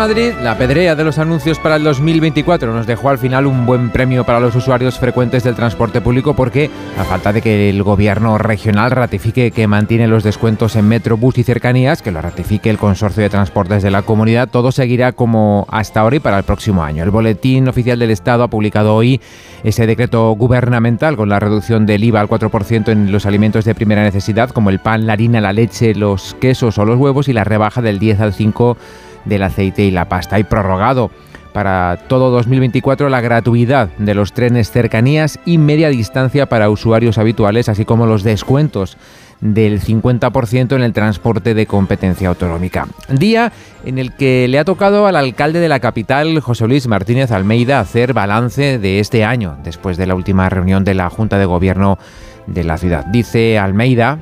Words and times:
Madrid, 0.00 0.32
la 0.42 0.56
pedrea 0.56 0.94
de 0.94 1.04
los 1.04 1.18
anuncios 1.18 1.58
para 1.58 1.76
el 1.76 1.84
2024 1.84 2.72
nos 2.72 2.86
dejó 2.86 3.10
al 3.10 3.18
final 3.18 3.44
un 3.44 3.66
buen 3.66 3.90
premio 3.90 4.24
para 4.24 4.40
los 4.40 4.56
usuarios 4.56 4.98
frecuentes 4.98 5.44
del 5.44 5.54
transporte 5.54 6.00
público 6.00 6.32
porque 6.32 6.70
a 6.96 7.04
falta 7.04 7.34
de 7.34 7.42
que 7.42 7.68
el 7.68 7.82
gobierno 7.82 8.38
regional 8.38 8.92
ratifique 8.92 9.50
que 9.50 9.66
mantiene 9.66 10.08
los 10.08 10.24
descuentos 10.24 10.74
en 10.76 10.88
metro, 10.88 11.18
bus 11.18 11.36
y 11.36 11.42
cercanías, 11.42 12.00
que 12.00 12.12
lo 12.12 12.22
ratifique 12.22 12.70
el 12.70 12.78
consorcio 12.78 13.22
de 13.22 13.28
transportes 13.28 13.82
de 13.82 13.90
la 13.90 14.00
comunidad, 14.00 14.48
todo 14.48 14.72
seguirá 14.72 15.12
como 15.12 15.66
hasta 15.70 16.00
ahora 16.00 16.16
y 16.16 16.20
para 16.20 16.38
el 16.38 16.44
próximo 16.44 16.82
año. 16.82 17.04
El 17.04 17.10
boletín 17.10 17.68
oficial 17.68 17.98
del 17.98 18.10
Estado 18.10 18.42
ha 18.42 18.48
publicado 18.48 18.94
hoy 18.94 19.20
ese 19.64 19.86
decreto 19.86 20.30
gubernamental 20.30 21.18
con 21.18 21.28
la 21.28 21.40
reducción 21.40 21.84
del 21.84 22.04
IVA 22.04 22.22
al 22.22 22.28
4% 22.28 22.88
en 22.88 23.12
los 23.12 23.26
alimentos 23.26 23.66
de 23.66 23.74
primera 23.74 24.02
necesidad 24.02 24.48
como 24.48 24.70
el 24.70 24.78
pan, 24.78 25.06
la 25.06 25.12
harina, 25.12 25.42
la 25.42 25.52
leche, 25.52 25.94
los 25.94 26.34
quesos 26.40 26.78
o 26.78 26.86
los 26.86 26.96
huevos 26.96 27.28
y 27.28 27.34
la 27.34 27.44
rebaja 27.44 27.82
del 27.82 27.98
10 27.98 28.20
al 28.20 28.32
5 28.32 28.78
del 29.24 29.42
aceite 29.42 29.82
y 29.82 29.90
la 29.90 30.08
pasta. 30.08 30.36
Hay 30.36 30.44
prorrogado 30.44 31.10
para 31.52 31.98
todo 32.08 32.30
2024 32.30 33.08
la 33.08 33.20
gratuidad 33.20 33.88
de 33.98 34.14
los 34.14 34.32
trenes 34.32 34.70
cercanías 34.70 35.38
y 35.44 35.58
media 35.58 35.88
distancia 35.88 36.46
para 36.46 36.70
usuarios 36.70 37.18
habituales, 37.18 37.68
así 37.68 37.84
como 37.84 38.06
los 38.06 38.22
descuentos 38.22 38.96
del 39.40 39.80
50% 39.80 40.76
en 40.76 40.82
el 40.82 40.92
transporte 40.92 41.54
de 41.54 41.66
competencia 41.66 42.28
autonómica. 42.28 42.86
Día 43.08 43.52
en 43.84 43.98
el 43.98 44.14
que 44.14 44.46
le 44.48 44.58
ha 44.58 44.64
tocado 44.64 45.06
al 45.06 45.16
alcalde 45.16 45.60
de 45.60 45.68
la 45.68 45.80
capital, 45.80 46.40
José 46.40 46.66
Luis 46.68 46.86
Martínez 46.86 47.30
Almeida, 47.30 47.80
hacer 47.80 48.12
balance 48.12 48.78
de 48.78 49.00
este 49.00 49.24
año, 49.24 49.56
después 49.64 49.96
de 49.96 50.06
la 50.06 50.14
última 50.14 50.48
reunión 50.50 50.84
de 50.84 50.94
la 50.94 51.08
Junta 51.08 51.38
de 51.38 51.46
Gobierno 51.46 51.98
de 52.46 52.64
la 52.64 52.76
ciudad. 52.76 53.06
Dice 53.06 53.58
Almeida, 53.58 54.18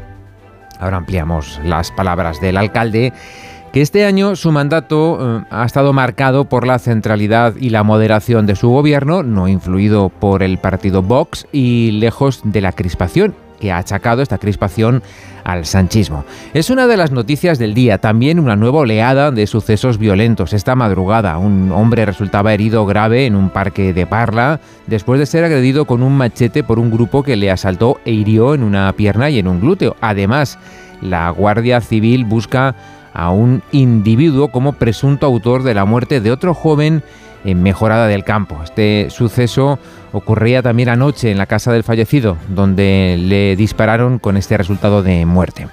ahora 0.79 0.99
ampliamos 0.99 1.61
las 1.65 1.91
palabras 1.91 2.41
del 2.41 2.57
alcalde, 2.57 3.13
que 3.73 3.81
este 3.83 4.05
año 4.05 4.37
su 4.37 4.53
mandato 4.53 5.39
eh, 5.41 5.45
ha 5.51 5.65
estado 5.65 5.93
marcado 5.93 6.45
por 6.47 6.67
la 6.67 6.79
centralidad 6.79 7.55
y 7.57 7.71
la 7.71 7.83
moderación 7.83 8.47
de 8.47 8.57
su 8.57 8.69
gobierno, 8.69 9.23
no 9.23 9.49
influido 9.49 10.09
por 10.09 10.43
el 10.43 10.59
partido 10.59 11.03
Vox 11.03 11.47
y 11.53 11.93
lejos 11.93 12.41
de 12.45 12.61
la 12.61 12.73
crispación 12.73 13.35
que 13.59 13.73
ha 13.73 13.79
achacado 13.79 14.23
esta 14.23 14.39
crispación 14.39 15.03
al 15.45 15.65
sanchismo. 15.65 16.25
Es 16.55 16.71
una 16.71 16.87
de 16.87 16.97
las 16.97 17.11
noticias 17.11 17.59
del 17.59 17.75
día, 17.75 17.99
también 17.99 18.39
una 18.39 18.57
nueva 18.57 18.81
oleada 18.81 19.31
de 19.31 19.47
sucesos 19.47 19.99
violentos. 19.99 20.53
Esta 20.53 20.75
madrugada, 20.75 21.39
un 21.39 21.73
hombre 21.73 22.05
resultaba 22.05 22.55
herido 22.55 22.87
grave 22.87 23.27
en 23.27 23.35
un 23.35 23.51
parque 23.51 23.93
de 23.93 24.07
Parla 24.07 24.61
después 24.87 25.19
de 25.19 25.27
ser 25.27 25.45
agredido 25.45 25.87
con 25.87 26.03
un 26.03 26.17
machete 26.17 26.63
por 26.63 26.79
un 26.79 26.91
grupo 26.91 27.23
que 27.23 27.37
le 27.37 27.51
asaltó 27.51 27.99
e 28.05 28.13
hirió 28.13 28.55
en 28.55 28.63
una 28.63 28.93
pierna 28.93 29.31
y 29.31 29.39
en 29.39 29.49
un 29.49 29.61
glúteo. 29.61 29.97
Además, 30.01 30.59
la 31.01 31.31
Guardia 31.31 31.81
Civil 31.81 32.25
busca 32.25 32.75
a 33.13 33.31
un 33.31 33.63
individuo 33.73 34.49
como 34.49 34.75
presunto 34.75 35.27
autor 35.27 35.63
de 35.63 35.75
la 35.75 35.85
muerte 35.85 36.21
de 36.21 36.31
otro 36.31 36.55
joven 36.55 37.03
en 37.45 37.63
Mejorada 37.63 38.07
del 38.07 38.25
Campo. 38.25 38.61
Este 38.63 39.09
suceso 39.11 39.79
ocurría 40.13 40.63
también 40.63 40.89
anoche 40.89 41.31
en 41.31 41.39
la 41.39 41.47
casa 41.47 41.73
del 41.73 41.85
fallecido, 41.85 42.37
donde 42.49 43.17
le 43.19 43.57
dispararon 43.57 44.19
con 44.19 44.37
este 44.37 44.57
resultado 44.57 45.03
de 45.03 45.25
muerte. 45.27 45.69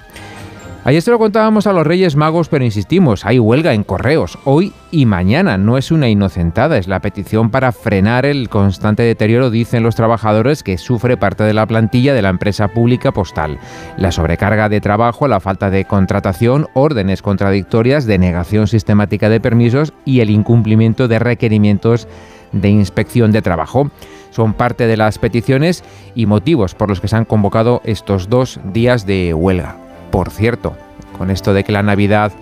Ayer 0.86 1.02
se 1.02 1.10
lo 1.10 1.18
contábamos 1.18 1.66
a 1.66 1.72
los 1.72 1.84
Reyes 1.84 2.14
Magos, 2.14 2.48
pero 2.48 2.64
insistimos, 2.64 3.26
hay 3.26 3.40
huelga 3.40 3.74
en 3.74 3.82
correos, 3.82 4.38
hoy 4.44 4.72
y 4.92 5.04
mañana. 5.04 5.58
No 5.58 5.78
es 5.78 5.90
una 5.90 6.08
inocentada, 6.08 6.78
es 6.78 6.86
la 6.86 7.00
petición 7.00 7.50
para 7.50 7.72
frenar 7.72 8.24
el 8.24 8.48
constante 8.48 9.02
deterioro, 9.02 9.50
dicen 9.50 9.82
los 9.82 9.96
trabajadores, 9.96 10.62
que 10.62 10.78
sufre 10.78 11.16
parte 11.16 11.42
de 11.42 11.54
la 11.54 11.66
plantilla 11.66 12.14
de 12.14 12.22
la 12.22 12.28
empresa 12.28 12.68
pública 12.68 13.10
postal. 13.10 13.58
La 13.96 14.12
sobrecarga 14.12 14.68
de 14.68 14.80
trabajo, 14.80 15.26
la 15.26 15.40
falta 15.40 15.70
de 15.70 15.86
contratación, 15.86 16.68
órdenes 16.72 17.20
contradictorias, 17.20 18.06
denegación 18.06 18.68
sistemática 18.68 19.28
de 19.28 19.40
permisos 19.40 19.92
y 20.04 20.20
el 20.20 20.30
incumplimiento 20.30 21.08
de 21.08 21.18
requerimientos 21.18 22.06
de 22.52 22.68
inspección 22.68 23.32
de 23.32 23.42
trabajo. 23.42 23.90
Son 24.30 24.54
parte 24.54 24.86
de 24.86 24.96
las 24.96 25.18
peticiones 25.18 25.82
y 26.14 26.26
motivos 26.26 26.76
por 26.76 26.88
los 26.90 27.00
que 27.00 27.08
se 27.08 27.16
han 27.16 27.24
convocado 27.24 27.82
estos 27.84 28.28
dos 28.28 28.60
días 28.72 29.04
de 29.04 29.34
huelga. 29.34 29.85
Por 30.16 30.30
cierto, 30.30 30.74
con 31.18 31.30
esto 31.30 31.52
de 31.52 31.62
que 31.62 31.72
la 31.72 31.82
Navidad 31.82 32.32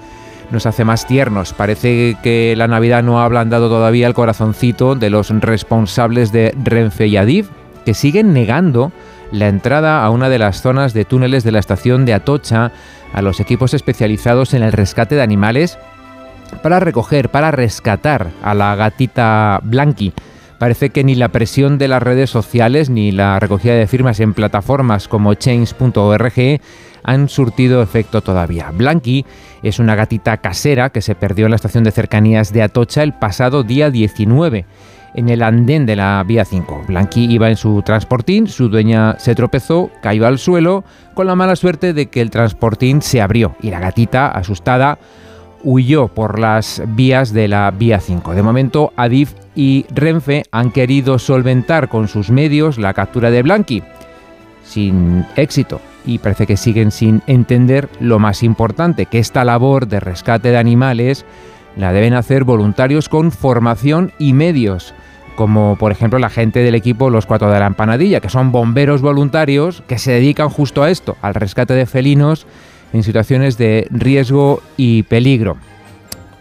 nos 0.52 0.64
hace 0.64 0.84
más 0.84 1.08
tiernos, 1.08 1.52
parece 1.54 2.16
que 2.22 2.54
la 2.56 2.68
Navidad 2.68 3.02
no 3.02 3.18
ha 3.18 3.24
ablandado 3.24 3.68
todavía 3.68 4.06
el 4.06 4.14
corazoncito 4.14 4.94
de 4.94 5.10
los 5.10 5.30
responsables 5.30 6.30
de 6.30 6.54
Renfe 6.62 7.08
y 7.08 7.16
Adif, 7.16 7.48
que 7.84 7.94
siguen 7.94 8.32
negando 8.32 8.92
la 9.32 9.48
entrada 9.48 10.04
a 10.04 10.10
una 10.10 10.28
de 10.28 10.38
las 10.38 10.62
zonas 10.62 10.94
de 10.94 11.04
túneles 11.04 11.42
de 11.42 11.50
la 11.50 11.58
estación 11.58 12.04
de 12.04 12.14
Atocha 12.14 12.70
a 13.12 13.22
los 13.22 13.40
equipos 13.40 13.74
especializados 13.74 14.54
en 14.54 14.62
el 14.62 14.70
rescate 14.70 15.16
de 15.16 15.22
animales 15.22 15.76
para 16.62 16.78
recoger, 16.78 17.28
para 17.28 17.50
rescatar 17.50 18.28
a 18.44 18.54
la 18.54 18.76
gatita 18.76 19.58
Blanqui. 19.64 20.12
Parece 20.58 20.90
que 20.90 21.02
ni 21.02 21.16
la 21.16 21.30
presión 21.30 21.78
de 21.78 21.88
las 21.88 22.04
redes 22.04 22.30
sociales 22.30 22.88
ni 22.88 23.10
la 23.10 23.40
recogida 23.40 23.74
de 23.74 23.88
firmas 23.88 24.20
en 24.20 24.32
plataformas 24.32 25.08
como 25.08 25.34
change.org 25.34 26.60
han 27.04 27.28
surtido 27.28 27.82
efecto 27.82 28.22
todavía. 28.22 28.72
Blanqui 28.72 29.24
es 29.62 29.78
una 29.78 29.94
gatita 29.94 30.38
casera 30.38 30.90
que 30.90 31.02
se 31.02 31.14
perdió 31.14 31.44
en 31.46 31.50
la 31.50 31.56
estación 31.56 31.84
de 31.84 31.92
cercanías 31.92 32.52
de 32.52 32.62
Atocha 32.62 33.02
el 33.02 33.12
pasado 33.12 33.62
día 33.62 33.90
19 33.90 34.64
en 35.14 35.28
el 35.28 35.42
andén 35.42 35.86
de 35.86 35.94
la 35.94 36.24
vía 36.26 36.44
5. 36.44 36.86
Blanqui 36.88 37.32
iba 37.32 37.48
en 37.48 37.56
su 37.56 37.82
transportín, 37.82 38.48
su 38.48 38.68
dueña 38.68 39.16
se 39.18 39.36
tropezó, 39.36 39.90
cayó 40.02 40.26
al 40.26 40.38
suelo, 40.38 40.82
con 41.14 41.28
la 41.28 41.36
mala 41.36 41.54
suerte 41.54 41.92
de 41.92 42.06
que 42.06 42.20
el 42.20 42.30
transportín 42.30 43.00
se 43.00 43.22
abrió 43.22 43.54
y 43.62 43.70
la 43.70 43.78
gatita, 43.78 44.28
asustada, 44.28 44.98
huyó 45.62 46.08
por 46.08 46.40
las 46.40 46.82
vías 46.88 47.32
de 47.32 47.46
la 47.46 47.70
vía 47.70 48.00
5. 48.00 48.34
De 48.34 48.42
momento, 48.42 48.92
Adif 48.96 49.34
y 49.54 49.86
Renfe 49.94 50.42
han 50.50 50.72
querido 50.72 51.20
solventar 51.20 51.88
con 51.88 52.08
sus 52.08 52.30
medios 52.30 52.76
la 52.76 52.92
captura 52.92 53.30
de 53.30 53.42
Blanqui, 53.42 53.84
sin 54.64 55.24
éxito 55.36 55.80
y 56.06 56.18
parece 56.18 56.46
que 56.46 56.56
siguen 56.56 56.90
sin 56.90 57.22
entender 57.26 57.88
lo 58.00 58.18
más 58.18 58.42
importante, 58.42 59.06
que 59.06 59.18
esta 59.18 59.44
labor 59.44 59.88
de 59.88 60.00
rescate 60.00 60.50
de 60.50 60.58
animales 60.58 61.24
la 61.76 61.92
deben 61.92 62.14
hacer 62.14 62.44
voluntarios 62.44 63.08
con 63.08 63.32
formación 63.32 64.12
y 64.18 64.32
medios, 64.32 64.94
como 65.34 65.76
por 65.76 65.92
ejemplo 65.92 66.18
la 66.18 66.30
gente 66.30 66.60
del 66.60 66.74
equipo 66.74 67.10
Los 67.10 67.26
Cuatro 67.26 67.50
de 67.50 67.58
la 67.58 67.66
Empanadilla, 67.66 68.20
que 68.20 68.28
son 68.28 68.52
bomberos 68.52 69.02
voluntarios 69.02 69.82
que 69.88 69.98
se 69.98 70.12
dedican 70.12 70.50
justo 70.50 70.82
a 70.82 70.90
esto, 70.90 71.16
al 71.22 71.34
rescate 71.34 71.74
de 71.74 71.86
felinos 71.86 72.46
en 72.92 73.02
situaciones 73.02 73.58
de 73.58 73.88
riesgo 73.90 74.62
y 74.76 75.02
peligro. 75.04 75.56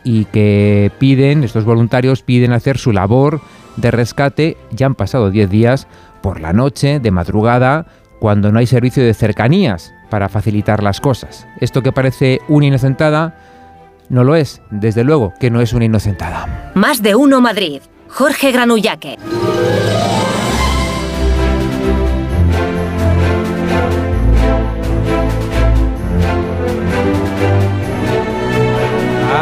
Y 0.04 0.26
que 0.26 0.92
piden, 1.00 1.44
estos 1.44 1.66
voluntarios 1.66 2.22
piden 2.22 2.52
hacer 2.52 2.78
su 2.78 2.92
labor 2.92 3.42
de 3.78 3.90
rescate, 3.90 4.58
ya 4.72 4.86
han 4.86 4.96
pasado 4.96 5.32
10 5.32 5.50
días, 5.50 5.88
por 6.22 6.40
la 6.40 6.54
noche, 6.54 7.00
de 7.00 7.12
madrugada, 7.12 7.88
cuando 8.24 8.54
no 8.54 8.60
hay 8.60 8.68
servicio 8.68 9.04
de 9.04 9.14
cercanías 9.14 9.94
para 10.10 10.30
facilitar 10.30 10.82
las 10.82 11.02
cosas. 11.02 11.46
Esto 11.60 11.82
que 11.82 11.92
parece 11.92 12.40
una 12.48 12.68
inocentada, 12.68 13.36
no 14.08 14.24
lo 14.24 14.38
es, 14.38 14.62
desde 14.72 15.04
luego 15.04 15.34
que 15.42 15.52
no 15.52 15.60
es 15.60 15.74
una 15.74 15.84
inocentada. 15.84 16.72
Más 16.74 17.04
de 17.04 17.16
uno 17.16 17.42
Madrid. 17.42 17.82
Jorge 18.08 18.54
Granullaque. 18.54 19.18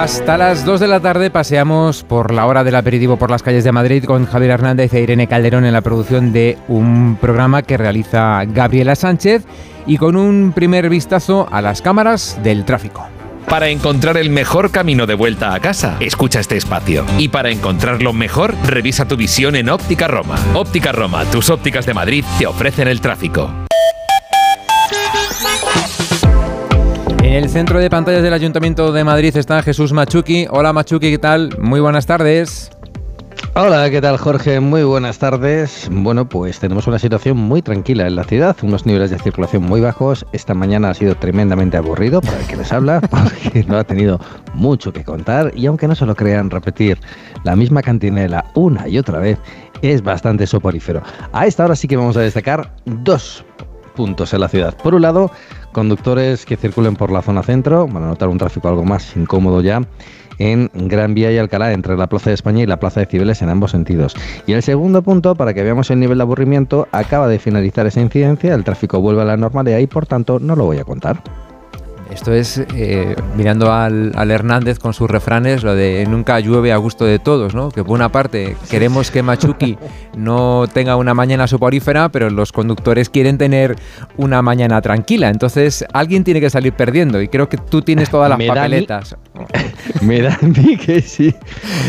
Hasta 0.01 0.35
las 0.35 0.65
2 0.65 0.79
de 0.79 0.87
la 0.87 0.99
tarde 0.99 1.29
paseamos 1.29 2.01
por 2.01 2.33
la 2.33 2.47
hora 2.47 2.63
del 2.63 2.73
aperitivo 2.73 3.17
por 3.17 3.29
las 3.29 3.43
calles 3.43 3.63
de 3.63 3.71
Madrid 3.71 4.03
con 4.03 4.25
Javier 4.25 4.49
Hernández 4.49 4.91
e 4.95 5.01
Irene 5.01 5.27
Calderón 5.27 5.63
en 5.63 5.73
la 5.73 5.81
producción 5.81 6.33
de 6.33 6.57
un 6.67 7.19
programa 7.21 7.61
que 7.61 7.77
realiza 7.77 8.43
Gabriela 8.45 8.95
Sánchez 8.95 9.43
y 9.85 9.97
con 9.97 10.15
un 10.15 10.53
primer 10.53 10.89
vistazo 10.89 11.47
a 11.51 11.61
las 11.61 11.83
cámaras 11.83 12.39
del 12.41 12.65
tráfico. 12.65 13.05
Para 13.47 13.69
encontrar 13.69 14.17
el 14.17 14.31
mejor 14.31 14.71
camino 14.71 15.05
de 15.05 15.13
vuelta 15.13 15.53
a 15.53 15.59
casa, 15.59 15.97
escucha 15.99 16.39
este 16.39 16.57
espacio. 16.57 17.05
Y 17.19 17.27
para 17.27 17.51
encontrarlo 17.51 18.11
mejor, 18.11 18.55
revisa 18.65 19.07
tu 19.07 19.17
visión 19.17 19.55
en 19.55 19.69
Óptica 19.69 20.07
Roma. 20.07 20.35
Óptica 20.55 20.91
Roma, 20.91 21.25
tus 21.25 21.51
ópticas 21.51 21.85
de 21.85 21.93
Madrid 21.93 22.25
te 22.39 22.47
ofrecen 22.47 22.87
el 22.87 23.01
tráfico. 23.01 23.51
En 27.21 27.33
el 27.33 27.49
centro 27.49 27.79
de 27.79 27.87
pantallas 27.87 28.23
del 28.23 28.33
Ayuntamiento 28.33 28.91
de 28.91 29.03
Madrid 29.03 29.37
está 29.37 29.61
Jesús 29.61 29.93
Machuki. 29.93 30.47
Hola 30.49 30.73
Machuki, 30.73 31.11
¿qué 31.11 31.19
tal? 31.19 31.55
Muy 31.59 31.79
buenas 31.79 32.07
tardes. 32.07 32.71
Hola, 33.53 33.89
¿qué 33.91 34.01
tal 34.01 34.17
Jorge? 34.17 34.59
Muy 34.59 34.83
buenas 34.83 35.19
tardes. 35.19 35.87
Bueno, 35.91 36.27
pues 36.27 36.59
tenemos 36.59 36.87
una 36.87 36.97
situación 36.97 37.37
muy 37.37 37.61
tranquila 37.61 38.07
en 38.07 38.15
la 38.15 38.23
ciudad, 38.23 38.57
unos 38.63 38.87
niveles 38.87 39.11
de 39.11 39.19
circulación 39.19 39.61
muy 39.61 39.81
bajos. 39.81 40.25
Esta 40.33 40.55
mañana 40.55 40.89
ha 40.89 40.93
sido 40.95 41.13
tremendamente 41.13 41.77
aburrido 41.77 42.21
para 42.21 42.39
el 42.39 42.47
que 42.47 42.55
les 42.55 42.73
habla, 42.73 43.01
porque 43.11 43.65
no 43.67 43.77
ha 43.77 43.83
tenido 43.83 44.19
mucho 44.55 44.91
que 44.91 45.03
contar 45.03 45.51
y 45.55 45.67
aunque 45.67 45.87
no 45.87 45.93
se 45.93 46.07
lo 46.07 46.15
crean, 46.15 46.49
repetir 46.49 46.97
la 47.43 47.55
misma 47.55 47.83
cantinela 47.83 48.45
una 48.55 48.87
y 48.87 48.97
otra 48.97 49.19
vez 49.19 49.37
es 49.83 50.01
bastante 50.01 50.47
soporífero. 50.47 51.03
A 51.33 51.45
esta 51.45 51.65
hora 51.65 51.75
sí 51.75 51.87
que 51.87 51.97
vamos 51.97 52.17
a 52.17 52.21
destacar 52.21 52.73
dos 52.85 53.45
puntos 53.91 54.33
en 54.33 54.39
la 54.39 54.47
ciudad. 54.47 54.75
Por 54.77 54.95
un 54.95 55.03
lado, 55.03 55.31
conductores 55.71 56.45
que 56.45 56.57
circulen 56.57 56.95
por 56.95 57.11
la 57.11 57.21
zona 57.21 57.43
centro 57.43 57.87
van 57.87 58.03
a 58.03 58.07
notar 58.07 58.29
un 58.29 58.37
tráfico 58.37 58.67
algo 58.67 58.83
más 58.83 59.15
incómodo 59.15 59.61
ya 59.61 59.81
en 60.39 60.71
Gran 60.73 61.13
Vía 61.13 61.31
y 61.31 61.37
Alcalá, 61.37 61.71
entre 61.71 61.95
la 61.95 62.07
Plaza 62.07 62.31
de 62.31 62.33
España 62.33 62.63
y 62.63 62.65
la 62.65 62.79
Plaza 62.79 62.99
de 62.99 63.05
Cibeles 63.05 63.41
en 63.41 63.49
ambos 63.49 63.71
sentidos. 63.71 64.15
Y 64.47 64.53
el 64.53 64.63
segundo 64.63 65.03
punto, 65.03 65.35
para 65.35 65.53
que 65.53 65.61
veamos 65.61 65.91
el 65.91 65.99
nivel 65.99 66.17
de 66.17 66.23
aburrimiento, 66.23 66.87
acaba 66.91 67.27
de 67.27 67.37
finalizar 67.37 67.85
esa 67.85 68.01
incidencia, 68.01 68.55
el 68.55 68.63
tráfico 68.63 68.99
vuelve 68.99 69.21
a 69.21 69.25
la 69.25 69.37
normalidad 69.37 69.77
y 69.77 69.87
por 69.87 70.07
tanto 70.07 70.39
no 70.39 70.55
lo 70.55 70.65
voy 70.65 70.79
a 70.79 70.83
contar. 70.83 71.21
Esto 72.11 72.33
es 72.33 72.61
eh, 72.75 73.15
mirando 73.37 73.71
al, 73.71 74.11
Hernández 74.29 74.79
con 74.79 74.93
sus 74.93 75.09
refranes, 75.09 75.63
lo 75.63 75.75
de 75.75 76.05
nunca 76.09 76.39
llueve 76.41 76.73
a 76.73 76.77
gusto 76.77 77.05
de 77.05 77.19
todos, 77.19 77.55
¿no? 77.55 77.71
Que 77.71 77.83
por 77.83 77.93
una 77.93 78.09
parte 78.09 78.57
queremos 78.69 79.11
que 79.11 79.23
Machuki 79.23 79.77
no 80.17 80.65
tenga 80.71 80.97
una 80.97 81.13
mañana 81.13 81.47
soporífera, 81.47 82.09
pero 82.09 82.29
los 82.29 82.51
conductores 82.51 83.09
quieren 83.09 83.37
tener 83.37 83.77
una 84.17 84.41
mañana 84.41 84.81
tranquila. 84.81 85.29
Entonces 85.29 85.85
alguien 85.93 86.25
tiene 86.25 86.41
que 86.41 86.49
salir 86.49 86.73
perdiendo 86.73 87.21
y 87.21 87.29
creo 87.29 87.47
que 87.47 87.57
tú 87.57 87.81
tienes 87.81 88.09
todas 88.09 88.29
las 88.29 88.39
papeletas. 88.45 89.15
Me 90.01 90.21
da 90.21 90.37
a 90.41 90.45
mí 90.45 90.75
que 90.75 91.01
sí. 91.01 91.33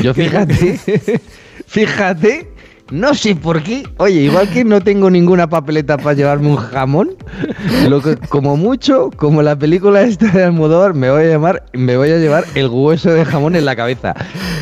Yo 0.03 0.15
fíjate, 0.15 0.79
fíjate 1.67 2.52
no 2.91 3.15
sé 3.15 3.35
por 3.35 3.63
qué. 3.63 3.85
Oye, 3.99 4.21
igual 4.23 4.49
que 4.51 4.65
no 4.65 4.81
tengo 4.81 5.11
ninguna 5.11 5.49
papeleta 5.49 5.97
para 5.97 6.15
llevarme 6.15 6.49
un 6.49 6.57
jamón, 6.57 7.17
lo 7.89 8.01
que, 8.03 8.17
como 8.17 8.57
mucho, 8.57 9.11
como 9.17 9.43
la 9.43 9.57
película 9.57 10.03
esta 10.03 10.29
de 10.29 10.45
Almodóvar, 10.45 10.95
me 10.95 11.11
voy 11.11 11.25
a 11.25 11.29
llamar, 11.29 11.65
me 11.73 11.97
voy 11.97 12.11
a 12.11 12.19
llevar 12.19 12.45
el 12.55 12.69
hueso 12.69 13.11
de 13.11 13.25
jamón 13.25 13.57
en 13.57 13.65
la 13.65 13.77
cabeza. 13.77 14.15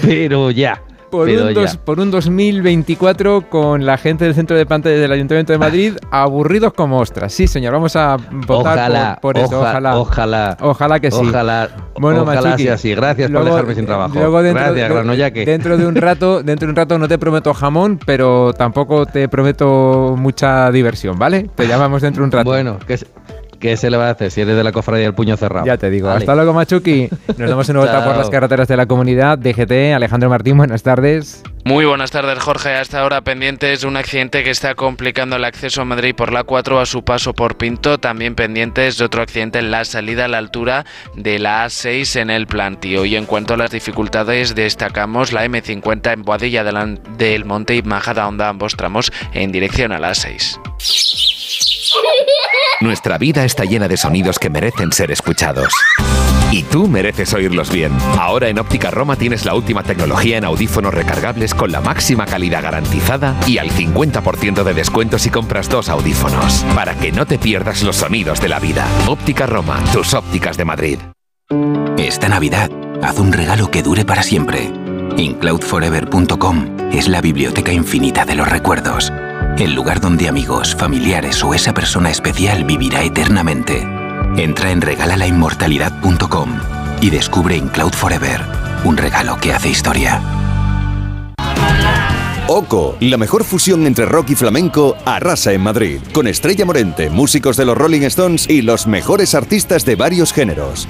Pero 0.03 0.51
ya 0.51 0.81
por 1.11 1.29
un, 1.29 1.55
por 1.85 2.01
un 2.01 2.11
2024 2.11 3.49
con 3.49 3.85
la 3.85 3.99
gente 3.99 4.25
del 4.25 4.35
centro 4.35 4.57
de 4.57 4.67
pantalla 4.67 4.97
del 4.97 5.13
Ayuntamiento 5.13 5.53
de 5.53 5.59
Madrid 5.59 5.95
aburridos 6.11 6.73
como 6.73 6.99
ostras. 6.99 7.33
Sí, 7.33 7.47
señor, 7.47 7.73
vamos 7.73 7.97
a 7.97 8.17
votar 8.47 9.21
por, 9.21 9.37
eso. 9.37 9.61
Ojalá, 9.61 9.99
ojalá. 9.99 10.57
Ojalá 10.61 11.01
que 11.01 11.11
sí. 11.11 11.19
Ojalá, 11.21 11.69
bueno, 11.99 12.23
ojalá 12.23 12.57
sea 12.57 12.75
así. 12.75 12.95
Gracias 12.95 13.31
por 13.31 13.45
dejarme 13.45 13.75
sin 13.75 13.87
trabajo. 13.87 14.15
Gracias, 14.15 14.75
de, 14.75 15.45
Dentro 15.45 15.77
de 15.77 15.87
un 15.87 15.95
rato, 15.97 16.43
dentro 16.43 16.67
de 16.67 16.71
un 16.71 16.77
rato 16.77 16.99
no 16.99 17.09
te 17.09 17.19
prometo 17.19 17.53
jamón, 17.55 17.99
pero 18.05 18.53
tampoco 18.53 19.07
te 19.07 19.29
prometo 19.29 20.15
mucha 20.17 20.71
diversión, 20.71 21.19
¿vale? 21.19 21.51
Te 21.55 21.67
llamamos 21.67 22.03
dentro 22.03 22.23
de 22.23 22.27
un 22.27 22.33
rato. 22.33 22.51
Bueno, 22.51 22.79
que 22.87 22.99
¿Qué 23.61 23.77
se 23.77 23.91
le 23.91 23.99
va 23.99 24.09
a 24.09 24.13
hacer 24.13 24.31
si 24.31 24.41
eres 24.41 24.57
de 24.57 24.65
la 24.65 24.73
cofradía 24.73 25.05
del 25.05 25.15
puño 25.15 25.37
cerrado? 25.37 25.67
Ya 25.67 25.77
te 25.77 25.91
digo. 25.91 26.09
Hasta 26.09 26.35
luego, 26.35 26.55
Machuki. 26.55 27.11
Nos 27.37 27.37
vemos 27.51 27.69
en 27.69 27.77
vuelta 27.77 28.03
por 28.03 28.17
las 28.17 28.31
carreteras 28.31 28.67
de 28.69 28.77
la 28.77 28.87
comunidad. 28.87 29.37
DGT, 29.39 29.95
Alejandro 29.95 30.31
Martín, 30.31 30.57
buenas 30.57 30.83
tardes. 30.83 31.43
Muy 31.67 31.85
buenas 31.85 32.11
tardes, 32.11 32.39
Jorge. 32.39 32.71
Hasta 32.71 33.01
ahora 33.01 33.21
pendientes 33.21 33.83
de 33.83 33.87
un 33.87 33.99
accidente 33.99 34.43
que 34.43 34.51
está 34.51 34.75
complicando 34.75 35.37
el 35.37 35.45
acceso 35.45 35.83
a 35.83 35.85
Madrid 35.85 36.15
por 36.15 36.33
la 36.33 36.43
4 36.45 36.81
a 36.81 36.87
su 36.87 37.05
paso 37.05 37.35
por 37.35 37.59
Pinto. 37.59 37.99
También 37.99 38.35
pendientes 38.35 38.97
de 38.97 39.05
otro 39.05 39.21
accidente 39.21 39.59
en 39.59 39.71
la 39.71 39.85
salida 39.85 40.25
a 40.25 40.29
la 40.29 40.39
altura 40.39 40.87
de 41.15 41.39
la 41.39 41.67
A6 41.67 42.19
en 42.19 42.31
el 42.31 42.47
plantío. 42.47 43.05
Y 43.05 43.15
en 43.15 43.27
cuanto 43.27 43.53
a 43.53 43.57
las 43.59 43.71
dificultades, 43.71 44.55
destacamos 44.55 45.35
la 45.35 45.45
M50 45.45 46.15
en 46.15 46.23
Boadilla 46.23 46.65
del 46.65 47.45
Monte 47.45 47.77
y 47.77 47.83
Majada 47.83 48.27
Onda, 48.27 48.49
ambos 48.49 48.75
tramos 48.75 49.13
en 49.35 49.53
dirección 49.53 49.93
a 49.93 49.99
la 49.99 50.13
A6. 50.13 50.59
Nuestra 52.81 53.19
vida 53.19 53.45
está 53.45 53.65
llena 53.65 53.89
de 53.89 53.97
sonidos 53.97 54.39
que 54.39 54.51
merecen 54.51 54.93
ser 54.93 55.11
escuchados. 55.11 55.73
Y 56.51 56.65
tú 56.65 56.89
mereces 56.89 57.33
oírlos 57.33 57.71
bien. 57.71 57.93
Ahora 58.19 58.49
en 58.49 58.59
Óptica 58.59 58.91
Roma 58.91 59.17
tienes 59.17 59.45
la 59.45 59.55
última 59.55 59.83
tecnología 59.83 60.39
en 60.39 60.45
audífonos 60.45 60.93
recargables 60.93 61.55
con 61.55 61.71
la 61.71 61.81
máxima 61.81 62.27
calidad 62.27 62.63
garantizada 62.63 63.37
y 63.47 63.59
al 63.59 63.71
50% 63.71 64.65
de 64.65 64.75
descuento 64.75 65.19
si 65.19 65.31
compras 65.31 65.69
dos 65.69 65.89
audífonos. 65.89 66.65
Para 66.75 66.95
que 66.95 67.13
no 67.13 67.27
te 67.27 67.39
pierdas 67.39 67.83
los 67.83 67.97
sonidos 67.97 68.41
de 68.41 68.49
la 68.49 68.59
vida. 68.59 68.87
Óptica 69.07 69.47
Roma, 69.47 69.79
tus 69.93 70.15
ópticas 70.15 70.57
de 70.57 70.65
Madrid. 70.65 70.99
Esta 71.99 72.29
Navidad, 72.29 72.71
haz 73.03 73.19
un 73.19 73.33
regalo 73.33 73.71
que 73.71 73.83
dure 73.83 74.05
para 74.05 74.23
siempre. 74.23 74.71
Incloudforever.com 75.17 76.91
es 76.93 77.09
la 77.09 77.21
biblioteca 77.21 77.73
infinita 77.73 78.25
de 78.25 78.35
los 78.35 78.49
recuerdos 78.49 79.13
el 79.59 79.75
lugar 79.75 80.01
donde 80.01 80.29
amigos, 80.29 80.75
familiares 80.75 81.43
o 81.45 81.55
esa 81.55 81.75
persona 81.75 82.11
especial 82.11 82.65
vivirá 82.65 83.03
eternamente. 83.03 83.87
Entra 84.37 84.71
en 84.71 84.81
regalalainmortalidad.com 84.81 86.51
y 87.01 87.11
descubre 87.11 87.57
en 87.57 87.69
Cloud 87.69 87.93
Forever 87.93 88.61
un 88.85 88.97
regalo 88.97 89.37
que 89.39 89.53
hace 89.53 89.69
historia. 89.69 90.21
Oco, 92.49 92.97
la 93.01 93.17
mejor 93.17 93.45
fusión 93.45 93.87
entre 93.87 94.07
rock 94.07 94.31
y 94.31 94.35
flamenco, 94.35 94.97
arrasa 95.05 95.53
en 95.53 95.61
Madrid, 95.61 96.01
con 96.13 96.27
Estrella 96.27 96.65
Morente, 96.65 97.09
músicos 97.09 97.57
de 97.57 97.65
los 97.65 97.79
Rolling 97.79 98.03
Stones 98.03 98.51
y 98.51 98.63
los 98.63 98.89
mejores 98.89 99.37
artistas 99.37 99.85
de 99.85 99.95
varios 99.95 100.33
géneros. 100.33 100.89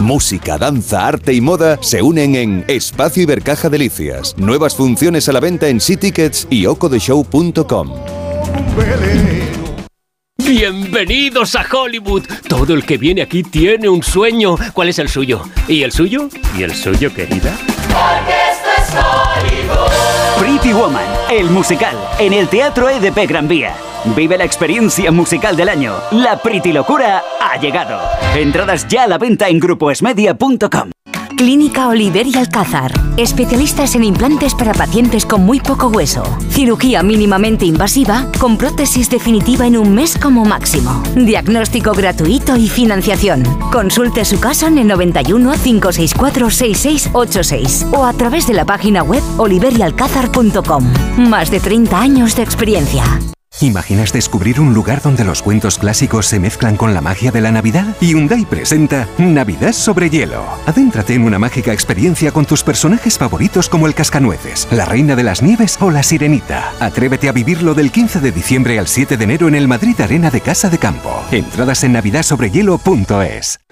Música, 0.00 0.58
danza, 0.58 1.06
arte 1.06 1.32
y 1.32 1.40
moda 1.40 1.78
se 1.80 2.02
unen 2.02 2.34
en 2.34 2.64
Espacio 2.68 3.22
Ibercaja 3.22 3.70
Delicias. 3.70 4.34
Nuevas 4.36 4.76
funciones 4.76 5.28
a 5.28 5.32
la 5.32 5.40
venta 5.40 5.68
en 5.68 5.78
Tickets 5.78 6.46
y 6.50 6.66
ocodeshow.com. 6.66 7.90
Bienvenidos 10.36 11.54
a 11.56 11.64
Hollywood. 11.70 12.24
Todo 12.46 12.74
el 12.74 12.84
que 12.84 12.98
viene 12.98 13.22
aquí 13.22 13.42
tiene 13.42 13.88
un 13.88 14.02
sueño. 14.02 14.56
¿Cuál 14.74 14.90
es 14.90 14.98
el 14.98 15.08
suyo? 15.08 15.42
¿Y 15.66 15.82
el 15.82 15.92
suyo? 15.92 16.28
¿Y 16.56 16.62
el 16.62 16.74
suyo, 16.74 17.12
querida? 17.12 17.56
Porque 17.88 18.34
esto 18.52 18.68
es 18.78 18.90
Hollywood. 18.94 20.38
Pretty 20.38 20.72
Woman, 20.74 21.06
el 21.30 21.50
musical, 21.50 21.96
en 22.18 22.34
el 22.34 22.48
Teatro 22.48 22.90
EDP 22.90 23.26
Gran 23.26 23.48
Vía. 23.48 23.74
Vive 24.14 24.38
la 24.38 24.44
experiencia 24.44 25.10
musical 25.10 25.56
del 25.56 25.68
año. 25.68 25.94
La 26.12 26.36
Pretty 26.36 26.72
Locura 26.72 27.22
ha 27.40 27.58
llegado. 27.58 27.98
Entradas 28.34 28.86
ya 28.86 29.04
a 29.04 29.06
la 29.06 29.18
venta 29.18 29.48
en 29.48 29.58
grupoesmedia.com. 29.58 30.90
Clínica 31.36 31.88
Oliver 31.88 32.26
y 32.26 32.34
Alcázar. 32.36 32.92
Especialistas 33.18 33.94
en 33.94 34.04
implantes 34.04 34.54
para 34.54 34.72
pacientes 34.72 35.26
con 35.26 35.44
muy 35.44 35.60
poco 35.60 35.88
hueso. 35.88 36.22
Cirugía 36.48 37.02
mínimamente 37.02 37.66
invasiva 37.66 38.30
con 38.38 38.56
prótesis 38.56 39.10
definitiva 39.10 39.66
en 39.66 39.76
un 39.76 39.94
mes 39.94 40.16
como 40.16 40.46
máximo. 40.46 41.02
Diagnóstico 41.14 41.92
gratuito 41.92 42.56
y 42.56 42.68
financiación. 42.68 43.42
Consulte 43.70 44.24
su 44.24 44.40
caso 44.40 44.66
en 44.68 44.78
el 44.78 44.86
91 44.86 45.52
564 45.62 46.50
6686 46.50 47.86
o 47.92 48.04
a 48.06 48.14
través 48.14 48.46
de 48.46 48.54
la 48.54 48.64
página 48.64 49.02
web 49.02 49.22
oliverialcázar.com. 49.36 50.84
Más 51.18 51.50
de 51.50 51.60
30 51.60 52.00
años 52.00 52.34
de 52.36 52.42
experiencia. 52.44 53.04
¿Imaginas 53.60 54.12
descubrir 54.12 54.60
un 54.60 54.74
lugar 54.74 55.00
donde 55.00 55.24
los 55.24 55.40
cuentos 55.40 55.78
clásicos 55.78 56.26
se 56.26 56.38
mezclan 56.38 56.76
con 56.76 56.92
la 56.92 57.00
magia 57.00 57.30
de 57.30 57.40
la 57.40 57.50
Navidad? 57.50 57.96
Hyundai 58.00 58.44
presenta 58.44 59.08
Navidad 59.16 59.72
sobre 59.72 60.10
hielo. 60.10 60.44
Adéntrate 60.66 61.14
en 61.14 61.24
una 61.24 61.38
mágica 61.38 61.72
experiencia 61.72 62.32
con 62.32 62.44
tus 62.44 62.62
personajes 62.62 63.16
favoritos 63.16 63.70
como 63.70 63.86
el 63.86 63.94
Cascanueces, 63.94 64.68
la 64.70 64.84
Reina 64.84 65.16
de 65.16 65.22
las 65.22 65.42
Nieves 65.42 65.78
o 65.80 65.90
la 65.90 66.02
Sirenita. 66.02 66.72
Atrévete 66.80 67.30
a 67.30 67.32
vivirlo 67.32 67.72
del 67.72 67.90
15 67.90 68.20
de 68.20 68.32
diciembre 68.32 68.78
al 68.78 68.88
7 68.88 69.16
de 69.16 69.24
enero 69.24 69.48
en 69.48 69.54
el 69.54 69.68
Madrid 69.68 69.98
Arena 70.02 70.30
de 70.30 70.42
Casa 70.42 70.68
de 70.68 70.78
Campo. 70.78 71.24
Entradas 71.30 71.82
en 71.82 71.92
navidadsobrehielo.es. 71.92 73.60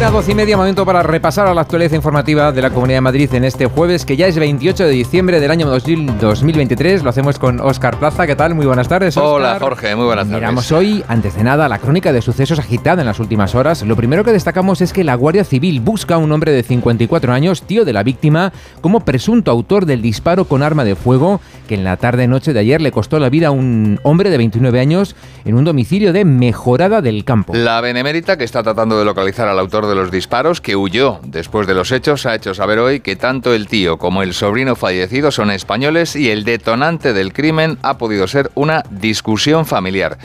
La 0.00 0.06
cita, 0.06 0.16
12 0.16 0.32
y 0.32 0.34
media, 0.34 0.56
momento 0.56 0.86
para 0.86 1.02
repasar 1.02 1.46
a 1.46 1.52
la 1.52 1.60
actualidad 1.60 1.92
informativa 1.92 2.52
de 2.52 2.62
la 2.62 2.70
Comunidad 2.70 2.98
de 2.98 3.00
Madrid 3.02 3.34
en 3.34 3.44
este 3.44 3.66
jueves, 3.66 4.06
que 4.06 4.16
ya 4.16 4.28
es 4.28 4.38
28 4.38 4.84
de 4.84 4.90
diciembre 4.90 5.40
del 5.40 5.50
año 5.50 5.68
2023. 5.68 7.02
Lo 7.02 7.10
hacemos 7.10 7.38
con 7.38 7.60
Óscar 7.60 7.98
Plaza. 7.98 8.26
¿Qué 8.26 8.34
tal? 8.34 8.54
Muy 8.54 8.64
buenas 8.64 8.88
tardes. 8.88 9.16
Hola, 9.18 9.58
Jorge. 9.60 9.94
Muy 9.96 10.06
buenas 10.06 10.24
tardes. 10.24 10.40
Miramos 10.40 10.72
hoy, 10.72 11.04
antes 11.06 11.36
de 11.36 11.44
nada, 11.44 11.68
la 11.68 11.78
crónica 11.78 12.14
de 12.14 12.22
sucesos 12.22 12.58
agitada 12.58 13.02
en 13.02 13.06
las 13.06 13.20
últimas 13.20 13.54
horas. 13.54 13.82
Lo 13.82 13.94
primero 13.94 14.24
que 14.24 14.32
destacamos 14.32 14.80
es 14.80 14.94
que 14.94 15.04
la 15.04 15.14
Guardia 15.16 15.44
Civil 15.44 15.80
busca 15.80 16.14
a 16.14 16.18
un 16.18 16.32
hombre 16.32 16.52
de 16.52 16.62
54 16.62 17.32
años, 17.34 17.62
tío 17.62 17.84
de 17.84 17.92
la 17.92 18.02
víctima, 18.02 18.52
como 18.80 19.00
presunto 19.00 19.50
autor 19.50 19.84
del 19.84 20.00
disparo 20.00 20.46
con 20.46 20.62
arma 20.62 20.84
de 20.84 20.96
fuego 20.96 21.40
que 21.70 21.76
en 21.76 21.84
la 21.84 21.96
tarde-noche 21.96 22.52
de 22.52 22.58
ayer 22.58 22.80
le 22.80 22.90
costó 22.90 23.20
la 23.20 23.28
vida 23.28 23.46
a 23.46 23.50
un 23.52 24.00
hombre 24.02 24.28
de 24.30 24.38
29 24.38 24.80
años 24.80 25.14
en 25.44 25.54
un 25.54 25.64
domicilio 25.64 26.12
de 26.12 26.24
Mejorada 26.24 27.00
del 27.00 27.24
Campo. 27.24 27.54
La 27.54 27.80
Benemérita, 27.80 28.36
que 28.36 28.42
está 28.42 28.64
tratando 28.64 28.98
de 28.98 29.04
localizar 29.04 29.46
al 29.46 29.56
autor 29.56 29.86
de 29.86 29.94
los 29.94 30.10
disparos, 30.10 30.60
que 30.60 30.74
huyó 30.74 31.20
después 31.22 31.68
de 31.68 31.74
los 31.74 31.92
hechos, 31.92 32.26
ha 32.26 32.34
hecho 32.34 32.54
saber 32.54 32.80
hoy 32.80 32.98
que 32.98 33.14
tanto 33.14 33.54
el 33.54 33.68
tío 33.68 33.98
como 33.98 34.24
el 34.24 34.34
sobrino 34.34 34.74
fallecido 34.74 35.30
son 35.30 35.52
españoles 35.52 36.16
y 36.16 36.30
el 36.30 36.42
detonante 36.42 37.12
del 37.12 37.32
crimen 37.32 37.78
ha 37.82 37.98
podido 37.98 38.26
ser 38.26 38.50
una 38.56 38.82
discusión 38.90 39.64
familiar. 39.64 40.18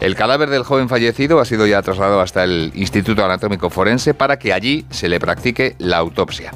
El 0.00 0.16
cadáver 0.16 0.50
del 0.50 0.64
joven 0.64 0.88
fallecido 0.88 1.40
ha 1.40 1.44
sido 1.44 1.66
ya 1.66 1.82
trasladado 1.82 2.20
hasta 2.20 2.44
el 2.44 2.72
Instituto 2.74 3.24
Anatómico 3.24 3.70
Forense 3.70 4.14
para 4.14 4.38
que 4.38 4.52
allí 4.52 4.84
se 4.90 5.08
le 5.08 5.20
practique 5.20 5.76
la 5.78 5.98
autopsia. 5.98 6.52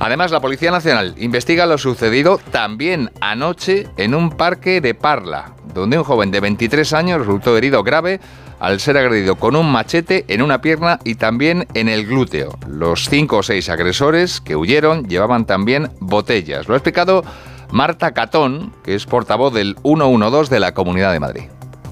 Además, 0.00 0.30
la 0.30 0.40
Policía 0.40 0.70
Nacional 0.70 1.14
investiga 1.18 1.66
lo 1.66 1.78
sucedido 1.78 2.40
también 2.50 3.10
anoche 3.20 3.86
en 3.96 4.14
un 4.14 4.30
parque 4.30 4.80
de 4.80 4.94
Parla, 4.94 5.52
donde 5.74 5.98
un 5.98 6.04
joven 6.04 6.30
de 6.30 6.40
23 6.40 6.92
años 6.92 7.20
resultó 7.20 7.56
herido 7.56 7.82
grave 7.82 8.20
al 8.60 8.80
ser 8.80 8.96
agredido 8.96 9.36
con 9.36 9.56
un 9.56 9.70
machete 9.70 10.24
en 10.28 10.42
una 10.42 10.60
pierna 10.60 10.98
y 11.04 11.14
también 11.14 11.66
en 11.74 11.88
el 11.88 12.06
glúteo. 12.06 12.58
Los 12.66 13.08
cinco 13.08 13.38
o 13.38 13.42
seis 13.42 13.68
agresores 13.68 14.40
que 14.40 14.56
huyeron 14.56 15.08
llevaban 15.08 15.46
también 15.46 15.90
botellas. 16.00 16.68
Lo 16.68 16.74
ha 16.74 16.78
explicado 16.78 17.22
Marta 17.70 18.12
Catón, 18.12 18.72
que 18.82 18.94
es 18.94 19.06
portavoz 19.06 19.52
del 19.52 19.76
112 19.82 20.52
de 20.52 20.60
la 20.60 20.74
Comunidad 20.74 21.12
de 21.12 21.20
Madrid. 21.20 21.44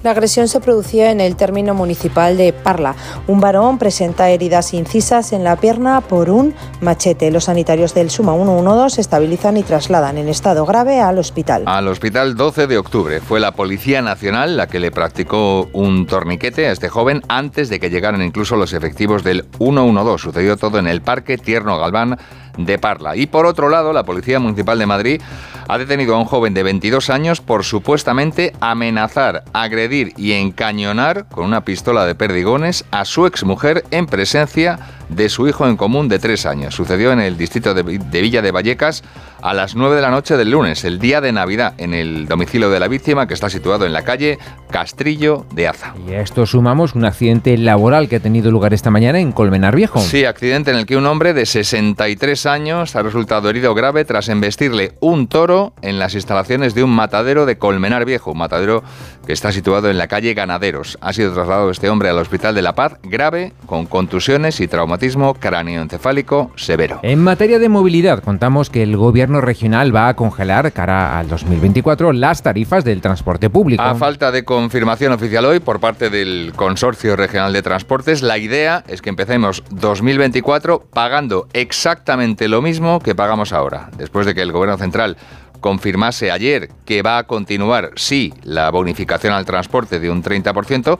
La 0.06 0.12
agresión 0.12 0.46
se 0.46 0.60
producía 0.60 1.10
en 1.10 1.20
el 1.20 1.34
término 1.34 1.74
municipal 1.74 2.36
de 2.36 2.52
Parla. 2.52 2.94
Un 3.26 3.40
varón 3.40 3.76
presenta 3.76 4.30
heridas 4.30 4.72
incisas 4.72 5.32
en 5.32 5.42
la 5.42 5.56
pierna 5.56 6.00
por 6.00 6.30
un 6.30 6.54
machete. 6.80 7.32
Los 7.32 7.46
sanitarios 7.46 7.92
del 7.92 8.08
Suma 8.08 8.34
112 8.34 9.00
estabilizan 9.00 9.56
y 9.56 9.64
trasladan 9.64 10.16
en 10.16 10.28
estado 10.28 10.64
grave 10.64 11.00
al 11.00 11.18
hospital. 11.18 11.64
Al 11.66 11.88
hospital 11.88 12.36
12 12.36 12.68
de 12.68 12.78
octubre 12.78 13.20
fue 13.20 13.40
la 13.40 13.50
Policía 13.50 14.00
Nacional 14.00 14.56
la 14.56 14.68
que 14.68 14.78
le 14.78 14.92
practicó 14.92 15.68
un 15.72 16.06
torniquete 16.06 16.68
a 16.68 16.70
este 16.70 16.88
joven 16.88 17.22
antes 17.26 17.68
de 17.68 17.80
que 17.80 17.90
llegaran 17.90 18.22
incluso 18.22 18.54
los 18.54 18.74
efectivos 18.74 19.24
del 19.24 19.44
112. 19.58 20.22
Sucedió 20.22 20.56
todo 20.56 20.78
en 20.78 20.86
el 20.86 21.02
Parque 21.02 21.36
Tierno 21.36 21.80
Galván 21.80 22.16
de 22.56 22.78
Parla. 22.78 23.16
Y 23.16 23.26
por 23.26 23.46
otro 23.46 23.68
lado, 23.68 23.92
la 23.92 24.04
Policía 24.04 24.38
Municipal 24.38 24.78
de 24.78 24.86
Madrid 24.86 25.22
ha 25.68 25.78
detenido 25.78 26.14
a 26.14 26.18
un 26.18 26.24
joven 26.24 26.54
de 26.54 26.62
22 26.62 27.10
años 27.10 27.40
por 27.40 27.64
supuestamente 27.64 28.52
amenazar, 28.60 29.44
agredir 29.52 30.12
y 30.16 30.32
encañonar 30.32 31.26
con 31.28 31.44
una 31.44 31.64
pistola 31.64 32.06
de 32.06 32.14
perdigones 32.14 32.84
a 32.90 33.04
su 33.04 33.26
exmujer 33.26 33.84
en 33.90 34.06
presencia 34.06 34.78
de 35.08 35.28
su 35.28 35.46
hijo 35.46 35.66
en 35.66 35.76
común 35.76 36.08
de 36.08 36.18
3 36.18 36.46
años. 36.46 36.74
Sucedió 36.74 37.12
en 37.12 37.20
el 37.20 37.36
distrito 37.36 37.74
de, 37.74 37.82
Villa 37.82 38.42
de 38.42 38.50
Vallecas 38.50 39.02
a 39.40 39.54
las 39.54 39.76
9 39.76 39.96
de 39.96 40.02
la 40.02 40.10
noche 40.10 40.36
del 40.36 40.50
lunes, 40.50 40.84
el 40.84 40.98
día 40.98 41.20
de 41.20 41.32
Navidad, 41.32 41.74
en 41.78 41.94
el 41.94 42.26
domicilio 42.26 42.70
de 42.70 42.80
la 42.80 42.88
víctima 42.88 43.28
que 43.28 43.34
está 43.34 43.48
situado 43.48 43.86
en 43.86 43.92
la 43.92 44.02
calle 44.02 44.38
Castrillo 44.70 45.46
de 45.52 45.68
Aza. 45.68 45.94
Y 46.08 46.12
a 46.12 46.20
esto 46.20 46.46
sumamos 46.46 46.94
un 46.94 47.04
accidente 47.04 47.56
laboral 47.56 48.08
que 48.08 48.16
ha 48.16 48.20
tenido 48.20 48.50
lugar 48.50 48.74
esta 48.74 48.90
mañana 48.90 49.20
en 49.20 49.32
Colmenar 49.32 49.76
Viejo. 49.76 50.00
Sí, 50.00 50.24
accidente 50.24 50.70
en 50.72 50.78
el 50.78 50.86
que 50.86 50.96
un 50.96 51.06
hombre 51.06 51.34
de 51.34 51.46
63 51.46 52.45
años 52.46 52.96
ha 52.96 53.02
resultado 53.02 53.50
herido 53.50 53.74
grave 53.74 54.04
tras 54.04 54.28
embestirle 54.28 54.92
un 55.00 55.28
toro 55.28 55.72
en 55.82 55.98
las 55.98 56.14
instalaciones 56.14 56.74
de 56.74 56.84
un 56.84 56.90
matadero 56.90 57.46
de 57.46 57.58
Colmenar 57.58 58.04
Viejo, 58.04 58.32
un 58.32 58.38
matadero 58.38 58.82
que 59.26 59.32
está 59.32 59.52
situado 59.52 59.90
en 59.90 59.98
la 59.98 60.06
calle 60.06 60.34
Ganaderos. 60.34 60.98
Ha 61.00 61.12
sido 61.12 61.32
trasladado 61.32 61.70
este 61.70 61.90
hombre 61.90 62.08
al 62.08 62.18
Hospital 62.18 62.54
de 62.54 62.62
la 62.62 62.74
Paz 62.74 62.98
grave, 63.02 63.52
con 63.66 63.86
contusiones 63.86 64.60
y 64.60 64.68
traumatismo 64.68 65.34
cráneoencefálico 65.34 66.52
severo. 66.56 67.00
En 67.02 67.22
materia 67.22 67.58
de 67.58 67.68
movilidad, 67.68 68.22
contamos 68.22 68.70
que 68.70 68.82
el 68.82 68.96
gobierno 68.96 69.40
regional 69.40 69.94
va 69.94 70.08
a 70.08 70.14
congelar 70.14 70.72
cara 70.72 71.18
al 71.18 71.28
2024 71.28 72.12
las 72.12 72.42
tarifas 72.42 72.84
del 72.84 73.00
transporte 73.00 73.50
público. 73.50 73.82
A 73.82 73.94
falta 73.94 74.30
de 74.30 74.44
confirmación 74.44 75.12
oficial 75.12 75.44
hoy 75.44 75.60
por 75.60 75.80
parte 75.80 76.10
del 76.10 76.52
Consorcio 76.54 77.16
Regional 77.16 77.52
de 77.52 77.62
Transportes, 77.62 78.22
la 78.22 78.38
idea 78.38 78.84
es 78.86 79.02
que 79.02 79.10
empecemos 79.10 79.64
2024 79.70 80.86
pagando 80.92 81.48
exactamente 81.52 82.35
lo 82.48 82.62
mismo 82.62 83.00
que 83.00 83.14
pagamos 83.14 83.52
ahora, 83.52 83.90
después 83.96 84.26
de 84.26 84.34
que 84.34 84.42
el 84.42 84.52
Gobierno 84.52 84.78
Central 84.78 85.16
confirmase 85.60 86.30
ayer 86.30 86.68
que 86.84 87.02
va 87.02 87.18
a 87.18 87.24
continuar, 87.24 87.90
sí, 87.96 88.32
la 88.44 88.70
bonificación 88.70 89.32
al 89.32 89.44
transporte 89.44 89.98
de 89.98 90.10
un 90.10 90.22
30%, 90.22 90.98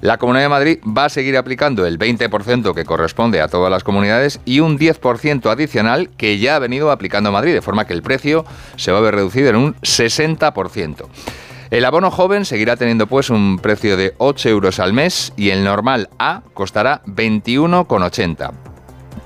la 0.00 0.16
Comunidad 0.16 0.44
de 0.44 0.48
Madrid 0.48 0.78
va 0.84 1.06
a 1.06 1.08
seguir 1.08 1.36
aplicando 1.36 1.84
el 1.84 1.98
20% 1.98 2.74
que 2.74 2.84
corresponde 2.84 3.40
a 3.40 3.48
todas 3.48 3.70
las 3.70 3.82
comunidades 3.82 4.40
y 4.44 4.60
un 4.60 4.78
10% 4.78 5.50
adicional 5.50 6.10
que 6.16 6.38
ya 6.38 6.56
ha 6.56 6.60
venido 6.60 6.90
aplicando 6.92 7.32
Madrid, 7.32 7.54
de 7.54 7.62
forma 7.62 7.86
que 7.86 7.94
el 7.94 8.02
precio 8.02 8.44
se 8.76 8.92
va 8.92 8.98
a 8.98 9.02
ver 9.02 9.16
reducido 9.16 9.50
en 9.50 9.56
un 9.56 9.74
60%. 9.76 11.06
El 11.70 11.84
abono 11.84 12.10
joven 12.10 12.44
seguirá 12.44 12.76
teniendo 12.76 13.08
pues 13.08 13.28
un 13.28 13.58
precio 13.58 13.96
de 13.96 14.14
8 14.18 14.48
euros 14.48 14.78
al 14.78 14.92
mes 14.92 15.32
y 15.36 15.50
el 15.50 15.64
normal 15.64 16.08
A 16.18 16.42
costará 16.54 17.02
21,80. 17.04 18.67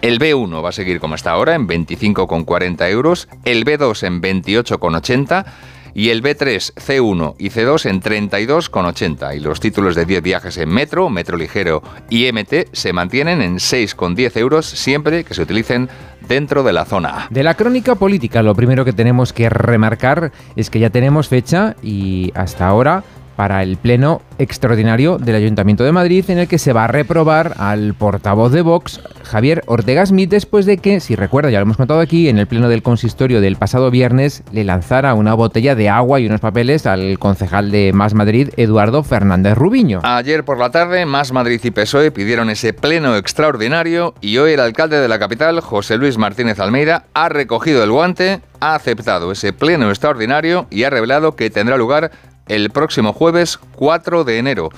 El 0.03 0.19
B1 0.19 0.65
va 0.65 0.71
a 0.71 0.73
seguir 0.73 0.99
como 0.99 1.15
está 1.15 1.31
ahora 1.31 1.55
en 1.55 1.69
25,40 1.69 2.91
euros, 2.91 3.29
el 3.45 3.65
B2 3.65 4.05
en 4.05 4.21
28,80 4.21 5.45
y 5.95 6.09
el 6.09 6.25
B3, 6.25 6.75
C1 6.75 7.37
y 7.39 7.51
C2 7.51 7.89
en 7.89 8.03
32,80. 8.03 9.37
Y 9.37 9.41
los 9.41 9.61
títulos 9.61 9.95
de 9.95 10.05
10 10.05 10.23
viajes 10.23 10.59
en 10.59 10.71
metro, 10.71 11.09
metro 11.09 11.37
ligero 11.37 11.85
y 12.11 12.31
MT 12.33 12.73
se 12.73 12.93
mantienen 12.93 13.43
en 13.43 13.59
6,10 13.59 14.37
euros 14.39 14.67
siempre 14.67 15.23
que 15.23 15.35
se 15.35 15.43
utilicen 15.43 15.89
dentro 16.27 16.65
de 16.65 16.73
la 16.73 16.85
zona. 16.85 17.29
De 17.31 17.45
la 17.45 17.55
crónica 17.55 17.95
política, 17.95 18.43
lo 18.43 18.57
primero 18.57 18.85
que 18.85 18.93
tenemos 18.93 19.33
que 19.33 19.49
remarcar 19.51 20.33
es 20.57 20.69
que 20.69 20.81
ya 20.81 20.91
tenemos 20.91 21.29
fecha 21.29 21.77
y 21.81 22.33
hasta 22.35 22.67
ahora 22.67 23.05
para 23.37 23.63
el 23.63 23.77
pleno 23.77 24.23
extraordinario 24.39 25.19
del 25.19 25.37
Ayuntamiento 25.37 25.85
de 25.85 25.93
Madrid 25.93 26.25
en 26.29 26.39
el 26.39 26.49
que 26.49 26.59
se 26.59 26.73
va 26.73 26.85
a 26.85 26.89
reprobar 26.89 27.55
al 27.59 27.95
portavoz 27.95 28.53
de 28.53 28.63
Vox, 28.63 29.01
Javier 29.23 29.63
Ortega 29.67 30.05
Smith, 30.05 30.31
después 30.31 30.67
de 30.67 30.79
que, 30.79 31.01
si 31.01 31.17
recuerda, 31.17 31.51
ya 31.51 31.59
lo 31.59 31.63
hemos 31.63 31.77
contado 31.77 32.01
aquí, 32.01 32.29
en 32.29 32.39
el 32.39 32.47
pleno 32.47 32.69
del 32.69 32.83
consistorio 32.83 33.41
del 33.41 33.57
pasado 33.57 33.91
viernes 33.91 34.43
le 34.53 34.65
lanzara 34.65 35.15
una 35.15 35.35
botella 35.35 35.75
de 35.75 35.89
agua 35.89 36.21
y 36.21 36.27
unos 36.27 36.41
papeles 36.41 36.87
al 36.87 37.19
concejal 37.19 37.71
de 37.71 37.93
Más 37.93 38.15
Madrid, 38.15 38.51
Eduardo 38.57 39.03
Fernández 39.03 39.57
Rubiño. 39.57 40.01
Ayer 40.03 40.45
por 40.45 40.59
la 40.59 40.71
tarde, 40.71 41.07
Más 41.07 41.33
Madrid 41.33 41.61
y 41.63 41.71
PSOE 41.71 42.11
pidieron 42.11 42.51
ese 42.51 42.73
pleno 42.73 43.17
extraordinario 43.17 44.15
y 44.21 44.39
hoy 44.39 44.53
el 44.53 44.61
alcalde 44.61 45.01
de 45.01 45.09
la 45.09 45.19
capital, 45.19 45.61
José 45.61 45.97
Luis 45.97 46.19
Martínez 46.19 46.61
Almeida, 46.61 47.05
ha 47.15 47.29
recogido 47.29 47.83
el 47.85 47.91
guante, 47.91 48.41
ha 48.61 48.75
aceptado 48.75 49.33
ese 49.33 49.53
pleno 49.53 49.89
extraordinario 49.89 50.67
y 50.71 50.85
ha 50.85 50.91
revelado 50.91 51.37
que 51.37 51.51
tendrá 51.51 51.77
lugar 51.77 52.11
el 52.49 52.71
próximo 52.71 53.13
jueves 53.13 53.59
4 53.77 54.25
de 54.25 54.39
enero. 54.39 54.71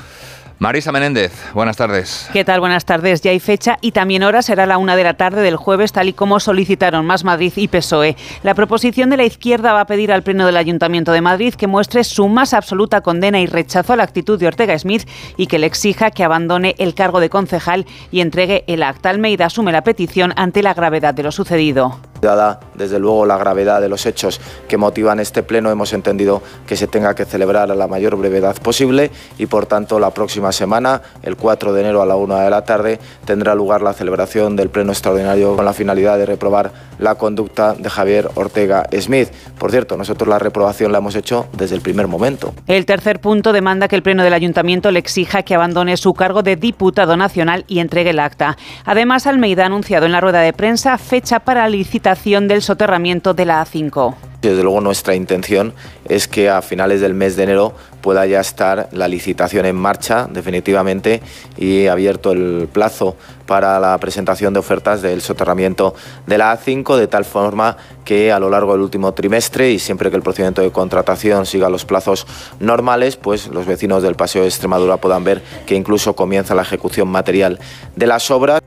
Marisa 0.61 0.93
Menéndez, 0.93 1.33
buenas 1.53 1.77
tardes. 1.77 2.29
¿Qué 2.33 2.45
tal? 2.45 2.61
Buenas 2.61 2.85
tardes. 2.85 3.21
Ya 3.23 3.33
hay 3.33 3.41
fecha 3.41 3.77
y 3.81 3.91
también 3.91 4.23
hora 4.23 4.41
será 4.41 4.67
la 4.67 4.79
una 4.79 4.95
de 4.95 5.03
la 5.03 5.15
tarde 5.15 5.43
del 5.43 5.57
jueves, 5.57 5.93
tal 5.93 6.09
y 6.09 6.13
como 6.13 6.39
solicitaron 6.39 7.05
Más 7.05 7.25
Madrid 7.25 7.53
y 7.57 7.67
PSOE. 7.67 8.17
La 8.45 8.55
proposición 8.55 9.11
de 9.11 9.17
la 9.17 9.25
izquierda 9.25 9.73
va 9.73 9.81
a 9.81 9.87
pedir 9.87 10.13
al 10.13 10.23
Pleno 10.23 10.47
del 10.47 10.57
Ayuntamiento 10.57 11.13
de 11.13 11.21
Madrid 11.21 11.55
que 11.55 11.67
muestre 11.67 12.05
su 12.05 12.29
más 12.29 12.55
absoluta 12.55 13.01
condena 13.01 13.41
y 13.41 13.47
rechazo 13.47 13.93
a 13.93 13.97
la 13.97 14.05
actitud 14.05 14.39
de 14.39 14.47
Ortega 14.47 14.79
Smith 14.79 15.09
y 15.37 15.49
que 15.49 15.59
le 15.59 15.67
exija 15.67 16.13
que 16.13 16.25
abandone 16.25 16.77
el 16.79 16.95
cargo 16.95 17.19
de 17.19 17.31
concejal 17.31 17.85
y 18.13 18.21
entregue 18.21 18.65
el 18.69 18.85
acta. 18.85 19.11
Almeida 19.11 19.47
asume 19.47 19.73
la 19.73 19.83
petición 19.83 20.33
ante 20.37 20.63
la 20.63 20.73
gravedad 20.73 21.15
de 21.15 21.25
lo 21.25 21.33
sucedido. 21.33 21.99
Dada 22.25 22.59
desde 22.75 22.99
luego 22.99 23.27
la 23.27 23.37
gravedad 23.37 23.83
de 23.83 23.89
los 23.89 24.07
hechos 24.07 24.41
que 24.67 24.79
motivan 24.79 25.21
este 25.21 25.43
pleno, 25.43 25.71
hemos 25.71 25.93
entendido 25.93 26.43
que 26.67 26.75
se 26.75 26.87
tenga 26.87 27.15
que 27.15 27.27
celebrar 27.27 27.71
a 27.71 27.75
la 27.75 27.87
mayor 27.87 28.17
brevedad 28.17 28.57
posible 28.63 29.11
y 29.39 29.47
por 29.47 29.67
tanto 29.67 29.99
la 29.99 30.11
próxima 30.11 30.51
semana, 30.51 31.03
el 31.23 31.37
4 31.37 31.75
de 31.75 31.81
enero 31.83 32.01
a 32.01 32.07
la 32.07 32.17
1 32.17 32.37
de 32.37 32.51
la 32.51 32.65
tarde, 32.65 32.99
tendrá 33.27 33.55
lugar 33.55 33.83
la 33.83 33.93
celebración 33.93 34.57
del 34.57 34.71
pleno 34.71 34.93
extraordinario 34.93 35.55
con 35.55 35.65
la 35.67 35.75
finalidad 35.75 36.17
de 36.17 36.25
reprobar 36.25 36.73
la 36.99 37.17
conducta 37.17 37.75
de 37.75 37.91
Javier 37.91 38.31
Ortega 38.35 38.89
Smith. 38.99 39.29
Por 39.59 39.71
cierto, 39.71 39.97
nosotros 39.97 40.27
la 40.27 40.39
reprobación 40.39 40.93
la 40.93 40.99
hemos 40.99 41.17
hecho 41.17 41.47
desde 41.53 41.75
el 41.75 41.83
primer 41.83 42.09
momento. 42.09 42.55
El 42.67 42.87
tercer 42.87 43.21
punto 43.21 43.53
demanda 43.53 43.87
que 43.87 43.97
el 43.97 44.03
Pleno 44.03 44.25
del 44.25 44.33
Ayuntamiento 44.33 44.91
le 44.91 44.99
exija 44.99 45.43
que 45.43 45.55
abandone 45.55 45.97
su 45.99 46.15
cargo 46.15 46.43
de 46.43 46.57
diputado 46.57 47.17
nacional 47.17 47.65
y 47.69 47.81
entregue 47.81 48.11
el 48.11 48.19
acta. 48.19 48.57
Además, 48.87 49.27
Almeida 49.27 49.65
ha 49.65 49.67
anunciado 49.67 50.07
en 50.07 50.13
la 50.13 50.21
rueda 50.21 50.41
de 50.41 50.55
prensa 50.55 50.97
fecha 50.97 51.41
para 51.41 51.69
la 51.69 51.77
del 52.25 52.63
soterramiento 52.63 53.35
de 53.35 53.45
la 53.45 53.65
A5. 53.65 54.15
Desde 54.41 54.63
luego 54.63 54.81
nuestra 54.81 55.15
intención 55.15 55.73
es 56.09 56.29
que 56.29 56.49
a 56.51 56.63
finales 56.63 57.01
del 57.01 57.15
mes 57.15 57.35
de 57.35 57.45
enero 57.45 57.75
pueda 58.03 58.27
ya 58.27 58.41
estar 58.41 58.89
la 58.93 59.09
licitación 59.09 59.65
en 59.65 59.75
marcha 59.75 60.29
definitivamente 60.31 61.23
y 61.57 61.87
abierto 61.87 62.33
el 62.33 62.69
plazo 62.71 63.17
para 63.47 63.81
la 63.81 63.97
presentación 63.99 64.53
de 64.53 64.61
ofertas 64.61 65.01
del 65.03 65.23
soterramiento 65.23 65.95
de 66.27 66.39
la 66.39 66.57
A5 66.59 66.97
de 66.97 67.07
tal 67.07 67.25
forma 67.25 67.79
que 68.05 68.33
a 68.33 68.39
lo 68.39 68.51
largo 68.51 68.73
del 68.73 68.83
último 68.83 69.13
trimestre 69.15 69.71
y 69.71 69.79
siempre 69.79 70.11
que 70.11 70.17
el 70.17 70.23
procedimiento 70.23 70.63
de 70.63 70.71
contratación 70.71 71.47
siga 71.47 71.71
los 71.71 71.85
plazos 71.85 72.27
normales, 72.61 73.17
pues 73.17 73.49
los 73.49 73.67
vecinos 73.67 74.03
del 74.03 74.15
Paseo 74.15 74.43
de 74.43 74.49
Extremadura 74.49 74.99
puedan 74.99 75.25
ver 75.25 75.43
que 75.67 75.75
incluso 75.75 76.15
comienza 76.15 76.55
la 76.55 76.63
ejecución 76.63 77.09
material 77.09 77.59
de 77.97 78.07
las 78.07 78.31
obras. 78.31 78.61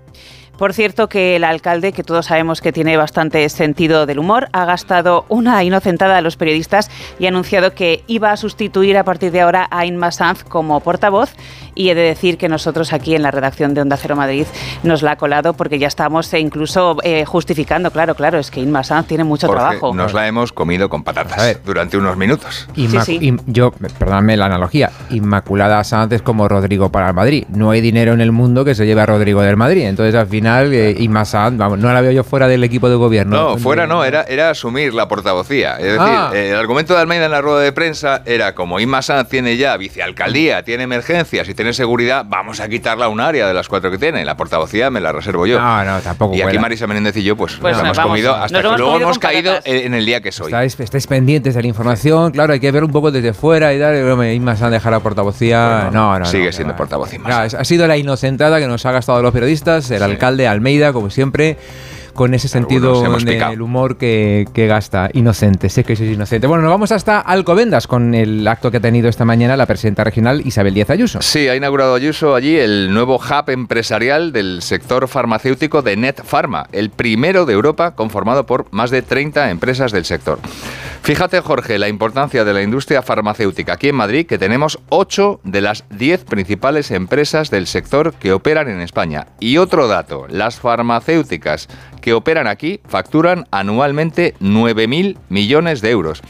Por 0.58 0.74
cierto 0.74 1.08
que 1.08 1.36
el 1.36 1.44
alcalde, 1.44 1.94
que 1.94 2.04
todos 2.04 2.26
sabemos 2.26 2.62
que 2.62 2.74
tiene 2.74 2.98
bastante 2.98 3.48
sentido 3.50 4.08
del 4.08 4.18
humor, 4.18 4.50
ha 4.54 4.66
gastado 4.66 5.26
una 5.30 5.64
inocentada 5.64 6.18
a 6.18 6.22
los 6.22 6.36
periodistas 6.36 6.90
y 7.20 7.26
ha 7.26 7.30
anunciado 7.30 7.76
que 7.76 8.04
iba 8.08 8.32
a 8.32 8.38
sustituir 8.38 8.98
a 8.98 9.04
partir 9.04 9.32
de 9.32 9.42
ahora 9.42 9.68
a 9.70 9.86
Inma 9.86 10.12
Sanz 10.12 10.44
como 10.44 10.80
portavoz 10.80 11.36
y 11.77 11.89
he 11.89 11.96
de 11.96 12.01
decir 12.01 12.38
que 12.38 12.50
nosotros 12.50 12.91
aquí 12.91 13.15
en 13.15 13.22
la 13.22 13.29
redacción 13.31 13.74
de 13.74 13.81
Onda 13.81 13.98
Cero 13.98 14.15
Madrid 14.15 14.46
nos 14.84 15.01
la 15.03 15.12
ha 15.12 15.15
colado 15.15 15.53
porque 15.53 15.77
ya 15.79 15.88
estamos 15.88 16.34
eh, 16.34 16.39
incluso 16.39 16.98
eh, 17.03 17.24
justificando, 17.25 17.91
claro, 17.91 18.15
claro, 18.15 18.39
es 18.39 18.50
que 18.51 18.60
Inma 18.60 18.84
Sanz 18.84 19.07
tiene 19.07 19.24
mucho 19.24 19.48
Jorge, 19.48 19.62
trabajo. 19.62 19.93
Nos 19.93 20.13
la 20.13 20.27
hemos 20.27 20.51
comido 20.51 20.89
con 20.89 21.03
patatas 21.03 21.60
durante 21.63 21.98
unos 21.98 22.17
minutos. 22.17 22.67
Inma- 22.75 23.03
Sí, 23.05 23.36
yo, 23.46 23.72
perdóname 23.72 24.36
la 24.38 24.46
analogía, 24.48 24.91
Inmaculada 25.12 25.84
Sanz 25.84 26.12
es 26.13 26.22
como 26.22 26.48
Rodrigo 26.48 26.91
para 26.91 27.07
el 27.10 27.13
Madrid. 27.13 27.46
No 27.50 27.69
hay 27.72 27.79
dinero 27.81 28.13
en 28.13 28.22
el 28.22 28.31
mundo 28.31 28.65
que 28.65 28.74
se 28.75 28.86
lleve 28.86 29.01
a 29.01 29.05
Rodrigo 29.05 29.41
del 29.41 29.55
Madrid. 29.55 29.84
Entonces, 29.84 30.15
al 30.15 30.27
final, 30.27 30.74
eh, 30.74 30.96
Inma 31.00 31.25
Sanz, 31.25 31.57
vamos, 31.57 31.77
no 31.79 31.93
la 31.93 32.01
veo 32.01 32.12
yo 32.12 32.24
fuera 32.24 32.48
del 32.48 32.63
equipo 32.63 32.89
de 32.89 32.96
gobierno. 32.96 33.36
No, 33.51 33.57
fuera 33.57 33.86
no, 33.88 34.03
era, 34.03 34.24
era 34.24 34.50
asumir 34.50 34.93
la 34.93 35.07
portavocía. 35.07 35.75
Es 35.77 35.84
decir, 35.84 36.00
Ah. 36.00 36.31
eh, 36.34 36.50
el 36.51 36.55
argumento 36.57 36.93
de 36.96 37.01
Almeida 37.01 37.25
en 37.25 37.31
la 37.31 37.41
rueda 37.41 37.60
de 37.62 37.72
prensa 37.72 38.24
era 38.25 38.55
como 38.55 38.79
Inma 38.79 39.01
Sanz 39.01 39.29
tiene 39.29 39.57
ya 39.57 39.77
vicealcaldía, 39.77 40.63
tiene 40.63 40.84
emergencias 40.84 41.48
y 41.50 41.53
tiene 41.53 41.66
seguridad, 41.74 42.25
vamos 42.27 42.59
a 42.59 42.67
quitarla 42.69 43.05
a 43.05 43.09
un 43.09 43.19
área 43.19 43.47
de 43.47 43.53
las 43.53 43.67
cuatro 43.67 43.89
que 43.91 43.97
tiene. 43.97 44.24
La 44.25 44.36
portavocía 44.38 44.89
me 44.89 45.00
la 45.01 45.12
reservo 45.12 45.45
yo. 45.47 45.59
No, 45.59 45.83
no, 45.83 46.00
tampoco 46.00 46.33
Y 46.33 46.38
aquí 46.38 46.43
cuela. 46.43 46.62
Marisa 46.62 46.88
Menéndez 46.88 47.15
y 47.17 47.24
yo, 47.24 47.36
pues, 47.36 47.55
Pues 47.55 47.74
nos 47.74 47.83
nos 47.83 47.86
hemos 47.86 47.97
vamos, 47.97 48.12
comido 48.12 48.36
hasta 48.36 48.62
que 48.62 48.67
hemos 48.67 48.79
luego 48.79 48.97
hemos 49.00 49.19
caído 49.19 49.51
patatas. 49.53 49.74
en 49.74 49.93
el 49.93 50.05
día 50.05 50.21
que 50.21 50.31
soy. 50.31 50.47
Estáis, 50.47 50.79
estáis 50.79 51.07
pendientes 51.07 51.55
de 51.55 51.62
la 51.62 51.67
información, 51.67 52.31
claro, 52.31 52.53
hay 52.53 52.59
que 52.59 52.71
ver 52.71 52.83
un 52.83 52.91
poco 52.91 53.12
desde 53.12 53.33
fuera 53.33 53.74
y 53.74 53.79
tal. 53.79 54.09
hombre, 54.12 54.33
Inma 54.33 54.55
Sanz 54.55 54.71
dejar 54.71 54.91
la 54.91 55.00
portavocía. 55.00 55.89
no, 55.91 56.17
no, 56.19 56.25
sigue 56.25 56.47
no, 56.47 56.51
siendo 56.51 56.75
portavoz 56.75 57.13
Inma 57.13 57.25
Claro, 57.29 57.45
es- 57.45 57.53
ha 57.53 57.63
sido 57.63 57.88
la 57.88 57.97
inocentada 57.97 58.59
que 58.59 58.67
nos 58.67 58.86
ha 58.86 58.91
gastado 58.91 59.21
los 59.21 59.31
periodistas, 59.33 59.89
el 59.91 60.03
alcalde 60.03 60.47
Almeida, 60.47 60.93
como 60.93 61.09
siempre, 61.09 61.57
con 62.17 62.33
ese 62.33 62.50
sentido 62.50 63.01
del 63.01 63.62
humor 63.62 63.95
que, 63.95 64.45
que 64.53 64.67
gasta. 64.67 65.09
Inocente, 65.13 65.69
sé 65.69 65.86
que 65.86 65.95
sois 65.95 66.12
inocente. 66.12 66.47
Bueno, 66.47 66.63
nos 66.63 66.71
vamos 66.71 66.91
hasta 66.91 67.21
Alcobendas 67.21 67.88
con 67.88 68.15
el 68.15 68.45
acto 68.47 68.71
que 68.71 68.77
ha 68.77 68.81
tenido 68.81 69.07
esta 69.07 69.24
mañana 69.24 69.55
la 69.55 69.67
presidenta 69.67 70.03
regional 70.03 70.41
Isabel 70.43 70.74
Díaz 70.74 70.89
Ayuso. 70.89 71.21
Sí, 71.21 71.47
ha 71.47 71.55
inaugurado 71.55 71.93
Ayuso 71.95 72.36
allí 72.36 72.57
el 72.57 72.91
nuevo 72.91 73.17
hub 73.17 73.50
empresarial 73.51 74.33
del 74.33 74.63
sector 74.63 75.07
farmacéutico 75.07 75.83
de 75.83 75.95
Net 75.95 76.24
Pharma, 76.24 76.67
el 76.71 76.89
primero 76.89 77.45
de 77.45 77.53
Europa 77.53 77.91
conformado 77.95 78.47
por 78.47 78.65
más 78.71 78.89
de 78.89 79.03
30 79.03 79.51
empresas 79.51 79.91
del 79.91 80.03
sector. 80.03 80.39
Fíjate, 81.03 81.39
Jorge, 81.39 81.77
la 81.77 81.88
importancia 81.88 82.43
de 82.43 82.53
la 82.53 82.63
industria 82.63 83.01
farmacéutica 83.01 83.74
aquí 83.74 83.89
en 83.89 83.95
Madrid, 83.95 84.25
que 84.25 84.38
tenemos 84.38 84.79
8 84.89 85.39
de 85.43 85.62
las 85.62 85.86
10 85.91 86.25
principales 86.25 86.91
empresas 86.91 87.50
del 87.50 87.67
sector 87.67 88.13
que 88.15 88.33
operan 88.33 88.67
en 88.69 88.81
España. 88.81 89.27
Y 89.39 89.57
otro 89.57 89.88
dato, 89.88 90.25
las 90.29 90.59
farmacéuticas 90.59 91.69
que 92.08 92.14
operan 92.14 92.48
aquí 92.48 92.80
facturan 92.88 93.48
anualmente 93.52 94.34
9.000 94.40 95.18
millones 95.28 95.82
de 95.82 95.90
euros. 95.90 96.22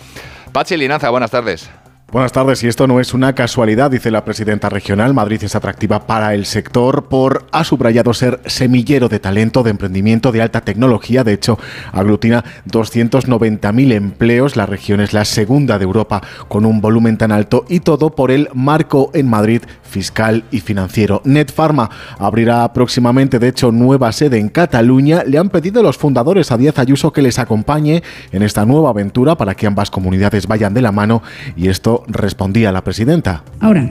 Pachi 0.51 0.75
Linaza, 0.75 1.11
buenas 1.11 1.29
tardes. 1.29 1.69
Buenas 2.09 2.31
tardes, 2.31 2.63
y 2.63 2.69
esto 2.69 2.87
no 2.87 3.01
es 3.01 3.13
una 3.13 3.35
casualidad, 3.35 3.91
dice 3.91 4.11
la 4.11 4.23
presidenta 4.23 4.69
regional. 4.69 5.13
Madrid 5.13 5.43
es 5.43 5.57
atractiva 5.57 6.07
para 6.07 6.33
el 6.33 6.45
sector 6.45 7.09
por, 7.09 7.45
ha 7.51 7.65
subrayado 7.65 8.13
ser 8.13 8.39
semillero 8.45 9.09
de 9.09 9.19
talento, 9.19 9.61
de 9.61 9.71
emprendimiento, 9.71 10.31
de 10.31 10.41
alta 10.41 10.61
tecnología. 10.61 11.25
De 11.25 11.33
hecho, 11.33 11.59
aglutina 11.91 12.45
290.000 12.65 13.91
empleos. 13.91 14.55
La 14.55 14.65
región 14.65 15.01
es 15.01 15.11
la 15.11 15.25
segunda 15.25 15.77
de 15.77 15.83
Europa 15.83 16.21
con 16.47 16.65
un 16.65 16.79
volumen 16.79 17.17
tan 17.17 17.33
alto 17.33 17.65
y 17.67 17.81
todo 17.81 18.11
por 18.11 18.31
el 18.31 18.47
marco 18.53 19.11
en 19.13 19.27
Madrid 19.27 19.63
fiscal 19.83 20.43
y 20.51 20.59
financiero. 20.61 21.21
Net 21.25 21.51
Pharma 21.51 21.89
abrirá 22.19 22.71
próximamente, 22.71 23.39
de 23.39 23.49
hecho, 23.49 23.71
nueva 23.71 24.11
sede 24.11 24.39
en 24.39 24.49
Cataluña. 24.49 25.23
Le 25.25 25.37
han 25.37 25.49
pedido 25.49 25.81
los 25.83 25.97
fundadores 25.97 26.51
a 26.51 26.57
Díaz 26.57 26.79
Ayuso 26.79 27.11
que 27.11 27.21
les 27.21 27.39
acompañe 27.39 28.03
en 28.31 28.43
esta 28.43 28.65
nueva 28.65 28.91
aventura 28.91 29.35
para 29.35 29.55
que 29.55 29.67
ambas 29.67 29.91
comunidades 29.91 30.47
vayan 30.47 30.73
de 30.73 30.81
la 30.81 30.91
mano 30.91 31.21
y 31.55 31.67
respondía 32.07 32.71
la 32.71 32.83
presidenta. 32.83 33.43
Ahora, 33.59 33.89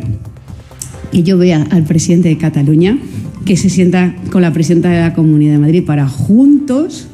que 1.12 1.22
yo 1.22 1.38
vea 1.38 1.66
al 1.70 1.84
presidente 1.84 2.28
de 2.28 2.38
Cataluña 2.38 2.98
que 3.44 3.56
se 3.56 3.70
sienta 3.70 4.14
con 4.30 4.42
la 4.42 4.52
presidenta 4.52 4.90
de 4.90 5.00
la 5.00 5.14
Comunidad 5.14 5.52
de 5.52 5.58
Madrid 5.58 5.84
para 5.86 6.08
juntos 6.08 7.08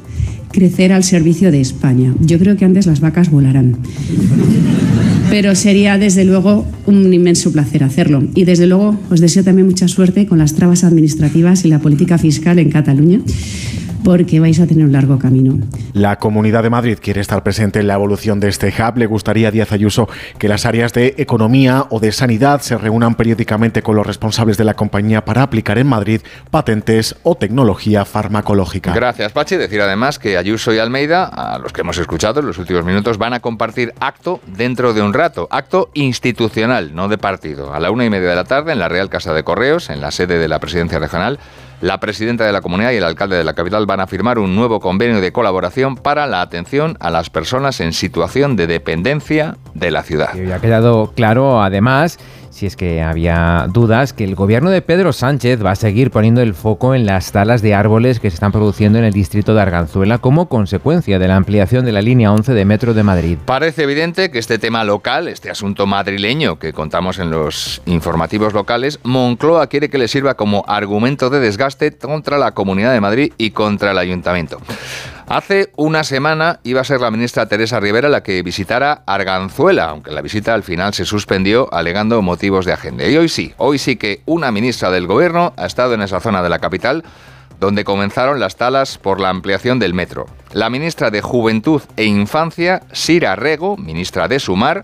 crecer 0.51 0.91
al 0.93 1.03
servicio 1.03 1.51
de 1.51 1.61
España. 1.61 2.13
Yo 2.19 2.39
creo 2.39 2.57
que 2.57 2.65
antes 2.65 2.85
las 2.85 2.99
vacas 2.99 3.29
volarán. 3.29 3.77
Pero 5.29 5.55
sería 5.55 5.97
desde 5.97 6.25
luego 6.25 6.65
un 6.85 7.11
inmenso 7.13 7.51
placer 7.51 7.83
hacerlo. 7.83 8.23
Y 8.35 8.45
desde 8.45 8.67
luego 8.67 8.99
os 9.09 9.19
deseo 9.19 9.43
también 9.43 9.67
mucha 9.67 9.87
suerte 9.87 10.27
con 10.27 10.37
las 10.37 10.53
trabas 10.53 10.83
administrativas 10.83 11.65
y 11.65 11.69
la 11.69 11.79
política 11.79 12.17
fiscal 12.17 12.59
en 12.59 12.69
Cataluña, 12.69 13.19
porque 14.03 14.39
vais 14.39 14.59
a 14.59 14.67
tener 14.67 14.85
un 14.85 14.91
largo 14.91 15.17
camino. 15.17 15.57
La 15.93 16.17
Comunidad 16.17 16.63
de 16.63 16.69
Madrid 16.69 16.97
quiere 17.01 17.21
estar 17.21 17.43
presente 17.43 17.79
en 17.79 17.87
la 17.87 17.93
evolución 17.93 18.39
de 18.39 18.49
este 18.49 18.67
hub. 18.67 18.97
Le 18.97 19.05
gustaría 19.05 19.47
a 19.47 19.51
Díaz 19.51 19.71
Ayuso 19.71 20.07
que 20.37 20.47
las 20.47 20.65
áreas 20.65 20.93
de 20.93 21.15
economía 21.17 21.85
o 21.89 21.99
de 21.99 22.11
sanidad 22.11 22.61
se 22.61 22.77
reúnan 22.77 23.15
periódicamente 23.15 23.81
con 23.81 23.95
los 23.95 24.05
responsables 24.05 24.57
de 24.57 24.63
la 24.63 24.73
compañía 24.73 25.25
para 25.25 25.43
aplicar 25.43 25.77
en 25.77 25.87
Madrid 25.87 26.21
patentes 26.51 27.15
o 27.23 27.35
tecnología 27.35 28.05
farmacológica. 28.05 28.93
Gracias, 28.93 29.31
Pachi. 29.31 29.55
Decir 29.55 29.81
además 29.81 30.19
que 30.19 30.37
Ayuso 30.37 30.73
y 30.73 30.79
Almeida, 30.79 31.25
a 31.25 31.59
los 31.59 31.71
que 31.71 31.81
hemos 31.81 31.97
escuchado 31.97 32.39
en 32.39 32.47
los 32.47 32.57
últimos 32.57 32.85
minutos, 32.85 33.17
van 33.17 33.33
a 33.33 33.39
compartir 33.39 33.93
acto 33.99 34.39
dentro 34.45 34.93
de 34.93 35.01
un 35.01 35.13
rato. 35.13 35.47
Acto 35.51 35.89
institucional, 35.93 36.93
no 36.93 37.07
de 37.07 37.17
partido. 37.17 37.73
A 37.73 37.79
la 37.79 37.91
una 37.91 38.05
y 38.05 38.09
media 38.09 38.29
de 38.29 38.35
la 38.35 38.43
tarde 38.43 38.73
en 38.73 38.79
la 38.79 38.89
Real 38.89 39.09
Casa 39.09 39.33
de 39.33 39.43
Correos, 39.43 39.89
en 39.89 40.01
la 40.01 40.11
sede 40.11 40.37
de 40.37 40.47
la 40.47 40.59
Presidencia 40.59 40.99
Regional, 40.99 41.39
la 41.83 41.99
presidenta 41.99 42.45
de 42.45 42.53
la 42.53 42.61
comunidad 42.61 42.91
y 42.91 42.95
el 42.95 43.03
alcalde 43.03 43.35
de 43.35 43.43
la 43.43 43.55
capital 43.55 43.85
van 43.85 43.99
a 43.99 44.07
firmar 44.07 44.39
un 44.39 44.55
nuevo 44.55 44.79
convenio 44.79 45.19
de 45.19 45.33
colaboración 45.33 45.97
para 45.97 46.25
la 46.27 46.39
atención 46.39 46.95
a 47.01 47.09
las 47.09 47.29
personas 47.29 47.81
en 47.81 47.91
situación 47.91 48.55
de 48.55 48.67
dependencia 48.67 49.57
de 49.73 49.91
la 49.91 50.03
ciudad. 50.03 50.33
Y 50.33 50.49
ha 50.49 50.59
quedado 50.59 51.11
claro, 51.13 51.61
además, 51.61 52.19
si 52.53 52.67
es 52.67 52.75
que 52.75 53.01
había 53.01 53.65
dudas, 53.69 54.13
que 54.13 54.23
el 54.23 54.35
gobierno 54.35 54.69
de 54.69 54.83
Pedro 54.83 55.11
Sánchez 55.11 55.65
va 55.65 55.71
a 55.71 55.75
seguir 55.75 56.11
poniendo 56.11 56.41
el 56.41 56.53
foco 56.53 56.93
en 56.93 57.07
las 57.07 57.31
talas 57.31 57.63
de 57.63 57.73
árboles 57.73 58.19
que 58.19 58.29
se 58.29 58.35
están 58.35 58.51
produciendo 58.51 58.99
en 58.99 59.05
el 59.05 59.13
distrito 59.13 59.55
de 59.55 59.61
Arganzuela 59.61 60.19
como 60.19 60.47
consecuencia 60.47 61.17
de 61.17 61.27
la 61.27 61.35
ampliación 61.35 61.83
de 61.83 61.91
la 61.91 62.03
línea 62.03 62.31
11 62.31 62.53
de 62.53 62.65
Metro 62.65 62.93
de 62.93 63.01
Madrid. 63.01 63.37
Parece 63.43 63.83
evidente 63.83 64.29
que 64.29 64.37
este 64.37 64.59
tema 64.59 64.83
local, 64.83 65.27
este 65.27 65.49
asunto 65.49 65.87
madrileño 65.87 66.59
que 66.59 66.73
contamos 66.73 67.17
en 67.17 67.31
los 67.31 67.81
informativos 67.87 68.53
locales, 68.53 68.99
Moncloa 69.01 69.65
quiere 69.65 69.89
que 69.89 69.97
le 69.97 70.07
sirva 70.07 70.35
como 70.35 70.63
argumento 70.67 71.31
de 71.31 71.39
desgaste 71.39 71.91
contra 71.97 72.37
la 72.37 72.51
Comunidad 72.51 72.93
de 72.93 73.01
Madrid 73.01 73.33
y 73.39 73.49
contra 73.49 73.91
el 73.91 73.97
Ayuntamiento. 73.97 74.59
Hace 75.27 75.71
una 75.77 76.03
semana 76.03 76.59
iba 76.63 76.81
a 76.81 76.83
ser 76.83 76.99
la 76.99 77.09
ministra 77.09 77.47
Teresa 77.47 77.79
Rivera 77.79 78.09
la 78.09 78.23
que 78.23 78.43
visitara 78.43 79.03
Arganzuela, 79.05 79.85
aunque 79.85 80.11
la 80.11 80.21
visita 80.21 80.53
al 80.53 80.63
final 80.63 80.93
se 80.93 81.05
suspendió 81.05 81.73
alegando 81.73 82.21
motivos 82.21 82.65
de 82.65 82.73
agenda. 82.73 83.07
Y 83.07 83.15
hoy 83.15 83.29
sí, 83.29 83.53
hoy 83.57 83.77
sí 83.77 83.95
que 83.95 84.21
una 84.25 84.51
ministra 84.51 84.91
del 84.91 85.07
gobierno 85.07 85.53
ha 85.55 85.65
estado 85.65 85.93
en 85.93 86.01
esa 86.01 86.19
zona 86.19 86.43
de 86.43 86.49
la 86.49 86.59
capital 86.59 87.03
donde 87.59 87.85
comenzaron 87.85 88.41
las 88.41 88.57
talas 88.57 88.97
por 88.97 89.21
la 89.21 89.29
ampliación 89.29 89.79
del 89.79 89.93
metro. 89.93 90.25
La 90.51 90.69
ministra 90.69 91.09
de 91.09 91.21
Juventud 91.21 91.81
e 91.95 92.03
Infancia, 92.03 92.81
Sira 92.91 93.37
Rego, 93.37 93.77
ministra 93.77 94.27
de 94.27 94.39
Sumar, 94.39 94.83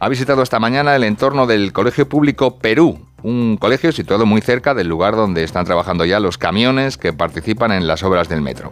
ha 0.00 0.08
visitado 0.08 0.42
esta 0.42 0.58
mañana 0.58 0.96
el 0.96 1.04
entorno 1.04 1.46
del 1.46 1.72
Colegio 1.72 2.08
Público 2.08 2.58
Perú, 2.58 3.06
un 3.22 3.56
colegio 3.56 3.92
situado 3.92 4.26
muy 4.26 4.40
cerca 4.40 4.74
del 4.74 4.88
lugar 4.88 5.16
donde 5.16 5.42
están 5.42 5.64
trabajando 5.64 6.04
ya 6.04 6.20
los 6.20 6.38
camiones 6.38 6.96
que 6.96 7.12
participan 7.12 7.72
en 7.72 7.86
las 7.86 8.02
obras 8.02 8.28
del 8.28 8.40
metro. 8.40 8.70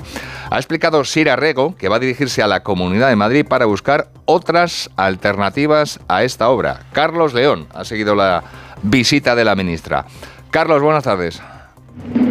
Ha 0.50 0.56
explicado 0.56 1.04
Sira 1.04 1.36
Rego 1.36 1.74
que 1.76 1.88
va 1.88 1.96
a 1.96 2.00
dirigirse 2.00 2.42
a 2.42 2.46
la 2.46 2.62
Comunidad 2.62 3.08
de 3.08 3.16
Madrid 3.16 3.46
para 3.46 3.66
buscar 3.66 4.08
otras 4.24 4.90
alternativas 4.96 6.00
a 6.08 6.24
esta 6.24 6.48
obra. 6.48 6.80
Carlos 6.92 7.34
León 7.34 7.66
ha 7.74 7.84
seguido 7.84 8.14
la 8.14 8.42
visita 8.82 9.34
de 9.34 9.44
la 9.44 9.54
ministra. 9.54 10.06
Carlos, 10.50 10.82
buenas 10.82 11.04
tardes. 11.04 11.42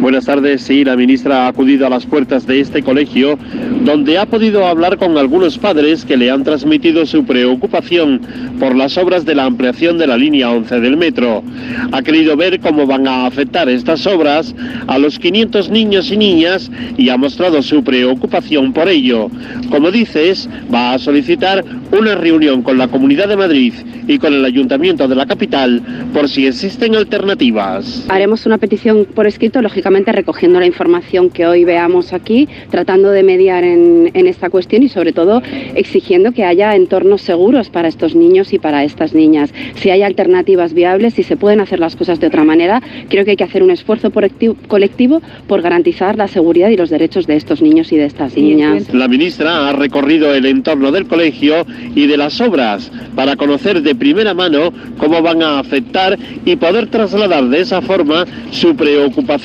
Buenas 0.00 0.26
tardes. 0.26 0.62
Sí, 0.62 0.84
la 0.84 0.96
ministra 0.96 1.44
ha 1.44 1.48
acudido 1.48 1.86
a 1.86 1.90
las 1.90 2.06
puertas 2.06 2.46
de 2.46 2.60
este 2.60 2.84
colegio, 2.84 3.36
donde 3.84 4.16
ha 4.16 4.26
podido 4.26 4.64
hablar 4.64 4.96
con 4.96 5.18
algunos 5.18 5.58
padres 5.58 6.04
que 6.04 6.16
le 6.16 6.30
han 6.30 6.44
transmitido 6.44 7.04
su 7.04 7.24
preocupación 7.24 8.20
por 8.60 8.76
las 8.76 8.96
obras 8.96 9.24
de 9.24 9.34
la 9.34 9.44
ampliación 9.44 9.98
de 9.98 10.06
la 10.06 10.16
línea 10.16 10.50
11 10.52 10.80
del 10.80 10.96
metro. 10.96 11.42
Ha 11.90 12.02
querido 12.02 12.36
ver 12.36 12.60
cómo 12.60 12.86
van 12.86 13.08
a 13.08 13.26
afectar 13.26 13.68
estas 13.68 14.06
obras 14.06 14.54
a 14.86 14.98
los 14.98 15.18
500 15.18 15.68
niños 15.70 16.12
y 16.12 16.16
niñas 16.16 16.70
y 16.96 17.08
ha 17.08 17.16
mostrado 17.16 17.60
su 17.60 17.82
preocupación 17.82 18.72
por 18.72 18.88
ello. 18.88 19.28
Como 19.68 19.90
dices, 19.90 20.48
va 20.72 20.94
a 20.94 20.98
solicitar 20.98 21.64
una 21.90 22.14
reunión 22.14 22.62
con 22.62 22.78
la 22.78 22.88
Comunidad 22.88 23.28
de 23.28 23.36
Madrid 23.36 23.74
y 24.06 24.18
con 24.18 24.32
el 24.32 24.44
Ayuntamiento 24.44 25.08
de 25.08 25.14
la 25.14 25.26
capital 25.26 25.82
por 26.12 26.28
si 26.28 26.46
existen 26.46 26.94
alternativas. 26.94 28.06
Haremos 28.08 28.46
una 28.46 28.58
petición 28.58 29.06
por 29.14 29.26
escrito, 29.26 29.57
lógicamente 29.62 29.78
lógicamente 29.78 30.10
recogiendo 30.10 30.58
la 30.58 30.66
información 30.66 31.30
que 31.30 31.46
hoy 31.46 31.64
veamos 31.64 32.12
aquí, 32.12 32.48
tratando 32.68 33.10
de 33.10 33.22
mediar 33.22 33.62
en, 33.62 34.10
en 34.12 34.26
esta 34.26 34.50
cuestión 34.50 34.82
y 34.82 34.88
sobre 34.88 35.12
todo 35.12 35.40
exigiendo 35.76 36.32
que 36.32 36.44
haya 36.44 36.74
entornos 36.74 37.22
seguros 37.22 37.70
para 37.70 37.86
estos 37.86 38.16
niños 38.16 38.52
y 38.52 38.58
para 38.58 38.82
estas 38.82 39.14
niñas. 39.14 39.54
Si 39.76 39.90
hay 39.90 40.02
alternativas 40.02 40.74
viables, 40.74 41.14
si 41.14 41.22
se 41.22 41.36
pueden 41.36 41.60
hacer 41.60 41.78
las 41.78 41.94
cosas 41.94 42.18
de 42.18 42.26
otra 42.26 42.42
manera, 42.42 42.82
creo 43.08 43.24
que 43.24 43.30
hay 43.30 43.36
que 43.36 43.44
hacer 43.44 43.62
un 43.62 43.70
esfuerzo 43.70 44.10
colectivo- 44.10 44.56
colectivo 44.66 45.22
por 45.46 45.62
garantizar 45.62 46.16
la 46.16 46.26
seguridad 46.26 46.70
y 46.70 46.76
los 46.76 46.90
derechos 46.90 47.28
de 47.28 47.36
estos 47.36 47.62
niños 47.62 47.92
y 47.92 47.96
de 47.96 48.06
estas 48.06 48.36
niñas. 48.36 48.92
La 48.92 49.06
ministra 49.06 49.68
ha 49.68 49.72
recorrido 49.74 50.34
el 50.34 50.44
entorno 50.44 50.90
del 50.90 51.06
colegio 51.06 51.64
y 51.94 52.08
de 52.08 52.16
las 52.16 52.40
obras 52.40 52.90
para 53.14 53.36
conocer 53.36 53.80
de 53.82 53.94
primera 53.94 54.34
mano 54.34 54.72
cómo 54.98 55.22
van 55.22 55.40
a 55.42 55.60
afectar 55.60 56.18
y 56.44 56.56
poder 56.56 56.88
trasladar 56.88 57.44
de 57.48 57.60
esa 57.60 57.80
forma 57.80 58.26
su 58.50 58.74
preocupación 58.74 59.37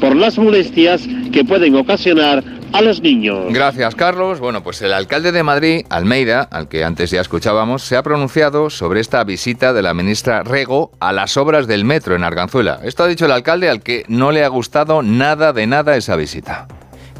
por 0.00 0.16
las 0.16 0.38
molestias 0.38 1.02
que 1.32 1.44
pueden 1.44 1.76
ocasionar 1.76 2.42
a 2.72 2.82
los 2.82 3.00
niños. 3.00 3.52
Gracias, 3.52 3.94
Carlos. 3.94 4.38
Bueno, 4.40 4.62
pues 4.62 4.80
el 4.82 4.92
alcalde 4.92 5.32
de 5.32 5.42
Madrid, 5.42 5.84
Almeida, 5.88 6.42
al 6.42 6.68
que 6.68 6.84
antes 6.84 7.10
ya 7.10 7.20
escuchábamos, 7.20 7.82
se 7.82 7.96
ha 7.96 8.02
pronunciado 8.02 8.70
sobre 8.70 9.00
esta 9.00 9.22
visita 9.24 9.72
de 9.72 9.82
la 9.82 9.94
ministra 9.94 10.42
Rego 10.42 10.92
a 11.00 11.12
las 11.12 11.36
obras 11.36 11.66
del 11.66 11.84
metro 11.84 12.14
en 12.14 12.24
Arganzuela. 12.24 12.80
Esto 12.84 13.04
ha 13.04 13.08
dicho 13.08 13.26
el 13.26 13.32
alcalde 13.32 13.68
al 13.68 13.82
que 13.82 14.04
no 14.08 14.30
le 14.30 14.44
ha 14.44 14.48
gustado 14.48 15.02
nada 15.02 15.52
de 15.52 15.66
nada 15.66 15.96
esa 15.96 16.16
visita. 16.16 16.68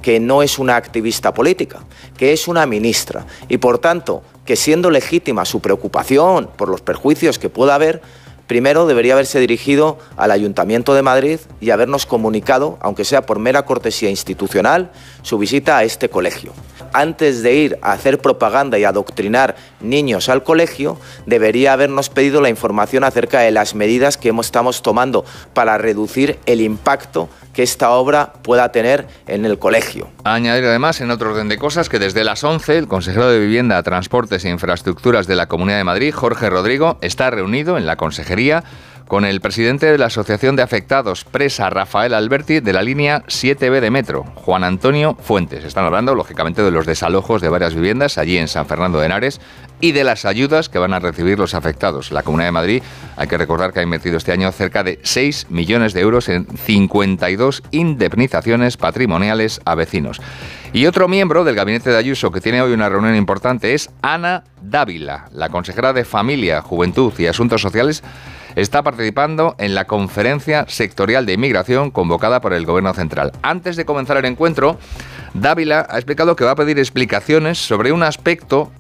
que 0.01 0.18
no 0.18 0.42
es 0.42 0.59
una 0.59 0.77
activista 0.77 1.35
política, 1.35 1.81
que 2.16 2.33
es 2.33 2.49
una 2.49 2.64
ministra 2.64 3.27
y 3.51 3.59
por 3.59 3.79
tanto 3.79 4.23
que 4.46 4.57
siendo 4.57 4.90
legítima 4.90 5.44
su 5.44 5.61
preocupación 5.61 6.49
por 6.57 6.70
los 6.70 6.81
perjuicios 6.81 7.38
que 7.38 7.51
pueda 7.51 7.75
haber, 7.75 8.01
primero 8.50 8.84
debería 8.84 9.12
haberse 9.12 9.38
dirigido 9.38 9.96
al 10.16 10.32
Ayuntamiento 10.32 10.92
de 10.92 11.02
Madrid 11.02 11.38
y 11.60 11.70
habernos 11.70 12.04
comunicado, 12.04 12.78
aunque 12.80 13.04
sea 13.04 13.22
por 13.22 13.38
mera 13.38 13.64
cortesía 13.64 14.10
institucional, 14.10 14.90
su 15.22 15.38
visita 15.38 15.78
a 15.78 15.84
este 15.84 16.08
colegio. 16.08 16.52
Antes 16.92 17.42
de 17.42 17.55
ir 17.55 17.79
a 17.83 17.92
hacer 17.92 18.18
propaganda 18.18 18.79
y 18.79 18.85
adoctrinar 18.85 19.57
niños 19.81 20.29
al 20.29 20.42
colegio, 20.42 20.98
debería 21.26 21.72
habernos 21.72 22.09
pedido 22.09 22.40
la 22.40 22.48
información 22.48 23.05
acerca 23.05 23.40
de 23.40 23.50
las 23.50 23.74
medidas 23.74 24.16
que 24.16 24.33
estamos 24.40 24.83
tomando 24.83 25.24
para 25.55 25.79
reducir 25.79 26.38
el 26.46 26.61
impacto 26.61 27.29
que 27.53 27.62
esta 27.62 27.90
obra 27.90 28.33
pueda 28.42 28.72
tener 28.72 29.07
en 29.26 29.44
el 29.44 29.59
colegio. 29.59 30.09
Añadir 30.24 30.64
además, 30.64 31.00
en 31.00 31.11
otro 31.11 31.31
orden 31.31 31.48
de 31.48 31.59
cosas, 31.59 31.88
que 31.88 31.98
desde 31.98 32.24
las 32.24 32.42
11 32.44 32.79
el 32.79 32.88
consejero 32.88 33.29
de 33.29 33.38
Vivienda, 33.38 33.83
Transportes 33.83 34.44
e 34.44 34.50
Infraestructuras 34.50 35.26
de 35.26 35.37
la 35.37 35.46
Comunidad 35.46 35.79
de 35.79 35.85
Madrid, 35.85 36.14
Jorge 36.14 36.48
Rodrigo, 36.48 36.98
está 37.00 37.31
reunido 37.31 37.76
en 37.76 37.87
la 37.87 37.96
consejería 37.96 38.64
con 39.11 39.25
el 39.25 39.40
presidente 39.40 39.90
de 39.90 39.99
la 39.99 40.07
Asociación 40.07 40.55
de 40.55 40.62
Afectados 40.62 41.25
Presa, 41.25 41.68
Rafael 41.68 42.14
Alberti, 42.14 42.61
de 42.61 42.73
la 42.73 42.81
línea 42.81 43.25
7B 43.27 43.81
de 43.81 43.90
Metro, 43.90 44.23
Juan 44.37 44.62
Antonio 44.62 45.16
Fuentes. 45.20 45.64
Están 45.64 45.85
hablando, 45.85 46.14
lógicamente, 46.14 46.62
de 46.62 46.70
los 46.70 46.87
desalojos 46.87 47.42
de 47.42 47.49
varias 47.49 47.75
viviendas 47.75 48.18
allí 48.18 48.38
en 48.38 48.46
San 48.46 48.66
Fernando 48.66 49.01
de 49.01 49.07
Henares 49.07 49.40
y 49.81 49.90
de 49.90 50.05
las 50.05 50.25
ayudas 50.27 50.68
que 50.68 50.79
van 50.79 50.94
a 50.94 51.01
recibir 51.01 51.40
los 51.40 51.55
afectados. 51.55 52.12
La 52.12 52.23
Comunidad 52.23 52.46
de 52.46 52.53
Madrid, 52.53 52.83
hay 53.16 53.27
que 53.27 53.37
recordar 53.37 53.73
que 53.73 53.81
ha 53.81 53.83
invertido 53.83 54.16
este 54.16 54.31
año 54.31 54.53
cerca 54.53 54.85
de 54.85 55.01
6 55.03 55.49
millones 55.51 55.92
de 55.92 56.03
euros 56.03 56.29
en 56.29 56.46
52 56.46 57.64
indemnizaciones 57.73 58.77
patrimoniales 58.77 59.61
a 59.64 59.75
vecinos. 59.75 60.20
Y 60.73 60.87
otro 60.87 61.09
miembro 61.09 61.42
del 61.42 61.57
gabinete 61.57 61.90
de 61.90 61.96
Ayuso 61.96 62.31
que 62.31 62.40
tiene 62.40 62.62
hoy 62.62 62.73
una 62.73 62.88
reunión 62.88 63.16
importante 63.16 63.75
es 63.75 63.90
Ana 64.03 64.44
Dávila, 64.62 65.27
la 65.33 65.49
consejera 65.49 65.92
de 65.92 66.05
Familia, 66.05 66.62
Juventud 66.62 67.12
y 67.18 67.27
Asuntos 67.27 67.61
Sociales 67.61 68.05
está 68.56 68.82
participando 68.82 69.54
en 69.58 69.74
la 69.74 69.86
conferencia 69.86 70.64
sectorial 70.68 71.26
de 71.26 71.34
inmigración 71.34 71.90
convocada 71.90 72.40
por 72.40 72.52
el 72.52 72.66
Gobierno 72.66 72.94
Central. 72.94 73.32
Antes 73.42 73.76
de 73.76 73.84
comenzar 73.84 74.16
el 74.16 74.24
encuentro, 74.24 74.78
Dávila 75.34 75.86
ha 75.88 75.96
explicado 75.96 76.36
que 76.36 76.44
va 76.44 76.52
a 76.52 76.56
pedir 76.56 76.78
explicaciones 76.78 77.58
sobre 77.58 77.92
un 77.92 78.02
aspecto 78.02 78.70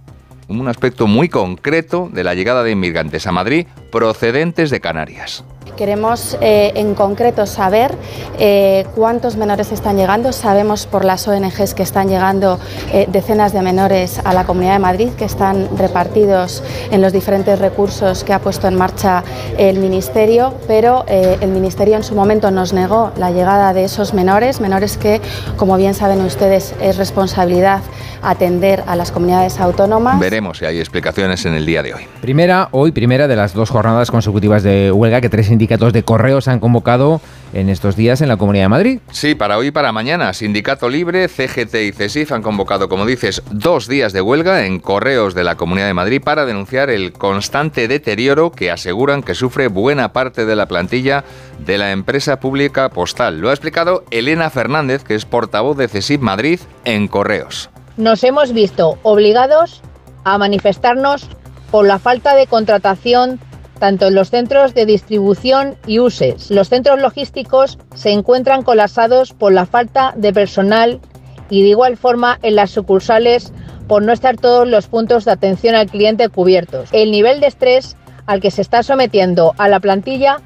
un 0.48 0.66
aspecto 0.66 1.06
muy 1.06 1.28
concreto 1.28 2.10
de 2.12 2.24
la 2.24 2.34
llegada 2.34 2.64
de 2.64 2.72
inmigrantes 2.72 3.26
a 3.26 3.32
Madrid 3.32 3.66
procedentes 3.90 4.70
de 4.70 4.80
Canarias. 4.80 5.44
Queremos 5.76 6.36
eh, 6.40 6.72
en 6.74 6.94
concreto 6.94 7.46
saber 7.46 7.94
eh, 8.38 8.86
cuántos 8.94 9.36
menores 9.36 9.72
están 9.72 9.96
llegando. 9.96 10.32
Sabemos 10.32 10.86
por 10.86 11.04
las 11.04 11.26
ONGs 11.26 11.74
que 11.74 11.82
están 11.82 12.08
llegando 12.08 12.58
eh, 12.92 13.06
decenas 13.10 13.52
de 13.52 13.62
menores 13.62 14.20
a 14.24 14.34
la 14.34 14.44
Comunidad 14.44 14.74
de 14.74 14.78
Madrid, 14.78 15.08
que 15.16 15.24
están 15.24 15.68
repartidos 15.78 16.62
en 16.90 17.00
los 17.00 17.12
diferentes 17.12 17.58
recursos 17.58 18.24
que 18.24 18.32
ha 18.32 18.40
puesto 18.40 18.68
en 18.68 18.76
marcha 18.76 19.24
el 19.56 19.78
Ministerio, 19.78 20.54
pero 20.66 21.04
eh, 21.08 21.38
el 21.40 21.50
Ministerio 21.50 21.96
en 21.96 22.02
su 22.02 22.14
momento 22.14 22.50
nos 22.50 22.72
negó 22.72 23.12
la 23.16 23.30
llegada 23.30 23.72
de 23.72 23.84
esos 23.84 24.12
menores, 24.12 24.60
menores 24.60 24.98
que, 24.98 25.20
como 25.56 25.76
bien 25.76 25.94
saben 25.94 26.20
ustedes, 26.20 26.74
es 26.80 26.96
responsabilidad 26.96 27.80
atender 28.22 28.84
a 28.86 28.96
las 28.96 29.12
comunidades 29.12 29.58
autónomas. 29.60 30.18
Veremos 30.20 30.58
si 30.58 30.66
hay 30.66 30.78
explicaciones 30.78 31.46
en 31.46 31.54
el 31.54 31.64
día 31.64 31.82
de 31.82 31.94
hoy. 31.94 32.02
Primera, 32.20 32.68
hoy 32.72 32.92
primera 32.92 33.26
de 33.28 33.36
las 33.36 33.54
dos 33.54 33.70
jornadas 33.70 33.79
consecutivas 34.10 34.62
de 34.62 34.92
huelga 34.92 35.20
que 35.20 35.28
tres 35.28 35.46
sindicatos 35.46 35.92
de 35.92 36.02
correos 36.02 36.48
han 36.48 36.60
convocado 36.60 37.20
en 37.52 37.68
estos 37.68 37.96
días 37.96 38.20
en 38.20 38.28
la 38.28 38.36
Comunidad 38.36 38.64
de 38.64 38.68
Madrid. 38.68 39.00
Sí, 39.10 39.34
para 39.34 39.58
hoy 39.58 39.68
y 39.68 39.70
para 39.70 39.90
mañana. 39.90 40.32
Sindicato 40.32 40.88
Libre, 40.88 41.28
CGT 41.28 41.74
y 41.76 41.92
CESIF 41.92 42.32
han 42.32 42.42
convocado, 42.42 42.88
como 42.88 43.06
dices, 43.06 43.42
dos 43.50 43.88
días 43.88 44.12
de 44.12 44.20
huelga 44.20 44.66
en 44.66 44.80
correos 44.80 45.34
de 45.34 45.44
la 45.44 45.56
Comunidad 45.56 45.86
de 45.86 45.94
Madrid 45.94 46.22
para 46.22 46.44
denunciar 46.44 46.90
el 46.90 47.12
constante 47.12 47.88
deterioro 47.88 48.52
que 48.52 48.70
aseguran 48.70 49.22
que 49.22 49.34
sufre 49.34 49.68
buena 49.68 50.12
parte 50.12 50.44
de 50.44 50.56
la 50.56 50.66
plantilla 50.66 51.24
de 51.64 51.78
la 51.78 51.92
empresa 51.92 52.38
pública 52.38 52.90
postal. 52.90 53.40
Lo 53.40 53.48
ha 53.48 53.52
explicado 53.52 54.04
Elena 54.10 54.50
Fernández, 54.50 55.04
que 55.04 55.14
es 55.14 55.24
portavoz 55.24 55.76
de 55.76 55.88
CESIF 55.88 56.20
Madrid 56.20 56.60
en 56.84 57.08
correos. 57.08 57.70
nos 57.96 58.24
hemos 58.24 58.52
visto 58.52 58.98
obligados 59.02 59.82
a 60.24 60.38
manifestarnos 60.38 61.28
por 61.70 61.86
la 61.86 61.98
falta 61.98 62.34
de 62.34 62.46
contratación 62.46 63.38
tanto 63.80 64.06
en 64.06 64.14
los 64.14 64.30
centros 64.30 64.74
de 64.74 64.86
distribución 64.86 65.76
y 65.86 65.98
uses. 65.98 66.50
Los 66.50 66.68
centros 66.68 67.00
logísticos 67.00 67.78
se 67.94 68.12
encuentran 68.12 68.62
colapsados 68.62 69.32
por 69.32 69.52
la 69.52 69.66
falta 69.66 70.12
de 70.16 70.32
personal 70.32 71.00
y 71.48 71.62
de 71.62 71.68
igual 71.68 71.96
forma 71.96 72.38
en 72.42 72.54
las 72.54 72.70
sucursales 72.70 73.52
por 73.88 74.04
no 74.04 74.12
estar 74.12 74.36
todos 74.36 74.68
los 74.68 74.86
puntos 74.86 75.24
de 75.24 75.32
atención 75.32 75.74
al 75.74 75.90
cliente 75.90 76.28
cubiertos. 76.28 76.90
El 76.92 77.10
nivel 77.10 77.40
de 77.40 77.48
estrés 77.48 77.96
al 78.26 78.40
que 78.40 78.52
se 78.52 78.62
está 78.62 78.84
sometiendo 78.84 79.54
a 79.58 79.68
la 79.68 79.80
plantilla 79.80 80.36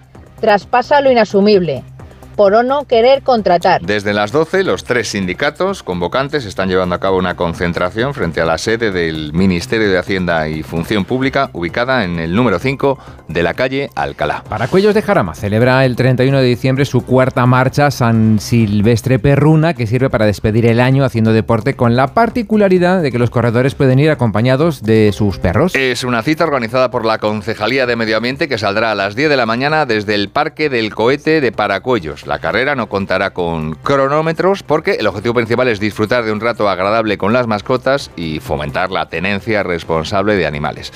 traspasa 0.40 1.02
lo 1.02 1.10
inasumible 1.10 1.84
por 2.34 2.54
o 2.54 2.62
no 2.62 2.84
querer 2.84 3.22
contratar. 3.22 3.82
Desde 3.82 4.12
las 4.12 4.32
12, 4.32 4.64
los 4.64 4.84
tres 4.84 5.08
sindicatos 5.08 5.82
convocantes 5.82 6.44
están 6.44 6.68
llevando 6.68 6.94
a 6.94 7.00
cabo 7.00 7.18
una 7.18 7.36
concentración 7.36 8.14
frente 8.14 8.40
a 8.40 8.44
la 8.44 8.58
sede 8.58 8.90
del 8.90 9.32
Ministerio 9.32 9.90
de 9.90 9.98
Hacienda 9.98 10.48
y 10.48 10.62
Función 10.62 11.04
Pública, 11.04 11.50
ubicada 11.52 12.04
en 12.04 12.18
el 12.18 12.34
número 12.34 12.58
5 12.58 12.98
de 13.28 13.42
la 13.42 13.54
calle 13.54 13.90
Alcalá. 13.94 14.44
Paracuellos 14.48 14.94
de 14.94 15.02
Jarama 15.02 15.34
celebra 15.34 15.84
el 15.84 15.96
31 15.96 16.38
de 16.38 16.46
diciembre 16.46 16.84
su 16.84 17.04
cuarta 17.04 17.46
marcha 17.46 17.90
San 17.90 18.38
Silvestre 18.40 19.18
Perruna, 19.18 19.74
que 19.74 19.86
sirve 19.86 20.10
para 20.10 20.26
despedir 20.26 20.66
el 20.66 20.80
año 20.80 21.04
haciendo 21.04 21.32
deporte 21.32 21.74
con 21.74 21.96
la 21.96 22.08
particularidad 22.08 23.02
de 23.02 23.12
que 23.12 23.18
los 23.18 23.30
corredores 23.30 23.74
pueden 23.74 23.98
ir 23.98 24.10
acompañados 24.10 24.82
de 24.82 25.12
sus 25.12 25.38
perros. 25.38 25.74
Es 25.74 26.04
una 26.04 26.22
cita 26.22 26.44
organizada 26.44 26.90
por 26.90 27.04
la 27.04 27.18
Concejalía 27.18 27.86
de 27.86 27.96
Medio 27.96 28.16
Ambiente 28.16 28.48
que 28.48 28.58
saldrá 28.58 28.92
a 28.92 28.94
las 28.94 29.14
10 29.14 29.30
de 29.30 29.36
la 29.36 29.46
mañana 29.46 29.86
desde 29.86 30.14
el 30.14 30.28
Parque 30.28 30.68
del 30.68 30.94
Cohete 30.94 31.40
de 31.40 31.52
Paracuellos. 31.52 32.23
La 32.26 32.38
carrera 32.38 32.74
no 32.74 32.88
contará 32.88 33.30
con 33.30 33.74
cronómetros 33.74 34.62
porque 34.62 34.92
el 34.92 35.06
objetivo 35.06 35.34
principal 35.34 35.68
es 35.68 35.78
disfrutar 35.78 36.24
de 36.24 36.32
un 36.32 36.40
rato 36.40 36.68
agradable 36.68 37.18
con 37.18 37.34
las 37.34 37.46
mascotas 37.46 38.10
y 38.16 38.40
fomentar 38.40 38.90
la 38.90 39.10
tenencia 39.10 39.62
responsable 39.62 40.34
de 40.34 40.46
animales. 40.46 40.92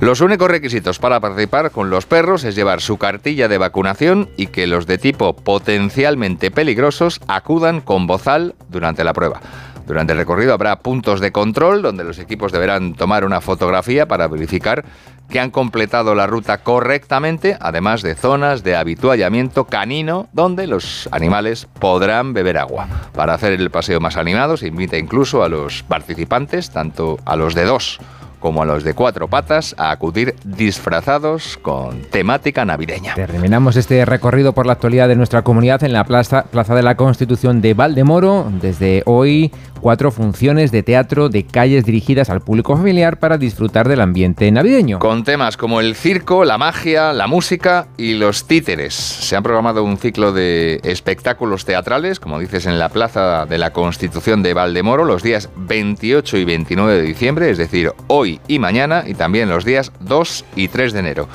Los 0.00 0.20
únicos 0.20 0.50
requisitos 0.50 0.98
para 0.98 1.20
participar 1.20 1.72
con 1.72 1.90
los 1.90 2.06
perros 2.06 2.44
es 2.44 2.54
llevar 2.54 2.80
su 2.80 2.96
cartilla 2.96 3.48
de 3.48 3.58
vacunación 3.58 4.28
y 4.36 4.48
que 4.48 4.66
los 4.66 4.86
de 4.86 4.98
tipo 4.98 5.34
potencialmente 5.34 6.50
peligrosos 6.50 7.20
acudan 7.26 7.80
con 7.80 8.06
bozal 8.06 8.54
durante 8.68 9.04
la 9.04 9.12
prueba. 9.12 9.40
Durante 9.86 10.12
el 10.12 10.18
recorrido 10.18 10.54
habrá 10.54 10.78
puntos 10.78 11.20
de 11.20 11.32
control 11.32 11.82
donde 11.82 12.04
los 12.04 12.18
equipos 12.18 12.52
deberán 12.52 12.94
tomar 12.94 13.24
una 13.24 13.40
fotografía 13.40 14.06
para 14.06 14.28
verificar 14.28 14.84
que 15.32 15.40
han 15.40 15.50
completado 15.50 16.14
la 16.14 16.26
ruta 16.28 16.58
correctamente, 16.58 17.56
además 17.58 18.02
de 18.02 18.14
zonas 18.14 18.62
de 18.62 18.76
habituallamiento 18.76 19.64
canino 19.64 20.28
donde 20.32 20.66
los 20.66 21.08
animales 21.10 21.66
podrán 21.80 22.34
beber 22.34 22.58
agua. 22.58 22.86
Para 23.14 23.34
hacer 23.34 23.52
el 23.52 23.70
paseo 23.70 23.98
más 23.98 24.16
animado 24.16 24.56
se 24.56 24.68
invita 24.68 24.98
incluso 24.98 25.42
a 25.42 25.48
los 25.48 25.82
participantes, 25.82 26.70
tanto 26.70 27.18
a 27.24 27.34
los 27.36 27.54
de 27.54 27.64
dos 27.64 27.98
como 28.42 28.60
a 28.60 28.66
los 28.66 28.84
de 28.84 28.92
cuatro 28.92 29.28
patas 29.28 29.74
a 29.78 29.92
acudir 29.92 30.34
disfrazados 30.44 31.58
con 31.62 32.02
temática 32.02 32.64
navideña. 32.64 33.14
Terminamos 33.14 33.76
este 33.76 34.04
recorrido 34.04 34.52
por 34.52 34.66
la 34.66 34.74
actualidad 34.74 35.08
de 35.08 35.16
nuestra 35.16 35.42
comunidad 35.42 35.82
en 35.84 35.92
la 35.92 36.04
plaza, 36.04 36.44
plaza 36.44 36.74
de 36.74 36.82
la 36.82 36.96
Constitución 36.96 37.62
de 37.62 37.72
Valdemoro. 37.72 38.50
Desde 38.60 39.02
hoy, 39.06 39.52
cuatro 39.80 40.10
funciones 40.10 40.72
de 40.72 40.82
teatro 40.82 41.28
de 41.28 41.44
calles 41.44 41.84
dirigidas 41.84 42.30
al 42.30 42.40
público 42.40 42.76
familiar 42.76 43.18
para 43.18 43.38
disfrutar 43.38 43.88
del 43.88 44.00
ambiente 44.00 44.50
navideño. 44.50 44.98
Con 44.98 45.24
temas 45.24 45.56
como 45.56 45.80
el 45.80 45.94
circo, 45.94 46.44
la 46.44 46.58
magia, 46.58 47.12
la 47.12 47.26
música 47.26 47.88
y 47.96 48.14
los 48.14 48.46
títeres. 48.46 48.94
Se 48.94 49.36
han 49.36 49.42
programado 49.42 49.84
un 49.84 49.98
ciclo 49.98 50.32
de 50.32 50.80
espectáculos 50.82 51.64
teatrales, 51.64 52.18
como 52.18 52.38
dices, 52.38 52.66
en 52.66 52.78
la 52.78 52.88
plaza 52.88 53.46
de 53.46 53.58
la 53.58 53.72
Constitución 53.72 54.42
de 54.42 54.54
Valdemoro 54.54 55.04
los 55.04 55.22
días 55.22 55.48
28 55.56 56.38
y 56.38 56.44
29 56.44 56.94
de 56.94 57.02
diciembre, 57.02 57.50
es 57.50 57.58
decir, 57.58 57.92
hoy 58.08 58.31
y 58.48 58.58
mañana, 58.58 59.04
y 59.06 59.14
también 59.14 59.48
los 59.48 59.64
días 59.64 59.92
2 60.00 60.44
y 60.56 60.68
3 60.68 60.92
de 60.92 60.98
enero. 60.98 61.28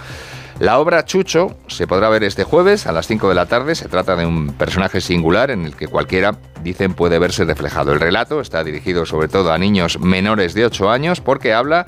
La 0.60 0.80
obra 0.80 1.06
Chucho 1.06 1.56
se 1.68 1.86
podrá 1.86 2.10
ver 2.10 2.24
este 2.24 2.44
jueves 2.44 2.88
a 2.88 2.92
las 2.92 3.06
5 3.06 3.30
de 3.30 3.36
la 3.36 3.46
tarde. 3.46 3.76
Se 3.76 3.88
trata 3.88 4.16
de 4.16 4.26
un 4.26 4.54
personaje 4.54 5.02
singular 5.02 5.52
en 5.52 5.66
el 5.66 5.76
que 5.76 5.88
cualquiera, 5.88 6.36
dicen, 6.64 6.96
puede 6.96 7.20
verse 7.20 7.46
reflejado. 7.46 7.94
El 7.94 8.00
relato 8.00 8.42
está 8.42 8.64
dirigido 8.64 9.06
sobre 9.06 9.28
todo 9.28 9.52
a 9.52 9.60
niños 9.60 10.00
menores 10.00 10.56
de 10.56 10.66
8 10.66 10.90
años 10.90 11.22
porque 11.22 11.54
habla 11.54 11.86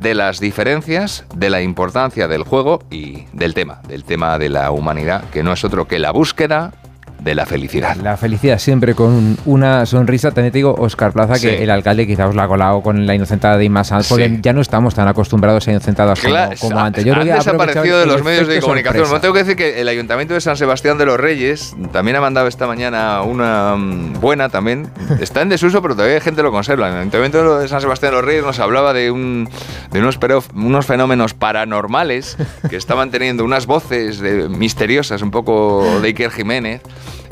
de 0.00 0.14
las 0.14 0.40
diferencias, 0.40 1.24
de 1.34 1.50
la 1.50 1.60
importancia 1.60 2.26
del 2.26 2.42
juego 2.42 2.82
y 2.90 3.24
del 3.34 3.52
tema, 3.52 3.80
del 3.86 4.04
tema 4.04 4.38
de 4.38 4.48
la 4.48 4.70
humanidad, 4.70 5.28
que 5.30 5.42
no 5.42 5.52
es 5.52 5.62
otro 5.64 5.86
que 5.86 5.98
la 5.98 6.10
búsqueda 6.10 6.72
de 7.20 7.34
la 7.34 7.46
felicidad. 7.46 7.96
La 7.96 8.16
felicidad 8.16 8.58
siempre 8.58 8.94
con 8.94 9.36
una 9.46 9.84
sonrisa. 9.86 10.30
También 10.30 10.52
te 10.52 10.58
digo, 10.58 10.74
Oscar 10.78 11.12
Plaza, 11.12 11.34
Sí. 11.36 11.48
que 11.48 11.62
el 11.64 11.70
alcalde 11.70 12.06
quizá 12.06 12.28
os 12.28 12.34
la 12.36 12.44
ha 12.44 12.48
colado 12.48 12.82
con 12.82 13.06
la 13.06 13.14
inocentada 13.14 13.56
de 13.56 13.64
Inma 13.64 13.82
Sanz, 13.84 14.08
porque 14.08 14.28
Sí. 14.28 14.38
ya 14.42 14.52
no 14.52 14.60
estamos 14.60 14.94
tan 14.94 15.08
acostumbrados 15.08 15.66
a 15.66 15.70
inocentadas 15.72 16.20
como, 16.20 16.30
Claro, 16.30 16.54
como 16.60 16.78
ha- 16.78 16.86
antes. 16.86 17.04
Yo 17.04 17.14
han 17.14 17.26
desaparecido 17.26 17.98
de 17.98 18.06
los 18.06 18.22
medios 18.22 18.46
de 18.46 18.60
comunicación. 18.60 19.04
sorpresa. 19.06 19.20
Tengo 19.22 19.34
que 19.34 19.40
decir 19.40 19.56
que 19.56 19.80
el 19.80 19.88
Ayuntamiento 19.88 20.34
de 20.34 20.40
San 20.40 20.56
Sebastián 20.56 20.98
de 20.98 21.06
los 21.06 21.18
Reyes 21.18 21.74
también 21.92 22.16
ha 22.16 22.20
mandado 22.20 22.46
esta 22.46 22.66
mañana 22.66 23.22
una 23.22 23.74
mm, 23.76 24.20
buena 24.20 24.48
también. 24.48 24.88
Está 25.20 25.42
en 25.42 25.48
desuso, 25.48 25.82
pero 25.82 25.94
todavía 25.94 26.16
hay 26.16 26.20
gente 26.20 26.38
que 26.38 26.42
lo 26.44 26.52
conserva. 26.52 26.88
El 26.88 26.94
Ayuntamiento 26.94 27.58
de 27.58 27.66
San 27.68 27.80
Sebastián 27.80 28.12
de 28.12 28.16
los 28.18 28.24
Reyes 28.24 28.44
nos 28.44 28.60
hablaba 28.60 28.92
de, 28.92 29.10
un, 29.10 29.48
de 29.90 29.98
unos, 30.00 30.18
pero- 30.18 30.44
unos 30.54 30.86
fenómenos 30.86 31.34
paranormales 31.34 32.36
que 32.70 32.76
estaban 32.76 33.10
teniendo 33.10 33.44
unas 33.44 33.66
voces 33.66 34.20
de- 34.20 34.48
misteriosas, 34.48 35.22
un 35.22 35.30
poco 35.30 36.00
de 36.00 36.08
Iker 36.08 36.30
Jiménez, 36.30 36.82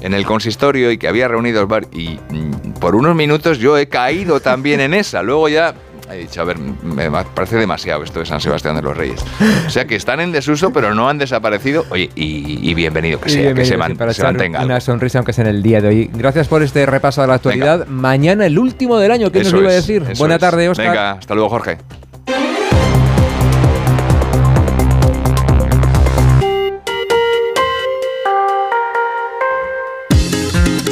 en 0.00 0.14
el 0.14 0.24
consistorio 0.24 0.90
y 0.90 0.98
que 0.98 1.08
había 1.08 1.28
reunido 1.28 1.66
var- 1.66 1.86
y 1.92 2.18
mm, 2.30 2.72
por 2.80 2.94
unos 2.94 3.14
minutos 3.14 3.58
yo 3.58 3.76
he 3.78 3.88
caído 3.88 4.40
también 4.40 4.80
en 4.80 4.94
esa. 4.94 5.22
Luego 5.22 5.48
ya 5.48 5.74
he 6.12 6.16
dicho, 6.18 6.42
a 6.42 6.44
ver, 6.44 6.58
me 6.58 7.10
parece 7.34 7.56
demasiado 7.56 8.02
esto 8.04 8.20
de 8.20 8.26
San 8.26 8.40
Sebastián 8.40 8.76
de 8.76 8.82
los 8.82 8.94
Reyes. 8.96 9.24
O 9.66 9.70
sea 9.70 9.86
que 9.86 9.96
están 9.96 10.20
en 10.20 10.32
desuso, 10.32 10.70
pero 10.72 10.94
no 10.94 11.08
han 11.08 11.16
desaparecido. 11.18 11.86
Oye, 11.90 12.10
y, 12.14 12.68
y 12.70 12.74
bienvenido 12.74 13.18
que 13.20 13.30
sea, 13.30 13.38
que 13.38 13.44
bienvenido, 13.54 13.66
se, 13.68 13.72
sí, 13.74 13.78
man- 13.78 13.96
para 13.96 14.12
se 14.12 14.22
mantenga. 14.22 14.58
algo. 14.60 14.70
una 14.72 14.80
sonrisa, 14.80 15.18
aunque 15.18 15.32
sea 15.32 15.44
en 15.44 15.50
el 15.50 15.62
día 15.62 15.80
de 15.80 15.88
hoy. 15.88 16.10
Gracias 16.12 16.46
por 16.48 16.62
este 16.62 16.84
repaso 16.86 17.22
de 17.22 17.28
la 17.28 17.34
actualidad. 17.34 17.86
Mañana 17.86 18.44
el 18.46 18.58
último 18.58 18.98
del 18.98 19.12
año, 19.12 19.30
¿qué 19.32 19.38
nos 19.38 19.48
Eso 19.48 19.56
lo 19.56 19.62
iba 19.62 19.70
a 19.70 19.74
decir? 19.74 20.04
Buena 20.18 20.34
es. 20.34 20.40
tarde, 20.40 20.68
Oscar. 20.68 20.86
Venga, 20.88 21.10
hasta 21.12 21.34
luego, 21.34 21.48
Jorge. 21.48 21.78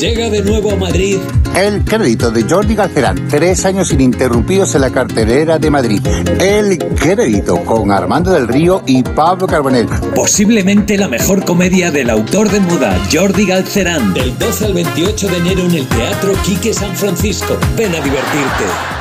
Llega 0.03 0.29
de 0.31 0.43
nuevo 0.43 0.73
a 0.73 0.75
Madrid. 0.75 1.19
El 1.57 1.85
crédito 1.85 2.33
de 2.33 2.43
Jordi 2.43 2.75
Galcerán, 2.75 3.29
tres 3.29 3.65
años 3.65 3.93
ininterrumpidos 3.93 4.75
en 4.75 4.81
la 4.81 4.91
cartelera 4.91 5.61
de 5.61 5.71
Madrid. 5.71 6.05
El 6.41 6.77
crédito 6.97 7.63
con 7.65 7.93
Armando 7.93 8.33
del 8.33 8.49
Río 8.49 8.83
y 8.85 9.05
Pablo 9.05 9.47
Carbonell. 9.47 9.87
Posiblemente 10.13 10.99
la 10.99 11.07
mejor 11.07 11.45
comedia 11.45 11.93
del 11.93 12.11
autor 12.11 12.51
de 12.51 12.59
moda, 12.59 13.01
Jordi 13.13 13.47
Galcerán. 13.47 14.13
Del 14.13 14.37
12 14.37 14.65
al 14.65 14.75
28 14.75 15.29
de 15.29 15.37
enero 15.37 15.61
en 15.67 15.75
el 15.77 15.87
Teatro 15.87 16.33
Quique 16.45 16.75
San 16.75 16.97
Francisco. 16.97 17.57
Ven 17.77 17.95
a 17.95 18.01
divertirte. 18.01 18.92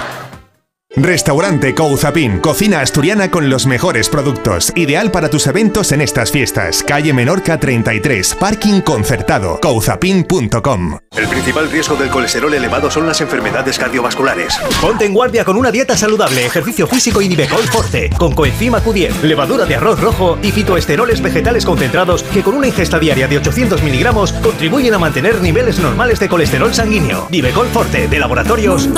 Restaurante 0.97 1.73
Couzapin, 1.73 2.39
cocina 2.39 2.82
asturiana 2.82 3.32
con 3.32 3.49
los 3.49 3.65
mejores 3.65 4.10
productos, 4.10 4.73
ideal 4.75 5.10
para 5.10 5.30
tus 5.30 5.47
eventos 5.47 5.93
en 5.93 6.01
estas 6.01 6.32
fiestas. 6.32 6.84
Calle 6.86 7.13
Menorca 7.13 7.58
33, 7.58 8.36
parking 8.36 8.82
concertado, 8.82 9.58
couzapin.com. 9.62 10.97
El 11.15 11.27
principal 11.30 11.71
riesgo 11.71 11.95
del 11.95 12.10
colesterol 12.10 12.54
elevado 12.54 12.91
son 12.91 13.08
las 13.08 13.21
enfermedades 13.21 13.80
cardiovasculares. 13.80 14.60
Ponte 14.82 15.06
en 15.06 15.13
guardia 15.13 15.45
con 15.45 15.56
una 15.56 15.71
dieta 15.71 15.95
saludable, 15.95 16.45
ejercicio 16.45 16.86
físico 16.86 17.21
y 17.21 17.30
Nivecol 17.30 17.63
Forte, 17.69 18.10
con 18.17 18.34
coenzima 18.34 18.84
Q10, 18.84 19.21
levadura 19.21 19.65
de 19.65 19.75
arroz 19.75 19.97
rojo 20.01 20.39
y 20.43 20.51
fitoesteroles 20.51 21.21
vegetales 21.21 21.65
concentrados 21.65 22.23
que 22.23 22.43
con 22.43 22.54
una 22.54 22.67
ingesta 22.67 22.99
diaria 22.99 23.30
de 23.30 23.38
800 23.38 23.82
miligramos 23.82 24.34
contribuyen 24.34 24.93
a 24.93 24.99
mantener 24.99 25.39
niveles 25.39 25.80
normales 25.80 26.19
de 26.19 26.27
colesterol 26.27 26.73
sanguíneo. 26.73 27.30
Nivecol 27.32 27.67
Forte, 27.67 28.10
de 28.10 28.19
laboratorios. 28.19 28.89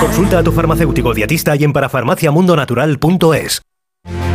Consulta 0.00 0.40
a 0.40 0.42
tu 0.42 0.52
farmacéutico 0.52 0.73
dietista 1.14 1.56
y 1.56 1.64
en 1.64 1.72
parafarmaciamundonatural.es. 1.72 3.62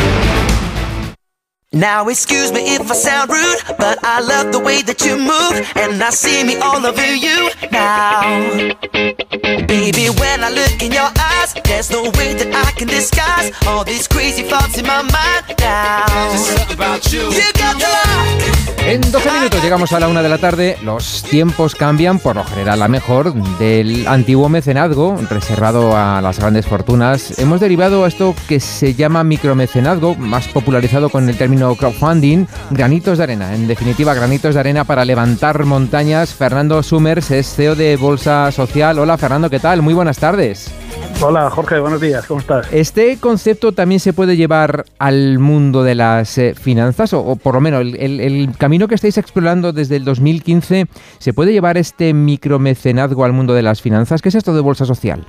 Thank 0.00 0.49
Now 1.72 2.08
excuse 2.08 2.50
me 2.50 2.74
if 2.74 2.90
I 2.90 2.94
sound 2.94 3.30
rude, 3.30 3.76
but 3.78 4.00
I 4.02 4.18
love 4.20 4.50
the 4.50 4.58
way 4.58 4.82
that 4.82 5.06
you 5.06 5.16
move, 5.16 5.70
and 5.76 6.02
I 6.02 6.10
see 6.10 6.42
me 6.42 6.56
all 6.56 6.84
over 6.84 7.14
you 7.14 7.48
now. 7.70 8.22
Baby, 9.68 10.08
when 10.18 10.42
I 10.42 10.50
look 10.50 10.82
in 10.82 10.90
your 10.90 11.08
eyes, 11.16 11.54
there's 11.62 11.92
no 11.92 12.02
way 12.18 12.34
that 12.34 12.52
I 12.52 12.72
can 12.72 12.88
disguise 12.88 13.52
all 13.68 13.84
these 13.84 14.08
crazy 14.08 14.42
thoughts 14.42 14.78
in 14.78 14.84
my 14.84 15.02
mind 15.02 15.60
now. 15.60 16.06
You 17.08 17.30
got 17.54 17.78
the. 17.78 18.70
En 18.86 19.00
12 19.02 19.30
minutos 19.30 19.62
llegamos 19.62 19.92
a 19.92 20.00
la 20.00 20.08
una 20.08 20.22
de 20.22 20.28
la 20.28 20.38
tarde. 20.38 20.76
Los 20.82 21.22
tiempos 21.22 21.74
cambian, 21.74 22.18
por 22.18 22.34
lo 22.34 22.44
general 22.44 22.82
a 22.82 22.88
mejor, 22.88 23.34
del 23.58 24.08
antiguo 24.08 24.48
mecenazgo 24.48 25.16
reservado 25.28 25.96
a 25.96 26.20
las 26.20 26.40
grandes 26.40 26.66
fortunas. 26.66 27.38
Hemos 27.38 27.60
derivado 27.60 28.04
a 28.04 28.08
esto 28.08 28.34
que 28.48 28.58
se 28.58 28.94
llama 28.94 29.22
micromecenazgo, 29.22 30.16
más 30.16 30.48
popularizado 30.48 31.10
con 31.10 31.28
el 31.28 31.36
término 31.36 31.59
crowdfunding, 31.76 32.46
granitos 32.70 33.18
de 33.18 33.24
arena. 33.24 33.54
En 33.54 33.68
definitiva, 33.68 34.14
granitos 34.14 34.54
de 34.54 34.60
arena 34.60 34.84
para 34.84 35.04
levantar 35.04 35.64
montañas. 35.64 36.34
Fernando 36.34 36.82
Summers 36.82 37.30
es 37.30 37.54
CEO 37.54 37.74
de 37.74 37.96
Bolsa 37.96 38.50
Social. 38.52 38.98
Hola 38.98 39.16
Fernando, 39.18 39.50
¿qué 39.50 39.60
tal? 39.60 39.82
Muy 39.82 39.94
buenas 39.94 40.18
tardes. 40.18 40.70
Hola 41.22 41.50
Jorge, 41.50 41.78
buenos 41.80 42.00
días, 42.00 42.24
¿cómo 42.24 42.40
estás? 42.40 42.66
¿Este 42.72 43.18
concepto 43.18 43.72
también 43.72 44.00
se 44.00 44.14
puede 44.14 44.36
llevar 44.38 44.86
al 44.98 45.38
mundo 45.38 45.82
de 45.82 45.94
las 45.94 46.38
eh, 46.38 46.54
finanzas? 46.54 47.12
O, 47.12 47.20
o 47.20 47.36
por 47.36 47.54
lo 47.54 47.60
menos 47.60 47.82
el, 47.82 47.96
el- 47.96 48.20
el 48.20 48.56
camino 48.56 48.88
que 48.88 48.94
estáis 48.94 49.18
explorando 49.18 49.74
desde 49.74 49.96
el 49.96 50.04
2015, 50.06 50.86
¿se 51.18 51.32
puede 51.34 51.52
llevar 51.52 51.76
este 51.76 52.14
micromecenazgo 52.14 53.24
al 53.26 53.34
mundo 53.34 53.52
de 53.52 53.60
las 53.62 53.82
finanzas? 53.82 54.22
¿Qué 54.22 54.30
es 54.30 54.34
esto 54.34 54.54
de 54.54 54.60
bolsa 54.62 54.86
social? 54.86 55.26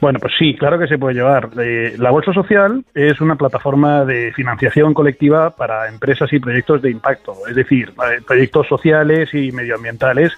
Bueno, 0.00 0.18
pues 0.20 0.34
sí, 0.38 0.54
claro 0.54 0.78
que 0.78 0.88
se 0.88 0.98
puede 0.98 1.14
llevar. 1.14 1.50
Eh, 1.58 1.94
la 1.98 2.10
Bolsa 2.10 2.32
Social 2.32 2.84
es 2.94 3.20
una 3.20 3.36
plataforma 3.36 4.04
de 4.04 4.32
financiación 4.34 4.92
colectiva 4.92 5.50
para 5.50 5.88
empresas 5.88 6.30
y 6.32 6.38
proyectos 6.38 6.82
de 6.82 6.90
impacto, 6.90 7.34
es 7.48 7.56
decir, 7.56 7.88
eh, 7.88 8.20
proyectos 8.26 8.66
sociales 8.68 9.32
y 9.32 9.52
medioambientales 9.52 10.32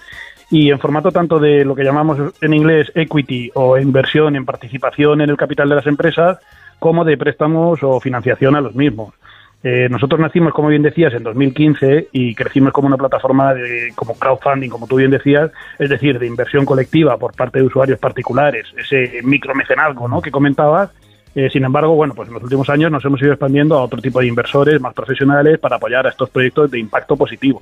y 0.49 0.71
en 0.71 0.79
formato 0.79 1.11
tanto 1.11 1.39
de 1.39 1.63
lo 1.65 1.75
que 1.75 1.83
llamamos 1.83 2.17
en 2.41 2.53
inglés 2.53 2.91
equity 2.95 3.51
o 3.53 3.77
inversión 3.77 4.35
en 4.35 4.45
participación 4.45 5.21
en 5.21 5.29
el 5.29 5.37
capital 5.37 5.69
de 5.69 5.75
las 5.75 5.87
empresas, 5.87 6.39
como 6.79 7.03
de 7.03 7.17
préstamos 7.17 7.83
o 7.83 7.99
financiación 7.99 8.55
a 8.55 8.61
los 8.61 8.73
mismos. 8.73 9.13
Eh, 9.61 9.89
nosotros 9.89 10.21
nacimos, 10.21 10.53
como 10.53 10.69
bien 10.69 10.83
decías, 10.83 11.13
en 11.13 11.23
2015 11.23 12.09
y 12.13 12.33
crecimos 12.33 12.71
como 12.71 12.87
una 12.87 12.97
plataforma 12.97 13.53
de, 13.53 13.91
como 13.93 14.17
crowdfunding, 14.17 14.69
como 14.69 14.87
tú 14.87 14.95
bien 14.95 15.11
decías, 15.11 15.51
es 15.77 15.89
decir, 15.89 16.17
de 16.17 16.27
inversión 16.27 16.65
colectiva 16.65 17.17
por 17.17 17.35
parte 17.35 17.59
de 17.59 17.65
usuarios 17.65 17.99
particulares, 17.99 18.67
ese 18.77 19.21
micromecenazgo 19.23 20.07
¿no? 20.07 20.21
que 20.21 20.31
comentabas, 20.31 20.91
Eh, 21.35 21.47
sin 21.51 21.63
embargo, 21.63 21.93
bueno, 21.93 22.15
pues 22.15 22.27
en 22.27 22.33
los 22.33 22.43
últimos 22.43 22.67
años 22.69 22.91
nos 22.91 23.05
hemos 23.05 23.21
ido 23.21 23.31
expandiendo 23.31 23.77
a 23.77 23.83
otro 23.83 24.01
tipo 24.01 24.19
de 24.19 24.25
inversores 24.25 24.81
más 24.81 24.95
profesionales 24.95 25.59
para 25.59 25.75
apoyar 25.75 26.07
a 26.07 26.09
estos 26.09 26.29
proyectos 26.31 26.71
de 26.71 26.79
impacto 26.79 27.15
positivo. 27.15 27.61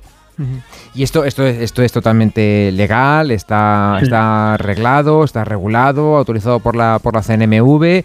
Y 0.94 1.02
esto, 1.02 1.24
esto, 1.24 1.44
esto 1.44 1.82
es 1.82 1.92
totalmente 1.92 2.72
legal, 2.72 3.30
está, 3.30 3.98
está 4.00 4.54
arreglado, 4.54 5.22
está 5.22 5.44
regulado, 5.44 6.16
autorizado 6.16 6.60
por 6.60 6.76
la, 6.76 6.98
por 6.98 7.14
la 7.14 7.22
CNMV. 7.22 7.84
Eh, 7.84 8.04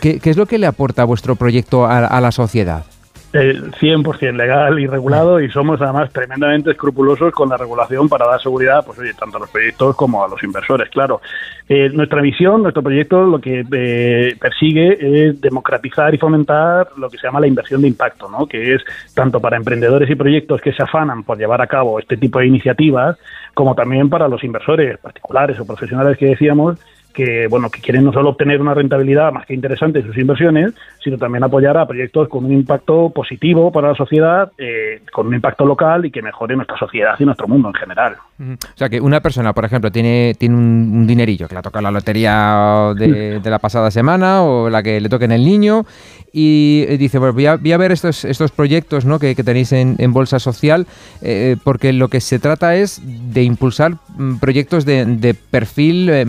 ¿qué, 0.00 0.18
¿qué, 0.18 0.30
es 0.30 0.36
lo 0.36 0.46
que 0.46 0.58
le 0.58 0.66
aporta 0.66 1.04
vuestro 1.04 1.36
proyecto 1.36 1.86
a, 1.86 2.06
a 2.06 2.20
la 2.20 2.32
sociedad? 2.32 2.84
Eh, 3.30 3.60
100% 3.78 4.32
legal 4.34 4.78
y 4.80 4.86
regulado 4.86 5.38
y 5.38 5.50
somos 5.50 5.78
además 5.82 6.10
tremendamente 6.10 6.70
escrupulosos 6.70 7.30
con 7.34 7.50
la 7.50 7.58
regulación 7.58 8.08
para 8.08 8.26
dar 8.26 8.40
seguridad 8.40 8.82
pues 8.86 8.98
oye, 9.00 9.12
tanto 9.12 9.36
a 9.36 9.40
los 9.40 9.50
proyectos 9.50 9.94
como 9.96 10.24
a 10.24 10.28
los 10.28 10.42
inversores, 10.42 10.88
claro. 10.88 11.20
Eh, 11.68 11.90
nuestra 11.90 12.22
visión, 12.22 12.62
nuestro 12.62 12.82
proyecto 12.82 13.24
lo 13.24 13.38
que 13.38 13.66
eh, 13.70 14.34
persigue 14.40 15.28
es 15.28 15.38
democratizar 15.42 16.14
y 16.14 16.18
fomentar 16.18 16.88
lo 16.96 17.10
que 17.10 17.18
se 17.18 17.26
llama 17.26 17.40
la 17.40 17.46
inversión 17.46 17.82
de 17.82 17.88
impacto, 17.88 18.30
¿no? 18.30 18.46
que 18.46 18.74
es 18.74 18.82
tanto 19.14 19.40
para 19.40 19.58
emprendedores 19.58 20.08
y 20.08 20.14
proyectos 20.14 20.62
que 20.62 20.72
se 20.72 20.82
afanan 20.82 21.22
por 21.22 21.36
llevar 21.36 21.60
a 21.60 21.66
cabo 21.66 21.98
este 21.98 22.16
tipo 22.16 22.38
de 22.38 22.46
iniciativas, 22.46 23.18
como 23.52 23.74
también 23.74 24.08
para 24.08 24.26
los 24.26 24.42
inversores 24.42 24.96
particulares 24.96 25.60
o 25.60 25.66
profesionales 25.66 26.16
que 26.16 26.28
decíamos, 26.28 26.78
que 27.12 27.46
bueno 27.48 27.70
que 27.70 27.80
quieren 27.80 28.04
no 28.04 28.12
solo 28.12 28.30
obtener 28.30 28.60
una 28.60 28.74
rentabilidad 28.74 29.32
más 29.32 29.46
que 29.46 29.54
interesante 29.54 30.00
en 30.00 30.06
sus 30.06 30.16
inversiones, 30.18 30.72
sino 31.02 31.18
también 31.18 31.44
apoyar 31.44 31.76
a 31.76 31.86
proyectos 31.86 32.28
con 32.28 32.44
un 32.44 32.52
impacto 32.52 33.10
positivo 33.10 33.72
para 33.72 33.88
la 33.88 33.94
sociedad, 33.94 34.52
eh, 34.58 35.02
con 35.12 35.26
un 35.26 35.34
impacto 35.34 35.64
local 35.64 36.06
y 36.06 36.10
que 36.10 36.22
mejore 36.22 36.54
nuestra 36.56 36.78
sociedad 36.78 37.14
y 37.18 37.24
nuestro 37.24 37.48
mundo 37.48 37.68
en 37.68 37.74
general. 37.74 38.16
O 38.40 38.76
sea 38.76 38.88
que 38.88 39.00
una 39.00 39.20
persona, 39.20 39.52
por 39.52 39.64
ejemplo, 39.64 39.90
tiene, 39.90 40.34
tiene 40.38 40.54
un, 40.54 40.92
un 40.94 41.06
dinerillo 41.06 41.48
que 41.48 41.54
le 41.54 41.58
ha 41.58 41.62
tocado 41.62 41.82
la 41.82 41.90
lotería 41.90 42.92
de, 42.96 43.40
de, 43.40 43.50
la 43.50 43.58
pasada 43.58 43.90
semana 43.90 44.42
o 44.42 44.70
la 44.70 44.82
que 44.82 45.00
le 45.00 45.08
toque 45.08 45.24
en 45.24 45.32
el 45.32 45.44
niño 45.44 45.84
y 46.32 46.84
dice, 46.98 47.18
bueno, 47.18 47.34
voy 47.34 47.46
a, 47.46 47.56
voy 47.56 47.72
a 47.72 47.76
ver 47.76 47.90
estos, 47.90 48.24
estos 48.24 48.52
proyectos 48.52 49.04
¿no? 49.04 49.18
que, 49.18 49.34
que 49.34 49.42
tenéis 49.42 49.72
en, 49.72 49.96
en, 49.98 50.12
Bolsa 50.12 50.38
Social, 50.38 50.86
eh, 51.22 51.56
porque 51.64 51.92
lo 51.92 52.08
que 52.08 52.20
se 52.20 52.38
trata 52.38 52.76
es 52.76 53.00
de 53.04 53.42
impulsar 53.42 53.94
proyectos 54.40 54.84
de, 54.84 55.04
de 55.04 55.34
perfil 55.34 56.08
eh, 56.10 56.24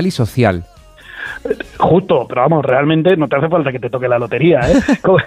medioambiental 0.00 0.06
y 0.06 0.10
social. 0.10 0.64
Justo, 1.80 2.26
pero 2.28 2.42
vamos, 2.42 2.62
realmente 2.62 3.16
no 3.16 3.26
te 3.26 3.36
hace 3.36 3.48
falta 3.48 3.72
que 3.72 3.78
te 3.78 3.88
toque 3.88 4.06
la 4.06 4.18
lotería. 4.18 4.60
¿eh? 4.60 4.74
Como, 5.02 5.18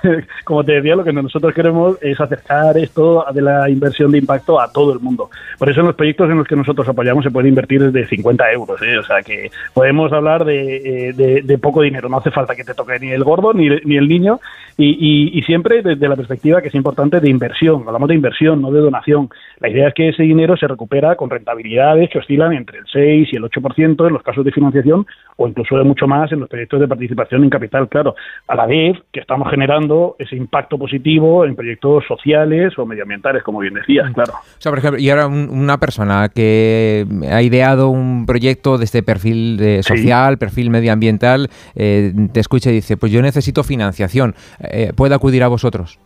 como, 0.44 0.64
te 0.64 0.74
decía, 0.74 0.96
lo 0.96 1.04
que 1.04 1.12
nosotros 1.12 1.52
queremos 1.54 1.98
es 2.00 2.20
acercar 2.22 2.78
esto 2.78 3.26
de 3.34 3.42
la 3.42 3.70
inversión 3.70 4.12
de 4.12 4.20
impacto 4.20 4.60
a 4.60 4.72
todo 4.72 4.94
el 4.94 5.00
mundo. 5.00 5.32
Por 5.58 5.70
eso 5.70 5.80
en 5.80 5.88
los 5.88 5.96
proyectos 5.96 6.30
en 6.30 6.38
los 6.38 6.48
que 6.48 6.56
nosotros 6.56 6.88
apoyamos 6.88 7.24
se 7.24 7.32
puede 7.32 7.50
invertir 7.50 7.82
desde 7.82 8.08
50 8.08 8.52
euros. 8.52 8.80
¿eh? 8.84 9.00
O 9.00 9.04
sea 9.04 9.22
que 9.24 9.50
podemos 9.74 10.14
hablar 10.14 10.46
de, 10.46 11.14
de, 11.16 11.42
de, 11.42 11.58
poco 11.58 11.82
dinero. 11.82 12.08
No 12.08 12.18
hace 12.18 12.30
falta 12.30 12.56
que 12.56 12.64
te 12.64 12.76
toque 12.76 13.00
ni 13.00 13.10
el 13.10 13.24
gordo 13.24 13.54
ni, 13.54 13.70
ni 13.70 13.98
el 13.98 14.08
niño. 14.08 14.40
Y, 14.78 14.90
y, 14.90 15.38
y, 15.38 15.42
siempre 15.44 15.82
desde 15.82 16.08
la 16.08 16.16
perspectiva 16.16 16.62
que 16.62 16.68
es 16.68 16.76
importante 16.76 17.20
de 17.20 17.30
inversión. 17.30 17.84
Hablamos 17.88 18.10
de 18.10 18.16
inversión, 18.16 18.62
no 18.62 18.72
de 18.72 18.80
donación. 18.80 19.30
La 19.60 19.70
idea 19.70 19.88
es 19.88 19.94
que 19.94 20.10
ese 20.10 20.24
dinero 20.24 20.56
se 20.58 20.68
recupera 20.68 21.16
con 21.16 21.30
rentabilidades 21.30 22.10
que 22.10 22.20
oscilan 22.20 22.54
entre 22.54 22.80
el 22.80 22.86
6 22.92 23.30
y 23.32 23.36
el 23.36 23.44
8% 23.44 24.08
en 24.08 24.14
los 24.14 24.24
casos 24.24 24.46
de 24.46 24.52
financiación 24.52 25.06
o 25.38 25.48
incluso 25.48 25.78
de 25.78 25.84
mucho 25.84 26.08
más 26.08 26.32
en 26.32 26.43
los 26.44 26.50
proyectos 26.50 26.80
de 26.80 26.88
participación 26.88 27.44
en 27.44 27.50
capital, 27.50 27.90
claro, 27.90 28.16
a 28.48 28.56
la 28.56 28.66
vez 28.66 28.98
que 29.12 29.20
estamos 29.20 29.50
generando 29.50 30.16
ese 30.20 30.36
impacto 30.36 30.78
positivo 30.78 31.46
en 31.46 31.56
proyectos 31.56 32.04
sociales 32.08 32.78
o 32.78 32.86
medioambientales, 32.86 33.44
como 33.44 33.60
bien 33.60 33.74
decías, 33.74 34.12
claro. 34.14 34.34
O 34.34 34.62
sea, 34.62 34.72
por 34.72 34.80
ejemplo, 34.80 35.00
y 35.00 35.10
ahora 35.10 35.28
un, 35.28 35.50
una 35.50 35.78
persona 35.78 36.30
que 36.34 37.06
ha 37.32 37.42
ideado 37.42 37.90
un 37.90 38.26
proyecto 38.26 38.78
de 38.78 38.86
este 38.86 39.04
perfil 39.04 39.58
de 39.58 39.84
social, 39.84 40.34
sí. 40.34 40.38
perfil 40.38 40.70
medioambiental, 40.70 41.50
eh, 41.76 42.14
te 42.32 42.40
escucha 42.40 42.70
y 42.70 42.76
dice, 42.76 42.98
pues 42.98 43.12
yo 43.12 43.22
necesito 43.22 43.64
financiación, 43.64 44.36
eh, 44.60 44.92
¿puede 44.96 45.16
acudir 45.16 45.44
a 45.44 45.48
vosotros? 45.48 46.00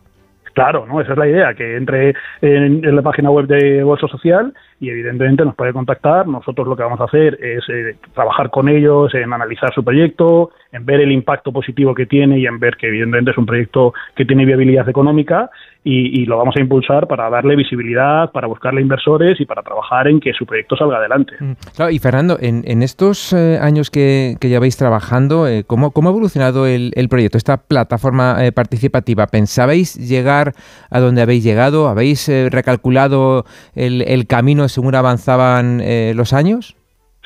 Claro, 0.58 0.86
¿no? 0.86 1.00
Esa 1.00 1.12
es 1.12 1.18
la 1.18 1.28
idea, 1.28 1.54
que 1.54 1.76
entre 1.76 2.16
en, 2.42 2.82
la 2.96 3.00
página 3.00 3.30
web 3.30 3.46
de 3.46 3.84
Bolsa 3.84 4.08
Social 4.08 4.52
y 4.80 4.90
evidentemente 4.90 5.44
nos 5.44 5.54
puede 5.54 5.72
contactar. 5.72 6.26
Nosotros 6.26 6.66
lo 6.66 6.74
que 6.74 6.82
vamos 6.82 7.00
a 7.00 7.04
hacer 7.04 7.38
es 7.40 7.62
eh, 7.68 7.94
trabajar 8.12 8.50
con 8.50 8.68
ellos 8.68 9.14
en 9.14 9.32
analizar 9.32 9.72
su 9.72 9.84
proyecto, 9.84 10.50
en 10.72 10.84
ver 10.84 11.00
el 11.00 11.12
impacto 11.12 11.52
positivo 11.52 11.94
que 11.94 12.06
tiene 12.06 12.40
y 12.40 12.46
en 12.46 12.58
ver 12.58 12.76
que 12.76 12.88
evidentemente 12.88 13.30
es 13.30 13.38
un 13.38 13.46
proyecto 13.46 13.94
que 14.16 14.24
tiene 14.24 14.44
viabilidad 14.46 14.88
económica 14.88 15.48
y, 15.84 16.22
y 16.22 16.26
lo 16.26 16.36
vamos 16.36 16.54
a 16.56 16.60
impulsar 16.60 17.06
para 17.06 17.30
darle 17.30 17.56
visibilidad, 17.56 18.30
para 18.32 18.46
buscarle 18.46 18.80
inversores 18.80 19.40
y 19.40 19.46
para 19.46 19.62
trabajar 19.62 20.08
en 20.08 20.20
que 20.20 20.32
su 20.32 20.44
proyecto 20.44 20.76
salga 20.76 20.98
adelante. 20.98 21.34
Claro, 21.74 21.90
y 21.90 21.98
Fernando, 21.98 22.36
en, 22.40 22.62
en 22.66 22.82
estos 22.82 23.32
eh, 23.32 23.58
años 23.60 23.90
que, 23.90 24.36
que 24.40 24.48
lleváis 24.48 24.76
trabajando, 24.76 25.46
eh, 25.46 25.64
¿cómo, 25.66 25.92
¿cómo, 25.92 26.08
ha 26.08 26.12
evolucionado 26.12 26.66
el, 26.66 26.92
proyecto, 27.08 27.38
esta 27.38 27.58
plataforma 27.58 28.44
eh, 28.44 28.52
participativa? 28.52 29.26
¿Pensabais 29.28 29.94
llegar 29.94 30.52
a 30.90 31.00
donde 31.00 31.22
habéis 31.22 31.44
llegado? 31.44 31.88
¿Habéis 31.88 32.28
eh, 32.28 32.48
recalculado 32.50 33.44
el, 33.74 34.02
el, 34.02 34.26
camino 34.26 34.68
según 34.68 34.94
avanzaban 34.94 35.82
los 36.14 36.32
años? 36.32 36.77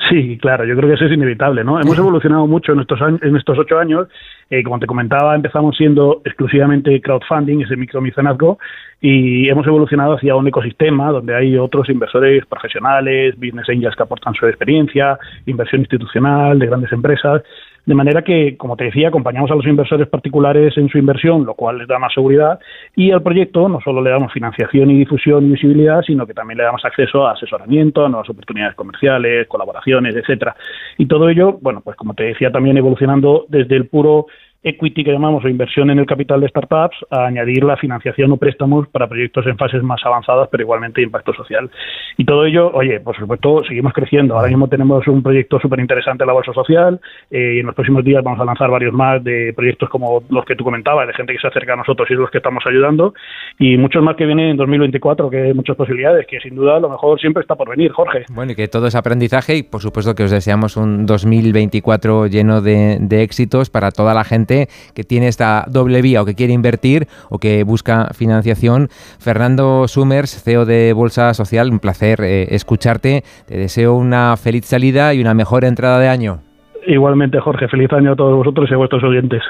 Sí, 0.09 0.37
claro, 0.37 0.65
yo 0.65 0.75
creo 0.75 0.89
que 0.89 0.95
eso 0.95 1.05
es 1.05 1.11
inevitable, 1.11 1.63
¿no? 1.63 1.79
Hemos 1.79 1.97
evolucionado 1.99 2.47
mucho 2.47 2.73
en 2.73 2.81
estos, 2.81 3.01
años, 3.01 3.21
en 3.23 3.35
estos 3.35 3.57
ocho 3.57 3.77
años. 3.77 4.07
Eh, 4.49 4.63
como 4.63 4.79
te 4.79 4.87
comentaba, 4.87 5.35
empezamos 5.35 5.75
siendo 5.77 6.21
exclusivamente 6.25 7.01
crowdfunding, 7.01 7.61
ese 7.61 7.75
micromecenazgo, 7.75 8.59
y 9.01 9.49
hemos 9.49 9.65
evolucionado 9.65 10.15
hacia 10.15 10.35
un 10.35 10.47
ecosistema 10.47 11.11
donde 11.11 11.35
hay 11.35 11.57
otros 11.57 11.89
inversores 11.89 12.45
profesionales, 12.45 13.35
business 13.35 13.69
angels 13.69 13.95
que 13.95 14.03
aportan 14.03 14.33
su 14.33 14.45
experiencia, 14.47 15.17
inversión 15.45 15.81
institucional 15.81 16.59
de 16.59 16.67
grandes 16.67 16.91
empresas, 16.91 17.41
de 17.85 17.95
manera 17.95 18.21
que, 18.21 18.55
como 18.57 18.77
te 18.77 18.85
decía, 18.85 19.09
acompañamos 19.09 19.51
a 19.51 19.55
los 19.55 19.65
inversores 19.65 20.07
particulares 20.07 20.77
en 20.77 20.87
su 20.89 20.97
inversión, 20.97 21.45
lo 21.45 21.53
cual 21.53 21.79
les 21.79 21.87
da 21.87 21.99
más 21.99 22.13
seguridad, 22.13 22.59
y 22.95 23.11
al 23.11 23.21
proyecto 23.21 23.67
no 23.67 23.81
solo 23.81 24.01
le 24.01 24.09
damos 24.09 24.31
financiación 24.31 24.91
y 24.91 24.99
difusión 24.99 25.45
y 25.45 25.51
visibilidad, 25.51 26.01
sino 26.01 26.25
que 26.25 26.33
también 26.33 26.59
le 26.59 26.63
damos 26.63 26.83
acceso 26.85 27.27
a 27.27 27.33
asesoramiento, 27.33 28.05
a 28.05 28.09
nuevas 28.09 28.29
oportunidades 28.29 28.75
comerciales, 28.75 29.47
colaboraciones, 29.47 30.15
etcétera. 30.15 30.55
Y 30.97 31.07
todo 31.07 31.27
ello, 31.29 31.57
bueno, 31.61 31.81
pues 31.83 31.97
como 31.97 32.13
te 32.13 32.23
decía, 32.23 32.51
también 32.51 32.77
evolucionando 32.77 33.45
desde 33.49 33.75
el 33.75 33.87
puro 33.87 34.27
equity 34.63 35.03
que 35.03 35.11
llamamos 35.11 35.43
o 35.43 35.49
inversión 35.49 35.89
en 35.89 35.99
el 35.99 36.05
capital 36.05 36.41
de 36.41 36.47
startups 36.47 36.95
a 37.09 37.25
añadir 37.25 37.63
la 37.63 37.77
financiación 37.77 38.31
o 38.31 38.37
préstamos 38.37 38.87
para 38.87 39.07
proyectos 39.07 39.45
en 39.45 39.57
fases 39.57 39.83
más 39.83 40.01
avanzadas 40.05 40.47
pero 40.51 40.63
igualmente 40.63 41.01
de 41.01 41.05
impacto 41.05 41.33
social. 41.33 41.69
Y 42.17 42.25
todo 42.25 42.45
ello 42.45 42.71
oye 42.73 42.99
por 42.99 43.17
supuesto 43.17 43.63
seguimos 43.67 43.93
creciendo. 43.93 44.35
Ahora 44.35 44.47
mismo 44.47 44.67
tenemos 44.67 45.05
un 45.07 45.21
proyecto 45.21 45.59
súper 45.59 45.79
interesante 45.79 46.23
en 46.23 46.27
la 46.27 46.33
bolsa 46.33 46.53
social 46.53 46.99
eh, 47.29 47.55
y 47.55 47.59
en 47.59 47.65
los 47.65 47.75
próximos 47.75 48.03
días 48.03 48.23
vamos 48.23 48.39
a 48.39 48.45
lanzar 48.45 48.69
varios 48.69 48.93
más 48.93 49.23
de 49.23 49.53
proyectos 49.55 49.89
como 49.89 50.23
los 50.29 50.45
que 50.45 50.55
tú 50.55 50.63
comentabas 50.63 51.07
de 51.07 51.13
gente 51.13 51.33
que 51.33 51.39
se 51.39 51.47
acerca 51.47 51.73
a 51.73 51.77
nosotros 51.77 52.09
y 52.09 52.13
los 52.13 52.31
que 52.31 52.37
estamos 52.37 52.63
ayudando. 52.65 53.13
Y 53.59 53.77
muchos 53.77 54.01
más 54.01 54.15
que 54.15 54.25
vienen 54.25 54.49
en 54.49 54.57
2024 54.57 55.29
que 55.29 55.41
hay 55.41 55.53
muchas 55.53 55.75
posibilidades 55.75 56.25
que 56.27 56.39
sin 56.39 56.55
duda 56.55 56.79
lo 56.79 56.89
mejor 56.89 57.19
siempre 57.19 57.41
está 57.41 57.55
por 57.55 57.69
venir 57.69 57.91
Jorge. 57.91 58.25
Bueno 58.31 58.53
y 58.53 58.55
que 58.55 58.67
todo 58.67 58.87
es 58.87 58.95
aprendizaje 58.95 59.57
y 59.57 59.63
por 59.63 59.81
supuesto 59.81 60.15
que 60.15 60.23
os 60.23 60.31
deseamos 60.31 60.77
un 60.77 61.05
2024 61.05 62.27
lleno 62.27 62.61
de 62.61 63.23
éxitos 63.23 63.69
para 63.69 63.91
toda 63.91 64.13
la 64.13 64.23
gente 64.23 64.52
que 64.93 65.03
tiene 65.03 65.27
esta 65.27 65.65
doble 65.67 66.01
vía 66.01 66.21
o 66.21 66.25
que 66.25 66.35
quiere 66.35 66.53
invertir 66.53 67.07
o 67.29 67.37
que 67.39 67.63
busca 67.63 68.09
financiación. 68.13 68.89
Fernando 69.19 69.87
Summers, 69.87 70.43
CEO 70.43 70.65
de 70.65 70.93
Bolsa 70.93 71.33
Social, 71.33 71.71
un 71.71 71.79
placer 71.79 72.21
eh, 72.21 72.47
escucharte. 72.55 73.23
Te 73.47 73.57
deseo 73.57 73.95
una 73.95 74.35
feliz 74.37 74.65
salida 74.65 75.13
y 75.13 75.21
una 75.21 75.33
mejor 75.33 75.65
entrada 75.65 75.99
de 75.99 76.07
año. 76.07 76.39
Igualmente, 76.87 77.39
Jorge, 77.39 77.67
feliz 77.67 77.91
año 77.93 78.13
a 78.13 78.15
todos 78.15 78.35
vosotros 78.35 78.69
y 78.69 78.73
a 78.73 78.77
vuestros 78.77 79.03
oyentes. 79.03 79.41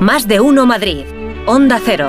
Más 0.00 0.28
de 0.28 0.40
uno 0.40 0.64
Madrid. 0.64 1.04
Onda 1.46 1.78
Cero. 1.80 2.08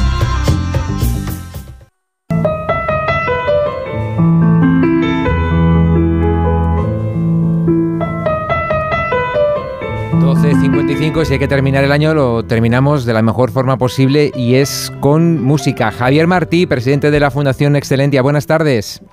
12.55, 11.11 11.25
si 11.25 11.33
hay 11.33 11.39
que 11.39 11.47
terminar 11.47 11.83
el 11.83 11.91
año, 11.91 12.13
lo 12.13 12.43
terminamos 12.43 13.05
de 13.05 13.13
la 13.13 13.21
mejor 13.21 13.51
forma 13.51 13.77
posible 13.77 14.31
y 14.35 14.55
es 14.55 14.91
con 14.99 15.41
música. 15.43 15.91
Javier 15.91 16.27
Martí, 16.27 16.65
presidente 16.65 17.11
de 17.11 17.19
la 17.19 17.31
Fundación 17.31 17.75
Excelentia, 17.75 18.21
buenas 18.21 18.47
tardes. 18.47 19.03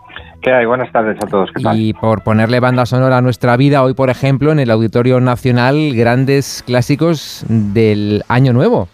¿Qué 0.41 0.53
hay? 0.53 0.67
Buenas 0.67 0.93
tardes 0.93 1.17
a 1.23 1.27
todos. 1.27 1.51
¿Qué 1.53 1.63
tal? 1.63 1.79
Y 1.79 1.93
por 1.93 2.23
ponerle 2.23 2.61
banda 2.61 2.87
sonora 2.87 3.19
a 3.19 3.21
nuestra 3.21 3.57
vida, 3.57 3.83
hoy, 3.83 3.95
por 3.95 4.11
ejemplo, 4.11 4.53
en 4.53 4.61
el 4.61 4.71
Auditorio 4.71 5.21
Nacional, 5.21 5.93
grandes 5.95 6.63
clásicos 6.67 7.45
del 7.49 8.23
Año 8.29 8.53
Nuevo. 8.53 8.89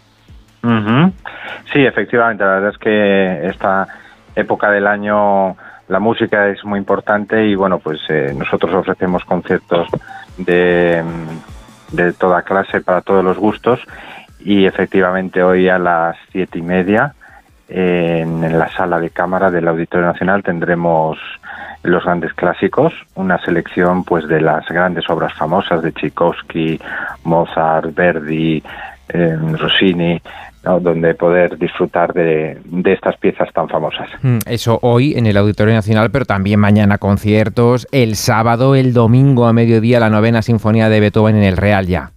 Sí, 1.71 1.85
efectivamente, 1.85 2.43
la 2.43 2.55
verdad 2.55 2.69
es 2.71 2.77
que 2.79 3.47
esta 3.47 3.87
época 4.35 4.71
del 4.71 4.87
año 4.87 5.55
la 5.87 5.99
música 5.99 6.47
es 6.49 6.65
muy 6.65 6.79
importante 6.79 7.45
y 7.45 7.53
bueno, 7.53 7.77
pues 7.77 7.99
eh, 8.09 8.33
nosotros 8.35 8.73
ofrecemos 8.73 9.23
conciertos 9.25 9.87
de, 10.37 11.03
de 11.95 12.13
toda 12.13 12.43
clase 12.43 12.81
para 12.81 13.01
todos 13.01 13.23
los 13.23 13.37
gustos. 13.37 13.79
Y 14.39 14.65
efectivamente 14.65 15.41
hoy 15.41 15.69
a 15.69 15.79
las 15.79 16.17
siete 16.31 16.59
y 16.59 16.61
media 16.61 17.15
en 17.67 18.57
la 18.57 18.69
sala 18.69 18.99
de 18.99 19.09
cámara 19.09 19.49
del 19.49 19.67
Auditorio 19.67 20.05
Nacional 20.05 20.43
tendremos 20.43 21.17
los 21.83 22.03
grandes 22.03 22.33
clásicos, 22.33 22.93
una 23.15 23.39
selección 23.39 24.03
pues 24.03 24.27
de 24.27 24.41
las 24.41 24.67
grandes 24.67 25.09
obras 25.09 25.33
famosas 25.33 25.81
de 25.81 25.91
Tchaikovsky, 25.91 26.79
Mozart, 27.23 27.93
Verdi, 27.93 28.61
eh, 29.09 29.37
Rossini, 29.53 30.21
¿no? 30.65 30.79
donde 30.79 31.13
poder 31.15 31.57
disfrutar 31.57 32.11
de, 32.13 32.57
de 32.65 32.93
estas 32.93 33.15
piezas 33.17 33.51
tan 33.53 33.69
famosas. 33.69 34.09
Mm, 34.21 34.39
Eso 34.47 34.79
hoy 34.81 35.13
en 35.15 35.25
el 35.27 35.37
Auditorio 35.37 35.73
Nacional, 35.73 36.09
pero 36.11 36.25
también 36.25 36.59
mañana 36.59 36.97
conciertos, 36.97 37.87
el 37.91 38.15
sábado, 38.15 38.75
el 38.75 38.93
domingo 38.93 39.45
a 39.47 39.53
mediodía 39.53 39.99
la 39.99 40.09
novena 40.09 40.41
sinfonía 40.41 40.89
de 40.89 40.99
Beethoven 40.99 41.35
en 41.37 41.43
el 41.43 41.57
Real 41.57 41.85
ya. 41.87 42.09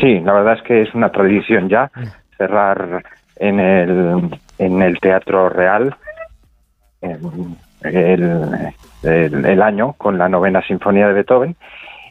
Sí, 0.00 0.20
la 0.20 0.32
verdad 0.32 0.54
es 0.56 0.62
que 0.62 0.82
es 0.82 0.94
una 0.94 1.10
tradición 1.10 1.68
ya 1.68 1.90
cerrar 2.38 3.04
en 3.36 3.60
el, 3.60 4.30
en 4.58 4.80
el 4.82 4.98
Teatro 4.98 5.50
Real 5.50 5.94
el, 7.02 7.20
el- 9.02 9.44
el 9.46 9.62
año 9.62 9.92
con 9.94 10.18
la 10.18 10.28
novena 10.28 10.62
sinfonía 10.62 11.06
de 11.08 11.14
Beethoven 11.14 11.56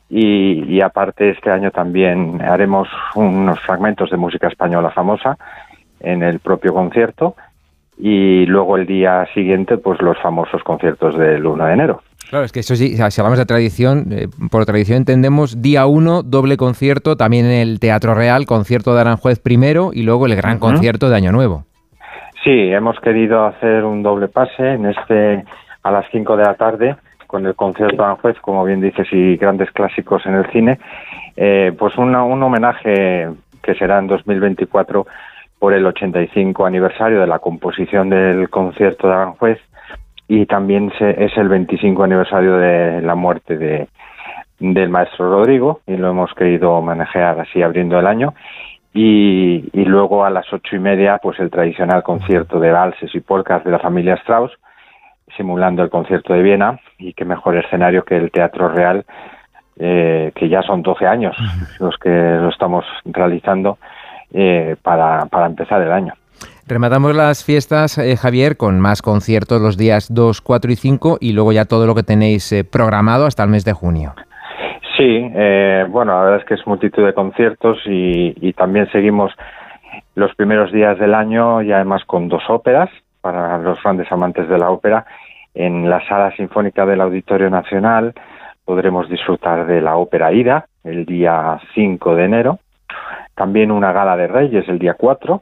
y, 0.10 0.64
y 0.76 0.82
aparte 0.82 1.30
este 1.30 1.52
año 1.52 1.72
también 1.72 2.42
haremos 2.42 2.88
unos 3.16 3.60
fragmentos 3.62 4.10
de 4.10 4.18
música 4.18 4.48
española 4.48 4.90
famosa 4.92 5.38
en 6.00 6.24
el 6.24 6.40
propio 6.40 6.74
concierto 6.74 7.36
y 7.98 8.46
luego 8.46 8.78
el 8.78 8.88
día 8.88 9.28
siguiente 9.34 9.78
pues 9.78 10.02
los 10.02 10.18
famosos 10.20 10.64
conciertos 10.64 11.18
del 11.18 11.46
1 11.46 11.66
de 11.66 11.74
enero. 11.74 12.02
Claro, 12.30 12.46
es 12.46 12.52
que 12.52 12.60
eso 12.60 12.76
sí, 12.76 12.96
si 12.96 13.22
hablamos 13.22 13.40
de 13.40 13.46
tradición, 13.46 14.06
eh, 14.12 14.28
por 14.52 14.66
tradición 14.66 14.98
entendemos 14.98 15.62
día 15.62 15.86
uno, 15.88 16.22
doble 16.22 16.58
concierto, 16.58 17.18
también 17.18 17.46
en 17.46 17.54
el 17.54 17.80
Teatro 17.80 18.14
Real, 18.14 18.46
concierto 18.46 18.94
de 18.94 19.02
Aranjuez 19.02 19.40
primero 19.40 19.92
y 19.94 20.04
luego 20.04 20.28
el 20.28 20.36
gran 20.36 20.60
concierto 20.60 21.10
de 21.10 21.16
Año 21.16 21.32
Nuevo. 21.32 21.66
Sí, 22.44 22.72
hemos 22.72 23.00
querido 23.00 23.46
hacer 23.46 23.84
un 23.84 24.02
doble 24.04 24.28
pase 24.28 24.74
en 24.74 24.86
este 24.86 25.44
a 25.84 25.92
las 25.92 26.06
5 26.12 26.38
de 26.38 26.44
la 26.44 26.54
tarde 26.54 26.96
con 27.30 27.46
el 27.46 27.54
concierto 27.54 27.98
de 27.98 28.04
Aranjuez, 28.04 28.40
como 28.42 28.64
bien 28.64 28.82
dices, 28.82 29.08
y 29.12 29.38
grandes 29.38 29.70
clásicos 29.72 30.26
en 30.26 30.34
el 30.34 30.48
cine. 30.52 30.80
Eh, 31.38 31.72
pues 31.78 31.96
una- 31.96 32.24
un 32.24 32.42
homenaje 32.42 33.30
que 33.62 33.76
será 33.76 34.00
en 34.00 34.08
2024 34.08 35.06
por 35.60 35.74
el 35.74 35.86
85 35.86 36.66
aniversario 36.66 37.20
de 37.20 37.28
la 37.28 37.38
composición 37.38 38.10
del 38.10 38.50
concierto 38.50 39.08
de 39.08 39.14
Aranjuez 39.14 39.60
y 40.28 40.48
también 40.48 40.92
se- 40.98 41.24
es 41.24 41.38
el 41.38 41.50
25 41.50 42.04
aniversario 42.04 42.58
de 42.58 43.02
la 43.04 43.14
muerte 43.14 43.58
de, 43.58 43.88
del 44.60 44.90
maestro 44.90 45.30
Rodrigo 45.30 45.82
y 45.86 45.98
lo 45.98 46.10
hemos 46.10 46.34
querido 46.34 46.82
manejar 46.82 47.40
así 47.42 47.62
abriendo 47.62 48.00
el 48.00 48.08
año 48.08 48.34
y, 48.92 49.70
y 49.72 49.86
luego 49.86 50.26
a 50.26 50.32
las 50.32 50.52
ocho 50.52 50.76
y 50.76 50.80
media 50.80 51.20
pues 51.22 51.40
el 51.40 51.52
tradicional 51.52 52.02
concierto 52.02 52.60
de 52.60 52.72
valses 52.72 53.14
y 53.14 53.20
polcas 53.20 53.64
de 53.64 53.70
la 53.72 53.78
familia 53.80 54.16
Strauss 54.16 54.52
simulando 55.40 55.82
el 55.82 55.90
concierto 55.90 56.34
de 56.34 56.42
Viena 56.42 56.78
y 56.98 57.14
qué 57.14 57.24
mejor 57.24 57.56
escenario 57.56 58.04
que 58.04 58.18
el 58.18 58.30
Teatro 58.30 58.68
Real 58.68 59.06
eh, 59.80 60.34
que 60.36 60.50
ya 60.50 60.62
son 60.64 60.82
12 60.82 61.08
años 61.08 61.38
los 61.80 61.96
que 61.98 62.10
lo 62.10 62.50
estamos 62.50 62.84
realizando 63.06 63.78
eh, 64.34 64.76
para, 64.84 65.26
para 65.28 65.46
empezar 65.46 65.82
el 65.82 65.92
año. 65.94 66.14
Rematamos 66.68 67.16
las 67.16 67.46
fiestas, 67.46 67.98
eh, 67.98 68.18
Javier, 68.18 68.58
con 68.58 68.82
más 68.82 69.02
conciertos 69.02 69.62
los 69.62 69.78
días 69.78 70.14
2, 70.14 70.42
4 70.42 70.72
y 70.72 70.76
5 70.76 71.18
y 71.22 71.32
luego 71.32 71.54
ya 71.54 71.64
todo 71.64 71.88
lo 71.88 71.96
que 71.96 72.04
tenéis 72.04 72.52
eh, 72.52 72.66
programado 72.66 73.26
hasta 73.26 73.44
el 73.44 73.50
mes 73.50 73.64
de 73.64 73.72
junio. 73.72 74.14
Sí, 74.98 75.32
eh, 75.34 75.86
bueno, 75.90 76.12
la 76.12 76.24
verdad 76.24 76.40
es 76.42 76.46
que 76.46 76.56
es 76.56 76.68
multitud 76.68 77.06
de 77.06 77.14
conciertos 77.14 77.78
y, 77.86 78.36
y 78.46 78.52
también 78.52 78.92
seguimos 78.92 79.32
los 80.16 80.36
primeros 80.36 80.74
días 80.74 81.00
del 81.00 81.16
año 81.16 81.62
y 81.62 81.72
además 81.72 82.04
con 82.06 82.28
dos 82.28 82.44
óperas 82.50 82.90
para 83.22 83.58
los 83.60 83.82
grandes 83.82 84.12
amantes 84.12 84.50
de 84.50 84.58
la 84.58 84.70
ópera. 84.70 85.06
En 85.54 85.90
la 85.90 86.06
sala 86.08 86.36
sinfónica 86.36 86.86
del 86.86 87.02
Auditorio 87.02 87.50
Nacional. 87.50 88.14
Podremos 88.66 89.10
disfrutar 89.10 89.66
de 89.66 89.82
la 89.82 89.98
ópera 89.98 90.32
Ida 90.32 90.68
el 90.84 91.06
día 91.06 91.60
5 91.74 92.16
de 92.16 92.26
enero, 92.26 92.60
también 93.36 93.72
una 93.72 93.92
gala 93.92 94.16
de 94.16 94.28
Reyes 94.28 94.68
el 94.70 94.80
día 94.80 94.94
4 94.94 95.42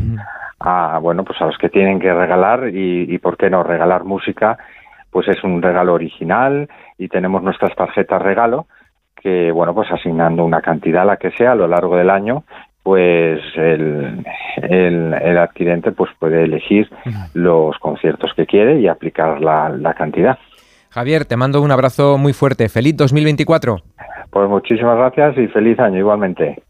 a, 0.63 0.99
bueno, 0.99 1.23
pues 1.23 1.41
a 1.41 1.45
los 1.45 1.57
que 1.57 1.69
tienen 1.69 1.99
que 1.99 2.13
regalar 2.13 2.69
y, 2.69 3.13
y 3.13 3.17
por 3.17 3.37
qué 3.37 3.49
no 3.49 3.63
regalar 3.63 4.03
música, 4.03 4.57
pues 5.09 5.27
es 5.27 5.43
un 5.43 5.61
regalo 5.61 5.93
original 5.93 6.69
y 6.97 7.07
tenemos 7.07 7.43
nuestras 7.43 7.75
tarjetas 7.75 8.21
regalo 8.21 8.67
que, 9.21 9.51
bueno, 9.51 9.73
pues 9.73 9.91
asignando 9.91 10.43
una 10.43 10.61
cantidad, 10.61 11.05
la 11.05 11.17
que 11.17 11.31
sea, 11.31 11.51
a 11.51 11.55
lo 11.55 11.67
largo 11.67 11.95
del 11.95 12.09
año, 12.09 12.43
pues 12.83 13.39
el, 13.55 14.25
el, 14.57 15.13
el 15.13 15.37
adquirente 15.37 15.91
pues 15.91 16.09
puede 16.17 16.43
elegir 16.43 16.89
los 17.33 17.77
conciertos 17.77 18.31
que 18.35 18.45
quiere 18.47 18.79
y 18.79 18.87
aplicar 18.87 19.41
la, 19.41 19.69
la 19.69 19.93
cantidad. 19.93 20.37
Javier, 20.89 21.25
te 21.25 21.37
mando 21.37 21.61
un 21.61 21.71
abrazo 21.71 22.17
muy 22.17 22.33
fuerte. 22.33 22.67
Feliz 22.67 22.97
2024. 22.97 23.77
Pues 24.29 24.49
muchísimas 24.49 24.97
gracias 24.97 25.37
y 25.37 25.47
feliz 25.47 25.79
año 25.79 25.99
igualmente. 25.99 26.63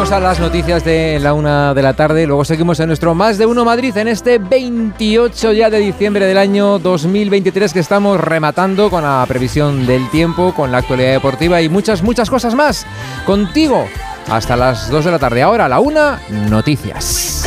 Llegamos 0.00 0.16
a 0.16 0.20
las 0.20 0.40
noticias 0.40 0.82
de 0.82 1.18
la 1.20 1.34
una 1.34 1.74
de 1.74 1.82
la 1.82 1.92
tarde. 1.92 2.26
Luego 2.26 2.42
seguimos 2.46 2.80
en 2.80 2.86
nuestro 2.86 3.14
Más 3.14 3.36
de 3.36 3.44
Uno 3.44 3.66
Madrid 3.66 3.94
en 3.98 4.08
este 4.08 4.38
28 4.38 5.52
ya 5.52 5.68
de 5.68 5.78
diciembre 5.78 6.24
del 6.24 6.38
año 6.38 6.78
2023 6.78 7.70
que 7.70 7.80
estamos 7.80 8.18
rematando 8.18 8.88
con 8.88 9.02
la 9.02 9.22
previsión 9.28 9.86
del 9.86 10.08
tiempo, 10.08 10.54
con 10.54 10.72
la 10.72 10.78
actualidad 10.78 11.12
deportiva 11.12 11.60
y 11.60 11.68
muchas, 11.68 12.02
muchas 12.02 12.30
cosas 12.30 12.54
más. 12.54 12.86
Contigo 13.26 13.86
hasta 14.30 14.56
las 14.56 14.88
2 14.88 15.04
de 15.04 15.10
la 15.10 15.18
tarde. 15.18 15.42
Ahora 15.42 15.68
la 15.68 15.80
una, 15.80 16.22
noticias. 16.48 17.46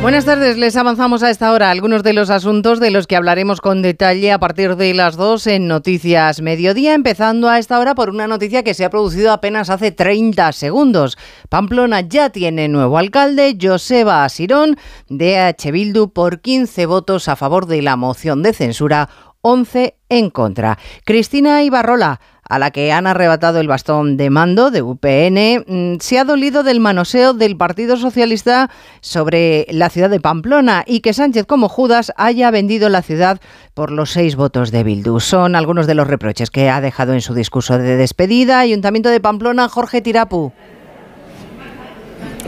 Buenas 0.00 0.24
tardes, 0.24 0.56
les 0.56 0.76
avanzamos 0.76 1.24
a 1.24 1.30
esta 1.30 1.50
hora 1.50 1.72
algunos 1.72 2.04
de 2.04 2.12
los 2.12 2.30
asuntos 2.30 2.78
de 2.78 2.92
los 2.92 3.08
que 3.08 3.16
hablaremos 3.16 3.60
con 3.60 3.82
detalle 3.82 4.30
a 4.30 4.38
partir 4.38 4.76
de 4.76 4.94
las 4.94 5.16
2 5.16 5.48
en 5.48 5.66
Noticias 5.66 6.40
Mediodía, 6.40 6.94
empezando 6.94 7.48
a 7.48 7.58
esta 7.58 7.80
hora 7.80 7.96
por 7.96 8.08
una 8.08 8.28
noticia 8.28 8.62
que 8.62 8.74
se 8.74 8.84
ha 8.84 8.90
producido 8.90 9.32
apenas 9.32 9.70
hace 9.70 9.90
30 9.90 10.52
segundos. 10.52 11.18
Pamplona 11.48 12.02
ya 12.02 12.30
tiene 12.30 12.68
nuevo 12.68 12.96
alcalde, 12.96 13.58
Joseba 13.60 14.24
Asirón, 14.24 14.76
de 15.08 15.40
H. 15.40 15.72
Bildu, 15.72 16.12
por 16.12 16.42
15 16.42 16.86
votos 16.86 17.26
a 17.26 17.34
favor 17.34 17.66
de 17.66 17.82
la 17.82 17.96
moción 17.96 18.44
de 18.44 18.52
censura, 18.52 19.08
11 19.40 19.96
en 20.08 20.30
contra. 20.30 20.78
Cristina 21.04 21.62
Ibarrola 21.64 22.20
a 22.48 22.58
la 22.58 22.70
que 22.70 22.92
han 22.92 23.06
arrebatado 23.06 23.60
el 23.60 23.68
bastón 23.68 24.16
de 24.16 24.30
mando 24.30 24.70
de 24.70 24.82
UPN, 24.82 25.64
mm, 25.66 26.00
se 26.00 26.18
ha 26.18 26.24
dolido 26.24 26.62
del 26.62 26.80
manoseo 26.80 27.34
del 27.34 27.56
Partido 27.56 27.96
Socialista 27.96 28.70
sobre 29.00 29.66
la 29.70 29.90
ciudad 29.90 30.10
de 30.10 30.20
Pamplona 30.20 30.84
y 30.86 31.00
que 31.00 31.12
Sánchez 31.12 31.46
como 31.46 31.68
Judas 31.68 32.12
haya 32.16 32.50
vendido 32.50 32.88
la 32.88 33.02
ciudad 33.02 33.40
por 33.74 33.90
los 33.90 34.10
seis 34.10 34.36
votos 34.36 34.70
de 34.70 34.82
Bildu. 34.82 35.20
Son 35.20 35.54
algunos 35.54 35.86
de 35.86 35.94
los 35.94 36.06
reproches 36.06 36.50
que 36.50 36.70
ha 36.70 36.80
dejado 36.80 37.12
en 37.12 37.20
su 37.20 37.34
discurso 37.34 37.78
de 37.78 37.96
despedida. 37.96 38.60
Ayuntamiento 38.60 39.08
de 39.08 39.20
Pamplona, 39.20 39.68
Jorge 39.68 40.00
Tirapu. 40.00 40.52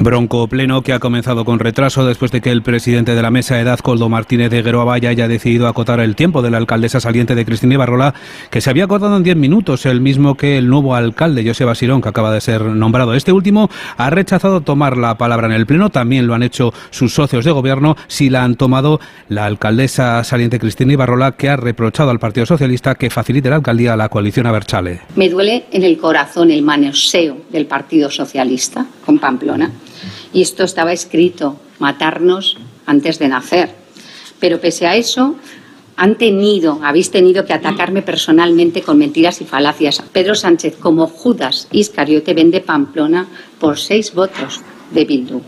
Bronco 0.00 0.48
pleno 0.48 0.80
que 0.80 0.94
ha 0.94 0.98
comenzado 0.98 1.44
con 1.44 1.58
retraso 1.58 2.06
después 2.06 2.32
de 2.32 2.40
que 2.40 2.50
el 2.50 2.62
presidente 2.62 3.14
de 3.14 3.20
la 3.20 3.30
mesa 3.30 3.60
edad, 3.60 3.78
Coldo 3.80 4.08
Martínez 4.08 4.50
de 4.50 4.62
Gueroabaya, 4.62 5.10
haya 5.10 5.28
decidido 5.28 5.68
acotar 5.68 6.00
el 6.00 6.16
tiempo 6.16 6.40
de 6.40 6.50
la 6.50 6.56
alcaldesa 6.56 7.00
saliente 7.00 7.34
de 7.34 7.44
Cristina 7.44 7.74
Ibarrola, 7.74 8.14
que 8.50 8.62
se 8.62 8.70
había 8.70 8.84
acordado 8.84 9.18
en 9.18 9.22
10 9.22 9.36
minutos, 9.36 9.84
el 9.84 10.00
mismo 10.00 10.38
que 10.38 10.56
el 10.56 10.68
nuevo 10.68 10.94
alcalde, 10.94 11.46
José 11.46 11.66
Basirón, 11.66 12.00
que 12.00 12.08
acaba 12.08 12.32
de 12.32 12.40
ser 12.40 12.62
nombrado. 12.62 13.12
Este 13.12 13.30
último 13.30 13.68
ha 13.98 14.08
rechazado 14.08 14.62
tomar 14.62 14.96
la 14.96 15.18
palabra 15.18 15.48
en 15.48 15.52
el 15.52 15.66
pleno, 15.66 15.90
también 15.90 16.26
lo 16.26 16.32
han 16.32 16.42
hecho 16.42 16.72
sus 16.88 17.12
socios 17.12 17.44
de 17.44 17.50
gobierno, 17.50 17.94
si 18.08 18.30
la 18.30 18.42
han 18.42 18.56
tomado 18.56 19.00
la 19.28 19.44
alcaldesa 19.44 20.24
saliente 20.24 20.58
Cristina 20.58 20.94
Ibarrola, 20.94 21.32
que 21.32 21.50
ha 21.50 21.56
reprochado 21.56 22.10
al 22.10 22.18
Partido 22.18 22.46
Socialista 22.46 22.94
que 22.94 23.10
facilite 23.10 23.50
la 23.50 23.56
alcaldía 23.56 23.92
a 23.92 23.96
la 23.98 24.08
coalición 24.08 24.46
Aberchale. 24.46 25.02
Me 25.14 25.28
duele 25.28 25.66
en 25.70 25.82
el 25.82 25.98
corazón 25.98 26.50
el 26.50 26.62
manoseo 26.62 27.36
del 27.50 27.66
Partido 27.66 28.10
Socialista 28.10 28.86
con 29.04 29.18
Pamplona 29.18 29.70
y 30.32 30.42
esto 30.42 30.64
estaba 30.64 30.92
escrito, 30.92 31.56
matarnos 31.78 32.56
antes 32.86 33.18
de 33.18 33.28
nacer. 33.28 33.70
Pero 34.38 34.60
pese 34.60 34.86
a 34.86 34.96
eso, 34.96 35.36
han 35.96 36.16
tenido, 36.16 36.80
habéis 36.82 37.10
tenido 37.10 37.44
que 37.44 37.52
atacarme 37.52 38.00
personalmente 38.00 38.80
con 38.80 38.96
mentiras 38.96 39.40
y 39.42 39.44
falacias. 39.44 40.02
Pedro 40.12 40.34
Sánchez, 40.34 40.76
como 40.76 41.06
Judas 41.06 41.68
Iscariote, 41.72 42.32
vende 42.32 42.60
Pamplona 42.60 43.26
por 43.58 43.78
seis 43.78 44.14
votos 44.14 44.60
de 44.92 45.04
Bildu. 45.04 45.42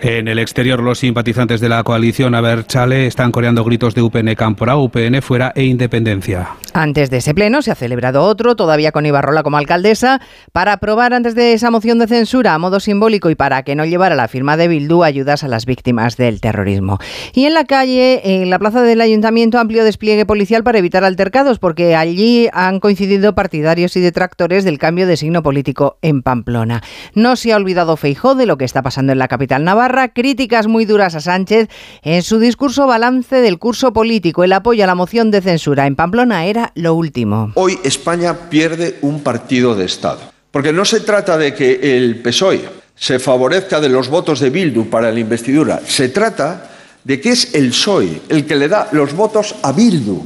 En 0.00 0.28
el 0.28 0.38
exterior, 0.38 0.80
los 0.80 0.98
simpatizantes 0.98 1.60
de 1.60 1.68
la 1.68 1.82
coalición 1.82 2.34
Aberchale 2.34 3.06
están 3.06 3.32
coreando 3.32 3.64
gritos 3.64 3.94
de 3.94 4.02
UPN 4.02 4.34
Campora, 4.34 4.76
UPN 4.76 5.22
fuera 5.22 5.52
e 5.54 5.64
independencia. 5.64 6.48
Antes 6.74 7.08
de 7.08 7.18
ese 7.18 7.34
pleno 7.34 7.62
se 7.62 7.70
ha 7.70 7.76
celebrado 7.76 8.24
otro, 8.24 8.56
todavía 8.56 8.90
con 8.90 9.06
Ibarrola 9.06 9.44
como 9.44 9.56
alcaldesa, 9.56 10.20
para 10.52 10.72
aprobar 10.72 11.14
antes 11.14 11.36
de 11.36 11.52
esa 11.52 11.70
moción 11.70 12.00
de 12.00 12.08
censura 12.08 12.52
a 12.52 12.58
modo 12.58 12.80
simbólico 12.80 13.30
y 13.30 13.36
para 13.36 13.62
que 13.62 13.76
no 13.76 13.84
llevara 13.84 14.16
la 14.16 14.26
firma 14.26 14.56
de 14.56 14.66
Bildu 14.66 15.04
ayudas 15.04 15.44
a 15.44 15.48
las 15.48 15.66
víctimas 15.66 16.16
del 16.16 16.40
terrorismo. 16.40 16.98
Y 17.32 17.46
en 17.46 17.54
la 17.54 17.64
calle, 17.64 18.42
en 18.42 18.50
la 18.50 18.58
plaza 18.58 18.82
del 18.82 19.00
ayuntamiento, 19.00 19.58
amplio 19.58 19.84
despliegue 19.84 20.26
policial 20.26 20.64
para 20.64 20.78
evitar 20.78 21.04
altercados, 21.04 21.60
porque 21.60 21.94
allí 21.94 22.48
han 22.52 22.80
coincidido 22.80 23.34
partidarios 23.36 23.96
y 23.96 24.00
detractores 24.00 24.64
del 24.64 24.78
cambio 24.78 25.06
de 25.06 25.16
signo 25.16 25.42
político 25.44 25.98
en 26.02 26.22
Pamplona. 26.22 26.82
No 27.14 27.36
se 27.36 27.52
ha 27.52 27.56
olvidado 27.56 27.96
Feijó 27.96 28.34
de 28.34 28.46
lo 28.46 28.58
que 28.58 28.64
está 28.64 28.82
pasando 28.82 29.12
en 29.12 29.18
la 29.18 29.28
capital 29.28 29.62
navarra 29.62 29.83
críticas 30.12 30.66
muy 30.66 30.84
duras 30.84 31.14
a 31.14 31.20
Sánchez 31.20 31.68
en 32.02 32.22
su 32.22 32.38
discurso 32.38 32.86
balance 32.86 33.36
del 33.36 33.58
curso 33.58 33.92
político. 33.92 34.44
El 34.44 34.52
apoyo 34.52 34.84
a 34.84 34.86
la 34.86 34.94
moción 34.94 35.30
de 35.30 35.40
censura 35.40 35.86
en 35.86 35.96
Pamplona 35.96 36.46
era 36.46 36.72
lo 36.74 36.94
último. 36.94 37.52
Hoy 37.54 37.78
España 37.84 38.48
pierde 38.50 38.98
un 39.02 39.20
partido 39.20 39.74
de 39.74 39.84
Estado. 39.84 40.20
Porque 40.50 40.72
no 40.72 40.84
se 40.84 41.00
trata 41.00 41.36
de 41.36 41.52
que 41.52 41.96
el 41.96 42.22
PSOE 42.22 42.68
se 42.94 43.18
favorezca 43.18 43.80
de 43.80 43.88
los 43.88 44.08
votos 44.08 44.40
de 44.40 44.50
Bildu 44.50 44.88
para 44.88 45.10
la 45.10 45.18
investidura. 45.18 45.80
Se 45.84 46.08
trata 46.10 46.70
de 47.02 47.20
que 47.20 47.30
es 47.30 47.54
el 47.54 47.70
PSOE 47.70 48.22
el 48.28 48.46
que 48.46 48.54
le 48.54 48.68
da 48.68 48.88
los 48.92 49.14
votos 49.14 49.56
a 49.62 49.72
Bildu 49.72 50.22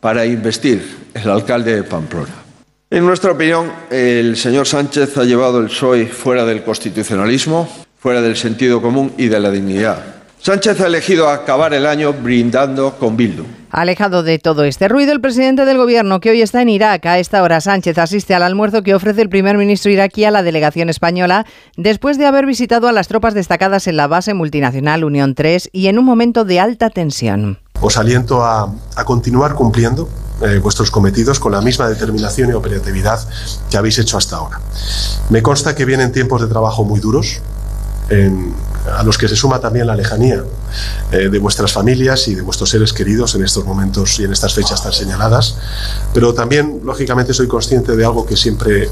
para 0.00 0.26
investir 0.26 0.82
el 1.14 1.30
alcalde 1.30 1.76
de 1.76 1.84
Pamplona. 1.84 2.42
En 2.90 3.06
nuestra 3.06 3.32
opinión, 3.32 3.72
el 3.90 4.36
señor 4.36 4.66
Sánchez 4.66 5.16
ha 5.16 5.24
llevado 5.24 5.60
el 5.60 5.68
PSOE 5.68 6.06
fuera 6.08 6.44
del 6.44 6.62
constitucionalismo, 6.62 7.66
fuera 8.02 8.20
del 8.20 8.36
sentido 8.36 8.82
común 8.82 9.12
y 9.16 9.28
de 9.28 9.38
la 9.38 9.50
dignidad. 9.50 9.98
Sánchez 10.40 10.80
ha 10.80 10.88
elegido 10.88 11.28
acabar 11.28 11.72
el 11.72 11.86
año 11.86 12.12
brindando 12.12 12.98
con 12.98 13.16
Bildu. 13.16 13.44
Alejado 13.70 14.24
de 14.24 14.40
todo 14.40 14.64
este 14.64 14.88
ruido, 14.88 15.12
el 15.12 15.20
presidente 15.20 15.64
del 15.64 15.76
gobierno, 15.76 16.18
que 16.18 16.30
hoy 16.30 16.42
está 16.42 16.62
en 16.62 16.68
Irak, 16.68 17.06
a 17.06 17.20
esta 17.20 17.40
hora 17.44 17.60
Sánchez 17.60 17.96
asiste 17.98 18.34
al 18.34 18.42
almuerzo 18.42 18.82
que 18.82 18.96
ofrece 18.96 19.22
el 19.22 19.28
primer 19.28 19.56
ministro 19.56 19.92
iraquí 19.92 20.24
a 20.24 20.32
la 20.32 20.42
delegación 20.42 20.90
española, 20.90 21.46
después 21.76 22.18
de 22.18 22.26
haber 22.26 22.44
visitado 22.44 22.88
a 22.88 22.92
las 22.92 23.06
tropas 23.06 23.34
destacadas 23.34 23.86
en 23.86 23.96
la 23.96 24.08
base 24.08 24.34
multinacional 24.34 25.04
Unión 25.04 25.36
3 25.36 25.70
y 25.72 25.86
en 25.86 26.00
un 26.00 26.04
momento 26.04 26.44
de 26.44 26.58
alta 26.58 26.90
tensión. 26.90 27.60
Os 27.80 27.96
aliento 27.96 28.44
a, 28.44 28.74
continuar 29.04 29.54
cumpliendo 29.54 30.08
eh, 30.42 30.58
vuestros 30.58 30.90
cometidos 30.90 31.38
con 31.38 31.52
la 31.52 31.60
misma 31.60 31.88
determinación 31.88 32.50
y 32.50 32.52
operatividad 32.52 33.20
que 33.70 33.76
habéis 33.76 34.00
hecho 34.00 34.18
hasta 34.18 34.36
ahora. 34.36 34.60
Me 35.30 35.40
consta 35.40 35.76
que 35.76 35.84
vienen 35.84 36.10
tiempos 36.10 36.40
de 36.40 36.48
trabajo 36.48 36.84
muy 36.84 36.98
duros, 36.98 37.40
and 38.12 38.71
a 38.90 39.02
los 39.02 39.18
que 39.18 39.28
se 39.28 39.36
suma 39.36 39.60
también 39.60 39.86
la 39.86 39.94
lejanía 39.94 40.42
eh, 41.12 41.28
de 41.28 41.38
vuestras 41.38 41.72
familias 41.72 42.26
y 42.28 42.34
de 42.34 42.42
vuestros 42.42 42.70
seres 42.70 42.92
queridos 42.92 43.34
en 43.34 43.44
estos 43.44 43.64
momentos 43.64 44.18
y 44.18 44.24
en 44.24 44.32
estas 44.32 44.54
fechas 44.54 44.82
tan 44.82 44.92
señaladas. 44.92 45.56
Pero 46.12 46.34
también, 46.34 46.80
lógicamente, 46.84 47.32
soy 47.34 47.46
consciente 47.46 47.96
de 47.96 48.04
algo 48.04 48.26
que 48.26 48.36
siempre 48.36 48.84
eh, 48.84 48.88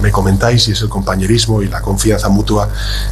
me 0.00 0.10
comentáis 0.10 0.68
y 0.68 0.72
es 0.72 0.82
el 0.82 0.88
compañerismo 0.88 1.62
y 1.62 1.68
la 1.68 1.80
confianza 1.80 2.28
mutua 2.28 2.68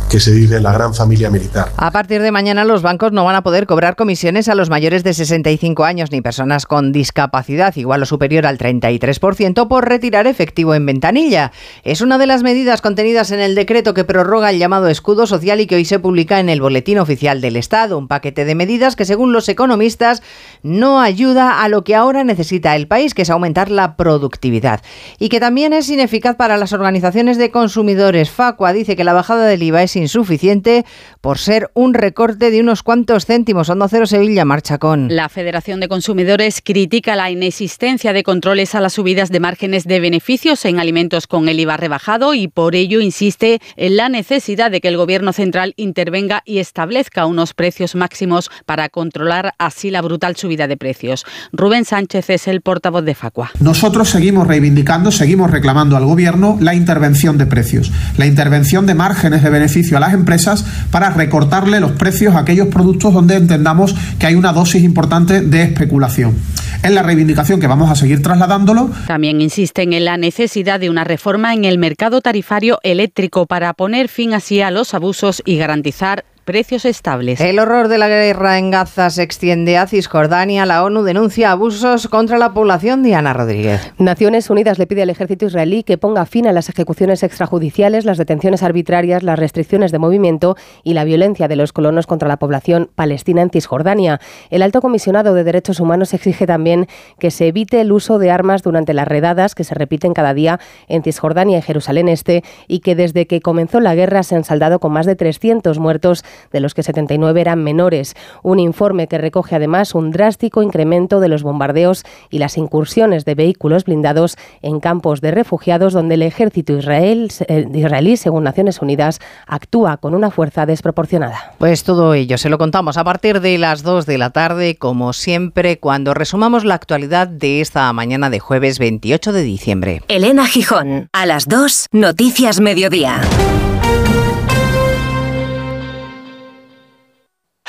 que 0.09 0.21
se 0.21 0.31
vive 0.33 0.57
en 0.57 0.63
la 0.63 0.73
gran 0.73 0.95
familia 0.95 1.31
militar. 1.31 1.73
A 1.77 1.91
partir 1.91 2.23
de 2.23 2.31
mañana 2.31 2.65
los 2.65 2.83
bancos 2.83 3.13
no 3.13 3.25
van 3.25 3.37
a 3.37 3.43
poder 3.43 3.67
cobrar 3.67 3.97
comisiones 3.97 4.49
a 4.49 4.55
los 4.55 4.71
mayores 4.71 5.03
de 5.03 5.15
65 5.15 5.85
años 5.85 6.11
ni 6.13 6.21
personas 6.21 6.67
con 6.67 6.93
discapacidad 6.93 7.75
igual 7.77 8.03
o 8.03 8.07
superior 8.07 8.47
al 8.47 8.59
33% 8.59 9.69
por 9.69 9.89
retirar 9.89 10.27
efectivo 10.27 10.75
en 10.75 10.87
ventanilla. 10.87 11.53
Es 11.83 12.01
una 12.01 12.19
de 12.19 12.27
las 12.27 12.43
medidas 12.43 12.81
contenidas 12.81 13.31
en 13.31 13.41
el 13.41 13.55
decreto 13.55 13.95
que 13.95 14.05
prorroga 14.05 14.51
el 14.51 14.59
llamado 14.59 14.89
escudo 14.89 15.27
social 15.27 15.61
y 15.61 15.67
que 15.67 15.77
hoy 15.77 15.85
se 15.85 15.99
publica 15.99 16.20
en 16.29 16.49
el 16.49 16.61
Boletín 16.61 16.99
Oficial 16.99 17.41
del 17.41 17.57
Estado 17.57 18.01
paquete 18.11 18.45
de 18.45 18.55
medidas 18.55 18.97
que, 18.97 19.05
según 19.05 19.33
los 19.33 19.49
economistas, 19.49 20.23
no 20.63 21.01
ayuda 21.01 21.63
a 21.63 21.69
lo 21.69 21.85
que 21.85 21.95
ahora 21.95 22.25
necesita 22.25 22.77
el 22.77 22.87
país, 22.87 23.15
que 23.15 23.23
es 23.23 23.31
aumentar 23.31 23.71
la 23.71 23.97
productividad. 23.97 24.83
Y 25.19 25.29
que 25.29 25.41
también 25.41 25.73
es 25.73 25.89
ineficaz 25.89 26.37
para 26.37 26.57
las 26.57 26.73
organizaciones 26.73 27.39
de 27.39 27.51
consumidores. 27.51 28.31
Facua 28.31 28.73
dice 28.73 28.97
que 28.97 29.05
la 29.05 29.13
bajada 29.13 29.47
del 29.47 29.63
IVA 29.63 29.83
es 29.83 29.97
insuficiente 29.97 30.85
por 31.21 31.39
ser 31.39 31.71
un 31.75 31.95
recorte 31.95 32.51
de 32.51 32.61
unos 32.61 32.83
cuantos 32.83 33.27
céntimos. 33.27 33.69
Hondo 33.69 33.89
Cero 33.89 34.07
Sevilla 34.07 34.45
marcha 34.45 34.79
con. 34.79 35.15
La 35.15 35.29
Federación 35.29 35.81
de 35.81 35.89
Consumidores 35.89 36.61
critica 36.63 37.17
la 37.17 37.31
inexistencia 37.31 38.13
de 38.13 38.23
controles 38.23 38.75
a 38.75 38.81
las 38.81 38.95
subidas 38.95 39.31
de 39.31 39.41
márgenes 39.41 39.85
de 39.85 40.01
beneficios 40.01 40.65
en 40.65 40.81
alimentos 40.81 41.27
con 41.27 41.49
el 41.49 41.61
IVA 41.61 41.77
rebajado 41.77 42.35
y 42.35 42.49
por 42.49 42.75
ello 42.75 43.01
insiste 43.01 43.61
en 43.77 43.97
la 43.97 44.09
necesidad 44.09 44.71
de 44.71 44.81
que 44.81 44.89
el 44.89 44.97
Gobierno 44.97 45.33
central 45.33 45.75
intervenga 45.77 46.10
y 46.45 46.59
establezca 46.59 47.27
unos 47.27 47.55
precios 47.55 47.95
máximos 47.95 48.51
para 48.67 48.89
controlar 48.89 49.55
así 49.59 49.91
la 49.91 50.03
brutal 50.03 50.37
subida 50.37 50.67
de 50.67 50.77
precios. 50.77 51.25
Rubén 51.53 51.85
Sánchez 51.85 52.31
es 52.31 52.49
el 52.49 52.61
portavoz 52.63 53.05
de 53.05 53.15
Facua. 53.15 53.51
Nosotros 53.61 54.09
seguimos 54.09 54.47
reivindicando, 54.47 55.11
seguimos 55.11 55.51
reclamando 55.51 55.97
al 55.97 56.05
Gobierno 56.05 56.59
la 56.61 56.75
intervención 56.75 57.39
de 57.39 57.47
precios, 57.47 57.93
la 58.17 58.27
intervención 58.27 58.87
de 58.87 58.95
márgenes 58.95 59.43
de 59.43 59.51
beneficio 59.51 59.97
a 59.97 60.01
las 60.01 60.15
empresas 60.15 60.65
para 60.91 61.11
recortarle 61.11 61.81
los 61.81 61.93
precios 61.93 62.35
a 62.35 62.41
aquellos 62.41 62.69
productos 62.69 63.15
donde 63.15 63.37
entendamos 63.37 63.95
que 64.19 64.27
hay 64.27 64.35
una 64.35 64.53
dosis 64.53 64.83
importante 64.83 65.41
de 65.43 65.63
especulación. 65.63 66.37
Es 66.83 66.91
la 66.93 67.03
reivindicación 67.03 67.61
que 67.61 67.67
vamos 67.67 67.91
a 67.91 67.95
seguir 67.95 68.23
trasladándolo. 68.23 68.91
También 69.07 69.43
insisten 69.43 69.93
en 69.93 70.07
la 70.07 70.17
necesidad 70.17 70.81
de 70.81 70.89
una 70.89 71.05
reforma 71.05 71.53
en 71.53 71.67
el 71.67 71.77
mercado 71.77 72.23
tarifario 72.23 72.79
eléctrico 72.83 73.45
para 73.45 73.75
poner 73.75 74.09
fin 74.09 74.33
así 74.33 74.63
a 74.63 74.71
los 74.71 74.95
abusos 74.95 75.43
y 75.45 75.57
garantizar 75.57 76.00
reforzar 76.01 76.25
precios 76.45 76.85
estables. 76.85 77.41
El 77.41 77.59
horror 77.59 77.89
de 77.89 77.99
la 77.99 78.09
guerra 78.09 78.59
en 78.59 78.71
Gaza 78.71 79.11
se 79.11 79.23
extiende 79.23 79.79
a 79.79 79.87
Cisjordania. 79.87 80.67
La 80.67 80.85
ONU 80.85 81.03
denuncia 81.03 81.51
abusos 81.51 82.09
contra 82.09 82.39
la 82.39 82.53
población. 82.53 83.03
Diana 83.03 83.33
Rodríguez. 83.33 83.93
Naciones 83.99 84.51
Unidas 84.51 84.79
le 84.79 84.87
pide 84.87 85.03
al 85.03 85.11
ejército 85.11 85.47
israelí 85.47 85.83
que 85.83 85.99
ponga 85.99 86.27
fin 86.27 86.47
a 86.47 86.53
las 86.53 86.69
ejecuciones 86.69 87.23
extrajudiciales, 87.23 88.05
las 88.05 88.19
detenciones 88.19 88.63
arbitrarias, 88.63 89.23
las 89.23 89.39
restricciones 89.39 89.93
de 89.93 89.99
movimiento 89.99 90.57
y 90.83 90.95
la 90.95 91.05
violencia 91.05 91.49
de 91.49 91.57
los 91.57 91.73
colonos 91.73 92.07
contra 92.07 92.29
la 92.29 92.39
población 92.39 92.91
palestina 92.95 93.43
en 93.43 93.51
Cisjordania. 93.51 94.21
El 94.51 94.63
alto 94.63 94.81
comisionado 94.81 95.35
de 95.35 95.45
Derechos 95.45 95.81
Humanos 95.81 96.15
exige 96.15 96.47
también 96.47 96.87
que 97.19 97.31
se 97.31 97.49
evite 97.49 97.81
el 97.81 97.93
uso 97.93 98.19
de 98.19 98.31
armas 98.31 98.63
durante 98.63 98.95
las 98.95 99.09
redadas 99.09 99.55
que 99.55 99.65
se 99.65 99.75
repiten 99.75 100.15
cada 100.15 100.35
día 100.35 100.61
en 100.89 101.03
Cisjordania 101.03 101.59
y 101.59 101.63
Jerusalén 101.63 102.09
Este 102.09 102.43
y 102.67 102.81
que 102.81 102.95
desde 102.95 103.27
que 103.27 103.41
comenzó 103.41 103.81
la 103.81 103.95
guerra 103.95 104.23
se 104.23 104.37
han 104.37 104.45
saldado 104.45 104.81
con 104.81 104.93
más 104.93 105.07
de 105.07 105.17
300 105.17 105.79
muertos 105.79 106.25
de 106.53 106.61
los 106.61 106.75
que 106.75 106.83
79 106.83 107.41
eran 107.41 107.63
menores. 107.63 108.15
Un 108.43 108.59
informe 108.61 109.07
que 109.07 109.19
recoge 109.19 109.57
además 109.57 109.95
un 109.95 110.11
drástico 110.11 110.63
incremento 110.63 111.21
de 111.21 111.29
los 111.29 111.43
bombardeos 111.43 112.05
y 112.31 112.39
las 112.39 112.57
incursiones 112.57 113.25
de 113.25 113.35
vehículos 113.35 113.85
blindados 113.85 114.37
en 114.63 114.81
campos 114.81 115.21
de 115.21 115.31
refugiados 115.31 115.93
donde 115.93 116.15
el 116.15 116.23
ejército 116.23 116.77
israel, 116.77 117.31
eh, 117.49 117.67
israelí, 117.73 118.17
según 118.17 118.45
Naciones 118.45 118.81
Unidas, 118.83 119.21
actúa 119.47 119.97
con 119.97 120.15
una 120.15 120.31
fuerza 120.31 120.67
desproporcionada. 120.67 121.55
Pues 121.59 121.85
todo 121.85 122.15
ello 122.15 122.39
se 122.39 122.49
lo 122.49 122.59
contamos 122.59 122.97
a 122.97 123.05
partir 123.05 123.41
de 123.41 123.59
las 123.59 123.83
2 123.83 124.07
de 124.07 124.19
la 124.19 124.31
tarde, 124.31 124.77
como 124.77 125.13
siempre, 125.13 125.79
cuando 125.79 126.15
resumamos 126.15 126.65
la 126.65 126.75
actualidad 126.75 127.29
de 127.29 127.61
esta 127.61 127.93
mañana 127.93 128.31
de 128.31 128.39
jueves 128.39 128.79
28 128.79 129.33
de 129.33 129.43
diciembre. 129.43 130.03
Elena 130.09 130.47
Gijón, 130.47 131.09
a 131.13 131.27
las 131.27 131.49
2, 131.49 131.89
Noticias 131.93 132.61
Mediodía. 132.61 133.21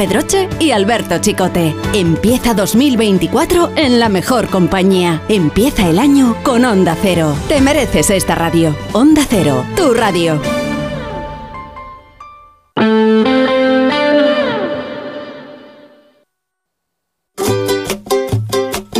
Pedroche 0.00 0.48
y 0.58 0.70
Alberto 0.70 1.18
Chicote. 1.18 1.74
Empieza 1.92 2.54
2024 2.54 3.72
en 3.76 4.00
la 4.00 4.08
mejor 4.08 4.48
compañía. 4.48 5.20
Empieza 5.28 5.90
el 5.90 5.98
año 5.98 6.36
con 6.42 6.64
Onda 6.64 6.96
Cero. 7.02 7.36
Te 7.48 7.60
mereces 7.60 8.08
esta 8.08 8.34
radio. 8.34 8.74
Onda 8.94 9.26
Cero, 9.28 9.62
tu 9.76 9.92
radio. 9.92 10.40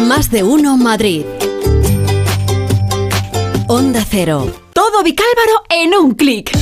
Más 0.06 0.30
de 0.30 0.42
uno 0.42 0.76
Madrid. 0.76 1.24
Onda 3.68 4.04
Cero. 4.06 4.52
Todo 4.74 5.02
Vicálvaro 5.02 5.62
en 5.70 5.94
un 5.94 6.12
clic. 6.12 6.59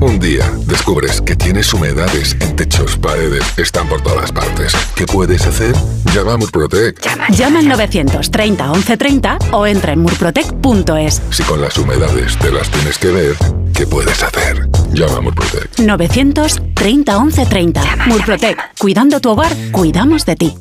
Un 0.00 0.18
día 0.18 0.44
descubres 0.66 1.22
que 1.22 1.34
tienes 1.34 1.72
humedades 1.72 2.36
en 2.40 2.54
techos, 2.54 2.98
paredes, 2.98 3.42
están 3.56 3.88
por 3.88 4.02
todas 4.02 4.30
partes. 4.30 4.72
¿Qué 4.94 5.06
puedes 5.06 5.46
hacer? 5.46 5.74
Llama 6.12 6.34
a 6.34 6.36
Murprotec. 6.36 7.00
Llama 7.30 7.60
al 7.60 7.68
930 7.68 8.64
1130 8.72 9.38
o 9.52 9.66
entra 9.66 9.92
en 9.92 10.00
murprotec.es. 10.00 11.22
Si 11.30 11.42
con 11.44 11.62
las 11.62 11.78
humedades 11.78 12.36
te 12.38 12.52
las 12.52 12.70
tienes 12.70 12.98
que 12.98 13.08
ver, 13.08 13.36
¿qué 13.74 13.86
puedes 13.86 14.22
hacer? 14.22 14.68
Llama 14.92 15.16
a 15.16 15.20
Murprotec. 15.22 15.78
930 15.78 17.18
1130. 17.18 17.82
Murprotec. 18.06 18.78
Cuidando 18.78 19.20
tu 19.20 19.30
hogar, 19.30 19.52
cuidamos 19.72 20.26
de 20.26 20.36
ti. 20.36 20.54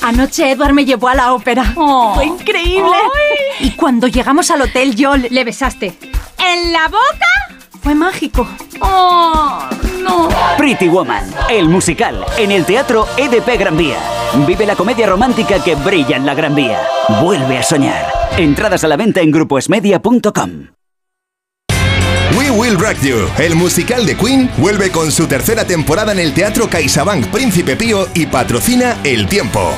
Anoche 0.00 0.50
Edward 0.50 0.72
me 0.72 0.86
llevó 0.86 1.08
a 1.08 1.14
la 1.14 1.34
ópera. 1.34 1.64
Fue 2.14 2.24
increíble. 2.24 2.96
Y 3.60 3.72
cuando 3.72 4.06
llegamos 4.06 4.50
al 4.50 4.62
hotel, 4.62 4.94
yo 4.94 5.16
le 5.18 5.44
besaste. 5.44 5.98
¿En 6.38 6.72
la 6.72 6.88
boca? 6.88 7.49
Fue 7.82 7.94
mágico. 7.94 8.46
¡Oh, 8.80 9.60
no! 10.02 10.28
Pretty 10.58 10.88
Woman, 10.88 11.24
el 11.48 11.68
musical, 11.68 12.24
en 12.36 12.50
el 12.50 12.66
Teatro 12.66 13.06
EDP 13.16 13.58
Gran 13.58 13.76
Vía. 13.76 13.96
Vive 14.46 14.66
la 14.66 14.76
comedia 14.76 15.06
romántica 15.06 15.62
que 15.62 15.74
brilla 15.76 16.16
en 16.16 16.26
la 16.26 16.34
Gran 16.34 16.54
Vía. 16.54 16.80
Vuelve 17.22 17.58
a 17.58 17.62
soñar. 17.62 18.06
Entradas 18.36 18.84
a 18.84 18.88
la 18.88 18.96
venta 18.96 19.20
en 19.20 19.30
gruposmedia.com. 19.30 20.50
We 22.36 22.50
Will 22.50 22.78
Rock 22.78 23.00
You, 23.02 23.28
el 23.38 23.54
musical 23.54 24.06
de 24.06 24.16
Queen, 24.16 24.50
vuelve 24.58 24.90
con 24.90 25.10
su 25.10 25.26
tercera 25.26 25.64
temporada 25.64 26.12
en 26.12 26.18
el 26.18 26.32
Teatro 26.34 26.68
CaixaBank 26.68 27.26
Príncipe 27.26 27.76
Pío 27.76 28.06
y 28.14 28.26
patrocina 28.26 28.98
El 29.04 29.26
Tiempo. 29.26 29.72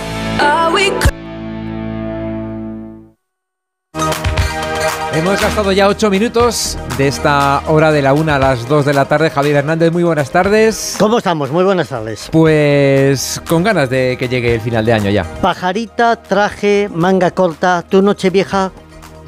Hemos 5.14 5.38
gastado 5.42 5.72
ya 5.72 5.88
ocho 5.88 6.08
minutos 6.08 6.78
de 6.96 7.06
esta 7.06 7.62
hora 7.66 7.92
de 7.92 8.00
la 8.00 8.14
una 8.14 8.36
a 8.36 8.38
las 8.38 8.66
2 8.66 8.86
de 8.86 8.94
la 8.94 9.04
tarde. 9.04 9.28
Javier 9.28 9.56
Hernández, 9.56 9.92
muy 9.92 10.02
buenas 10.02 10.30
tardes. 10.30 10.96
¿Cómo 10.98 11.18
estamos? 11.18 11.50
Muy 11.50 11.64
buenas 11.64 11.90
tardes. 11.90 12.30
Pues 12.32 13.42
con 13.46 13.62
ganas 13.62 13.90
de 13.90 14.16
que 14.18 14.28
llegue 14.28 14.54
el 14.54 14.62
final 14.62 14.86
de 14.86 14.94
año 14.94 15.10
ya. 15.10 15.24
Pajarita, 15.42 16.16
traje, 16.16 16.88
manga 16.94 17.30
corta, 17.30 17.84
tu 17.86 18.00
noche 18.00 18.30
vieja. 18.30 18.72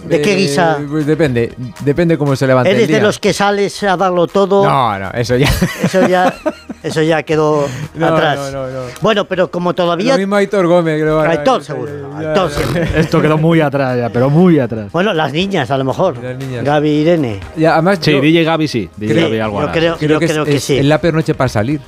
¿De 0.08 0.20
qué 0.22 0.32
Eh, 0.32 0.36
guisa? 0.36 0.78
pues 0.90 1.06
depende, 1.06 1.52
depende 1.80 2.18
cómo 2.18 2.36
se 2.36 2.46
levante 2.46 2.70
¿Eres 2.70 2.82
el 2.82 2.88
día. 2.88 2.96
de 2.98 3.02
los 3.02 3.18
que 3.18 3.32
sales 3.32 3.82
a 3.82 3.96
darlo 3.96 4.26
todo? 4.26 4.64
No, 4.64 4.98
no, 4.98 5.10
eso 5.12 5.36
ya. 5.36 5.48
Eso 5.82 6.06
ya, 6.06 6.34
eso 6.82 7.02
ya 7.02 7.22
quedó 7.22 7.66
No, 7.94 8.06
atrás. 8.08 8.38
no, 8.38 8.50
no, 8.50 8.66
no. 8.70 8.80
Bueno, 9.00 9.24
pero 9.26 9.50
como 9.50 9.74
todavía... 9.74 10.12
Lo 10.14 10.18
mismo 10.18 10.36
Aitor 10.36 10.66
Gómez, 10.66 11.00
creo. 11.00 11.20
Aitor, 11.20 11.62
seguro. 11.64 11.90
Ya, 12.20 12.28
Aitor 12.30 12.50
ya. 12.50 12.56
siempre. 12.56 12.88
Esto 13.00 13.22
quedó 13.22 13.38
muy 13.38 13.60
atrás 13.60 13.96
ya, 13.98 14.10
pero 14.10 14.28
muy 14.30 14.58
atrás. 14.58 14.92
Bueno, 14.92 15.12
las 15.14 15.32
niñas 15.32 15.70
a 15.70 15.78
lo 15.78 15.84
mejor. 15.84 16.18
niñas. 16.18 16.64
Gaby 16.64 16.88
Irene. 16.90 17.40
Ya, 17.56 17.72
además, 17.74 17.98
Sí, 18.02 18.12
yo 18.12 18.20
DJ 18.20 18.44
Gaby 18.44 18.68
sí. 18.68 18.90
DJ 18.96 19.12
Creo- 19.14 19.26
Gaby 19.28 19.40
algo 19.40 19.60
yo 19.62 19.72
creo- 19.72 19.98
yo 19.98 20.18
que, 20.18 20.26
creo 20.28 20.42
es, 20.42 20.48
que 20.48 20.56
es- 20.56 20.64
sí. 20.64 20.78
es 20.78 20.84
la 20.84 21.00
peor 21.00 21.14
noche 21.14 21.34
para 21.34 21.48
salir. 21.48 21.80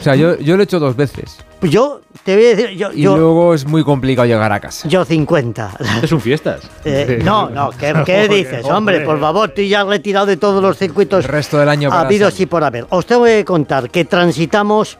O 0.00 0.02
sea, 0.02 0.14
yo, 0.16 0.38
yo 0.38 0.56
lo 0.56 0.62
he 0.62 0.64
hecho 0.64 0.80
dos 0.80 0.96
veces. 0.96 1.36
Yo 1.62 2.00
te 2.24 2.34
voy 2.34 2.46
a 2.46 2.48
decir, 2.56 2.70
yo, 2.70 2.90
Y 2.92 3.02
yo, 3.02 3.18
luego 3.18 3.54
es 3.54 3.66
muy 3.66 3.84
complicado 3.84 4.26
llegar 4.26 4.50
a 4.50 4.60
casa. 4.60 4.88
yo 4.88 5.04
50. 5.04 5.76
Es 6.02 6.10
un 6.10 6.20
fiestas. 6.20 6.62
Eh, 6.84 7.20
no, 7.22 7.50
no, 7.50 7.70
¿qué, 7.70 7.94
qué 8.06 8.28
dices? 8.28 8.64
Hombre, 8.64 9.00
por 9.00 9.20
favor, 9.20 9.50
tú 9.50 9.60
ya 9.60 9.82
has 9.82 9.86
retirado 9.86 10.26
de 10.26 10.38
todos 10.38 10.62
los 10.62 10.78
circuitos 10.78 11.24
El 11.24 11.30
resto 11.30 11.58
del 11.58 11.68
año 11.68 11.90
para 11.90 12.02
habidos 12.02 12.40
y 12.40 12.46
por 12.46 12.64
haber. 12.64 12.86
Os 12.88 13.04
tengo 13.04 13.24
que 13.24 13.44
contar 13.44 13.90
que 13.90 14.06
transitamos 14.06 14.96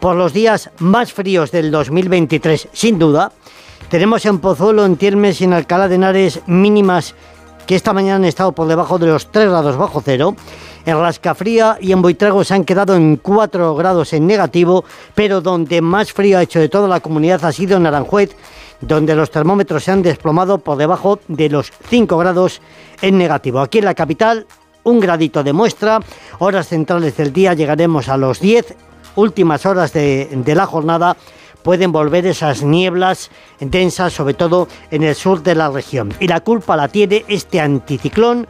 por 0.00 0.16
los 0.16 0.32
días 0.32 0.70
más 0.78 1.12
fríos 1.12 1.50
del 1.50 1.70
2023, 1.70 2.68
sin 2.72 2.98
duda. 2.98 3.32
Tenemos 3.90 4.24
en 4.26 4.38
Pozuelo, 4.38 4.84
en 4.84 4.96
Tiermes 4.96 5.40
y 5.40 5.44
en 5.44 5.52
Alcalá 5.52 5.88
de 5.88 5.96
Henares 5.96 6.40
mínimas 6.46 7.14
que 7.66 7.74
esta 7.74 7.92
mañana 7.92 8.16
han 8.16 8.24
estado 8.24 8.52
por 8.52 8.66
debajo 8.66 8.98
de 8.98 9.08
los 9.08 9.30
3 9.30 9.50
grados 9.50 9.76
bajo 9.76 10.00
cero. 10.02 10.34
En 10.88 10.98
Rascafría 10.98 11.76
y 11.82 11.92
en 11.92 12.00
Boitrago 12.00 12.42
se 12.44 12.54
han 12.54 12.64
quedado 12.64 12.96
en 12.96 13.16
4 13.18 13.74
grados 13.74 14.14
en 14.14 14.26
negativo, 14.26 14.86
pero 15.14 15.42
donde 15.42 15.82
más 15.82 16.14
frío 16.14 16.38
ha 16.38 16.42
hecho 16.42 16.60
de 16.60 16.70
toda 16.70 16.88
la 16.88 17.00
comunidad 17.00 17.44
ha 17.44 17.52
sido 17.52 17.76
en 17.76 17.86
Aranjuez, 17.86 18.34
donde 18.80 19.14
los 19.14 19.30
termómetros 19.30 19.84
se 19.84 19.90
han 19.90 20.00
desplomado 20.00 20.56
por 20.56 20.78
debajo 20.78 21.20
de 21.28 21.50
los 21.50 21.70
5 21.90 22.16
grados 22.16 22.62
en 23.02 23.18
negativo. 23.18 23.60
Aquí 23.60 23.80
en 23.80 23.84
la 23.84 23.92
capital, 23.92 24.46
un 24.84 24.98
gradito 24.98 25.44
de 25.44 25.52
muestra. 25.52 26.00
Horas 26.38 26.68
centrales 26.68 27.18
del 27.18 27.34
día 27.34 27.52
llegaremos 27.52 28.08
a 28.08 28.16
los 28.16 28.40
10, 28.40 28.74
últimas 29.16 29.66
horas 29.66 29.92
de, 29.92 30.30
de 30.32 30.54
la 30.54 30.64
jornada. 30.64 31.18
pueden 31.62 31.92
volver 31.92 32.24
esas 32.24 32.62
nieblas 32.62 33.30
densas, 33.60 34.14
sobre 34.14 34.32
todo 34.32 34.68
en 34.90 35.02
el 35.02 35.14
sur 35.14 35.42
de 35.42 35.54
la 35.54 35.68
región. 35.68 36.14
Y 36.18 36.28
la 36.28 36.40
culpa 36.40 36.78
la 36.78 36.88
tiene 36.88 37.26
este 37.28 37.60
anticiclón 37.60 38.46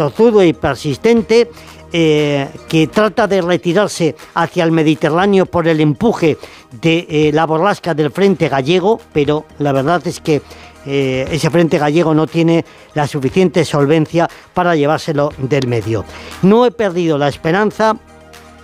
tozudo 0.00 0.42
y 0.42 0.54
persistente 0.54 1.50
eh, 1.92 2.48
que 2.68 2.86
trata 2.86 3.26
de 3.26 3.42
retirarse 3.42 4.14
hacia 4.34 4.64
el 4.64 4.70
Mediterráneo 4.70 5.46
por 5.46 5.66
el 5.66 5.80
empuje 5.80 6.38
de 6.70 7.06
eh, 7.08 7.30
la 7.32 7.46
borrasca 7.46 7.94
del 7.94 8.10
frente 8.10 8.48
gallego, 8.48 9.00
pero 9.12 9.44
la 9.58 9.72
verdad 9.72 10.06
es 10.06 10.20
que 10.20 10.40
eh, 10.86 11.28
ese 11.30 11.50
frente 11.50 11.78
gallego 11.78 12.14
no 12.14 12.26
tiene 12.26 12.64
la 12.94 13.06
suficiente 13.06 13.64
solvencia 13.64 14.28
para 14.54 14.76
llevárselo 14.76 15.32
del 15.36 15.66
medio. 15.66 16.04
No 16.42 16.64
he 16.64 16.70
perdido 16.70 17.18
la 17.18 17.28
esperanza 17.28 17.96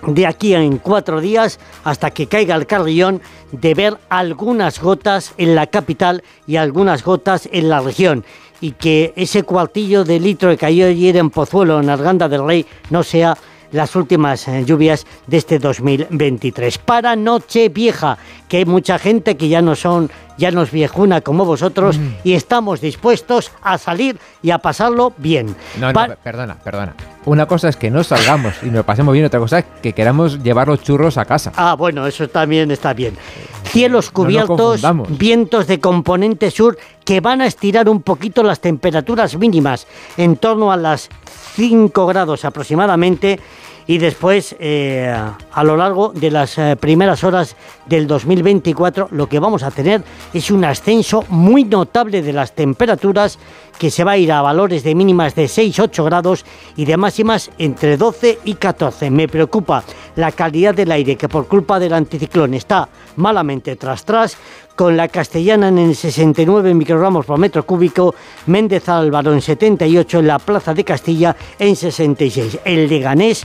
de 0.05 0.25
aquí 0.25 0.53
en 0.53 0.77
cuatro 0.77 1.19
días 1.19 1.59
hasta 1.83 2.11
que 2.11 2.27
caiga 2.27 2.55
el 2.55 2.65
carrillón 2.65 3.21
de 3.51 3.73
ver 3.73 3.97
algunas 4.09 4.79
gotas 4.79 5.33
en 5.37 5.55
la 5.55 5.67
capital 5.67 6.23
y 6.45 6.55
algunas 6.55 7.03
gotas 7.03 7.49
en 7.51 7.69
la 7.69 7.81
región 7.81 8.23
y 8.61 8.71
que 8.71 9.13
ese 9.15 9.43
cuartillo 9.43 10.03
de 10.03 10.19
litro 10.19 10.49
que 10.49 10.57
cayó 10.57 10.87
ayer 10.87 11.17
en 11.17 11.29
Pozuelo, 11.29 11.79
en 11.79 11.89
Arganda 11.89 12.27
del 12.27 12.45
Rey, 12.45 12.65
no 12.89 13.03
sea 13.03 13.37
las 13.71 13.95
últimas 13.95 14.47
eh, 14.47 14.63
lluvias 14.65 15.05
de 15.27 15.37
este 15.37 15.59
2023. 15.59 16.77
Para 16.77 17.15
Nochevieja, 17.15 18.17
que 18.47 18.57
hay 18.57 18.65
mucha 18.65 18.97
gente 18.99 19.37
que 19.37 19.49
ya 19.49 19.61
no 19.61 19.75
son, 19.75 20.09
ya 20.37 20.51
no 20.51 20.61
es 20.61 20.71
viejuna 20.71 21.21
como 21.21 21.45
vosotros 21.45 21.97
Mm. 21.97 22.13
y 22.23 22.33
estamos 22.33 22.81
dispuestos 22.81 23.51
a 23.61 23.77
salir 23.77 24.19
y 24.41 24.51
a 24.51 24.59
pasarlo 24.59 25.13
bien. 25.17 25.55
No, 25.79 25.91
no, 25.91 26.15
perdona, 26.23 26.55
perdona. 26.55 26.93
Una 27.25 27.45
cosa 27.45 27.67
es 27.69 27.75
que 27.75 27.91
no 27.91 28.03
salgamos 28.03 28.53
y 28.63 28.67
nos 28.67 28.85
pasemos 28.85 29.13
bien, 29.13 29.25
otra 29.25 29.39
cosa 29.39 29.59
es 29.59 29.65
que 29.81 29.93
queramos 29.93 30.41
llevar 30.43 30.67
los 30.69 30.81
churros 30.81 31.17
a 31.17 31.25
casa. 31.25 31.51
Ah, 31.55 31.75
bueno, 31.75 32.07
eso 32.07 32.27
también 32.29 32.71
está 32.71 32.93
bien. 32.93 33.17
Cielos 33.65 34.11
cubiertos, 34.11 34.81
vientos 35.09 35.67
de 35.67 35.79
componente 35.81 36.51
sur 36.51 36.77
que 37.03 37.19
van 37.19 37.41
a 37.41 37.47
estirar 37.47 37.89
un 37.89 38.01
poquito 38.01 38.43
las 38.43 38.61
temperaturas 38.61 39.35
mínimas 39.37 39.87
en 40.15 40.37
torno 40.37 40.71
a 40.71 40.77
las 40.77 41.09
5 41.57 42.05
grados 42.05 42.45
aproximadamente 42.45 43.39
y 43.87 43.97
después 43.97 44.55
eh, 44.59 45.11
a 45.51 45.63
lo 45.63 45.75
largo 45.75 46.11
de 46.13 46.29
las 46.29 46.55
eh, 46.59 46.75
primeras 46.79 47.23
horas 47.23 47.55
del 47.87 48.05
2024 48.05 49.07
lo 49.09 49.27
que 49.27 49.39
vamos 49.39 49.63
a 49.63 49.71
tener 49.71 50.03
es 50.35 50.51
un 50.51 50.63
ascenso 50.65 51.23
muy 51.29 51.63
notable 51.63 52.21
de 52.21 52.31
las 52.31 52.51
temperaturas 52.53 53.39
que 53.79 53.89
se 53.89 54.03
va 54.03 54.11
a 54.11 54.17
ir 54.17 54.31
a 54.31 54.43
valores 54.43 54.83
de 54.83 54.93
mínimas 54.93 55.33
de 55.33 55.45
6-8 55.45 56.05
grados 56.05 56.45
y 56.75 56.85
de 56.85 56.95
máximas 56.95 57.49
entre 57.57 57.97
12 57.97 58.39
y 58.43 58.53
14. 58.55 59.09
Me 59.09 59.27
preocupa 59.27 59.83
la 60.15 60.31
calidad 60.31 60.75
del 60.75 60.91
aire 60.91 61.15
que 61.15 61.29
por 61.29 61.47
culpa 61.47 61.79
del 61.79 61.93
anticiclón 61.93 62.53
está 62.53 62.87
malamente 63.15 63.75
tras 63.77 64.05
tras 64.05 64.37
con 64.77 64.95
la 64.95 65.07
castellana 65.09 65.67
en 65.69 65.79
el 65.79 65.95
69 65.95 66.73
microgramos 66.75 67.25
por 67.25 67.37
metro 67.39 67.65
cúbico, 67.65 68.13
Méndez 68.45 68.87
Álvaro 68.87 69.33
en 69.33 69.41
78, 69.41 70.19
en 70.19 70.27
la 70.27 70.37
Plaza 70.39 70.73
de 70.73 70.85
Castilla 70.85 71.35
en 71.59 71.75
66. 71.75 72.59
El 72.63 72.87
Leganés 72.87 73.43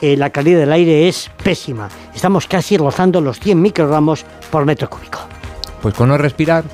eh, 0.00 0.16
la 0.16 0.30
calidad 0.30 0.58
del 0.60 0.72
aire 0.72 1.06
es 1.08 1.30
pésima. 1.44 1.88
Estamos 2.14 2.46
casi 2.48 2.76
rozando 2.78 3.20
los 3.20 3.38
100 3.38 3.60
microgramos 3.62 4.24
por 4.50 4.64
metro 4.64 4.88
cúbico. 4.90 5.20
Pues 5.82 5.94
con 5.94 6.08
no 6.08 6.16
respirar. 6.18 6.64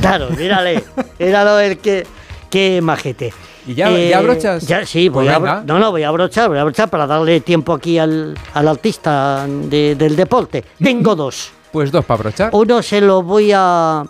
Claro, 0.00 0.28
mírale, 0.36 0.82
míralo 1.18 1.60
el 1.60 1.78
que, 1.78 2.06
qué 2.50 2.80
majete. 2.82 3.32
¿Y 3.66 3.74
ya- 3.74 3.88
ya 3.96 4.18
abrochas? 4.18 4.66
Ya, 4.66 4.84
sí, 4.84 5.08
voy 5.08 5.26
Pues 5.26 5.36
a, 5.36 5.62
no, 5.64 5.78
no, 5.78 5.90
voy 5.92 6.02
a 6.02 6.08
abrochar, 6.08 6.48
voy 6.48 6.58
a 6.58 6.62
abrochar 6.62 6.90
para 6.90 7.06
darle 7.06 7.40
tiempo 7.40 7.72
aquí 7.72 7.98
al, 7.98 8.36
al 8.52 8.68
artista 8.68 9.46
de- 9.48 9.94
del 9.94 10.16
deporte. 10.16 10.64
Tengo 10.82 11.14
dos. 11.16 11.52
Pues 11.74 11.90
dos 11.90 12.04
para 12.04 12.18
brochar. 12.22 12.50
Uno 12.52 12.82
se 12.82 13.00
lo 13.00 13.22
voy 13.22 13.50
a 13.52 14.04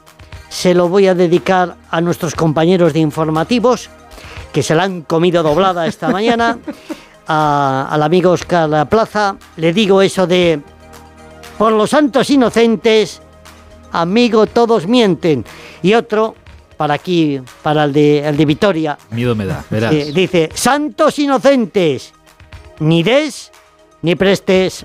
se 0.50 0.74
lo 0.74 0.88
voy 0.90 1.06
a 1.08 1.14
dedicar 1.14 1.76
a 1.90 2.00
nuestros 2.02 2.34
compañeros 2.34 2.92
de 2.92 2.98
informativos 3.00 3.88
que 4.52 4.62
se 4.62 4.74
la 4.74 4.82
han 4.84 5.00
comido 5.00 5.42
doblada 5.42 5.86
esta 5.86 6.08
mañana. 6.18 6.58
A- 7.26 7.88
al 7.90 8.02
amigo 8.02 8.32
Oscar 8.32 8.86
Plaza 8.90 9.36
le 9.56 9.72
digo 9.72 10.02
eso 10.02 10.26
de 10.26 10.60
por 11.56 11.72
los 11.72 11.88
santos 11.88 12.28
inocentes, 12.28 13.22
amigo, 13.92 14.44
todos 14.44 14.86
mienten. 14.86 15.42
Y 15.82 15.94
otro 15.94 16.34
para 16.76 16.92
aquí, 16.94 17.40
para 17.62 17.84
el 17.84 17.94
de, 17.94 18.28
el 18.28 18.36
de 18.36 18.44
Vitoria, 18.44 18.98
Miedo 19.10 19.34
me 19.34 19.46
da, 19.46 19.64
verás. 19.70 19.90
eh, 19.94 20.12
dice, 20.14 20.50
santos 20.52 21.18
inocentes, 21.18 22.12
ni 22.80 23.02
des 23.02 23.50
ni 24.02 24.16
prestes. 24.16 24.84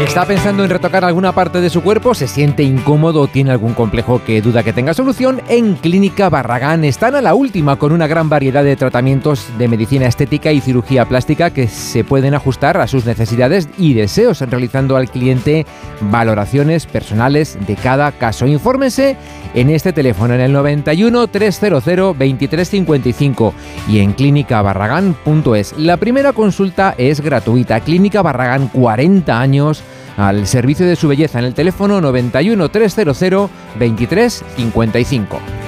¿Está 0.00 0.24
pensando 0.24 0.62
en 0.62 0.70
retocar 0.70 1.04
alguna 1.04 1.32
parte 1.32 1.60
de 1.60 1.70
su 1.70 1.82
cuerpo? 1.82 2.14
¿Se 2.14 2.28
siente 2.28 2.62
incómodo 2.62 3.22
o 3.22 3.26
tiene 3.26 3.50
algún 3.50 3.74
complejo 3.74 4.22
que 4.24 4.40
duda 4.40 4.62
que 4.62 4.72
tenga 4.72 4.94
solución? 4.94 5.42
En 5.48 5.74
Clínica 5.74 6.28
Barragán 6.28 6.84
están 6.84 7.16
a 7.16 7.20
la 7.20 7.34
última 7.34 7.76
con 7.76 7.90
una 7.90 8.06
gran 8.06 8.28
variedad 8.28 8.62
de 8.62 8.76
tratamientos 8.76 9.46
de 9.58 9.66
medicina 9.66 10.06
estética 10.06 10.52
y 10.52 10.60
cirugía 10.60 11.04
plástica 11.04 11.50
que 11.50 11.66
se 11.66 12.04
pueden 12.04 12.34
ajustar 12.34 12.76
a 12.80 12.86
sus 12.86 13.06
necesidades 13.06 13.68
y 13.76 13.94
deseos, 13.94 14.40
realizando 14.40 14.96
al 14.96 15.10
cliente 15.10 15.66
valoraciones 16.00 16.86
personales 16.86 17.58
de 17.66 17.74
cada 17.74 18.12
caso. 18.12 18.46
Infórmese 18.46 19.16
en 19.54 19.68
este 19.68 19.92
teléfono 19.92 20.34
en 20.34 20.40
el 20.40 20.52
91 20.52 21.26
300 21.26 21.84
2355 21.84 23.54
y 23.88 23.98
en 23.98 24.12
clínicabarragán.es. 24.12 25.76
La 25.76 25.96
primera 25.96 26.32
consulta 26.32 26.94
es 26.96 27.20
gratuita. 27.20 27.80
Clínica 27.80 28.22
Barragán 28.22 28.68
40 28.68 29.40
años 29.40 29.82
al 30.18 30.46
servicio 30.46 30.86
de 30.86 30.96
su 30.96 31.08
belleza 31.08 31.38
en 31.38 31.46
el 31.46 31.54
teléfono 31.54 32.00
91 32.00 32.68
300 32.68 33.18
2355. 33.78 35.67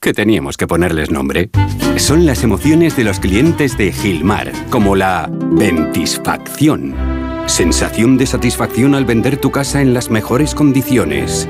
que 0.00 0.12
teníamos 0.12 0.56
que 0.56 0.66
ponerles 0.66 1.10
nombre. 1.10 1.50
Son 1.96 2.26
las 2.26 2.44
emociones 2.44 2.96
de 2.96 3.04
los 3.04 3.20
clientes 3.20 3.76
de 3.76 3.92
Gilmar, 3.92 4.52
como 4.70 4.96
la 4.96 5.28
ventisfacción. 5.30 6.94
Sensación 7.46 8.18
de 8.18 8.26
satisfacción 8.26 8.94
al 8.94 9.04
vender 9.04 9.38
tu 9.38 9.50
casa 9.50 9.80
en 9.82 9.94
las 9.94 10.10
mejores 10.10 10.54
condiciones. 10.54 11.48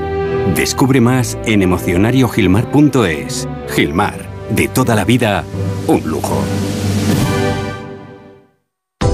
Descubre 0.54 1.00
más 1.00 1.36
en 1.44 1.62
emocionariogilmar.es. 1.62 3.48
Gilmar, 3.74 4.28
de 4.50 4.68
toda 4.68 4.94
la 4.94 5.04
vida, 5.04 5.44
un 5.86 6.08
lujo. 6.08 6.42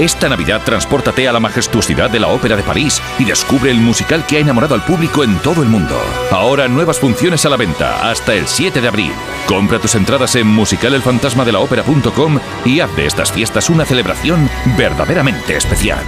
Esta 0.00 0.30
Navidad 0.30 0.62
transpórtate 0.64 1.28
a 1.28 1.32
la 1.32 1.40
majestuosidad 1.40 2.08
de 2.08 2.20
la 2.20 2.28
Ópera 2.28 2.56
de 2.56 2.62
París 2.62 3.02
y 3.18 3.26
descubre 3.26 3.70
el 3.70 3.76
musical 3.76 4.24
que 4.26 4.38
ha 4.38 4.40
enamorado 4.40 4.74
al 4.74 4.82
público 4.82 5.24
en 5.24 5.36
todo 5.40 5.62
el 5.62 5.68
mundo. 5.68 5.94
Ahora 6.30 6.68
nuevas 6.68 6.98
funciones 6.98 7.44
a 7.44 7.50
la 7.50 7.58
venta 7.58 8.10
hasta 8.10 8.34
el 8.34 8.46
7 8.46 8.80
de 8.80 8.88
abril. 8.88 9.12
Compra 9.46 9.78
tus 9.78 9.94
entradas 9.94 10.34
en 10.36 10.46
musicalelfantasmadelaopera.com 10.46 12.40
y 12.64 12.80
haz 12.80 12.96
de 12.96 13.04
estas 13.04 13.30
fiestas 13.30 13.68
una 13.68 13.84
celebración 13.84 14.48
verdaderamente 14.78 15.58
especial. 15.58 15.98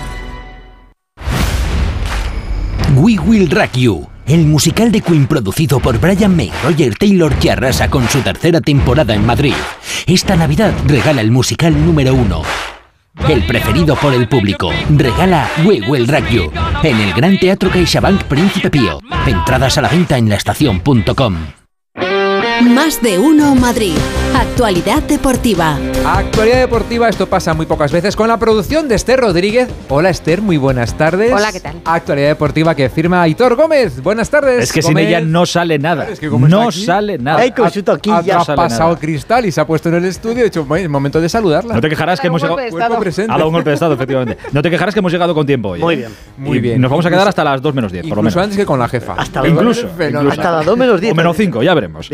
We 2.97 3.19
Will 3.19 3.51
Rock 3.51 3.73
You, 3.75 4.09
el 4.25 4.47
musical 4.47 4.91
de 4.91 5.03
Queen 5.03 5.27
producido 5.27 5.81
por 5.81 5.99
Brian 5.99 6.35
May, 6.35 6.51
Roger 6.65 6.95
Taylor 6.97 7.35
que 7.35 7.51
arrasa 7.51 7.91
con 7.91 8.09
su 8.09 8.23
tercera 8.23 8.63
temporada 8.63 9.15
en 9.15 9.27
Madrid. 9.27 9.55
Esta 10.07 10.35
Navidad 10.35 10.73
regala 10.87 11.21
el 11.21 11.31
musical 11.31 11.85
número 11.85 12.15
uno. 12.15 12.43
El 13.29 13.47
preferido 13.47 13.95
por 13.97 14.15
el 14.15 14.29
público. 14.29 14.71
Regala 14.97 15.49
We 15.65 15.81
Will 15.83 16.09
Rock 16.09 16.29
You 16.31 16.51
en 16.83 17.01
el 17.01 17.13
Gran 17.13 17.39
Teatro 17.39 17.71
CaixaBank 17.71 18.23
Príncipe 18.25 18.71
Pío. 18.71 19.01
Entradas 19.27 19.79
a 19.79 19.83
la 19.83 19.89
venta 19.89 20.19
en 20.19 20.29
laestacion.com. 20.29 21.37
Más 22.61 23.01
de 23.01 23.19
uno 23.19 23.55
Madrid. 23.55 23.95
Actualidad 24.37 25.03
deportiva. 25.05 25.79
Actualidad 26.05 26.59
deportiva, 26.61 27.09
esto 27.09 27.27
pasa 27.27 27.55
muy 27.55 27.67
pocas 27.67 27.91
veces 27.91 28.15
con 28.15 28.29
la 28.29 28.37
producción 28.39 28.89
de 28.89 28.95
Esther 28.95 29.21
Rodríguez. 29.21 29.69
Hola 29.89 30.11
Esther, 30.11 30.43
muy 30.43 30.57
buenas 30.59 30.97
tardes. 30.97 31.33
Hola, 31.33 31.51
¿qué 31.53 31.61
tal? 31.61 31.77
Actualidad 31.85 32.29
deportiva 32.29 32.75
que 32.75 32.89
firma 32.91 33.23
Aitor 33.23 33.57
Gómez. 33.57 34.03
Buenas 34.03 34.29
tardes. 34.31 34.65
Es 34.65 34.73
que 34.73 34.83
sin 34.83 34.99
ella 34.99 35.21
no 35.21 35.47
sale 35.47 35.79
nada. 35.79 36.09
Es 36.09 36.21
que 36.21 36.29
como 36.29 36.47
no 36.47 36.71
sale 36.71 37.19
nada. 37.19 37.39
ha- 37.39 37.43
ha- 37.43 37.67
Ha, 37.67 38.45
sale 38.45 38.57
pasado 38.57 38.89
nada. 38.91 39.01
cristal 39.01 39.47
y 39.47 39.53
se 39.53 39.61
ha 39.61 39.67
puesto 39.67 39.89
en 39.89 39.97
el 39.97 40.05
estudio. 40.05 40.41
He 40.43 40.45
dicho, 40.45 40.65
"Bueno, 40.65 40.85
es 40.85 40.91
momento 40.91 41.21
de 41.21 41.29
saludarla. 41.29 41.75
No 41.75 41.81
te 41.81 41.89
quejarás 41.89 42.21
que 42.21 42.27
hemos 42.29 42.43
llegado. 42.43 42.57
Un 43.47 43.53
golpe 43.53 43.71
de 43.71 43.75
estado, 43.75 43.95
efectivamente. 43.95 44.39
No 44.53 44.63
te 44.63 44.71
quejarás 44.71 44.95
que 44.95 45.01
hemos 45.01 45.13
llegado 45.13 45.35
con 45.35 45.47
tiempo 45.47 45.71
hoy. 45.71 45.81
Muy 45.81 45.95
¿eh? 45.95 45.97
bien. 45.99 46.11
Muy 46.37 46.59
Y 46.59 46.61
bien. 46.61 46.81
Nos 46.81 46.91
vamos 46.91 47.07
a 47.07 47.11
quedar 47.11 47.29
hasta 47.29 47.45
las 47.45 47.61
2 47.63 47.75
menos 47.75 47.93
10, 47.93 48.03
por 48.07 48.17
lo 48.17 48.21
Incluso 48.23 48.37
menos. 48.39 48.45
antes 48.45 48.59
que 48.59 48.67
con 48.67 48.79
la 48.79 48.89
jefa. 48.89 49.15
Hasta 49.17 49.47
incluso. 49.47 49.89
Hasta 50.31 50.51
las 50.53 50.67
2 50.67 50.77
menos 50.77 51.01
10. 51.01 51.13
O 51.13 51.15
menos 51.17 51.37
5, 51.37 51.63
ya 51.63 51.75
veremos. 51.75 52.09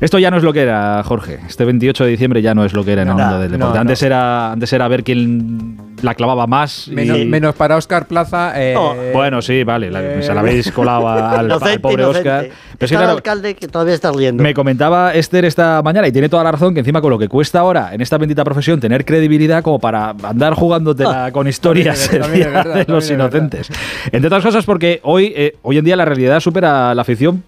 Esto 0.00 0.18
ya 0.18 0.30
no 0.30 0.38
es 0.38 0.42
lo 0.42 0.52
que 0.52 0.62
era, 0.62 1.02
Jorge. 1.04 1.40
Este 1.46 1.64
28 1.64 2.04
de 2.04 2.10
diciembre 2.10 2.40
ya 2.42 2.54
no 2.54 2.64
es 2.64 2.72
lo 2.72 2.84
que 2.84 2.92
era 2.92 3.02
en 3.02 3.08
el 3.08 3.14
mundo 3.14 3.38
del 3.38 3.50
no, 3.52 3.58
deporte. 3.58 3.74
no. 3.74 3.80
antes, 3.80 4.02
Era, 4.02 4.52
antes 4.52 4.72
era 4.72 4.88
ver 4.88 5.04
quién 5.04 5.76
la 6.02 6.14
clavaba 6.14 6.46
más. 6.46 6.88
y- 6.88 6.92
Menos, 6.92 7.18
menos 7.26 7.54
para 7.54 7.76
Oscar 7.76 8.06
Plaza. 8.06 8.52
eh, 8.56 8.76
Bueno, 9.12 9.40
sí, 9.42 9.64
vale, 9.64 9.90
la- 9.90 10.02
eh, 10.02 10.22
se 10.22 10.32
la 10.34 10.40
habéis 10.40 10.70
colado 10.72 11.08
al, 11.08 11.48
pobre 11.80 12.02
inocente. 12.02 12.04
Oscar. 12.18 12.48
Pero 12.78 12.86
es 12.86 12.90
que, 12.90 12.96
claro, 12.96 13.12
alcalde 13.12 13.54
que 13.54 13.68
todavía 13.68 13.94
está 13.94 14.10
riendo. 14.12 14.42
me 14.42 14.54
comentaba 14.54 15.12
Esther 15.14 15.44
esta 15.44 15.82
mañana 15.82 16.08
y 16.08 16.12
tiene 16.12 16.28
toda 16.30 16.42
la 16.44 16.52
razón 16.52 16.72
que 16.72 16.80
encima 16.80 17.00
con 17.02 17.10
lo 17.10 17.18
que 17.18 17.28
cuesta 17.28 17.60
ahora 17.60 17.92
en 17.92 18.00
esta 18.00 18.16
bendita 18.16 18.42
profesión 18.44 18.80
tener 18.80 19.04
credibilidad 19.04 19.62
como 19.62 19.78
para 19.78 20.14
andar 20.22 20.54
jugándotela 20.54 21.30
con 21.32 21.46
historias 21.46 22.08
también 22.08 22.22
también 22.22 22.52
verdad, 22.52 22.86
de 22.86 22.92
los 22.92 23.10
inocentes. 23.10 23.68
Entre 24.10 24.26
otras 24.28 24.42
cosas 24.42 24.64
porque 24.64 25.00
hoy, 25.02 25.32
eh, 25.36 25.56
hoy 25.62 25.76
en 25.78 25.84
día 25.84 25.96
la 25.96 26.04
realidad 26.06 26.40
supera 26.40 26.94
la 26.94 27.04
ficción 27.04 27.42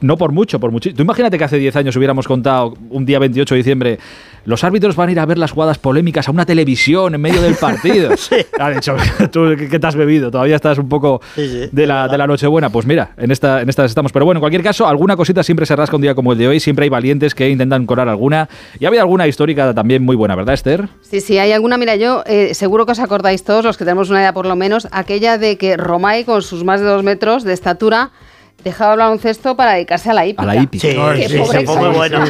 no 0.00 0.16
por 0.16 0.32
mucho, 0.32 0.58
por 0.58 0.70
mucho. 0.70 0.92
Tú 0.94 1.02
imagínate 1.02 1.36
que 1.36 1.44
hace 1.44 1.58
10 1.58 1.76
años 1.76 1.94
hubiéramos 1.96 2.26
contado 2.26 2.74
un 2.90 3.04
día 3.04 3.18
28 3.18 3.54
de 3.54 3.58
diciembre 3.58 3.98
los 4.44 4.64
árbitros 4.64 4.96
van 4.96 5.08
a 5.08 5.12
ir 5.12 5.20
a 5.20 5.26
ver 5.26 5.38
las 5.38 5.52
jugadas 5.52 5.78
polémicas 5.78 6.28
a 6.28 6.30
una 6.30 6.46
televisión 6.46 7.14
en 7.14 7.20
medio 7.20 7.42
del 7.42 7.54
partido. 7.54 8.10
Ha 8.58 8.70
dicho, 8.70 8.96
tú 9.32 9.54
¿qué 9.56 9.68
qué 9.68 9.78
te 9.78 9.86
has 9.86 9.94
bebido? 9.94 10.30
Todavía 10.30 10.56
estás 10.56 10.78
un 10.78 10.88
poco 10.88 11.20
de 11.36 11.86
la, 11.86 12.08
de 12.08 12.18
la 12.18 12.26
Nochebuena. 12.26 12.70
Pues 12.70 12.86
mira, 12.86 13.12
en, 13.16 13.30
esta, 13.30 13.62
en 13.62 13.68
estas 13.68 13.86
estamos. 13.90 14.10
Pero 14.12 14.24
bueno, 14.24 14.38
en 14.38 14.40
cualquier 14.40 14.62
caso, 14.62 14.86
alguna 14.86 15.16
cosita 15.16 15.42
siempre 15.42 15.66
se 15.66 15.76
rasca 15.76 15.96
un 15.96 16.02
día 16.02 16.14
como 16.14 16.32
el 16.32 16.38
de 16.38 16.48
hoy. 16.48 16.60
Siempre 16.60 16.84
hay 16.84 16.88
valientes 16.88 17.34
que 17.34 17.48
intentan 17.48 17.86
colar 17.86 18.08
alguna. 18.08 18.48
Y 18.80 18.86
había 18.86 19.00
alguna 19.00 19.26
histórica 19.26 19.72
también 19.74 20.04
muy 20.04 20.16
buena, 20.16 20.34
¿verdad, 20.34 20.54
Esther? 20.54 20.88
Sí, 21.02 21.20
sí, 21.20 21.38
hay 21.38 21.52
alguna, 21.52 21.78
mira, 21.78 21.96
yo 21.96 22.24
eh, 22.26 22.54
seguro 22.54 22.86
que 22.86 22.92
os 22.92 22.98
acordáis 22.98 23.44
todos, 23.44 23.64
los 23.64 23.76
que 23.76 23.84
tenemos 23.84 24.10
una 24.10 24.20
idea 24.20 24.32
por 24.32 24.46
lo 24.46 24.56
menos, 24.56 24.88
aquella 24.90 25.38
de 25.38 25.56
que 25.56 25.76
Romay 25.76 26.24
con 26.24 26.42
sus 26.42 26.64
más 26.64 26.80
de 26.80 26.86
dos 26.86 27.02
metros 27.02 27.44
de 27.44 27.52
estatura 27.52 28.10
dejaba 28.64 28.94
el 28.94 28.98
baloncesto 28.98 29.56
para 29.56 29.72
dedicarse 29.74 30.10
a 30.10 30.14
la 30.14 30.26
hípica. 30.26 30.42
A 30.42 30.46
la 30.46 30.56
hípica. 30.56 30.80
Sí, 30.82 30.90
sí, 31.28 31.38
pobre 31.38 31.60
sí, 31.60 31.66
caballo. 31.66 31.92
bueno. 31.92 32.20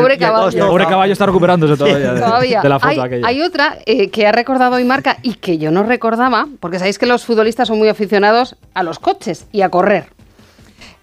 Pobre 0.00 0.18
caballo. 0.18 0.56
y 0.56 0.60
el 0.60 0.66
pobre 0.66 0.86
caballo 0.86 1.12
está 1.12 1.26
recuperándose 1.26 1.76
todavía 1.76 2.12
de, 2.12 2.20
Todavía. 2.20 2.60
de 2.62 2.68
la 2.68 2.80
foto 2.80 2.90
hay, 2.90 2.98
aquella. 2.98 3.26
hay 3.28 3.42
otra 3.42 3.78
eh, 3.86 4.10
que 4.10 4.26
ha 4.26 4.32
recordado 4.32 4.76
hoy 4.76 4.84
Marca 4.84 5.18
y 5.22 5.34
que 5.34 5.58
yo 5.58 5.70
no 5.70 5.82
recordaba, 5.84 6.48
porque 6.60 6.78
sabéis 6.78 6.98
que 6.98 7.06
los 7.06 7.24
futbolistas 7.24 7.68
son 7.68 7.78
muy 7.78 7.88
aficionados 7.88 8.56
a 8.74 8.82
los 8.82 8.98
coches 8.98 9.46
y 9.52 9.62
a 9.62 9.68
correr. 9.68 10.06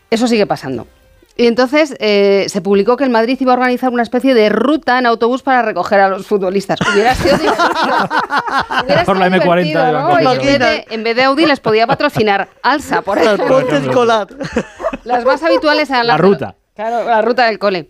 Eso 0.10 0.28
sigue 0.28 0.46
pasando. 0.46 0.88
Y 1.38 1.48
entonces 1.48 1.96
eh, 2.00 2.46
se 2.48 2.62
publicó 2.62 2.96
que 2.96 3.04
el 3.04 3.10
Madrid 3.10 3.38
iba 3.42 3.52
a 3.52 3.56
organizar 3.56 3.90
una 3.92 4.04
especie 4.04 4.34
de 4.34 4.48
ruta 4.50 4.98
en 5.00 5.06
autobús 5.06 5.44
para 5.44 5.62
recoger 5.62 6.00
a 6.00 6.08
los 6.08 6.26
futbolistas. 6.26 6.80
Hubiera 6.94 7.14
sido 7.14 7.38
divertido. 7.38 7.66
Hubiera 8.86 9.04
Por 9.04 9.18
la 9.18 9.26
sido 9.30 9.38
M40 9.42 9.44
divertido, 9.44 9.90
iban 9.90 9.94
¿no? 9.94 10.22
Y 10.22 10.26
en 10.26 10.38
vez, 10.40 10.60
de, 10.60 10.86
en 10.90 11.04
vez 11.04 11.16
de 11.18 11.24
Audi 11.24 11.46
les 11.46 11.60
podía 11.60 11.88
patrocinar 11.88 12.48
Alsa, 12.64 13.02
por 13.02 13.18
ejemplo. 13.18 13.62
Las 15.04 15.26
más 15.26 15.44
habituales 15.44 15.90
eran 15.90 16.08
La 16.08 16.14
las- 16.14 16.22
ruta. 16.22 16.56
Claro, 16.74 17.04
la 17.10 17.22
ruta 17.22 17.46
del 17.46 17.58
cole. 17.60 17.90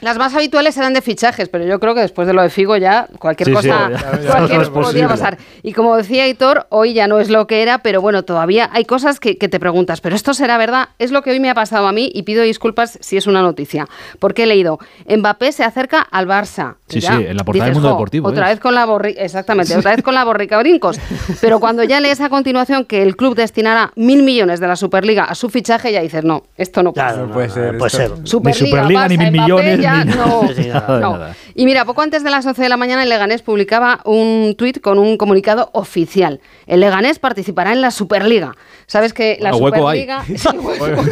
Las 0.00 0.16
más 0.18 0.34
habituales 0.34 0.76
eran 0.76 0.92
de 0.94 1.02
fichajes, 1.02 1.48
pero 1.48 1.64
yo 1.64 1.78
creo 1.80 1.94
que 1.94 2.00
después 2.00 2.26
de 2.26 2.32
lo 2.34 2.42
de 2.42 2.50
Figo 2.50 2.76
ya 2.76 3.06
cualquier 3.18 3.48
Sí, 3.48 3.50
sí, 3.50 3.56
cosa 3.68 3.90
ya- 3.90 3.98
ya 4.22 4.30
cualquier 4.30 4.58
no 4.58 4.62
es 4.62 4.68
podía 4.70 5.08
pasar. 5.08 5.38
Y 5.62 5.72
como 5.72 5.96
decía 5.96 6.26
Hitor, 6.28 6.66
hoy 6.70 6.92
ya 6.94 7.06
no 7.06 7.18
es 7.20 7.30
lo 7.30 7.46
que 7.46 7.62
era, 7.62 7.78
pero 7.78 8.00
bueno, 8.00 8.22
todavía 8.24 8.68
hay 8.72 8.84
cosas 8.84 9.20
que, 9.20 9.36
que 9.38 9.48
te 9.48 9.60
preguntas, 9.60 10.00
¿pero 10.00 10.16
esto 10.16 10.34
será 10.34 10.58
verdad? 10.58 10.88
Es 10.98 11.10
lo 11.10 11.22
que 11.22 11.30
hoy 11.30 11.40
me 11.40 11.50
ha 11.50 11.54
pasado 11.54 11.86
a 11.86 11.92
mí 11.92 12.10
y 12.14 12.22
pido 12.22 12.42
disculpas 12.42 12.98
si 13.00 13.16
es 13.16 13.26
una 13.26 13.42
noticia. 13.42 13.86
Porque 14.18 14.44
he 14.44 14.46
leído, 14.46 14.78
Mbappé 15.08 15.52
se 15.52 15.64
acerca 15.64 16.00
al 16.00 16.26
Barça. 16.26 16.76
Sí, 16.88 17.00
Ya, 17.00 17.16
sí, 17.16 17.24
en 17.28 17.36
la 17.36 17.44
portada 17.44 17.66
del 17.66 17.74
Mundo 17.74 17.88
"Jo, 17.90 17.94
Deportivo, 17.96 18.28
Otra 18.28 18.46
¿eh?". 18.48 18.54
vez 18.54 18.60
con 18.60 18.74
la 18.74 18.84
borri 18.84 19.14
exactamente, 19.18 19.76
otra 19.76 19.92
vez 19.94 20.02
con 20.02 20.14
la 20.14 20.24
borrica 20.24 20.58
brincos. 20.58 20.98
Pero 21.40 21.60
cuando 21.60 21.84
ya 21.84 22.00
lees 22.00 22.20
a 22.20 22.28
continuación 22.28 22.84
que 22.84 23.02
el 23.02 23.16
club 23.16 23.34
destinará 23.36 23.92
mil 23.96 24.22
millones 24.22 24.60
de 24.60 24.66
la 24.66 24.76
Superliga 24.76 25.24
a 25.24 25.34
su 25.34 25.48
fichaje, 25.50 25.92
ya 25.92 26.00
dices, 26.02 26.24
no, 26.24 26.44
esto 26.56 26.82
no 26.82 26.92
puede 26.92 27.08
ser. 27.10 27.18
no 27.18 27.32
puede 27.32 27.48
ser. 27.50 27.78
puede 27.78 27.86
esto- 27.86 28.16
ser. 28.16 28.28
Superliga, 28.28 28.64
ni 28.64 28.70
Superliga, 28.70 29.08
ni 29.08 29.16
mil 29.18 29.30
Mbappé, 29.30 29.46
ya 29.78 30.04
no. 30.04 30.42
No. 31.00 31.18
Y 31.54 31.64
mira, 31.66 31.84
poco 31.84 32.02
antes 32.02 32.22
de 32.24 32.30
las 32.30 32.46
11 32.46 32.62
de 32.62 32.68
la 32.68 32.76
mañana, 32.76 33.02
el 33.02 33.08
Leganés 33.08 33.42
publicaba 33.42 34.00
un 34.04 34.54
tuit 34.56 34.80
con 34.80 34.98
un 34.98 35.16
comunicado 35.16 35.70
oficial. 35.72 36.40
El 36.66 36.80
Leganés 36.80 37.18
participará 37.18 37.72
en 37.72 37.80
la 37.80 37.90
Superliga. 37.90 38.54
Sabes 38.86 39.12
que 39.12 39.38
la 39.40 39.50
Bueno, 39.52 39.64
hueco 39.66 39.88
hay. 39.88 40.00
Superliga 40.00 40.24
Sí, 40.36 40.56
hueco, 40.58 41.02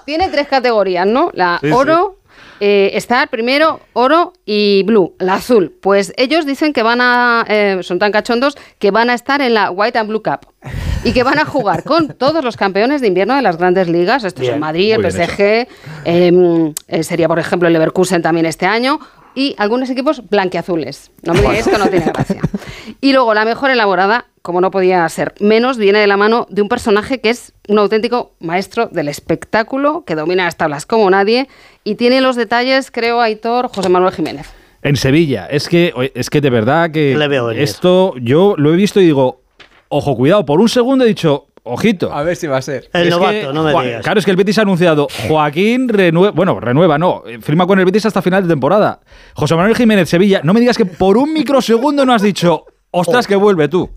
tiene 0.06 0.28
tres 0.28 0.48
categorías, 0.48 1.06
¿no? 1.06 1.30
La 1.34 1.58
Sí, 1.60 1.68
sí. 1.68 1.72
Eh, 2.60 2.90
Star 2.94 3.28
primero, 3.28 3.80
oro 3.92 4.32
y 4.44 4.82
blue, 4.84 5.14
la 5.18 5.34
azul. 5.34 5.74
Pues 5.80 6.12
ellos 6.16 6.46
dicen 6.46 6.72
que 6.72 6.82
van 6.82 7.00
a, 7.00 7.44
eh, 7.48 7.78
son 7.82 7.98
tan 7.98 8.12
cachondos, 8.12 8.56
que 8.78 8.90
van 8.90 9.10
a 9.10 9.14
estar 9.14 9.40
en 9.40 9.54
la 9.54 9.70
White 9.70 9.98
and 9.98 10.08
Blue 10.08 10.22
Cup. 10.22 10.46
Y 11.04 11.12
que 11.12 11.22
van 11.22 11.38
a 11.38 11.44
jugar 11.44 11.84
con 11.84 12.08
todos 12.18 12.42
los 12.44 12.56
campeones 12.56 13.00
de 13.00 13.08
invierno 13.08 13.36
de 13.36 13.42
las 13.42 13.56
grandes 13.56 13.88
ligas. 13.88 14.24
Esto 14.24 14.42
es 14.42 14.58
Madrid, 14.58 14.94
el 14.94 15.10
PSG, 15.10 15.40
eh, 16.04 16.72
eh, 16.88 17.02
sería 17.02 17.28
por 17.28 17.38
ejemplo 17.38 17.68
el 17.68 17.72
Leverkusen 17.72 18.22
también 18.22 18.46
este 18.46 18.66
año. 18.66 18.98
Y 19.36 19.54
algunos 19.58 19.90
equipos 19.90 20.28
blanquiazules. 20.28 21.12
No 21.22 21.34
me 21.34 21.40
digáis 21.40 21.68
que 21.68 21.78
no 21.78 21.86
tiene 21.88 22.06
gracia. 22.06 22.40
Y 23.00 23.12
luego 23.12 23.34
la 23.34 23.44
mejor 23.44 23.70
elaborada, 23.70 24.26
como 24.40 24.60
no 24.62 24.70
podía 24.70 25.06
ser 25.10 25.34
menos, 25.40 25.76
viene 25.76 25.98
de 25.98 26.06
la 26.06 26.16
mano 26.16 26.46
de 26.50 26.62
un 26.62 26.68
personaje 26.68 27.20
que 27.20 27.28
es 27.30 27.52
un 27.68 27.78
auténtico 27.78 28.32
maestro 28.40 28.86
del 28.86 29.08
espectáculo, 29.08 30.04
que 30.06 30.14
domina 30.14 30.44
las 30.44 30.56
tablas 30.56 30.86
como 30.86 31.10
nadie 31.10 31.48
y 31.84 31.96
tiene 31.96 32.22
los 32.22 32.34
detalles, 32.34 32.90
creo, 32.90 33.20
Aitor 33.20 33.68
José 33.68 33.90
Manuel 33.90 34.14
Jiménez. 34.14 34.48
En 34.82 34.96
Sevilla. 34.96 35.46
Es 35.46 35.68
que, 35.68 35.92
es 36.14 36.30
que 36.30 36.40
de 36.40 36.48
verdad 36.50 36.90
que 36.90 37.14
Le 37.16 37.28
veo 37.28 37.46
venir. 37.46 37.62
esto 37.62 38.14
yo 38.18 38.54
lo 38.56 38.72
he 38.72 38.76
visto 38.76 39.00
y 39.00 39.04
digo, 39.04 39.42
ojo, 39.88 40.16
cuidado, 40.16 40.46
por 40.46 40.60
un 40.60 40.68
segundo 40.68 41.04
he 41.04 41.08
dicho, 41.08 41.45
ojito. 41.66 42.12
A 42.12 42.22
ver 42.22 42.36
si 42.36 42.46
va 42.46 42.56
a 42.58 42.62
ser. 42.62 42.88
El 42.92 43.08
Es 43.08 43.10
novato, 43.10 43.32
que, 43.32 43.52
no 43.52 43.62
me 43.62 43.72
Juan- 43.72 43.86
digas. 43.86 44.02
Claro, 44.02 44.18
es 44.18 44.24
que 44.24 44.30
el 44.30 44.36
Betis 44.36 44.58
ha 44.58 44.62
anunciado 44.62 45.08
Joaquín 45.28 45.88
renueva, 45.88 46.30
bueno, 46.32 46.58
renueva, 46.60 46.98
no, 46.98 47.22
eh, 47.26 47.38
firma 47.40 47.66
con 47.66 47.78
el 47.78 47.84
Betis 47.84 48.06
hasta 48.06 48.22
final 48.22 48.42
de 48.42 48.48
temporada. 48.48 49.00
José 49.34 49.54
Manuel 49.54 49.76
Jiménez 49.76 50.08
Sevilla, 50.08 50.40
no 50.42 50.54
me 50.54 50.60
digas 50.60 50.76
que 50.76 50.86
por 50.86 51.16
un 51.16 51.32
microsegundo 51.32 52.06
no 52.06 52.14
has 52.14 52.22
dicho, 52.22 52.64
ostras, 52.90 53.26
que 53.26 53.36
vuelve 53.36 53.68
tú. 53.68 53.90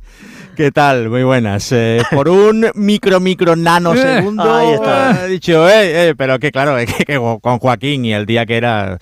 ¿Qué 0.55 0.71
tal? 0.71 1.07
Muy 1.09 1.23
buenas. 1.23 1.71
Eh, 1.71 2.01
por 2.11 2.27
un 2.27 2.69
micro, 2.75 3.21
micro, 3.21 3.55
nanosegundo 3.55 4.53
Ahí 4.53 4.73
está. 4.73 5.25
he 5.25 5.29
dicho, 5.29 5.69
eh, 5.69 6.09
eh, 6.09 6.15
pero 6.17 6.37
que 6.37 6.51
claro, 6.51 6.75
que, 6.75 6.85
que 7.05 7.15
con 7.41 7.59
Joaquín 7.59 8.03
y 8.03 8.13
el 8.13 8.25
día 8.25 8.45
que 8.45 8.57
era... 8.57 8.97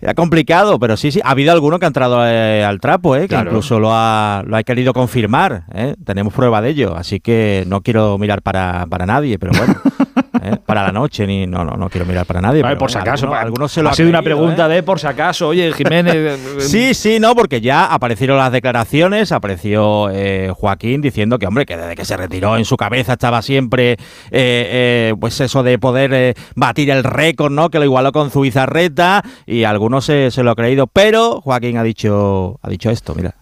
Era 0.00 0.14
complicado, 0.14 0.78
pero 0.78 0.96
sí, 0.96 1.10
sí. 1.12 1.20
Ha 1.22 1.30
habido 1.32 1.52
alguno 1.52 1.78
que 1.78 1.84
ha 1.84 1.88
entrado 1.88 2.26
eh, 2.26 2.64
al 2.64 2.80
trapo, 2.80 3.16
eh, 3.16 3.28
que 3.28 3.34
incluso 3.36 3.78
lo 3.78 3.90
ha, 3.92 4.42
lo 4.46 4.56
ha 4.56 4.62
querido 4.62 4.92
confirmar. 4.92 5.64
eh. 5.74 5.94
Tenemos 6.04 6.32
prueba 6.32 6.62
de 6.62 6.70
ello, 6.70 6.96
así 6.96 7.20
que 7.20 7.64
no 7.66 7.82
quiero 7.82 8.16
mirar 8.18 8.40
para, 8.42 8.86
para 8.86 9.04
nadie, 9.06 9.38
pero 9.38 9.52
bueno. 9.56 9.74
eh, 10.42 10.56
para 10.64 10.82
la 10.84 10.92
noche, 10.92 11.26
ni 11.26 11.46
no, 11.46 11.64
no, 11.64 11.76
no 11.76 11.88
quiero 11.88 12.06
mirar 12.06 12.26
para 12.26 12.40
nadie. 12.40 12.62
Vale, 12.62 12.74
pero 12.74 12.80
por 12.80 12.90
si 12.90 12.98
acaso. 12.98 13.26
alguno- 13.26 13.40
algunos 13.40 13.72
se 13.72 13.82
lo 13.82 13.88
ha 13.90 13.94
sido 13.94 14.08
una 14.08 14.22
pregunta 14.22 14.66
eh. 14.66 14.74
de 14.76 14.82
por 14.82 14.98
si 15.00 15.06
acaso. 15.06 15.48
Oye, 15.48 15.72
Jiménez. 15.72 16.14
eh, 16.16 16.36
Sí, 16.60 16.94
sí, 16.94 17.18
no, 17.20 17.34
porque 17.34 17.60
ya 17.60 17.86
aparecieron 17.86 18.38
las 18.38 18.52
declaraciones, 18.52 19.32
apareció 19.32 20.08
eh, 20.10 20.52
Joaquín 20.54 21.00
diciendo 21.02 21.38
que, 21.38 21.46
hombre, 21.46 21.66
que 21.66 21.76
desde 21.76 21.94
que 21.96 22.04
se 22.04 22.16
retiró 22.16 22.56
en 22.56 22.64
su 22.64 22.76
cabeza 22.76 23.12
estaba 23.14 23.42
siempre, 23.42 23.96
pues 25.18 25.40
eso 25.40 25.62
de 25.62 25.78
poder 25.78 26.12
eh, 26.14 26.34
batir 26.54 26.90
el 26.90 27.04
récord, 27.04 27.52
¿no? 27.52 27.70
Que 27.70 27.78
lo 27.78 27.84
igualó 27.84 28.12
con 28.12 28.30
Zubizarreta 28.30 29.22
y 29.46 29.64
algunos 29.64 30.04
se, 30.04 30.30
se 30.30 30.42
lo 30.42 30.50
han 30.50 30.56
creído, 30.56 30.86
pero 30.86 31.40
Joaquín 31.40 31.76
ha 31.76 31.82
dicho, 31.82 32.58
ha 32.62 32.68
dicho 32.70 32.90
esto, 32.90 33.14
mira. 33.14 33.34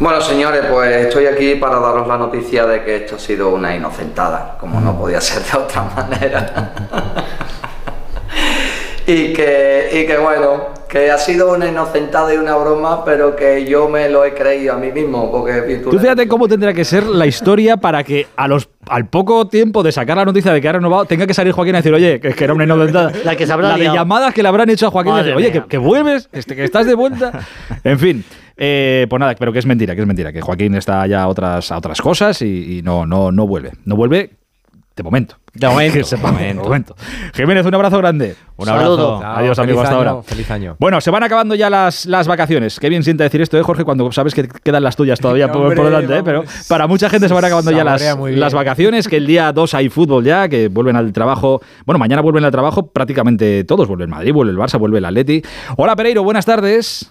Bueno, 0.00 0.18
señores, 0.22 0.62
pues 0.70 0.96
estoy 0.96 1.26
aquí 1.26 1.56
para 1.56 1.78
daros 1.78 2.08
la 2.08 2.16
noticia 2.16 2.64
de 2.64 2.82
que 2.82 2.96
esto 2.96 3.16
ha 3.16 3.18
sido 3.18 3.50
una 3.50 3.76
inocentada, 3.76 4.56
como 4.58 4.80
no 4.80 4.98
podía 4.98 5.20
ser 5.20 5.42
de 5.42 5.58
otra 5.58 5.82
manera. 5.94 6.72
y, 9.06 9.34
que, 9.34 9.90
y 9.92 10.06
que 10.06 10.16
bueno, 10.16 10.68
que 10.90 11.10
ha 11.10 11.18
sido 11.18 11.54
una 11.54 11.68
inocentada 11.68 12.34
y 12.34 12.36
una 12.36 12.56
broma, 12.56 13.04
pero 13.04 13.36
que 13.36 13.64
yo 13.64 13.88
me 13.88 14.08
lo 14.08 14.24
he 14.24 14.34
creído 14.34 14.74
a 14.74 14.76
mí 14.76 14.90
mismo, 14.90 15.30
porque 15.30 15.80
Tú 15.88 15.98
fíjate 15.98 16.26
cómo 16.26 16.48
tendría 16.48 16.74
que 16.74 16.84
ser 16.84 17.04
la 17.04 17.26
historia 17.26 17.76
para 17.76 18.02
que 18.02 18.26
a 18.36 18.48
los 18.48 18.68
al 18.88 19.06
poco 19.08 19.46
tiempo 19.46 19.84
de 19.84 19.92
sacar 19.92 20.16
la 20.16 20.24
noticia 20.24 20.52
de 20.52 20.60
que 20.60 20.68
ha 20.68 20.72
renovado 20.72 21.04
tenga 21.04 21.26
que 21.28 21.34
salir 21.34 21.52
Joaquín 21.52 21.76
a 21.76 21.78
decir, 21.78 21.94
oye, 21.94 22.18
que, 22.18 22.32
que 22.32 22.44
era 22.44 22.54
una 22.54 22.64
inocentada. 22.64 23.12
La 23.24 23.36
que 23.36 23.46
se 23.46 23.52
habrá 23.52 23.68
La 23.68 23.76
de 23.76 23.84
llamadas 23.84 24.34
que 24.34 24.42
le 24.42 24.48
habrán 24.48 24.68
hecho 24.68 24.88
a 24.88 24.90
Joaquín 24.90 25.14
decir, 25.14 25.34
oye, 25.34 25.52
que, 25.52 25.64
que 25.64 25.78
vuelves, 25.78 26.28
este, 26.32 26.56
que 26.56 26.64
estás 26.64 26.86
de 26.86 26.94
vuelta. 26.94 27.46
En 27.84 27.98
fin. 27.98 28.24
eh, 28.56 29.06
pues 29.08 29.20
nada, 29.20 29.34
pero 29.38 29.52
que 29.52 29.60
es 29.60 29.66
mentira, 29.66 29.94
que 29.94 30.00
es 30.00 30.06
mentira, 30.06 30.32
que 30.32 30.40
Joaquín 30.40 30.74
está 30.74 31.06
ya 31.06 31.22
a 31.22 31.28
otras, 31.28 31.70
a 31.70 31.78
otras 31.78 32.00
cosas 32.00 32.42
y, 32.42 32.78
y 32.78 32.82
no, 32.82 33.06
no, 33.06 33.30
no 33.30 33.46
vuelve. 33.46 33.72
No 33.84 33.94
vuelve 33.94 34.39
de 35.00 35.04
momento. 35.04 35.36
De 35.54 35.66
momento, 35.68 36.08
de 36.08 36.54
momento. 36.54 36.96
Jiménez, 37.32 37.64
un 37.64 37.74
abrazo 37.74 37.96
grande. 37.98 38.36
Un 38.56 38.68
abrazo. 38.68 38.96
Saludo. 38.96 39.24
Adiós, 39.24 39.58
amigos, 39.58 39.82
hasta 39.84 39.98
año, 39.98 40.10
ahora. 40.10 40.22
Feliz 40.22 40.50
año. 40.50 40.76
Bueno, 40.78 41.00
se 41.00 41.10
van 41.10 41.22
acabando 41.22 41.54
ya 41.54 41.70
las, 41.70 42.04
las 42.04 42.28
vacaciones. 42.28 42.78
Qué 42.78 42.90
bien 42.90 43.02
sienta 43.02 43.24
decir 43.24 43.40
esto, 43.40 43.58
¿eh, 43.58 43.62
Jorge? 43.62 43.84
Cuando 43.84 44.12
sabes 44.12 44.34
que 44.34 44.46
quedan 44.46 44.82
las 44.82 44.96
tuyas 44.96 45.18
todavía 45.18 45.50
por, 45.52 45.74
delante, 45.74 46.18
¿eh? 46.18 46.22
Pero 46.22 46.44
para 46.68 46.86
mucha 46.86 47.08
gente 47.08 47.28
se 47.28 47.34
van 47.34 47.44
acabando 47.44 47.70
ya 47.70 47.82
las, 47.82 48.02
las 48.18 48.52
vacaciones, 48.52 49.08
que 49.08 49.16
el 49.16 49.26
día 49.26 49.52
2 49.52 49.74
hay 49.74 49.88
fútbol 49.88 50.22
ya, 50.22 50.48
que 50.48 50.68
vuelven 50.68 50.96
al 50.96 51.12
trabajo. 51.14 51.62
Bueno, 51.86 51.98
mañana 51.98 52.20
vuelven 52.20 52.44
al 52.44 52.52
trabajo 52.52 52.88
prácticamente 52.88 53.64
todos. 53.64 53.88
Vuelve 53.88 54.04
el 54.04 54.10
Madrid, 54.10 54.34
vuelve 54.34 54.52
el 54.52 54.58
Barça, 54.58 54.78
vuelve 54.78 54.98
el 54.98 55.04
Atleti. 55.06 55.42
Hola, 55.78 55.96
Pereiro, 55.96 56.22
buenas 56.22 56.44
tardes. 56.44 57.10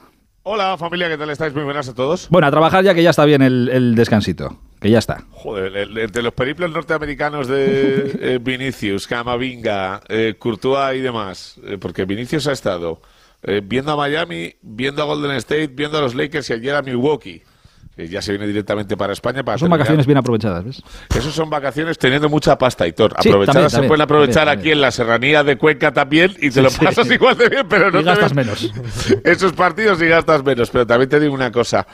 Hola 0.52 0.76
familia, 0.80 1.08
¿qué 1.08 1.16
tal 1.16 1.30
estáis? 1.30 1.54
Muy 1.54 1.64
buenas 1.64 1.90
a 1.90 1.94
todos. 1.94 2.28
Bueno, 2.32 2.48
a 2.48 2.50
trabajar 2.50 2.84
ya 2.84 2.96
que 2.96 3.04
ya 3.04 3.12
está 3.12 3.24
bien 3.24 3.44
el, 3.44 3.70
el 3.72 3.94
descansito. 3.94 4.58
Que 4.82 4.90
ya 4.90 4.98
está. 4.98 5.24
Joder, 5.30 5.78
entre 6.00 6.24
los 6.24 6.34
periplos 6.34 6.72
norteamericanos 6.72 7.48
de 7.48 8.18
eh, 8.20 8.40
Vinicius, 8.42 9.06
Camavinga, 9.06 10.02
eh, 10.10 10.38
Courtois 10.40 10.98
y 10.98 11.02
demás, 11.02 11.60
eh, 11.64 11.78
porque 11.80 12.06
Vinicius 12.06 12.48
ha 12.48 12.54
estado 12.54 13.00
eh, 13.44 13.62
viendo 13.64 13.92
a 13.92 13.96
Miami, 13.96 14.56
viendo 14.64 15.04
a 15.04 15.06
Golden 15.06 15.34
State, 15.34 15.68
viendo 15.68 16.00
a 16.00 16.02
los 16.02 16.16
Lakers 16.16 16.50
y 16.50 16.54
ayer 16.54 16.74
a 16.74 16.82
Milwaukee. 16.82 17.44
Eh, 18.00 18.08
ya 18.08 18.22
se 18.22 18.32
viene 18.32 18.48
directamente 18.48 18.96
para 18.96 19.12
España 19.12 19.44
para 19.44 19.58
Son 19.58 19.66
terminar. 19.66 19.80
vacaciones 19.80 20.06
bien 20.06 20.18
aprovechadas, 20.20 20.64
¿ves? 20.64 20.82
Esos 21.14 21.34
son 21.36 21.50
vacaciones 21.50 21.98
teniendo 21.98 22.30
mucha 22.30 22.58
pasta, 22.58 22.88
Hitor. 22.88 23.14
Sí, 23.20 23.28
Aprovechadas 23.28 23.54
también, 23.54 23.70
se 23.70 23.76
también, 23.76 23.88
pueden 23.90 24.02
aprovechar 24.04 24.46
también, 24.46 24.60
aquí 24.60 24.72
en 24.72 24.82
la 24.82 24.92
serranía 24.92 25.44
de 25.44 25.58
Cuenca 25.58 25.92
también 25.92 26.32
y 26.38 26.50
te 26.50 26.52
Sí, 26.52 26.62
lo 26.62 26.70
sí. 26.70 26.86
pasas 26.86 27.12
igual 27.12 27.38
de 27.38 27.50
bien, 27.50 27.68
pero 27.68 27.92
no 27.92 28.00
Y 28.00 28.04
gastas 28.04 28.34
menos. 28.34 28.72
esos 29.26 29.52
partidos 29.52 30.02
y 30.02 30.08
gastas 30.08 30.44
menos. 30.46 30.70
Pero 30.70 30.88
también 30.88 31.10
te 31.10 31.20
digo 31.20 31.34
una 31.34 31.52
cosa. 31.52 31.86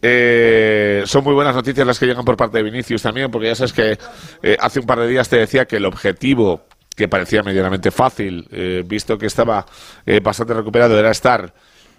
eh, 0.00 1.02
son 1.04 1.24
muy 1.24 1.34
buenas 1.34 1.54
noticias 1.54 1.86
las 1.86 1.98
que 1.98 2.06
llegan 2.06 2.24
por 2.24 2.36
parte 2.36 2.56
de 2.58 2.64
Vinicius 2.64 3.02
también, 3.02 3.30
porque 3.30 3.48
ya 3.48 3.54
sabes 3.54 3.72
que 3.74 3.98
eh, 4.42 4.56
hace 4.58 4.80
un 4.80 4.86
par 4.86 4.98
de 5.00 5.08
días 5.08 5.28
te 5.28 5.36
decía 5.36 5.66
que 5.66 5.76
el 5.76 5.84
objetivo 5.84 6.62
que 6.96 7.06
parecía 7.08 7.42
medianamente 7.42 7.90
fácil, 7.90 8.46
eh, 8.50 8.82
visto 8.86 9.18
que 9.18 9.26
estaba 9.26 9.66
eh, 10.06 10.20
bastante 10.20 10.54
recuperado, 10.54 10.98
era 10.98 11.10
estar 11.10 11.52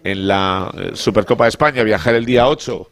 en 0.03 0.27
la 0.27 0.71
Supercopa 0.93 1.43
de 1.45 1.49
España, 1.49 1.83
viajar 1.83 2.15
el 2.15 2.25
día 2.25 2.47
8 2.47 2.87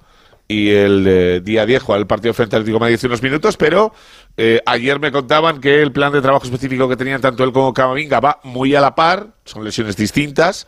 y 0.52 0.72
el 0.72 1.06
eh, 1.08 1.42
día 1.42 1.64
10 1.68 1.84
jugar 1.84 2.02
el 2.02 2.08
partido 2.08 2.34
frente 2.34 2.56
al 2.56 2.64
Atlético 2.64 2.78
de 2.78 2.80
Madrid 2.82 2.96
hace 2.96 3.06
unos 3.06 3.22
minutos, 3.22 3.56
pero 3.56 3.94
eh, 4.36 4.60
ayer 4.66 5.00
me 5.00 5.12
contaban 5.12 5.62
que 5.62 5.80
el 5.80 5.92
plan 5.92 6.12
de 6.12 6.22
trabajo 6.22 6.44
específico 6.46 6.90
que 6.90 6.98
tenían 6.98 7.22
tanto 7.22 7.44
él 7.44 7.54
como 7.54 7.72
Camavinga 7.72 8.20
va 8.20 8.40
muy 8.44 8.74
a 8.74 8.82
la 8.82 8.96
par, 8.96 9.28
son 9.46 9.64
lesiones 9.64 9.96
distintas, 9.96 10.66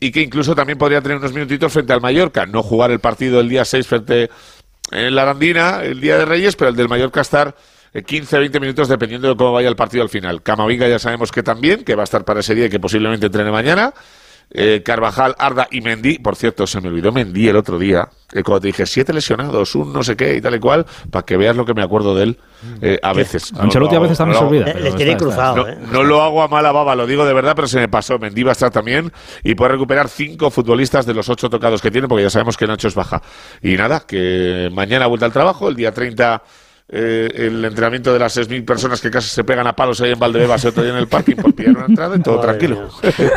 y 0.00 0.10
que 0.10 0.20
incluso 0.20 0.56
también 0.56 0.78
podría 0.78 1.00
tener 1.00 1.18
unos 1.18 1.32
minutitos 1.32 1.72
frente 1.72 1.92
al 1.92 2.00
Mallorca, 2.00 2.44
no 2.44 2.64
jugar 2.64 2.90
el 2.90 2.98
partido 2.98 3.38
el 3.38 3.48
día 3.48 3.64
6 3.64 3.86
frente 3.86 4.30
en 4.90 5.14
la 5.14 5.22
Arandina, 5.22 5.84
el 5.84 6.00
día 6.00 6.18
de 6.18 6.24
Reyes, 6.24 6.56
pero 6.56 6.70
el 6.70 6.76
del 6.76 6.88
Mallorca 6.88 7.20
estar 7.20 7.54
eh, 7.94 8.02
15-20 8.02 8.60
minutos 8.60 8.88
dependiendo 8.88 9.28
de 9.28 9.36
cómo 9.36 9.52
vaya 9.52 9.68
el 9.68 9.76
partido 9.76 10.02
al 10.02 10.08
final. 10.08 10.42
Camavinga 10.42 10.88
ya 10.88 10.98
sabemos 10.98 11.30
que 11.30 11.44
también, 11.44 11.84
que 11.84 11.94
va 11.94 12.02
a 12.02 12.04
estar 12.04 12.24
para 12.24 12.40
ese 12.40 12.56
día 12.56 12.66
y 12.66 12.70
que 12.70 12.80
posiblemente 12.80 13.26
entrene 13.26 13.52
mañana. 13.52 13.94
Eh, 14.52 14.82
Carvajal, 14.84 15.36
Arda 15.38 15.68
y 15.70 15.80
Mendy. 15.80 16.18
Por 16.18 16.34
cierto, 16.34 16.66
se 16.66 16.80
me 16.80 16.88
olvidó 16.88 17.12
Mendy 17.12 17.48
el 17.48 17.56
otro 17.56 17.78
día. 17.78 18.08
eh, 18.32 18.42
cuando 18.42 18.60
te 18.62 18.66
dije 18.68 18.84
siete 18.86 19.12
lesionados, 19.12 19.74
un 19.76 19.92
no 19.92 20.02
sé 20.02 20.16
qué 20.16 20.36
y 20.36 20.40
tal 20.40 20.54
y 20.54 20.58
cual, 20.60 20.86
para 21.10 21.24
que 21.24 21.36
veas 21.36 21.54
lo 21.56 21.64
que 21.64 21.72
me 21.74 21.82
acuerdo 21.82 22.14
de 22.16 22.22
él 22.24 22.38
eh, 22.82 22.98
a 23.02 23.12
veces. 23.12 23.52
Ancelotti 23.56 23.94
lo 23.94 24.00
a 24.00 24.02
veces 24.04 24.18
hago- 24.20 24.32
también 24.32 24.38
se 24.38 24.40
lo 24.44 24.60
hago- 24.62 24.70
olvida, 24.74 24.80
Les 24.80 24.96
tiene 24.96 25.16
cruzado, 25.16 25.56
No, 25.56 25.68
¿eh? 25.68 25.78
no 25.92 26.02
lo 26.04 26.22
hago 26.22 26.42
a 26.42 26.48
mala 26.48 26.70
baba, 26.72 26.94
lo 26.96 27.06
digo 27.06 27.24
de 27.24 27.32
verdad, 27.32 27.52
pero 27.56 27.68
se 27.68 27.78
me 27.78 27.88
pasó. 27.88 28.18
Mendy 28.18 28.42
va 28.42 28.50
a 28.50 28.52
estar 28.52 28.70
también 28.70 29.12
y 29.44 29.54
puede 29.54 29.72
recuperar 29.72 30.08
cinco 30.08 30.50
futbolistas 30.50 31.06
de 31.06 31.14
los 31.14 31.28
ocho 31.28 31.48
tocados 31.50 31.80
que 31.82 31.90
tiene, 31.90 32.06
porque 32.08 32.22
ya 32.24 32.30
sabemos 32.30 32.56
que 32.56 32.66
Nacho 32.66 32.88
es 32.88 32.94
baja. 32.94 33.22
Y 33.62 33.76
nada, 33.76 34.00
que 34.06 34.68
mañana 34.72 35.06
vuelta 35.06 35.26
al 35.26 35.32
trabajo, 35.32 35.68
el 35.68 35.76
día 35.76 35.92
30 35.92 36.42
eh, 36.92 37.28
el 37.46 37.64
entrenamiento 37.64 38.12
de 38.12 38.18
las 38.18 38.36
6.000 38.36 38.64
personas 38.64 39.00
que 39.00 39.10
casi 39.10 39.28
se 39.28 39.44
pegan 39.44 39.66
a 39.66 39.74
palos 39.76 40.00
ahí 40.00 40.10
en 40.12 40.18
Valdebebas 40.18 40.64
y 40.64 40.66
otro 40.68 40.82
día 40.82 40.92
en 40.92 40.98
el 40.98 41.06
parking 41.06 41.36
por 41.36 41.54
pillar 41.54 41.76
una 41.76 41.86
entrada 41.86 42.16
y 42.16 42.20
todo 42.20 42.38
Madre 42.38 42.48
tranquilo. 42.58 42.88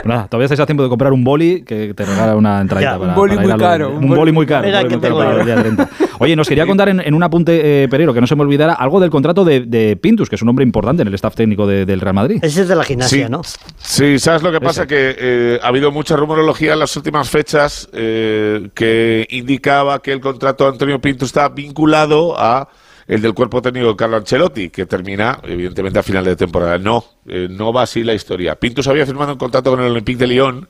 Nada, 0.05 0.27
todavía 0.27 0.45
estáis 0.45 0.59
a 0.59 0.65
tiempo 0.65 0.81
de 0.83 0.89
comprar 0.89 1.13
un 1.13 1.23
boli 1.23 1.63
que 1.63 1.93
te 1.93 2.05
regala 2.05 2.35
una 2.35 2.61
entradita 2.61 2.93
Ya, 2.93 2.97
para, 2.99 3.09
un 3.11 3.15
boli 3.15 3.35
para 3.35 3.47
muy 3.47 3.57
caro, 3.59 3.89
Un, 3.91 4.09
boli 4.09 4.31
muy 4.31 4.45
caro. 4.45 4.65
Mira 4.65 4.81
un 4.81 4.83
boli 4.83 4.89
que 4.89 4.97
muy 4.97 5.01
caro 5.01 5.01
tengo 5.01 5.17
para 5.17 5.33
yo. 5.33 5.39
el 5.39 5.45
día 5.45 5.55
30. 5.55 5.89
Oye, 6.19 6.35
nos 6.35 6.47
quería 6.47 6.65
contar 6.65 6.89
en, 6.89 6.99
en 6.99 7.13
un 7.13 7.21
apunte, 7.23 7.83
eh, 7.83 7.87
Pereiro, 7.89 8.13
que 8.13 8.21
no 8.21 8.27
se 8.27 8.35
me 8.35 8.41
olvidara, 8.43 8.73
algo 8.73 8.99
del 8.99 9.09
contrato 9.09 9.43
de, 9.45 9.61
de 9.61 9.97
Pintus, 9.97 10.29
que 10.29 10.35
es 10.35 10.41
un 10.41 10.49
hombre 10.49 10.63
importante 10.63 11.01
en 11.01 11.07
el 11.07 11.13
staff 11.15 11.35
técnico 11.35 11.67
de- 11.67 11.85
del 11.85 11.99
Real 12.01 12.15
Madrid. 12.15 12.39
Ese 12.41 12.61
es 12.61 12.67
de 12.67 12.75
la 12.75 12.83
gimnasia, 12.83 13.25
Sí. 13.25 13.31
¿no? 13.31 13.41
Sí, 13.77 14.19
¿sabes 14.19 14.41
lo 14.41 14.51
que 14.51 14.61
pasa? 14.61 14.87
Que 14.87 15.15
eh, 15.17 15.59
ha 15.61 15.67
habido 15.67 15.91
mucha 15.91 16.15
rumorología 16.15 16.73
en 16.73 16.79
las 16.79 16.95
últimas 16.95 17.29
fechas 17.29 17.89
eh, 17.93 18.69
que 18.73 19.27
indicaba 19.29 19.99
que 20.01 20.11
el 20.11 20.21
contrato 20.21 20.63
de 20.65 20.71
Antonio 20.71 20.99
Pinto 21.01 21.25
está 21.25 21.49
vinculado 21.49 22.39
a 22.39 22.69
el 23.07 23.21
del 23.21 23.33
cuerpo 23.33 23.61
técnico 23.61 23.87
de 23.87 23.95
Carlo 23.95 24.17
Ancelotti, 24.17 24.69
que 24.69 24.85
termina, 24.85 25.39
evidentemente, 25.43 25.99
a 25.99 26.03
final 26.03 26.25
de 26.25 26.35
temporada. 26.35 26.77
No, 26.77 27.03
eh, 27.27 27.47
no 27.49 27.73
va 27.73 27.83
así 27.83 28.03
la 28.03 28.13
historia. 28.13 28.55
Pintus 28.55 28.87
había 28.87 29.05
firmado 29.05 29.33
un 29.33 29.37
contrato 29.37 29.71
con 29.71 29.81
el 29.81 29.91
Olympique 29.91 30.19
de 30.19 30.27
Lyon 30.27 30.69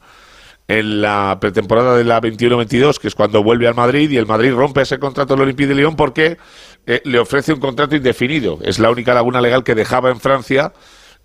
en 0.68 1.02
la 1.02 1.38
pretemporada 1.40 1.98
de 1.98 2.04
la 2.04 2.22
21-22, 2.22 2.98
que 2.98 3.08
es 3.08 3.16
cuando 3.16 3.44
vuelve 3.44 3.68
al 3.68 3.76
Madrid, 3.76 4.10
y 4.10 4.18
el 4.18 4.26
Madrid 4.26 4.54
rompe 4.54 4.82
ese 4.82 4.98
contrato 4.98 5.34
del 5.34 5.44
Olympique 5.44 5.68
de 5.68 5.76
Lyon 5.76 5.96
porque 5.96 6.38
eh, 6.86 7.02
le 7.06 7.20
ofrece 7.20 7.54
un 7.54 7.60
contrato 7.60 7.96
indefinido. 7.96 8.60
Es 8.64 8.80
la 8.80 8.90
única 8.90 9.14
laguna 9.14 9.42
legal 9.42 9.64
que 9.64 9.76
dejaba 9.76 10.10
en 10.10 10.20
Francia 10.20 10.74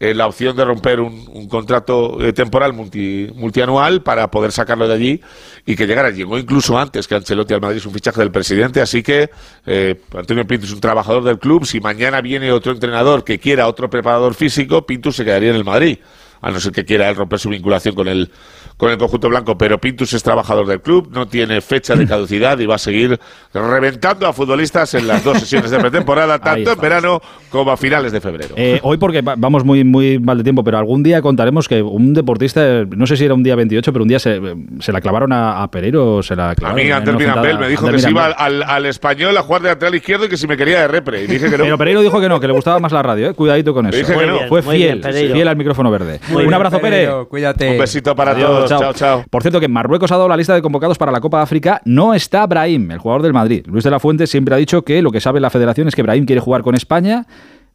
eh, 0.00 0.14
la 0.14 0.26
opción 0.26 0.56
de 0.56 0.64
romper 0.64 1.00
un, 1.00 1.28
un 1.32 1.48
contrato 1.48 2.20
eh, 2.20 2.32
temporal 2.32 2.72
multi- 2.72 3.30
multianual 3.34 4.02
para 4.02 4.30
poder 4.30 4.52
sacarlo 4.52 4.86
de 4.86 4.94
allí 4.94 5.20
y 5.66 5.74
que 5.76 5.86
llegara. 5.86 6.10
Llegó 6.10 6.38
incluso 6.38 6.78
antes 6.78 7.08
que 7.08 7.14
Ancelotti 7.14 7.54
al 7.54 7.60
Madrid, 7.60 7.78
es 7.78 7.86
un 7.86 7.92
fichaje 7.92 8.20
del 8.20 8.30
presidente, 8.30 8.80
así 8.80 9.02
que 9.02 9.30
eh, 9.66 10.00
Antonio 10.16 10.46
Pinto 10.46 10.66
es 10.66 10.72
un 10.72 10.80
trabajador 10.80 11.24
del 11.24 11.38
club. 11.38 11.66
Si 11.66 11.80
mañana 11.80 12.20
viene 12.20 12.52
otro 12.52 12.72
entrenador 12.72 13.24
que 13.24 13.38
quiera 13.38 13.66
otro 13.66 13.90
preparador 13.90 14.34
físico, 14.34 14.86
Pinto 14.86 15.12
se 15.12 15.24
quedaría 15.24 15.50
en 15.50 15.56
el 15.56 15.64
Madrid, 15.64 15.98
a 16.40 16.50
no 16.50 16.60
ser 16.60 16.72
que 16.72 16.84
quiera 16.84 17.08
él 17.08 17.16
romper 17.16 17.38
su 17.38 17.48
vinculación 17.48 17.94
con 17.94 18.08
el, 18.08 18.30
con 18.76 18.90
el 18.90 18.98
conjunto 18.98 19.28
blanco. 19.28 19.58
Pero 19.58 19.78
Pintus 19.78 20.12
es 20.12 20.22
trabajador 20.22 20.66
del 20.66 20.80
club, 20.80 21.08
no 21.12 21.26
tiene 21.28 21.60
fecha 21.60 21.94
de 21.96 22.06
caducidad 22.06 22.58
y 22.58 22.66
va 22.66 22.76
a 22.76 22.78
seguir 22.78 23.18
reventando 23.52 24.26
a 24.26 24.32
futbolistas 24.32 24.94
en 24.94 25.06
las 25.08 25.24
dos 25.24 25.38
sesiones 25.40 25.70
de 25.70 25.78
pretemporada, 25.78 26.38
tanto 26.38 26.72
en 26.72 26.80
verano 26.80 27.20
como 27.50 27.70
a 27.72 27.76
finales 27.76 28.12
de 28.12 28.20
febrero. 28.20 28.54
Eh, 28.56 28.78
hoy 28.82 28.96
porque 28.98 29.22
va- 29.22 29.34
vamos 29.36 29.64
muy, 29.64 29.84
muy 29.84 30.18
mal 30.18 30.36
de 30.38 30.44
tiempo, 30.44 30.62
pero 30.64 30.78
algún 30.78 31.02
día 31.02 31.20
contaremos 31.22 31.68
que 31.68 31.82
un 31.82 32.14
deportista, 32.14 32.84
no 32.84 33.06
sé 33.06 33.16
si 33.16 33.24
era 33.24 33.34
un 33.34 33.42
día 33.42 33.54
28, 33.56 33.92
pero 33.92 34.02
un 34.02 34.08
día 34.08 34.18
se, 34.18 34.40
se 34.80 34.92
la 34.92 35.00
clavaron 35.00 35.32
a, 35.32 35.62
a 35.62 35.70
Pereiro, 35.70 36.22
se 36.22 36.36
la 36.36 36.50
A 36.50 36.54
clavaron. 36.54 36.76
mí, 36.82 36.88
en 36.88 36.92
Ander 36.94 37.16
Mirambel 37.16 37.58
me 37.58 37.68
dijo 37.68 37.86
Ander 37.86 37.96
que 37.96 38.02
se 38.02 38.10
iba 38.10 38.26
al, 38.26 38.62
al 38.62 38.86
español 38.86 39.36
a 39.36 39.42
jugar 39.42 39.62
de 39.62 39.68
lateral 39.68 39.94
izquierdo 39.94 40.26
y 40.26 40.28
que 40.28 40.36
si 40.36 40.46
me 40.46 40.56
quería 40.56 40.80
de 40.80 40.88
repre. 40.88 41.24
Y 41.24 41.26
dije 41.26 41.46
que 41.50 41.58
no. 41.58 41.64
Pero 41.64 41.78
Pereiro 41.78 42.00
dijo 42.02 42.20
que 42.20 42.28
no, 42.28 42.38
que 42.40 42.46
le 42.46 42.52
gustaba 42.52 42.78
más 42.78 42.92
la 42.92 43.02
radio, 43.02 43.30
¿eh? 43.30 43.34
cuidadito 43.34 43.74
con 43.74 43.86
eso. 43.86 43.96
Dije 43.98 44.14
que 44.18 44.26
no. 44.26 44.38
Fue 44.48 44.62
fiel, 44.62 45.00
bien, 45.00 45.32
fiel 45.32 45.48
al 45.48 45.56
micrófono 45.56 45.90
verde. 45.90 46.20
Muy 46.30 46.44
un 46.46 46.54
abrazo, 46.54 46.80
cuídate. 47.28 47.70
Un 47.72 47.78
besito 47.78 48.14
para 48.14 48.32
Adiós, 48.32 48.48
todos. 48.48 48.68
chao. 48.68 48.80
Chao, 48.80 48.92
chao. 48.94 49.24
Por 49.30 49.42
cierto, 49.42 49.60
que 49.60 49.66
en 49.66 49.72
Marruecos 49.72 50.10
ha 50.12 50.16
dado 50.16 50.28
la 50.28 50.36
lista 50.36 50.54
de 50.54 50.62
convocados 50.62 50.98
para 50.98 51.12
la 51.12 51.20
Copa 51.20 51.38
de 51.38 51.42
África. 51.44 51.80
No 51.84 52.14
está 52.14 52.46
Brahim, 52.46 52.90
el 52.90 52.98
jugador 52.98 53.22
del 53.22 53.32
Madrid. 53.32 53.64
Luis 53.66 53.84
de 53.84 53.90
la 53.90 54.00
Fuente 54.00 54.26
siempre 54.26 54.54
ha 54.54 54.58
dicho 54.58 54.82
que 54.82 55.02
lo 55.02 55.10
que 55.10 55.20
sabe 55.20 55.40
la 55.40 55.50
federación 55.50 55.88
es 55.88 55.94
que 55.94 56.02
Brahim 56.02 56.26
quiere 56.26 56.40
jugar 56.40 56.62
con 56.62 56.74
España. 56.74 57.26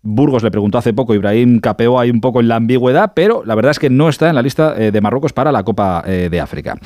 Burgos 0.06 0.44
le 0.44 0.52
preguntó 0.52 0.78
hace 0.78 0.94
poco 0.94 1.16
y 1.16 1.18
Brahim 1.18 1.60
capeó 1.60 1.98
ahí 1.98 2.10
un 2.10 2.20
poco 2.20 2.42
en 2.42 2.50
la 2.50 2.58
ambigüedad, 2.58 3.14
pero 3.16 3.42
la 3.46 3.56
verdad 3.56 3.72
es 3.72 3.80
que 3.80 3.90
no 3.90 4.10
está 4.10 4.28
en 4.28 4.36
la 4.36 4.42
lista 4.42 4.76
eh, 4.78 4.92
de 4.92 5.00
Marruecos 5.00 5.32
para 5.32 5.50
la 5.50 5.64
Copa 5.64 6.04
eh, 6.06 6.28
de 6.30 6.42
África. 6.42 6.78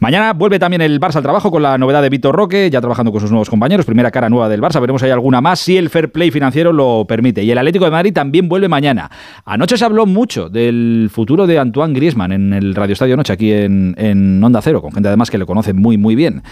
Mañana 0.00 0.34
vuelve 0.34 0.58
también 0.58 0.82
el 0.82 1.00
Barça 1.00 1.16
al 1.16 1.22
trabajo 1.22 1.50
con 1.50 1.62
la 1.62 1.78
novedad 1.78 2.02
de 2.02 2.10
Vitor 2.10 2.36
Roque, 2.36 2.68
ya 2.70 2.80
trabajando 2.80 3.10
con 3.10 3.22
sus 3.22 3.30
nuevos 3.30 3.48
compañeros. 3.48 3.86
Primera 3.86 4.10
cara 4.10 4.28
nueva 4.28 4.50
del 4.50 4.60
Barça, 4.60 4.82
veremos 4.82 5.00
si 5.00 5.06
hay 5.06 5.12
alguna 5.12 5.40
más, 5.40 5.60
si 5.60 5.78
el 5.78 5.88
fair 5.88 6.12
play 6.12 6.30
financiero 6.30 6.70
lo 6.74 7.06
permite. 7.08 7.42
Y 7.42 7.50
el 7.50 7.56
Atlético 7.56 7.86
de 7.86 7.90
Madrid 7.90 8.12
también 8.12 8.50
vuelve 8.50 8.68
mañana. 8.68 9.10
Anoche 9.46 9.78
se 9.78 9.86
habló 9.86 10.04
mucho 10.04 10.50
del 10.50 11.08
futuro 11.10 11.46
de 11.46 11.58
Antoine 11.58 11.94
Griezmann 11.94 12.32
en 12.32 12.52
el 12.52 12.74
Radio 12.74 12.92
Estadio 12.92 13.16
Noche, 13.16 13.32
aquí 13.32 13.50
en, 13.50 13.94
en 13.96 14.44
Onda 14.44 14.60
Cero, 14.60 14.82
con 14.82 14.92
gente 14.92 15.08
además 15.08 15.30
que 15.30 15.38
le 15.38 15.46
conoce 15.46 15.72
muy, 15.72 15.96
muy 15.96 16.14
bien. 16.14 16.42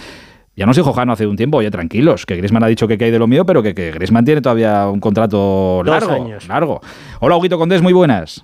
Ya 0.56 0.64
nos 0.64 0.74
dijo 0.74 0.92
Jano 0.94 1.12
hace 1.12 1.26
un 1.26 1.36
tiempo, 1.36 1.58
oye, 1.58 1.70
tranquilos, 1.70 2.24
que 2.24 2.34
Griezmann 2.36 2.64
ha 2.64 2.66
dicho 2.66 2.88
que 2.88 2.96
hay 3.04 3.10
de 3.10 3.18
lo 3.18 3.26
mío, 3.26 3.44
pero 3.44 3.62
que, 3.62 3.74
que 3.74 3.92
Griezmann 3.92 4.24
tiene 4.24 4.40
todavía 4.40 4.88
un 4.88 5.00
contrato 5.00 5.82
Dos 5.84 5.86
largo. 5.86 6.12
años. 6.12 6.48
largo. 6.48 6.80
Hola, 7.20 7.36
Huguito 7.36 7.58
Condés, 7.58 7.82
muy 7.82 7.92
buenas. 7.92 8.42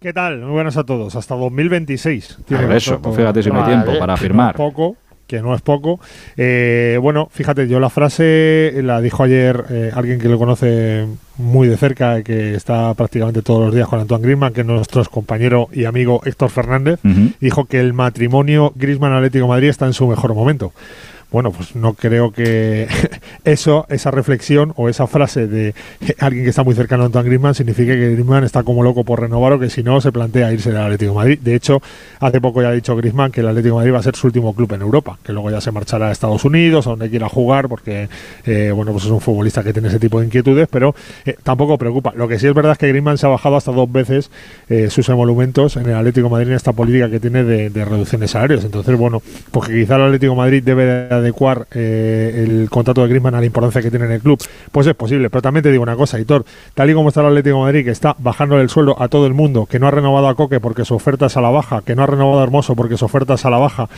¿Qué 0.00 0.12
tal? 0.12 0.38
Muy 0.38 0.52
buenas 0.52 0.76
a 0.76 0.84
todos. 0.84 1.16
Hasta 1.16 1.34
2026. 1.34 2.38
Tiene 2.46 2.66
Por 2.66 2.76
eso, 2.76 3.02
pues 3.02 3.16
fíjate 3.16 3.42
si 3.42 3.50
no 3.50 3.60
hay 3.60 3.66
tiempo 3.66 3.98
para 3.98 4.16
firmar. 4.16 4.54
Poco, 4.54 4.94
que 5.26 5.42
no 5.42 5.52
es 5.52 5.60
poco. 5.60 5.98
Eh, 6.36 6.96
bueno, 7.02 7.26
fíjate, 7.32 7.66
yo 7.66 7.80
la 7.80 7.90
frase 7.90 8.74
la 8.84 9.00
dijo 9.00 9.24
ayer 9.24 9.64
eh, 9.68 9.90
alguien 9.92 10.20
que 10.20 10.28
lo 10.28 10.38
conoce 10.38 11.08
muy 11.38 11.66
de 11.66 11.76
cerca, 11.76 12.22
que 12.22 12.54
está 12.54 12.94
prácticamente 12.94 13.42
todos 13.42 13.66
los 13.66 13.74
días 13.74 13.88
con 13.88 13.98
Antoine 13.98 14.22
Griezmann, 14.22 14.52
que 14.52 14.60
es 14.60 14.66
nuestro 14.68 15.04
compañero 15.06 15.68
y 15.72 15.86
amigo 15.86 16.20
Héctor 16.24 16.50
Fernández, 16.50 17.00
dijo 17.40 17.64
que 17.64 17.80
el 17.80 17.92
matrimonio 17.94 18.72
Griezmann-Atlético 18.76 19.46
de 19.46 19.48
Madrid 19.48 19.68
está 19.70 19.86
en 19.86 19.92
su 19.94 20.06
mejor 20.06 20.32
momento 20.34 20.72
bueno, 21.30 21.52
pues 21.52 21.76
no 21.76 21.94
creo 21.94 22.32
que 22.32 22.88
eso, 23.44 23.86
esa 23.88 24.10
reflexión 24.10 24.72
o 24.76 24.88
esa 24.88 25.06
frase 25.06 25.46
de 25.46 25.74
alguien 26.18 26.44
que 26.44 26.50
está 26.50 26.62
muy 26.62 26.74
cercano 26.74 27.02
a 27.02 27.06
Antoine 27.06 27.28
Griezmann 27.28 27.54
signifique 27.54 27.92
que 27.92 28.10
Griezmann 28.12 28.44
está 28.44 28.62
como 28.62 28.82
loco 28.82 29.04
por 29.04 29.20
renovar 29.20 29.52
o 29.52 29.58
que 29.58 29.70
si 29.70 29.82
no 29.82 30.00
se 30.00 30.12
plantea 30.12 30.52
irse 30.52 30.70
del 30.70 30.82
Atlético 30.82 31.12
de 31.12 31.16
Madrid. 31.16 31.38
De 31.42 31.54
hecho, 31.54 31.80
hace 32.20 32.40
poco 32.40 32.62
ya 32.62 32.68
ha 32.68 32.72
dicho 32.72 32.96
Griezmann 32.96 33.32
que 33.32 33.40
el 33.40 33.48
Atlético 33.48 33.76
de 33.76 33.80
Madrid 33.80 33.94
va 33.94 33.98
a 33.98 34.02
ser 34.02 34.16
su 34.16 34.26
último 34.26 34.54
club 34.54 34.72
en 34.72 34.82
Europa, 34.82 35.18
que 35.22 35.32
luego 35.32 35.50
ya 35.50 35.60
se 35.60 35.70
marchará 35.70 36.08
a 36.08 36.12
Estados 36.12 36.44
Unidos, 36.44 36.86
a 36.86 36.90
donde 36.90 37.10
quiera 37.10 37.28
jugar, 37.28 37.68
porque 37.68 38.08
eh, 38.44 38.72
bueno, 38.74 38.92
pues 38.92 39.04
es 39.04 39.10
un 39.10 39.20
futbolista 39.20 39.62
que 39.62 39.72
tiene 39.72 39.88
ese 39.88 39.98
tipo 39.98 40.20
de 40.20 40.26
inquietudes, 40.26 40.68
pero 40.70 40.94
eh, 41.24 41.36
tampoco 41.42 41.78
preocupa. 41.78 42.12
Lo 42.16 42.28
que 42.28 42.38
sí 42.38 42.46
es 42.46 42.54
verdad 42.54 42.72
es 42.72 42.78
que 42.78 42.88
Griezmann 42.88 43.18
se 43.18 43.26
ha 43.26 43.30
bajado 43.30 43.56
hasta 43.56 43.72
dos 43.72 43.90
veces 43.90 44.30
eh, 44.68 44.90
sus 44.90 45.08
emolumentos 45.08 45.76
en 45.76 45.88
el 45.88 45.94
Atlético 45.94 46.28
Madrid 46.28 46.48
en 46.48 46.54
esta 46.54 46.72
política 46.72 47.10
que 47.10 47.20
tiene 47.20 47.44
de, 47.44 47.70
de 47.70 47.84
reducción 47.84 48.20
de 48.20 48.28
salarios. 48.28 48.64
Entonces, 48.64 48.96
bueno, 48.96 49.22
porque 49.50 49.72
quizá 49.72 49.96
el 49.96 50.02
Atlético 50.02 50.34
Madrid 50.34 50.62
debe 50.62 50.84
de 50.84 51.14
adecuar 51.14 51.66
el 51.70 52.68
contrato 52.70 53.02
de 53.02 53.08
Griezmann 53.08 53.17
a 53.26 53.40
la 53.40 53.46
importancia 53.46 53.82
que 53.82 53.90
tiene 53.90 54.06
en 54.06 54.12
el 54.12 54.20
club, 54.20 54.38
pues 54.72 54.86
es 54.86 54.94
posible. 54.94 55.30
Pero 55.30 55.42
también 55.42 55.62
te 55.62 55.70
digo 55.70 55.82
una 55.82 55.96
cosa, 55.96 56.18
Hitor, 56.18 56.44
tal 56.74 56.90
y 56.90 56.94
como 56.94 57.08
está 57.08 57.20
el 57.20 57.28
Atlético 57.28 57.60
Madrid, 57.60 57.84
que 57.84 57.90
está 57.90 58.14
bajando 58.18 58.58
el 58.60 58.68
sueldo 58.68 59.00
a 59.00 59.08
todo 59.08 59.26
el 59.26 59.34
mundo, 59.34 59.66
que 59.66 59.78
no 59.78 59.88
ha 59.88 59.90
renovado 59.90 60.28
a 60.28 60.34
Coque 60.34 60.60
porque 60.60 60.84
su 60.84 60.94
oferta 60.94 61.26
es 61.26 61.36
a 61.36 61.40
la 61.40 61.50
baja, 61.50 61.82
que 61.84 61.94
no 61.94 62.02
ha 62.02 62.06
renovado 62.06 62.40
a 62.40 62.42
Hermoso 62.42 62.74
porque 62.74 62.96
su 62.96 63.04
oferta 63.04 63.34
es 63.34 63.44
a 63.44 63.50
la 63.50 63.58
baja, 63.58 63.88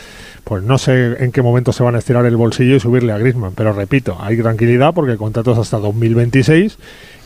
pues 0.43 0.63
no 0.63 0.77
sé 0.77 1.23
en 1.23 1.31
qué 1.31 1.41
momento 1.41 1.71
se 1.71 1.83
van 1.83 1.95
a 1.95 1.99
estirar 1.99 2.25
el 2.25 2.35
bolsillo 2.35 2.75
y 2.75 2.79
subirle 2.79 3.13
a 3.13 3.17
Griezmann. 3.17 3.53
Pero 3.55 3.73
repito, 3.73 4.17
hay 4.19 4.37
tranquilidad 4.37 4.93
porque 4.93 5.13
el 5.13 5.17
contrato 5.17 5.59
hasta 5.59 5.77
2026 5.77 6.77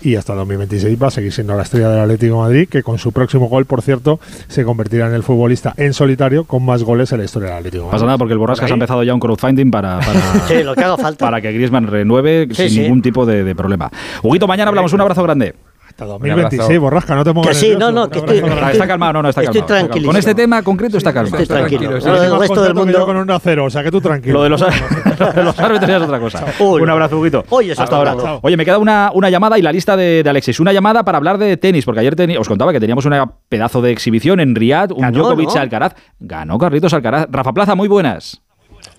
y 0.05 0.15
hasta 0.15 0.33
2026 0.35 1.01
va 1.01 1.07
a 1.07 1.11
seguir 1.11 1.31
siendo 1.33 1.55
la 1.55 1.63
estrella 1.63 1.89
del 1.89 1.99
Atlético 2.01 2.35
de 2.35 2.41
Madrid, 2.41 2.69
que 2.69 2.83
con 2.83 2.97
su 2.99 3.11
próximo 3.11 3.47
gol, 3.47 3.65
por 3.65 3.81
cierto, 3.81 4.19
se 4.47 4.63
convertirá 4.63 5.07
en 5.07 5.13
el 5.13 5.23
futbolista 5.23 5.73
en 5.77 5.93
solitario 5.93 6.43
con 6.45 6.63
más 6.63 6.83
goles 6.83 7.11
en 7.11 7.17
la 7.19 7.25
historia 7.25 7.49
del 7.49 7.57
Atlético 7.57 7.81
de 7.83 7.85
Madrid. 7.87 7.95
Pasa 7.95 8.05
nada 8.05 8.17
porque 8.17 8.33
el 8.33 8.39
Borrascas 8.39 8.69
ha 8.69 8.73
empezado 8.73 9.03
ya 9.03 9.13
un 9.13 9.19
crowdfunding 9.19 9.71
para, 9.71 9.99
para, 10.47 10.63
lo 10.63 10.75
que 10.75 10.83
haga 10.83 10.97
falta. 10.97 11.25
para 11.25 11.41
que 11.41 11.51
Griezmann 11.51 11.87
renueve 11.87 12.47
Sí, 12.51 12.55
sin 12.63 12.69
sí. 12.69 12.79
ningún 12.81 13.01
tipo 13.01 13.25
de, 13.25 13.43
de 13.43 13.55
problema. 13.55 13.89
Huguito, 14.21 14.47
mañana 14.47 14.69
hablamos. 14.69 14.93
Un 14.93 15.01
abrazo 15.01 15.23
grande. 15.23 15.55
Hasta 15.95 16.05
2026, 16.07 16.77
borrasca, 16.77 17.15
no 17.15 17.23
te 17.23 17.33
pongas 17.33 17.47
Que 17.47 17.55
sí, 17.55 17.69
nervioso. 17.69 17.91
no, 17.93 18.01
no, 18.01 18.09
que 18.09 18.19
estoy, 18.19 18.37
Está, 18.39 18.71
está 18.73 18.85
calmado, 18.85 19.13
no, 19.13 19.21
no, 19.23 19.29
está 19.29 19.43
Estoy 19.43 19.61
calmado. 19.61 19.63
está 19.63 19.65
calmado. 19.67 19.87
tranquilísimo. 19.87 20.11
Con 20.11 20.19
este 20.19 20.35
tema 20.35 20.61
concreto 20.61 20.97
está 20.97 21.13
calmado. 21.13 21.41
Estoy 21.41 21.57
tranquilo. 21.57 21.91
Resto 22.37 22.63
del 22.63 22.73
mundo. 22.75 23.05
con 23.05 23.15
un 23.15 23.39
0 23.41 23.63
o 23.63 23.69
sea 23.69 23.81
que 23.81 23.91
tú 23.91 24.01
tranquilo. 24.01 24.33
Lo 24.39 24.43
de 24.43 24.49
los, 24.49 24.59
lo 24.59 25.31
de 25.31 25.43
los 25.43 25.57
árbitros 25.57 25.89
es 25.89 26.01
otra 26.01 26.19
cosa. 26.19 26.45
Uy, 26.59 26.81
un 26.81 26.89
abrazo, 26.89 27.17
Huguito. 27.17 27.45
Hasta 27.77 27.95
ahora. 27.95 28.13
Oye, 28.41 28.57
me 28.57 28.65
queda 28.65 28.77
una, 28.77 29.09
una 29.13 29.29
llamada 29.29 29.57
y 29.57 29.61
la 29.61 29.71
lista 29.71 29.95
de, 29.95 30.21
de 30.21 30.29
Alexis. 30.29 30.59
Una 30.59 30.73
llamada 30.73 31.05
para 31.05 31.17
hablar 31.17 31.37
de 31.37 31.55
tenis, 31.55 31.85
porque 31.85 32.01
ayer 32.01 32.13
teni- 32.17 32.37
os 32.37 32.49
contaba 32.49 32.73
que 32.73 32.81
teníamos 32.81 33.05
una 33.05 33.31
pedazo 33.47 33.81
de 33.81 33.91
exhibición 33.93 34.41
en 34.41 34.53
Riyadh, 34.53 34.91
un 34.91 34.99
Ganó, 34.99 35.19
Djokovic 35.19 35.55
¿no? 35.55 35.61
Alcaraz. 35.61 35.93
Ganó 36.19 36.57
Carlitos 36.57 36.93
Alcaraz. 36.93 37.27
Rafa 37.31 37.53
Plaza, 37.53 37.73
muy 37.75 37.87
buenas. 37.87 38.41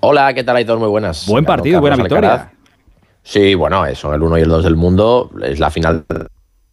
Hola, 0.00 0.32
¿qué 0.32 0.44
tal, 0.44 0.56
Aitor? 0.56 0.78
Muy 0.78 0.88
buenas. 0.88 1.26
Buen 1.26 1.44
Ganó 1.44 1.56
partido, 1.58 1.80
buena 1.82 1.96
victoria. 1.96 2.32
Alcaraz. 2.32 2.52
Sí, 3.22 3.54
bueno, 3.54 3.84
son 3.94 4.14
el 4.14 4.22
1 4.22 4.38
y 4.38 4.40
el 4.40 4.48
2 4.48 4.64
del 4.64 4.76
mundo. 4.76 5.30
Es 5.42 5.58
la 5.60 5.68
final 5.68 6.06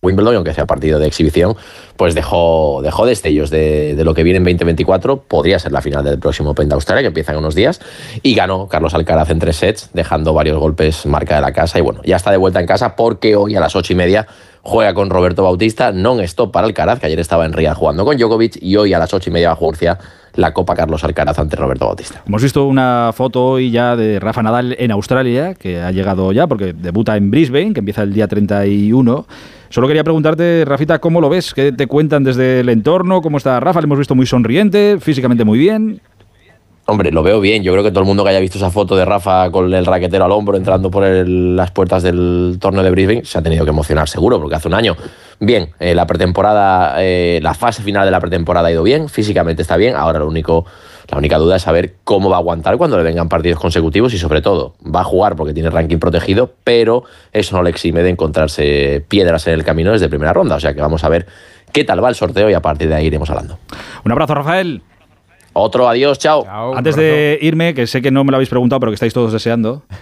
Wimbledon, 0.04 0.36
aunque 0.36 0.54
sea 0.54 0.68
partido 0.68 1.00
de 1.00 1.08
exhibición, 1.08 1.56
pues 1.98 2.14
dejó, 2.14 2.82
dejó 2.84 3.06
destellos 3.06 3.50
de, 3.50 3.96
de 3.96 4.04
lo 4.04 4.14
que 4.14 4.24
viene 4.24 4.38
en 4.38 4.44
2024. 4.44 5.24
Podría 5.24 5.58
ser 5.58 5.72
la 5.72 5.82
final 5.82 6.04
del 6.04 6.20
próximo 6.20 6.52
Open 6.52 6.70
de 6.70 6.76
Australia, 6.76 7.02
que 7.02 7.08
empieza 7.08 7.32
en 7.32 7.40
unos 7.40 7.56
días. 7.56 7.82
Y 8.22 8.36
ganó 8.36 8.68
Carlos 8.68 8.94
Alcaraz 8.94 9.30
en 9.30 9.40
tres 9.40 9.56
sets, 9.56 9.90
dejando 9.94 10.34
varios 10.34 10.60
golpes 10.60 11.06
marca 11.06 11.36
de 11.36 11.42
la 11.42 11.54
casa. 11.54 11.80
Y 11.80 11.82
bueno, 11.82 12.02
ya 12.04 12.18
está 12.18 12.30
de 12.30 12.38
vuelta 12.38 12.60
en 12.60 12.68
casa 12.68 12.96
porque 12.96 13.36
hoy 13.36 13.56
a 13.56 13.60
las 13.60 13.76
ocho 13.76 13.94
y 13.94 13.96
media 13.96 14.28
juega 14.64 14.94
con 14.94 15.10
Roberto 15.10 15.44
Bautista, 15.44 15.92
non-stop 15.92 16.52
para 16.52 16.66
Alcaraz, 16.66 17.00
que 17.00 17.06
ayer 17.06 17.20
estaba 17.20 17.46
en 17.46 17.52
Riyadh 17.54 17.76
jugando 17.76 18.06
con 18.06 18.18
Djokovic, 18.18 18.58
y 18.62 18.78
hoy 18.78 18.94
a 18.94 19.00
las 19.00 19.14
ocho 19.14 19.30
y 19.30 19.34
media 19.34 19.52
a 19.52 19.98
la 20.36 20.54
Copa 20.54 20.74
Carlos 20.74 21.04
Alcaraz 21.04 21.38
ante 21.38 21.56
Roberto 21.58 21.86
Bautista. 21.86 22.24
Hemos 22.26 22.42
visto 22.42 22.66
una 22.66 23.12
foto 23.14 23.46
hoy 23.46 23.70
ya 23.72 23.96
de 23.96 24.20
Rafa 24.20 24.42
Nadal 24.42 24.76
en 24.80 24.92
Australia, 24.92 25.54
que 25.54 25.82
ha 25.82 25.92
llegado 25.92 26.32
ya 26.32 26.48
porque 26.48 26.74
debuta 26.74 27.18
en 27.18 27.30
Brisbane, 27.30 27.74
que 27.74 27.82
empieza 27.82 28.04
el 28.04 28.14
día 28.14 28.28
31. 28.28 29.28
Solo 29.70 29.88
quería 29.88 30.04
preguntarte, 30.04 30.64
Rafita, 30.66 31.00
¿cómo 31.00 31.20
lo 31.20 31.30
ves? 31.30 31.54
¿Qué 31.54 31.72
te 31.72 31.88
cuentan 31.88 32.24
desde 32.24 32.62
el 32.62 32.70
entorno? 32.70 33.22
¿Cómo 33.22 33.38
está 33.38 33.60
Rafa? 33.60 33.82
Le 33.82 33.86
hemos 33.86 34.00
visto 34.00 34.16
muy 34.16 34.26
sonriente, 34.26 34.98
físicamente 35.00 35.44
muy 35.44 35.60
bien. 35.60 36.00
Hombre, 36.86 37.12
lo 37.12 37.24
veo 37.24 37.40
bien. 37.40 37.64
Yo 37.64 37.72
creo 37.72 37.82
que 37.84 37.92
todo 37.92 38.02
el 38.02 38.06
mundo 38.06 38.26
que 38.26 38.32
haya 38.32 38.42
visto 38.42 38.58
esa 38.58 38.70
foto 38.70 38.98
de 38.98 39.06
Rafa 39.06 39.50
con 39.52 39.74
el 39.74 39.86
raquetero 39.86 40.26
al 40.26 40.32
hombro 40.34 40.58
entrando 40.58 40.92
por 40.92 41.06
el- 41.06 41.56
las 41.56 41.72
puertas 41.72 42.04
del 42.04 42.58
torneo 42.60 42.84
de 42.84 42.92
Brisbane 42.92 43.24
se 43.24 43.38
ha 43.38 43.42
tenido 43.42 43.64
que 43.64 43.70
emocionar 43.70 44.10
seguro, 44.10 44.38
porque 44.38 44.56
hace 44.56 44.68
un 44.68 44.74
año, 44.74 44.98
bien, 45.40 45.70
eh, 45.80 45.96
la 45.96 46.06
pretemporada, 46.06 46.96
eh, 46.98 47.40
la 47.42 47.54
fase 47.54 47.84
final 47.84 48.04
de 48.04 48.12
la 48.12 48.20
pretemporada 48.20 48.68
ha 48.68 48.72
ido 48.72 48.84
bien, 48.84 49.08
físicamente 49.08 49.62
está 49.62 49.78
bien. 49.78 49.96
Ahora 49.96 50.20
lo 50.20 50.28
único, 50.28 50.66
la 51.10 51.18
única 51.18 51.38
duda 51.38 51.56
es 51.56 51.62
saber 51.62 51.94
cómo 52.04 52.30
va 52.30 52.36
a 52.36 52.40
aguantar 52.40 52.76
cuando 52.78 52.98
le 52.98 53.04
vengan 53.04 53.30
partidos 53.30 53.62
consecutivos 53.62 54.14
y 54.14 54.18
sobre 54.18 54.42
todo 54.42 54.74
va 54.86 55.02
a 55.02 55.06
jugar 55.06 55.38
porque 55.38 55.54
tiene 55.54 55.70
ranking 55.70 56.00
protegido, 56.00 56.52
pero 56.66 57.06
eso 57.32 57.56
no 57.56 57.64
le 57.64 57.70
exime 57.70 58.04
de 58.04 58.10
encontrarse 58.10 59.06
piedras 59.08 59.48
en 59.48 59.54
el 59.54 59.64
camino 59.64 59.94
desde 59.94 60.10
primera 60.10 60.34
ronda. 60.34 60.58
O 60.58 60.60
sea 60.60 60.74
que 60.74 60.82
vamos 60.82 61.06
a 61.06 61.08
ver 61.10 61.28
qué 61.72 61.86
tal 61.86 62.04
va 62.04 62.10
el 62.10 62.16
sorteo 62.16 62.50
y 62.50 62.54
a 62.54 62.62
partir 62.62 62.90
de 62.90 62.96
ahí 62.96 63.06
iremos 63.06 63.30
hablando. 63.30 63.58
Un 64.04 64.12
abrazo, 64.12 64.36
Rafael. 64.36 64.82
Otro 65.54 65.88
adiós, 65.88 66.18
chao. 66.18 66.46
Antes 66.76 66.96
de 66.96 67.38
irme, 67.42 67.74
que 67.74 67.86
sé 67.88 68.02
que 68.02 68.12
no 68.12 68.24
me 68.24 68.32
lo 68.32 68.38
habéis 68.38 68.50
preguntado, 68.50 68.80
pero 68.80 68.92
que 68.92 68.96
estáis 68.96 69.14
todos 69.14 69.32
deseando. 69.32 69.84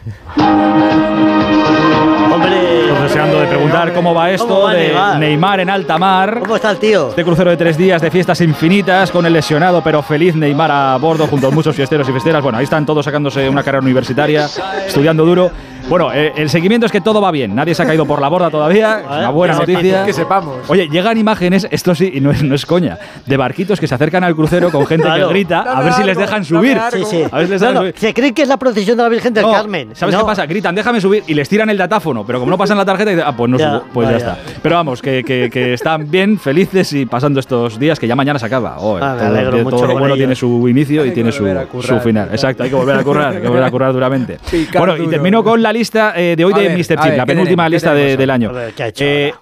Todos 2.88 3.04
deseando 3.04 3.40
de 3.40 3.48
preguntar 3.48 3.94
cómo 3.94 4.14
va 4.14 4.32
esto 4.32 4.48
¿Cómo 4.48 4.62
va 4.62 4.74
de 4.74 4.88
Neymar? 4.88 5.20
Neymar 5.20 5.60
en 5.60 5.70
alta 5.70 5.98
mar. 5.98 6.40
¿Cómo 6.42 6.56
está 6.56 6.72
el 6.72 6.78
tío? 6.78 7.10
Este 7.10 7.24
crucero 7.24 7.50
de 7.50 7.58
tres 7.58 7.78
días 7.78 8.02
de 8.02 8.12
fiestas 8.12 8.42
infinitas 8.42 9.12
con 9.12 9.26
el 9.26 9.34
lesionado 9.34 9.82
pero 9.84 10.02
feliz 10.02 10.36
Neymar 10.36 10.72
a 10.72 10.98
bordo 10.98 11.28
junto 11.28 11.48
a 11.48 11.52
muchos 11.52 11.76
fiesteros 11.76 12.08
y 12.10 12.12
fiesteras. 12.12 12.42
Bueno, 12.42 12.58
ahí 12.58 12.64
están 12.64 12.86
todos 12.86 13.06
sacándose 13.06 13.48
una 13.48 13.64
carrera 13.64 13.84
universitaria, 13.84 14.48
estudiando 14.86 15.26
duro. 15.26 15.52
Bueno, 15.90 16.12
eh, 16.14 16.32
el 16.38 16.50
seguimiento 16.50 16.86
es 16.86 16.92
que 16.92 17.02
todo 17.02 17.20
va 17.22 17.32
bien. 17.32 17.54
Nadie 17.54 17.76
se 17.76 17.84
ha 17.84 17.86
caído 17.86 18.06
por 18.06 18.22
la 18.22 18.30
borda 18.30 18.50
todavía. 18.50 19.02
Una 19.06 19.30
buena 19.30 19.56
noticia. 19.56 20.06
que 20.06 20.14
sepamos. 20.14 20.58
Oye, 20.70 20.88
llegan 20.90 21.18
imágenes, 21.18 21.68
esto 21.70 21.94
sí, 21.96 22.12
y 22.14 22.22
no 22.22 22.32
es, 22.32 22.44
no 22.44 22.56
es 22.56 22.66
coña, 22.66 22.98
de 23.26 23.38
barquitos 23.38 23.80
que 23.80 23.88
se 23.88 23.96
acercan 23.96 24.24
al 24.24 24.36
crucero 24.36 24.72
con 24.72 24.86
gente 24.86 25.06
Claro. 25.06 25.28
que 25.28 25.34
grita 25.34 25.62
a 25.62 25.82
ver 25.82 25.94
si 25.94 26.04
les 26.04 26.18
dejan 26.18 26.46
subir. 26.46 26.78
Sí, 26.92 27.04
sí. 27.06 27.24
A 27.30 27.38
ver 27.40 27.48
si 27.48 27.52
les 27.54 27.62
No, 27.62 27.68
dejan 27.68 27.74
no, 27.74 27.80
subir. 27.82 27.94
Se 27.98 28.14
cree 28.14 28.34
que 28.34 28.42
es 28.44 28.48
la 28.48 28.58
procesión 28.58 28.96
de 28.98 29.04
la 29.04 29.10
Virgen 29.10 29.34
del 29.34 29.44
No, 29.44 29.52
Carmen. 29.52 29.90
¿Sabes 29.96 30.14
No. 30.16 30.22
qué 30.22 30.26
pasa? 30.28 30.46
Gritan, 30.46 30.76
déjame 30.76 31.02
subir 31.02 31.24
y 31.28 31.34
les 31.34 31.50
tiran 31.50 31.70
el 31.70 31.78
datáfono, 31.78 32.26
pero 32.26 32.40
como 32.40 32.52
no 32.52 32.58
pasan 32.58 32.78
la 32.78 32.86
tarjeta, 32.86 33.10
dicen, 33.12 33.26
ah, 33.28 33.36
pues 33.36 33.50
no 33.52 33.58
Ya, 33.58 33.70
subo, 33.80 33.84
pues 33.94 34.10
ya 34.10 34.18
está. 34.18 34.38
Pero 34.62 34.76
vamos, 34.76 35.02
que, 35.02 35.24
que- 35.24 35.50
que 35.52 35.74
están 35.74 36.10
bien, 36.10 36.40
felices 36.40 36.94
y 36.94 37.06
pasando 37.06 37.40
estos 37.40 37.78
días 37.78 38.00
que 38.00 38.08
ya 38.08 38.16
mañana 38.16 38.40
se 38.40 38.46
acaba. 38.46 38.78
Oh, 38.80 38.98
Ah, 39.02 39.14
me 39.14 39.20
todo, 39.20 39.28
alegro 39.28 39.52
todo 39.52 39.64
mucho 39.64 39.88
lo 39.88 39.94
bueno 39.94 40.06
ellos. 40.08 40.18
tiene 40.18 40.36
su 40.36 40.68
inicio 40.70 41.06
y 41.06 41.12
tiene 41.12 41.32
su, 41.32 41.46
su 41.82 42.00
final. 42.00 42.30
Exacto, 42.32 42.64
hay 42.64 42.70
que 42.70 42.76
volver 42.76 42.96
a 42.98 43.04
currar, 43.04 43.36
hay 43.36 43.42
que 43.42 43.48
volver 43.48 43.64
a 43.64 43.72
currar 43.72 43.92
duramente. 43.94 44.38
Bueno, 44.78 44.96
y 44.98 45.08
termino 45.08 45.44
con 45.44 45.62
la 45.62 45.72
lista 45.74 45.81
eh, 46.16 46.36
de 46.38 46.46
hoy 46.46 46.54
A 46.54 46.58
de 46.58 46.68
ver, 46.70 46.78
Mr. 46.78 46.82
Chip, 46.84 47.00
ver, 47.04 47.18
la 47.18 47.26
¿qué 47.26 47.28
penúltima 47.34 47.70
lista 47.70 47.94
de- 47.94 48.18
del 48.18 48.30
año. 48.30 48.52
Ver, 48.54 48.74
¿qué 48.74 48.84
ha 48.84 48.88
hecho 48.88 49.04
Eh, 49.04 49.34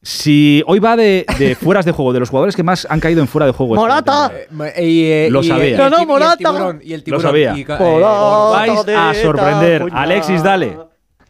si 0.00 0.62
hoy 0.66 0.78
va 0.78 0.96
de, 0.96 1.26
de 1.38 1.54
fueras 1.60 1.84
de 1.84 1.92
juego, 1.92 2.12
de 2.12 2.20
los 2.20 2.30
jugadores 2.30 2.54
que 2.56 2.62
más 2.62 2.86
han 2.88 3.00
caído 3.00 3.20
en 3.20 3.26
fuera 3.28 3.46
de 3.46 3.52
juego. 3.52 3.74
¡Morata! 3.74 4.30
eh, 4.76 5.28
Lo 5.30 5.42
sabía. 5.42 5.76
No, 5.76 5.90
no, 5.90 5.96
ti- 5.96 6.02
y 6.02 6.02
el 6.02 6.08
Morata. 6.08 6.36
tiburón, 6.36 6.82
Lo 7.06 7.20
sabía. 7.20 7.54
Y, 7.56 7.62
eh, 7.62 7.66
Morata 7.78 8.50
Vais 8.50 8.88
a 8.96 9.14
sorprender. 9.14 9.84
Alexis, 9.92 10.42
dale. 10.42 10.76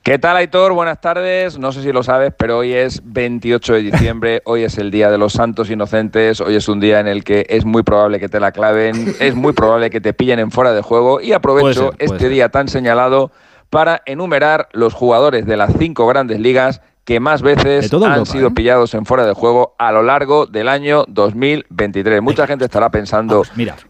¿Qué 0.02 0.18
tal, 0.18 0.38
Aitor? 0.38 0.72
Buenas 0.72 1.00
tardes. 1.02 1.58
No 1.58 1.70
sé 1.70 1.82
si 1.82 1.92
lo 1.92 2.02
sabes, 2.02 2.32
pero 2.38 2.58
hoy 2.58 2.72
es 2.72 3.02
28 3.04 3.74
de 3.74 3.82
diciembre, 3.82 4.42
hoy 4.46 4.62
es 4.62 4.78
el 4.78 4.90
Día 4.90 5.10
de 5.10 5.18
los 5.18 5.34
Santos 5.34 5.68
Inocentes, 5.70 6.40
hoy 6.40 6.54
es 6.54 6.66
un 6.68 6.80
día 6.80 7.00
en 7.00 7.08
el 7.08 7.24
que 7.24 7.44
es 7.50 7.66
muy 7.66 7.82
probable 7.82 8.18
que 8.18 8.28
te 8.30 8.40
la 8.40 8.50
claven, 8.52 9.14
es 9.20 9.34
muy 9.34 9.52
probable 9.52 9.90
que 9.90 10.00
te 10.00 10.14
pillen 10.14 10.38
en 10.38 10.50
fuera 10.50 10.72
de 10.72 10.80
juego 10.80 11.20
y 11.20 11.24
Puede 11.24 11.34
aprovecho 11.34 11.72
ser, 11.72 11.90
puede 11.90 12.04
este 12.04 12.18
ser. 12.20 12.28
día 12.30 12.48
tan 12.48 12.68
señalado 12.68 13.32
para 13.70 14.02
enumerar 14.06 14.68
los 14.72 14.94
jugadores 14.94 15.46
de 15.46 15.56
las 15.56 15.72
cinco 15.78 16.06
grandes 16.06 16.40
ligas 16.40 16.80
que 17.08 17.20
más 17.20 17.40
veces 17.40 17.90
han 17.90 18.02
Europa, 18.02 18.26
sido 18.26 18.48
¿eh? 18.48 18.50
pillados 18.54 18.92
en 18.92 19.06
fuera 19.06 19.24
de 19.24 19.32
juego 19.32 19.74
a 19.78 19.92
lo 19.92 20.02
largo 20.02 20.44
del 20.44 20.68
año 20.68 21.06
2023. 21.08 22.20
Mucha 22.20 22.46
gente 22.46 22.66
estará 22.66 22.90
pensando 22.90 23.44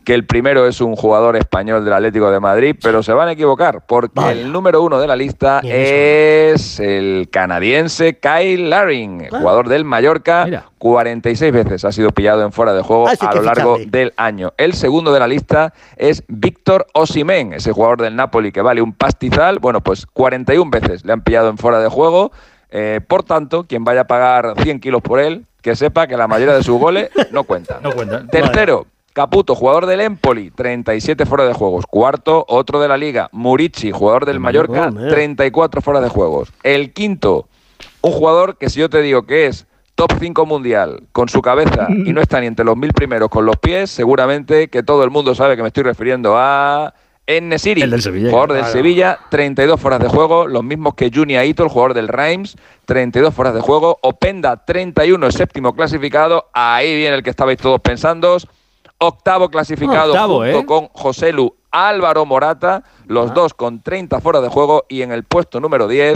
que 0.04 0.14
el 0.14 0.24
primero 0.24 0.68
es 0.68 0.80
un 0.80 0.94
jugador 0.94 1.34
español 1.34 1.84
del 1.84 1.94
Atlético 1.94 2.30
de 2.30 2.38
Madrid, 2.38 2.76
pero 2.80 3.02
se 3.02 3.12
van 3.12 3.26
a 3.26 3.32
equivocar 3.32 3.84
porque 3.88 4.30
el 4.30 4.52
número 4.52 4.84
uno 4.84 5.00
de 5.00 5.08
la 5.08 5.16
lista 5.16 5.58
¿Quién 5.62 5.74
es 5.74 6.78
el 6.78 7.28
canadiense 7.28 8.20
Kyle 8.20 8.70
Laring, 8.70 9.30
jugador 9.30 9.68
del 9.68 9.84
Mallorca. 9.84 10.44
Mira. 10.44 10.66
46 10.78 11.52
veces 11.52 11.84
ha 11.84 11.90
sido 11.90 12.12
pillado 12.12 12.44
en 12.44 12.52
fuera 12.52 12.72
de 12.72 12.82
juego 12.82 13.08
Ah, 13.08 13.14
a 13.18 13.34
lo 13.34 13.42
largo 13.42 13.78
del 13.84 14.12
año. 14.16 14.52
El 14.56 14.74
segundo 14.74 15.12
de 15.12 15.18
la 15.18 15.26
lista 15.26 15.74
es 15.96 16.22
Víctor 16.28 16.86
Osimhen, 16.94 17.52
ese 17.52 17.72
jugador 17.72 18.00
del 18.00 18.14
Napoli 18.14 18.52
que 18.52 18.62
vale 18.62 18.80
un 18.80 18.92
pastizal. 18.92 19.58
Bueno, 19.58 19.80
pues 19.80 20.06
41 20.06 20.70
veces 20.70 21.04
le 21.04 21.12
han 21.12 21.22
pillado 21.22 21.48
en 21.48 21.58
fuera 21.58 21.80
de 21.80 21.88
juego. 21.88 22.30
Eh, 22.70 23.00
por 23.06 23.22
tanto, 23.22 23.64
quien 23.64 23.84
vaya 23.84 24.02
a 24.02 24.06
pagar 24.06 24.54
100 24.62 24.80
kilos 24.80 25.02
por 25.02 25.20
él, 25.20 25.46
que 25.62 25.74
sepa 25.76 26.06
que 26.06 26.16
la 26.16 26.28
mayoría 26.28 26.54
de 26.54 26.62
sus 26.62 26.78
goles 26.80 27.10
no 27.30 27.44
cuentan. 27.44 27.82
no 27.82 27.92
cuentan. 27.92 28.28
Tercero, 28.28 28.86
Caputo, 29.12 29.54
jugador 29.54 29.86
del 29.86 30.00
Empoli, 30.00 30.50
37 30.50 31.26
fuera 31.26 31.44
de 31.44 31.52
juegos. 31.52 31.86
Cuarto, 31.86 32.44
otro 32.48 32.80
de 32.80 32.88
la 32.88 32.96
liga, 32.96 33.28
Murici, 33.32 33.90
jugador 33.90 34.26
del 34.26 34.38
Mallorca, 34.38 34.92
34 34.92 35.80
fuera 35.80 36.00
de 36.00 36.08
juegos. 36.08 36.52
El 36.62 36.92
quinto, 36.92 37.48
un 38.00 38.12
jugador 38.12 38.58
que 38.58 38.70
si 38.70 38.78
yo 38.80 38.88
te 38.88 39.02
digo 39.02 39.26
que 39.26 39.46
es 39.46 39.66
top 39.96 40.12
5 40.20 40.46
mundial 40.46 41.02
con 41.10 41.28
su 41.28 41.42
cabeza 41.42 41.88
y 41.90 42.12
no 42.12 42.20
está 42.22 42.40
ni 42.40 42.46
entre 42.46 42.64
los 42.64 42.76
mil 42.76 42.92
primeros 42.92 43.28
con 43.28 43.44
los 43.44 43.56
pies, 43.56 43.90
seguramente 43.90 44.68
que 44.68 44.84
todo 44.84 45.02
el 45.02 45.10
mundo 45.10 45.34
sabe 45.34 45.56
que 45.56 45.62
me 45.62 45.68
estoy 45.68 45.82
refiriendo 45.82 46.36
a 46.38 46.94
Enesiri, 47.28 47.82
El 47.82 47.90
del 47.90 48.00
Sevilla. 48.00 48.30
jugador 48.30 48.52
del 48.54 48.60
Claro. 48.62 48.72
Sevilla, 48.72 49.18
32 49.28 49.78
fueras 49.78 50.00
de 50.00 50.08
juego, 50.08 50.46
los 50.46 50.64
mismos 50.64 50.94
que 50.94 51.10
Juni 51.14 51.36
Aito, 51.36 51.62
el 51.62 51.68
jugador 51.68 51.92
del 51.92 52.08
Reims, 52.08 52.56
32 52.86 53.34
fueras 53.34 53.52
de 53.52 53.60
juego, 53.60 53.98
Openda 54.00 54.64
31, 54.64 55.26
el 55.26 55.32
séptimo 55.32 55.74
clasificado, 55.74 56.46
ahí 56.54 56.96
viene 56.96 57.16
el 57.16 57.22
que 57.22 57.28
estabais 57.28 57.58
todos 57.58 57.82
pensando, 57.82 58.38
octavo 58.96 59.50
clasificado 59.50 60.12
Octavo, 60.12 60.38
junto 60.38 60.58
¿eh? 60.60 60.64
con 60.66 60.88
José 60.88 61.32
Lu 61.32 61.54
Álvaro 61.70 62.24
Morata, 62.24 62.82
los 63.06 63.34
dos 63.34 63.52
con 63.52 63.82
30 63.82 64.20
fuera 64.22 64.40
de 64.40 64.48
juego 64.48 64.86
y 64.88 65.02
en 65.02 65.12
el 65.12 65.24
puesto 65.24 65.60
número 65.60 65.86
10 65.86 66.14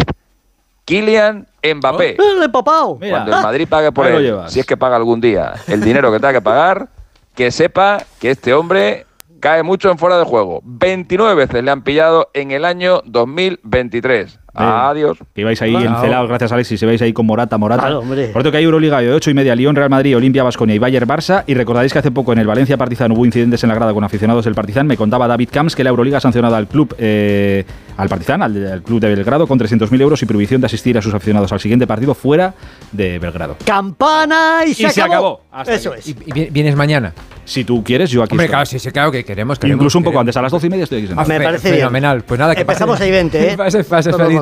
Kylian 0.86 1.46
Mbappé. 1.62 2.16
¡El 2.42 2.50
papao! 2.50 2.98
Cuando 2.98 3.36
el 3.36 3.42
Madrid 3.42 3.68
pague 3.68 3.92
por 3.92 4.06
él, 4.06 4.40
si 4.48 4.60
es 4.60 4.66
que 4.66 4.76
paga 4.78 4.96
algún 4.96 5.20
día 5.20 5.52
el 5.68 5.82
dinero 5.82 6.10
que 6.10 6.18
tenga 6.18 6.32
que 6.32 6.40
pagar, 6.40 6.88
que 7.34 7.50
sepa 7.50 7.98
que 8.18 8.30
este 8.30 8.52
hombre 8.54 9.06
cae 9.42 9.64
mucho 9.64 9.90
en 9.90 9.98
fuera 9.98 10.18
de 10.18 10.24
juego. 10.24 10.62
29 10.64 11.34
veces 11.34 11.64
le 11.64 11.70
han 11.72 11.82
pillado 11.82 12.30
en 12.32 12.52
el 12.52 12.64
año 12.64 13.02
2023. 13.06 14.38
Adiós. 14.54 15.18
Que 15.34 15.40
ibais 15.40 15.60
ahí 15.62 15.74
encelados, 15.74 16.28
gracias 16.28 16.52
Alexis, 16.52 16.78
se 16.78 16.84
veis 16.86 17.00
ahí 17.00 17.12
con 17.12 17.24
Morata, 17.26 17.56
Morata. 17.58 17.82
Claro, 17.82 18.00
hombre. 18.00 18.24
Por 18.26 18.42
cierto 18.42 18.50
que 18.50 18.58
hay 18.58 18.64
Euroliga 18.64 19.00
de 19.00 19.10
8 19.12 19.30
y 19.30 19.34
media, 19.34 19.54
Lyon, 19.54 19.74
Real 19.74 19.88
Madrid, 19.90 20.16
Olimpia, 20.16 20.42
Basconia 20.42 20.74
y 20.74 20.78
Bayern, 20.78 21.06
Barça. 21.08 21.44
Y 21.46 21.54
recordaréis 21.54 21.92
que 21.92 21.98
hace 22.00 22.10
poco 22.10 22.32
en 22.32 22.38
el 22.38 22.46
Valencia 22.46 22.76
Partizan 22.76 23.12
hubo 23.12 23.24
incidentes 23.24 23.62
en 23.62 23.68
la 23.70 23.74
grada 23.74 23.94
con 23.94 24.04
aficionados 24.04 24.44
del 24.44 24.54
Partizan. 24.54 24.86
Me 24.86 24.96
contaba 24.96 25.26
David 25.26 25.48
Camps 25.50 25.74
que 25.74 25.82
la 25.84 25.90
Euroliga 25.90 26.18
ha 26.18 26.20
sancionado 26.20 26.54
al 26.56 26.66
club, 26.68 26.94
eh, 26.98 27.64
al 27.96 28.08
Partizan, 28.08 28.42
al, 28.42 28.72
al 28.72 28.82
club 28.82 29.00
de 29.00 29.08
Belgrado, 29.14 29.46
con 29.46 29.58
300.000 29.58 30.00
euros 30.00 30.22
y 30.22 30.26
prohibición 30.26 30.60
de 30.60 30.66
asistir 30.66 30.98
a 30.98 31.02
sus 31.02 31.14
aficionados 31.14 31.50
al 31.52 31.60
siguiente 31.60 31.86
partido 31.86 32.14
fuera 32.14 32.52
de 32.92 33.18
Belgrado. 33.18 33.56
Campana 33.64 34.60
y 34.66 34.74
se 34.74 34.84
Y 34.86 34.90
se 34.90 35.02
acabó. 35.02 35.40
Eso 35.66 35.92
aquí. 35.92 35.98
es. 36.00 36.08
¿Y 36.08 36.32
vi- 36.32 36.48
vienes 36.50 36.76
mañana? 36.76 37.12
Si 37.44 37.64
tú 37.64 37.82
quieres, 37.82 38.08
yo 38.10 38.22
aquí 38.22 38.34
Hombre, 38.34 38.44
estoy. 38.46 38.52
claro, 38.54 38.66
sí, 38.66 38.78
sí, 38.78 38.90
claro 38.92 39.10
que 39.10 39.24
queremos. 39.24 39.58
queremos 39.58 39.76
Incluso 39.80 39.98
un 39.98 40.04
poco 40.04 40.12
queremos. 40.12 40.20
antes, 40.22 40.36
a 40.36 40.42
las 40.42 40.52
12 40.52 40.66
y 40.68 40.70
media 40.70 40.84
estoy 40.84 41.04
aquí. 41.04 41.12
Ah, 41.16 41.24
sentado. 41.24 41.58
fe- 41.58 41.74
Fenomenal. 41.76 42.22
Pues 42.22 42.38
nada, 42.38 42.54
que 42.54 42.60
Empezamos 42.60 42.94
pase- 42.94 43.04
ahí 43.04 43.10
20, 43.10 43.52
¿eh? 43.52 43.56
Pases, 43.56 43.86
pases, 43.86 44.16
feliz 44.16 44.41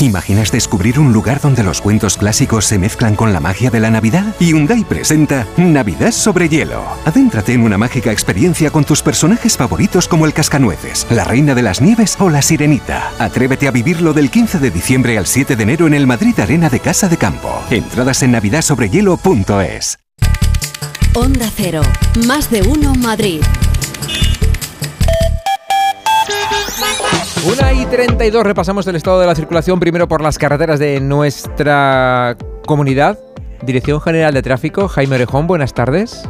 ¿Imaginas 0.00 0.52
descubrir 0.52 0.98
un 1.00 1.14
lugar 1.14 1.40
donde 1.40 1.62
los 1.62 1.80
cuentos 1.80 2.18
clásicos 2.18 2.66
se 2.66 2.78
mezclan 2.78 3.16
con 3.16 3.32
la 3.32 3.40
magia 3.40 3.70
de 3.70 3.80
la 3.80 3.90
Navidad? 3.90 4.34
Hyundai 4.38 4.84
presenta 4.84 5.46
Navidad 5.56 6.10
sobre 6.10 6.50
hielo. 6.50 6.84
Adéntrate 7.06 7.54
en 7.54 7.62
una 7.62 7.78
mágica 7.78 8.12
experiencia 8.12 8.70
con 8.70 8.84
tus 8.84 9.00
personajes 9.00 9.56
favoritos 9.56 10.06
como 10.06 10.26
el 10.26 10.34
Cascanueces, 10.34 11.06
la 11.08 11.24
Reina 11.24 11.54
de 11.54 11.62
las 11.62 11.80
Nieves 11.80 12.16
o 12.20 12.28
la 12.28 12.42
Sirenita. 12.42 13.10
Atrévete 13.18 13.68
a 13.68 13.70
vivirlo 13.70 14.12
del 14.12 14.30
15 14.30 14.58
de 14.58 14.70
diciembre 14.70 15.16
al 15.16 15.26
7 15.26 15.56
de 15.56 15.62
enero 15.62 15.86
en 15.86 15.94
el 15.94 16.06
Madrid 16.06 16.38
Arena 16.40 16.68
de 16.68 16.80
Casa 16.80 17.08
de 17.08 17.16
Campo. 17.16 17.62
Entradas 17.70 18.22
en 18.22 18.32
navidadsobrehielo.es. 18.32 19.98
Onda 21.14 21.50
Cero. 21.56 21.80
Más 22.26 22.50
de 22.50 22.60
uno 22.60 22.94
Madrid. 22.96 23.40
Una 27.44 27.72
y 27.72 27.86
32 27.86 28.44
repasamos 28.44 28.86
el 28.86 28.96
estado 28.96 29.20
de 29.20 29.26
la 29.26 29.34
circulación 29.34 29.78
primero 29.78 30.08
por 30.08 30.20
las 30.20 30.38
carreteras 30.38 30.78
de 30.78 31.00
nuestra 31.00 32.36
comunidad. 32.66 33.18
Dirección 33.62 34.00
General 34.00 34.34
de 34.34 34.42
Tráfico, 34.42 34.88
Jaime 34.88 35.16
Orejón, 35.16 35.46
buenas 35.46 35.72
tardes. 35.72 36.24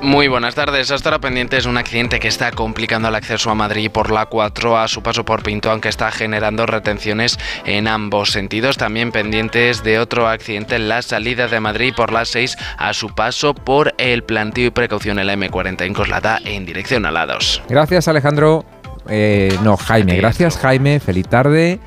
Muy 0.00 0.28
buenas 0.28 0.54
tardes. 0.54 0.92
Hasta 0.92 1.08
ahora 1.08 1.20
pendiente 1.20 1.56
es 1.56 1.66
un 1.66 1.76
accidente 1.76 2.20
que 2.20 2.28
está 2.28 2.52
complicando 2.52 3.08
el 3.08 3.14
acceso 3.16 3.50
a 3.50 3.54
Madrid 3.56 3.90
por 3.90 4.12
la 4.12 4.26
4 4.26 4.78
a 4.78 4.86
su 4.86 5.02
paso 5.02 5.24
por 5.24 5.42
Pinto, 5.42 5.72
aunque 5.72 5.88
está 5.88 6.10
generando 6.12 6.66
retenciones 6.66 7.36
en 7.64 7.88
ambos 7.88 8.30
sentidos. 8.30 8.76
También 8.76 9.10
pendientes 9.10 9.82
de 9.82 9.98
otro 9.98 10.28
accidente 10.28 10.76
en 10.76 10.88
la 10.88 11.02
salida 11.02 11.48
de 11.48 11.58
Madrid 11.58 11.94
por 11.96 12.12
la 12.12 12.24
6 12.24 12.56
a 12.78 12.92
su 12.94 13.08
paso 13.08 13.54
por 13.54 13.92
el 13.98 14.22
plantío 14.22 14.66
y 14.66 14.70
precaución 14.70 15.18
en 15.18 15.26
la 15.26 15.34
M40 15.34 15.82
en 15.84 15.94
Coslada 15.94 16.38
en 16.44 16.64
dirección 16.64 17.04
a 17.04 17.10
la 17.10 17.26
2. 17.26 17.62
Gracias, 17.68 18.06
Alejandro. 18.06 18.64
Eh, 19.08 19.56
no, 19.62 19.76
Jaime, 19.76 20.16
gracias, 20.16 20.56
Jaime. 20.58 21.00
Feliz 21.00 21.28
tarde. 21.28 21.78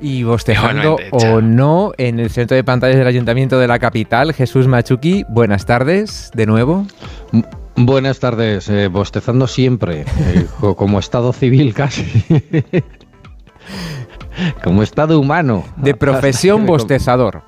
Y 0.00 0.24
bostezando 0.24 0.96
o 1.12 1.40
no 1.40 1.92
en 1.96 2.18
el 2.18 2.28
centro 2.30 2.56
de 2.56 2.64
pantallas 2.64 2.96
del 2.96 3.06
Ayuntamiento 3.06 3.58
de 3.60 3.68
la 3.68 3.78
capital, 3.78 4.32
Jesús 4.34 4.66
Machuki, 4.66 5.24
buenas 5.28 5.64
tardes 5.64 6.32
de 6.34 6.44
nuevo. 6.46 6.86
Buenas 7.76 8.18
tardes, 8.18 8.68
eh, 8.68 8.88
bostezando 8.88 9.46
siempre, 9.46 10.00
eh, 10.00 10.46
co- 10.60 10.74
como 10.74 10.98
estado 10.98 11.32
civil 11.32 11.72
casi. 11.72 12.04
como 14.64 14.82
estado 14.82 15.18
humano. 15.20 15.64
De 15.76 15.94
profesión 15.94 16.66
bostezador. 16.66 17.42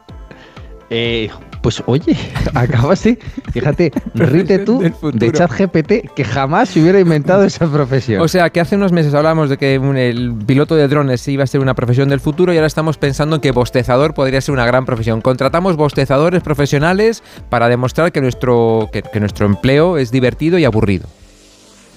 Eh, 0.91 1.31
pues 1.65 1.83
oye, 1.87 2.15
acabas 2.55 3.03
de, 3.05 3.19
fíjate, 3.53 3.91
rite 4.15 4.59
tú 4.59 4.83
de 5.15 5.33
chat 5.33 5.51
GPT 5.51 6.13
que 6.15 6.23
jamás 6.23 6.69
se 6.69 6.83
hubiera 6.83 7.01
inventado 7.01 7.43
esa 7.43 7.67
profesión. 7.67 8.21
O 8.21 8.29
sea, 8.29 8.51
que 8.51 8.61
hace 8.61 8.77
unos 8.77 8.93
meses 8.93 9.15
hablábamos 9.15 9.49
de 9.49 9.57
que 9.57 9.79
un- 9.79 9.97
el 9.97 10.35
piloto 10.47 10.75
de 10.77 10.87
drones 10.89 11.27
iba 11.27 11.43
a 11.43 11.47
ser 11.47 11.63
una 11.63 11.73
profesión 11.73 12.11
del 12.11 12.21
futuro 12.21 12.53
y 12.53 12.57
ahora 12.57 12.67
estamos 12.67 12.99
pensando 12.99 13.37
en 13.37 13.41
que 13.41 13.51
bostezador 13.51 14.13
podría 14.13 14.43
ser 14.43 14.53
una 14.53 14.67
gran 14.67 14.85
profesión. 14.85 15.23
Contratamos 15.23 15.77
bostezadores 15.77 16.43
profesionales 16.43 17.23
para 17.49 17.71
demostrar 17.71 18.13
que 18.13 18.21
nuestro, 18.21 18.91
que, 18.93 19.03
que 19.03 19.19
nuestro 19.19 19.47
empleo 19.47 19.97
es 19.97 20.11
divertido 20.11 20.59
y 20.59 20.67
aburrido. 20.67 21.07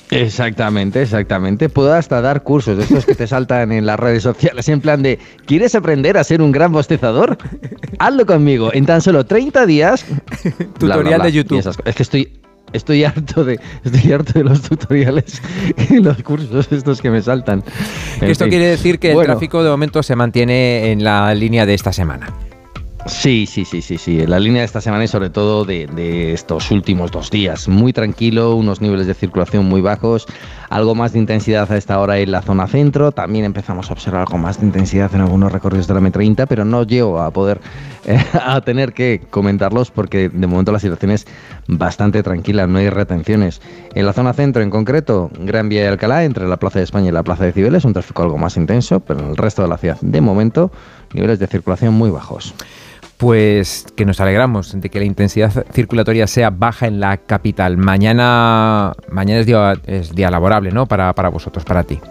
Exactamente, 0.09 1.01
exactamente. 1.01 1.69
Puedo 1.69 1.93
hasta 1.93 2.21
dar 2.21 2.43
cursos 2.43 2.77
de 2.77 2.83
estos 2.83 3.05
que 3.05 3.15
te 3.15 3.27
saltan 3.27 3.71
en 3.71 3.85
las 3.85 3.99
redes 3.99 4.23
sociales 4.23 4.67
en 4.69 4.81
plan 4.81 5.03
de 5.03 5.19
¿quieres 5.45 5.75
aprender 5.75 6.17
a 6.17 6.23
ser 6.23 6.41
un 6.41 6.51
gran 6.51 6.71
bostezador? 6.71 7.37
Hazlo 7.99 8.25
conmigo. 8.25 8.73
En 8.73 8.85
tan 8.85 9.01
solo 9.01 9.25
30 9.25 9.65
días. 9.65 10.05
bla, 10.43 10.53
bla, 10.53 10.73
Tutorial 10.73 11.19
bla, 11.19 11.25
de 11.25 11.31
YouTube. 11.31 11.59
esas. 11.59 11.77
Es 11.85 11.95
que 11.95 12.03
estoy 12.03 12.39
estoy 12.73 13.03
harto 13.05 13.45
de 13.45 13.59
estoy 13.83 14.11
harto 14.11 14.33
de 14.33 14.43
los 14.43 14.61
tutoriales 14.61 15.41
y 15.89 15.99
los 15.99 16.21
cursos 16.23 16.71
estos 16.71 17.01
que 17.01 17.09
me 17.09 17.21
saltan. 17.21 17.63
En 18.21 18.29
Esto 18.29 18.45
fin. 18.45 18.51
quiere 18.51 18.67
decir 18.67 18.99
que 18.99 19.11
el 19.11 19.23
tráfico 19.23 19.63
de 19.63 19.69
momento 19.69 20.03
se 20.03 20.15
mantiene 20.15 20.91
en 20.91 21.03
la 21.03 21.33
línea 21.33 21.65
de 21.65 21.73
esta 21.73 21.91
semana. 21.91 22.27
Sí, 23.07 23.45
sí, 23.45 23.63
sí, 23.63 23.81
sí, 23.81 23.97
sí. 23.97 24.25
La 24.27 24.39
línea 24.39 24.61
de 24.61 24.65
esta 24.65 24.81
semana 24.81 25.05
y 25.05 25.07
sobre 25.07 25.29
todo 25.29 25.63
de, 25.63 26.33
estos 26.33 26.71
últimos 26.71 27.11
dos 27.11 27.31
días. 27.31 27.67
Muy 27.67 27.93
tranquilo, 27.93 28.55
unos 28.55 28.81
niveles 28.81 29.07
de 29.07 29.13
circulación 29.13 29.65
muy 29.65 29.81
bajos, 29.81 30.27
algo 30.69 30.93
más 30.93 31.13
de 31.13 31.19
intensidad 31.19 31.71
a 31.71 31.77
esta 31.77 31.99
hora 31.99 32.19
en 32.19 32.31
la 32.31 32.41
zona 32.41 32.67
centro. 32.67 33.11
También 33.11 33.45
empezamos 33.45 33.89
a 33.89 33.93
observar 33.93 34.21
algo 34.21 34.37
más 34.37 34.59
de 34.59 34.65
intensidad 34.65 35.13
en 35.15 35.21
algunos 35.21 35.51
recorridos 35.51 35.87
de 35.87 35.93
la 35.93 36.01
M30, 36.01 36.47
pero 36.47 36.65
no 36.65 36.83
llego 36.83 37.19
a 37.19 37.31
poder 37.31 37.61
eh, 38.05 38.19
a 38.33 38.59
tener 38.61 38.93
que 38.93 39.21
comentarlos 39.29 39.89
porque 39.91 40.29
de 40.29 40.47
momento 40.47 40.71
la 40.71 40.79
situación 40.79 41.11
es 41.11 41.25
bastante 41.67 42.23
tranquila, 42.23 42.67
no 42.67 42.79
hay 42.79 42.89
retenciones. 42.89 43.61
En 43.95 44.05
la 44.05 44.13
zona 44.13 44.33
centro 44.33 44.61
en 44.61 44.69
concreto, 44.69 45.31
Gran 45.39 45.69
Vía 45.69 45.83
de 45.83 45.87
Alcalá, 45.87 46.25
entre 46.25 46.47
la 46.47 46.57
Plaza 46.57 46.79
de 46.79 46.85
España 46.85 47.09
y 47.09 47.11
la 47.11 47.23
Plaza 47.23 47.45
de 47.45 47.53
Cibeles, 47.53 47.85
un 47.85 47.93
tráfico 47.93 48.23
algo 48.23 48.37
más 48.37 48.57
intenso, 48.57 48.99
pero 48.99 49.21
en 49.21 49.29
el 49.29 49.37
resto 49.37 49.61
de 49.61 49.69
la 49.69 49.77
ciudad, 49.77 49.97
de 50.01 50.21
momento, 50.21 50.71
niveles 51.13 51.39
de 51.39 51.47
circulación 51.47 51.93
muy 51.93 52.09
bajos. 52.09 52.53
Pues 53.17 53.87
que 53.95 54.05
nos 54.05 54.19
alegramos 54.21 54.79
de 54.79 54.89
que 54.89 54.99
la 54.99 55.05
intensidad 55.05 55.65
circulatoria 55.73 56.27
sea 56.27 56.51
baja 56.51 56.85
en 56.85 56.99
la 56.99 57.17
capital. 57.17 57.75
Mañana, 57.77 58.93
mañana 59.09 59.39
es 59.39 59.47
día, 59.47 59.73
es 59.87 60.13
día 60.13 60.29
laborable, 60.29 60.71
¿no? 60.71 60.85
Para, 60.85 61.13
para 61.13 61.29
vosotros, 61.29 61.65
para 61.65 61.83
ti. 61.83 61.99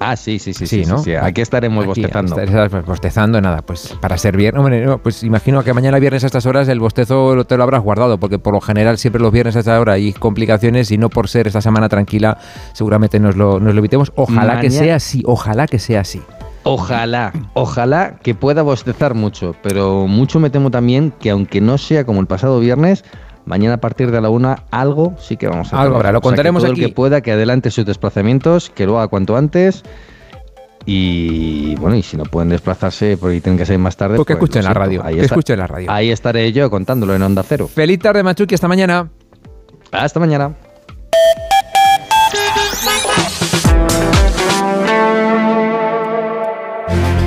Ah, 0.00 0.16
sí, 0.16 0.38
sí, 0.38 0.52
sí, 0.52 0.66
Sí, 0.66 0.84
sí, 0.84 0.90
¿no? 0.90 0.98
sí, 0.98 1.04
sí. 1.12 1.14
Aquí 1.14 1.40
estaremos 1.40 1.86
Aquí, 1.88 2.02
bostezando. 2.02 2.36
bostezando, 2.84 3.40
nada, 3.40 3.62
pues 3.62 3.96
para 4.02 4.18
ser 4.18 4.36
viernes. 4.36 4.58
Hombre, 4.60 4.84
no, 4.84 4.98
pues 4.98 5.22
imagino 5.22 5.64
que 5.64 5.72
mañana 5.72 5.98
viernes 5.98 6.24
a 6.24 6.26
estas 6.26 6.44
horas 6.44 6.68
el 6.68 6.78
bostezo 6.78 7.44
te 7.46 7.56
lo 7.56 7.62
habrás 7.62 7.82
guardado, 7.82 8.18
porque 8.18 8.38
por 8.38 8.52
lo 8.52 8.60
general 8.60 8.98
siempre 8.98 9.22
los 9.22 9.32
viernes 9.32 9.56
a 9.56 9.60
esta 9.60 9.80
hora 9.80 9.94
hay 9.94 10.12
complicaciones 10.12 10.90
y 10.90 10.98
no 10.98 11.08
por 11.08 11.28
ser 11.28 11.46
esta 11.46 11.62
semana 11.62 11.88
tranquila, 11.88 12.36
seguramente 12.74 13.18
nos 13.18 13.34
lo, 13.36 13.58
nos 13.60 13.72
lo 13.72 13.78
evitemos. 13.78 14.12
Ojalá 14.14 14.60
que 14.60 14.68
sea 14.70 14.96
así, 14.96 15.22
ojalá 15.24 15.66
que 15.66 15.78
sea 15.78 16.00
así. 16.00 16.20
Ojalá, 16.64 17.32
ojalá 17.52 18.16
que 18.22 18.34
pueda 18.34 18.62
bostezar 18.62 19.14
mucho, 19.14 19.54
pero 19.62 20.06
mucho 20.06 20.40
me 20.40 20.50
temo 20.50 20.70
también 20.70 21.12
que 21.20 21.30
aunque 21.30 21.60
no 21.60 21.78
sea 21.78 22.04
como 22.04 22.20
el 22.20 22.26
pasado 22.26 22.58
viernes, 22.58 23.04
Mañana 23.46 23.74
a 23.74 23.78
partir 23.78 24.10
de 24.10 24.20
la 24.20 24.30
una 24.30 24.64
algo 24.70 25.14
sí 25.18 25.36
que 25.36 25.46
vamos 25.46 25.72
a 25.72 25.82
Algo 25.82 25.96
habrá, 25.96 26.12
lo 26.12 26.18
O 26.18 26.22
sea, 26.22 26.22
que 26.22 26.28
contaremos 26.28 26.62
todo 26.62 26.72
aquí. 26.72 26.82
El 26.82 26.88
que 26.88 26.94
pueda 26.94 27.20
que 27.20 27.32
adelante 27.32 27.70
sus 27.70 27.84
desplazamientos, 27.84 28.70
que 28.70 28.86
lo 28.86 28.98
haga 28.98 29.08
cuanto 29.08 29.36
antes. 29.36 29.82
Y 30.86 31.76
bueno, 31.76 31.96
y 31.96 32.02
si 32.02 32.16
no 32.16 32.24
pueden 32.24 32.50
desplazarse 32.50 33.16
porque 33.16 33.40
tienen 33.40 33.58
que 33.58 33.66
ser 33.66 33.78
más 33.78 33.96
tarde. 33.96 34.16
Pues 34.16 34.26
que 34.26 34.36
pues, 34.36 34.50
escuchen 34.50 34.64
la 34.64 34.74
radio, 34.74 35.02
ahí 35.04 35.16
que 35.16 35.26
escuchen 35.26 35.58
la 35.58 35.66
radio. 35.66 35.90
Ahí 35.90 36.10
estaré 36.10 36.52
yo 36.52 36.70
contándolo 36.70 37.14
en 37.14 37.22
Onda 37.22 37.42
Cero. 37.42 37.68
Feliz 37.68 37.98
tarde, 37.98 38.22
Machuki, 38.22 38.54
hasta 38.54 38.68
mañana. 38.68 39.10
Hasta 39.92 40.20
mañana. 40.20 40.54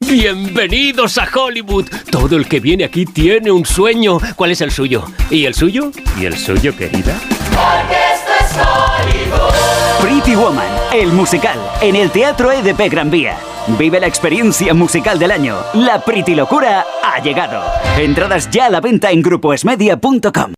Bienvenidos 0.00 1.18
a 1.18 1.28
Hollywood. 1.32 1.88
Todo 2.10 2.36
el 2.36 2.48
que 2.48 2.60
viene 2.60 2.84
aquí 2.84 3.06
tiene 3.06 3.50
un 3.50 3.64
sueño. 3.66 4.18
¿Cuál 4.34 4.52
es 4.52 4.60
el 4.60 4.70
suyo? 4.70 5.04
¿Y 5.30 5.44
el 5.44 5.54
suyo? 5.54 5.90
¿Y 6.18 6.26
el 6.26 6.36
suyo, 6.36 6.76
querida? 6.76 7.18
Porque 7.50 7.96
esto 8.14 8.32
es 8.40 8.56
Hollywood. 8.56 10.00
Pretty 10.00 10.34
Woman, 10.34 10.66
el 10.92 11.08
musical, 11.08 11.58
en 11.80 11.96
el 11.96 12.10
Teatro 12.10 12.52
EDP 12.52 12.90
Gran 12.90 13.10
Vía. 13.10 13.36
Vive 13.78 14.00
la 14.00 14.06
experiencia 14.06 14.74
musical 14.74 15.18
del 15.18 15.32
año. 15.32 15.56
La 15.74 16.04
Pretty 16.04 16.34
Locura 16.34 16.86
ha 17.02 17.20
llegado. 17.20 17.62
Entradas 17.98 18.48
ya 18.50 18.66
a 18.66 18.70
la 18.70 18.80
venta 18.80 19.10
en 19.10 19.22
grupoesmedia.com. 19.22 20.52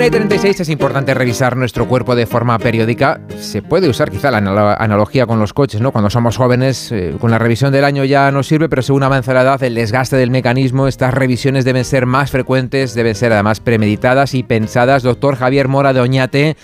1 0.00 0.06
y 0.06 0.10
36 0.12 0.60
es 0.60 0.68
importante 0.70 1.12
revisar 1.12 1.58
nuestro 1.58 1.86
cuerpo 1.86 2.14
de 2.14 2.24
forma 2.24 2.58
periódica. 2.58 3.20
Se 3.38 3.60
puede 3.60 3.86
usar 3.86 4.10
quizá 4.10 4.30
la 4.30 4.38
analo- 4.40 4.74
analogía 4.78 5.26
con 5.26 5.38
los 5.38 5.52
coches, 5.52 5.82
¿no? 5.82 5.92
Cuando 5.92 6.08
somos 6.08 6.38
jóvenes, 6.38 6.90
eh, 6.90 7.14
con 7.20 7.30
la 7.30 7.38
revisión 7.38 7.70
del 7.70 7.84
año 7.84 8.04
ya 8.04 8.30
nos 8.30 8.46
sirve, 8.46 8.70
pero 8.70 8.80
según 8.80 9.02
avanza 9.02 9.34
la 9.34 9.42
edad, 9.42 9.62
el 9.62 9.74
desgaste 9.74 10.16
del 10.16 10.30
mecanismo, 10.30 10.88
estas 10.88 11.12
revisiones 11.12 11.66
deben 11.66 11.84
ser 11.84 12.06
más 12.06 12.30
frecuentes, 12.30 12.94
deben 12.94 13.14
ser 13.14 13.34
además 13.34 13.60
premeditadas 13.60 14.32
y 14.32 14.42
pensadas. 14.42 15.02
Doctor 15.02 15.36
Javier 15.36 15.68
Mora 15.68 15.92
de 15.92 16.00
Oñate, 16.00 16.56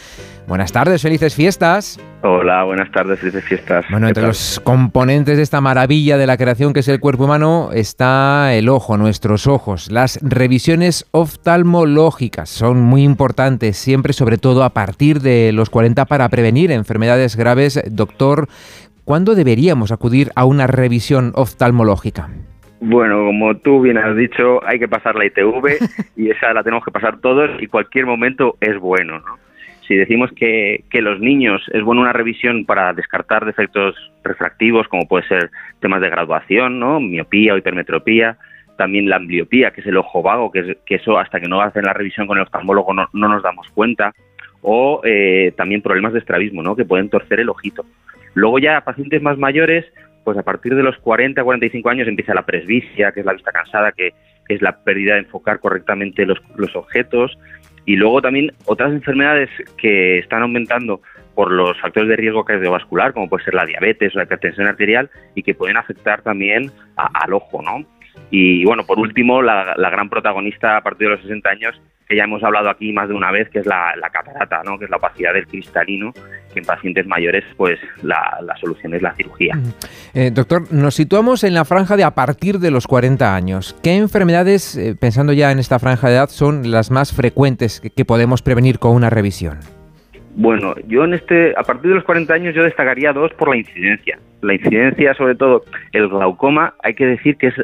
buenas 0.46 0.72
tardes, 0.72 1.02
felices 1.02 1.34
fiestas. 1.34 2.00
Hola, 2.22 2.64
buenas 2.64 2.90
tardes, 2.90 3.18
felices 3.20 3.44
fiestas. 3.44 3.84
Bueno, 3.90 4.06
¿Qué 4.06 4.10
entre 4.10 4.26
los 4.26 4.60
componentes 4.60 5.36
de 5.36 5.42
esta 5.42 5.60
maravilla 5.60 6.16
de 6.16 6.26
la 6.26 6.36
creación 6.36 6.72
que 6.72 6.80
es 6.80 6.88
el 6.88 7.00
cuerpo 7.00 7.24
humano 7.24 7.70
está 7.72 8.54
el 8.54 8.68
ojo, 8.68 8.96
nuestros 8.96 9.46
ojos. 9.46 9.90
Las 9.90 10.18
revisiones 10.22 11.06
oftalmológicas 11.12 12.48
son 12.48 12.80
muy 12.80 13.02
importantes, 13.02 13.76
siempre 13.76 14.12
sobre 14.12 14.38
todo 14.38 14.64
a 14.64 14.70
partir 14.70 15.20
de 15.20 15.52
los 15.52 15.70
40 15.70 16.04
para 16.06 16.28
prevenir 16.28 16.70
enfermedades 16.70 17.36
graves. 17.36 17.82
Doctor, 17.90 18.48
¿cuándo 19.04 19.34
deberíamos 19.34 19.92
acudir 19.92 20.30
a 20.34 20.44
una 20.44 20.66
revisión 20.66 21.32
oftalmológica? 21.34 22.28
Bueno, 22.80 23.24
como 23.24 23.56
tú 23.56 23.80
bien 23.80 23.96
has 23.96 24.14
dicho, 24.16 24.64
hay 24.66 24.78
que 24.78 24.86
pasar 24.86 25.16
la 25.16 25.24
ITV 25.24 25.78
y 26.16 26.30
esa 26.30 26.52
la 26.52 26.62
tenemos 26.62 26.84
que 26.84 26.90
pasar 26.90 27.18
todos 27.20 27.50
y 27.60 27.66
cualquier 27.68 28.06
momento 28.06 28.56
es 28.60 28.78
bueno, 28.78 29.18
¿no? 29.20 29.45
Si 29.86 29.94
decimos 29.94 30.30
que, 30.32 30.84
que 30.90 31.00
los 31.02 31.20
niños 31.20 31.62
es 31.72 31.82
bueno 31.82 32.00
una 32.00 32.12
revisión 32.12 32.64
para 32.64 32.92
descartar 32.92 33.44
defectos 33.44 33.94
refractivos, 34.24 34.88
como 34.88 35.06
puede 35.06 35.26
ser 35.28 35.50
temas 35.80 36.00
de 36.00 36.10
graduación, 36.10 36.78
¿no? 36.80 36.98
Miopía 37.00 37.54
o 37.54 37.58
hipermetropía, 37.58 38.36
también 38.76 39.08
la 39.08 39.16
ambliopía, 39.16 39.70
que 39.70 39.80
es 39.80 39.86
el 39.86 39.96
ojo 39.96 40.22
vago, 40.22 40.50
que, 40.50 40.58
es- 40.60 40.76
que 40.84 40.96
eso 40.96 41.18
hasta 41.18 41.40
que 41.40 41.48
no 41.48 41.60
hacen 41.60 41.84
la 41.84 41.92
revisión 41.92 42.26
con 42.26 42.36
el 42.38 42.42
oftalmólogo 42.44 42.92
no, 42.92 43.08
no 43.12 43.28
nos 43.28 43.42
damos 43.42 43.68
cuenta, 43.70 44.12
o 44.62 45.00
eh, 45.04 45.52
también 45.56 45.82
problemas 45.82 46.12
de 46.12 46.18
estrabismo, 46.18 46.62
¿no? 46.62 46.74
Que 46.74 46.84
pueden 46.84 47.08
torcer 47.08 47.40
el 47.40 47.48
ojito. 47.48 47.84
Luego 48.34 48.58
ya 48.58 48.80
pacientes 48.82 49.22
más 49.22 49.38
mayores, 49.38 49.84
pues 50.24 50.36
a 50.36 50.42
partir 50.42 50.74
de 50.74 50.82
los 50.82 50.96
40, 50.98 51.42
45 51.44 51.88
años 51.88 52.08
empieza 52.08 52.34
la 52.34 52.44
presbicia, 52.44 53.12
que 53.12 53.20
es 53.20 53.26
la 53.26 53.32
vista 53.34 53.52
cansada, 53.52 53.92
que 53.92 54.10
es 54.48 54.60
la 54.60 54.82
pérdida 54.82 55.14
de 55.14 55.20
enfocar 55.20 55.60
correctamente 55.60 56.26
los, 56.26 56.40
los 56.56 56.74
objetos. 56.76 57.38
Y 57.86 57.96
luego 57.96 58.20
también 58.20 58.52
otras 58.66 58.92
enfermedades 58.92 59.48
que 59.78 60.18
están 60.18 60.42
aumentando 60.42 61.00
por 61.34 61.50
los 61.50 61.80
factores 61.80 62.08
de 62.08 62.16
riesgo 62.16 62.44
cardiovascular, 62.44 63.12
como 63.12 63.28
puede 63.28 63.44
ser 63.44 63.54
la 63.54 63.64
diabetes 63.64 64.14
o 64.14 64.18
la 64.18 64.24
hipertensión 64.24 64.66
arterial, 64.66 65.08
y 65.34 65.42
que 65.42 65.54
pueden 65.54 65.76
afectar 65.76 66.22
también 66.22 66.70
a- 66.96 67.10
al 67.24 67.32
ojo, 67.32 67.62
¿no? 67.62 67.86
Y 68.30 68.64
bueno, 68.64 68.84
por 68.84 68.98
último, 68.98 69.42
la, 69.42 69.74
la 69.76 69.90
gran 69.90 70.08
protagonista 70.08 70.76
a 70.76 70.80
partir 70.82 71.08
de 71.08 71.14
los 71.14 71.22
60 71.22 71.48
años, 71.48 71.80
que 72.08 72.16
ya 72.16 72.24
hemos 72.24 72.42
hablado 72.42 72.70
aquí 72.70 72.92
más 72.92 73.08
de 73.08 73.14
una 73.14 73.30
vez, 73.30 73.48
que 73.50 73.60
es 73.60 73.66
la, 73.66 73.94
la 73.96 74.10
catarata, 74.10 74.62
¿no? 74.64 74.78
Que 74.78 74.84
es 74.84 74.90
la 74.90 74.96
opacidad 74.96 75.32
del 75.32 75.46
cristalino, 75.46 76.12
que 76.52 76.60
en 76.60 76.64
pacientes 76.64 77.06
mayores, 77.06 77.44
pues 77.56 77.78
la, 78.02 78.38
la 78.42 78.56
solución 78.56 78.94
es 78.94 79.02
la 79.02 79.14
cirugía. 79.14 79.56
Eh, 80.14 80.30
doctor, 80.32 80.72
nos 80.72 80.94
situamos 80.94 81.44
en 81.44 81.54
la 81.54 81.64
franja 81.64 81.96
de 81.96 82.04
a 82.04 82.12
partir 82.12 82.58
de 82.58 82.70
los 82.70 82.86
40 82.86 83.34
años. 83.34 83.76
¿Qué 83.82 83.96
enfermedades, 83.96 84.76
eh, 84.76 84.96
pensando 84.98 85.32
ya 85.32 85.50
en 85.50 85.58
esta 85.58 85.78
franja 85.78 86.08
de 86.08 86.14
edad, 86.14 86.28
son 86.28 86.70
las 86.70 86.90
más 86.90 87.12
frecuentes 87.12 87.80
que, 87.80 87.90
que 87.90 88.04
podemos 88.04 88.42
prevenir 88.42 88.78
con 88.78 88.94
una 88.94 89.10
revisión? 89.10 89.58
Bueno, 90.36 90.74
yo 90.86 91.04
en 91.04 91.14
este, 91.14 91.54
a 91.56 91.62
partir 91.62 91.88
de 91.88 91.94
los 91.94 92.04
40 92.04 92.32
años 92.34 92.54
yo 92.54 92.62
destacaría 92.62 93.12
dos 93.12 93.32
por 93.34 93.48
la 93.48 93.56
incidencia. 93.56 94.18
La 94.42 94.54
incidencia, 94.54 95.14
sobre 95.14 95.34
todo 95.34 95.64
el 95.92 96.08
glaucoma, 96.08 96.74
hay 96.82 96.94
que 96.94 97.06
decir 97.06 97.38
que 97.38 97.46
es, 97.46 97.54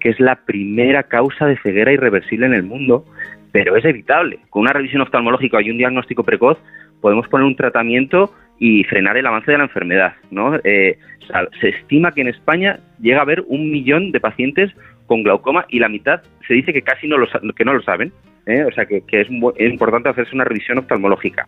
que 0.00 0.10
es 0.10 0.20
la 0.20 0.36
primera 0.36 1.04
causa 1.04 1.46
de 1.46 1.58
ceguera 1.58 1.92
irreversible 1.92 2.46
en 2.46 2.54
el 2.54 2.62
mundo, 2.62 3.04
pero 3.52 3.76
es 3.76 3.84
evitable. 3.84 4.40
Con 4.50 4.62
una 4.62 4.72
revisión 4.72 5.02
oftalmológica 5.02 5.60
y 5.62 5.70
un 5.70 5.78
diagnóstico 5.78 6.24
precoz 6.24 6.58
podemos 7.00 7.28
poner 7.28 7.46
un 7.46 7.56
tratamiento 7.56 8.32
y 8.58 8.84
frenar 8.84 9.16
el 9.16 9.26
avance 9.26 9.50
de 9.50 9.58
la 9.58 9.64
enfermedad. 9.64 10.14
¿no? 10.30 10.56
Eh, 10.64 10.98
se 11.60 11.68
estima 11.68 12.12
que 12.12 12.22
en 12.22 12.28
España 12.28 12.80
llega 13.00 13.18
a 13.18 13.22
haber 13.22 13.44
un 13.46 13.70
millón 13.70 14.12
de 14.12 14.20
pacientes 14.20 14.72
con 15.06 15.22
glaucoma 15.22 15.64
y 15.68 15.78
la 15.78 15.88
mitad 15.88 16.22
se 16.46 16.54
dice 16.54 16.72
que 16.72 16.82
casi 16.82 17.08
no 17.08 17.18
lo, 17.18 17.26
que 17.54 17.64
no 17.64 17.72
lo 17.72 17.82
saben. 17.82 18.12
¿Eh? 18.48 18.64
O 18.64 18.72
sea, 18.72 18.86
que, 18.86 19.04
es, 19.08 19.28
importante 19.30 20.08
hacerse 20.08 20.34
una 20.34 20.44
revisión 20.44 20.78
oftalmológica. 20.78 21.46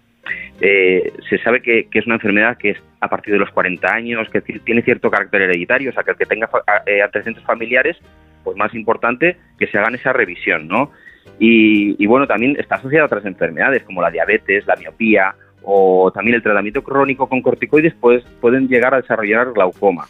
Eh, 0.60 1.12
se 1.28 1.38
sabe 1.38 1.62
que, 1.62 1.88
es 1.90 2.06
una 2.06 2.16
enfermedad 2.16 2.56
que 2.58 2.70
es 2.70 2.78
a 3.00 3.08
partir 3.08 3.32
de 3.32 3.40
los 3.40 3.50
40 3.50 3.92
años, 3.92 4.28
que 4.30 4.42
ti- 4.42 4.60
tiene 4.60 4.82
cierto 4.82 5.10
carácter 5.10 5.42
hereditario, 5.42 5.90
o 5.90 5.92
sea, 5.92 6.02
que 6.02 6.12
el 6.12 6.16
que 6.18 6.26
tenga 6.26 6.48
eh, 6.86 7.02
antecedentes 7.02 7.44
familiares, 7.44 7.96
pues 8.44 8.56
más 8.56 8.74
importante 8.74 9.36
que 9.58 9.66
se 9.66 9.78
hagan 9.78 9.94
esa 9.94 10.12
revisión, 10.12 10.68
¿no? 10.68 10.92
Y, 11.38 11.96
y 12.02 12.06
bueno, 12.06 12.26
también 12.26 12.56
está 12.58 12.76
asociada 12.76 13.04
a 13.04 13.06
otras 13.06 13.24
enfermedades 13.24 13.82
como 13.84 14.02
la 14.02 14.10
diabetes, 14.10 14.66
la 14.66 14.76
miopía 14.76 15.34
o 15.62 16.10
también 16.12 16.36
el 16.36 16.42
tratamiento 16.42 16.82
crónico 16.82 17.28
con 17.28 17.42
corticoides 17.42 17.94
pues, 18.00 18.22
pueden 18.40 18.68
llegar 18.68 18.94
a 18.94 19.00
desarrollar 19.00 19.52
glaucoma. 19.52 20.06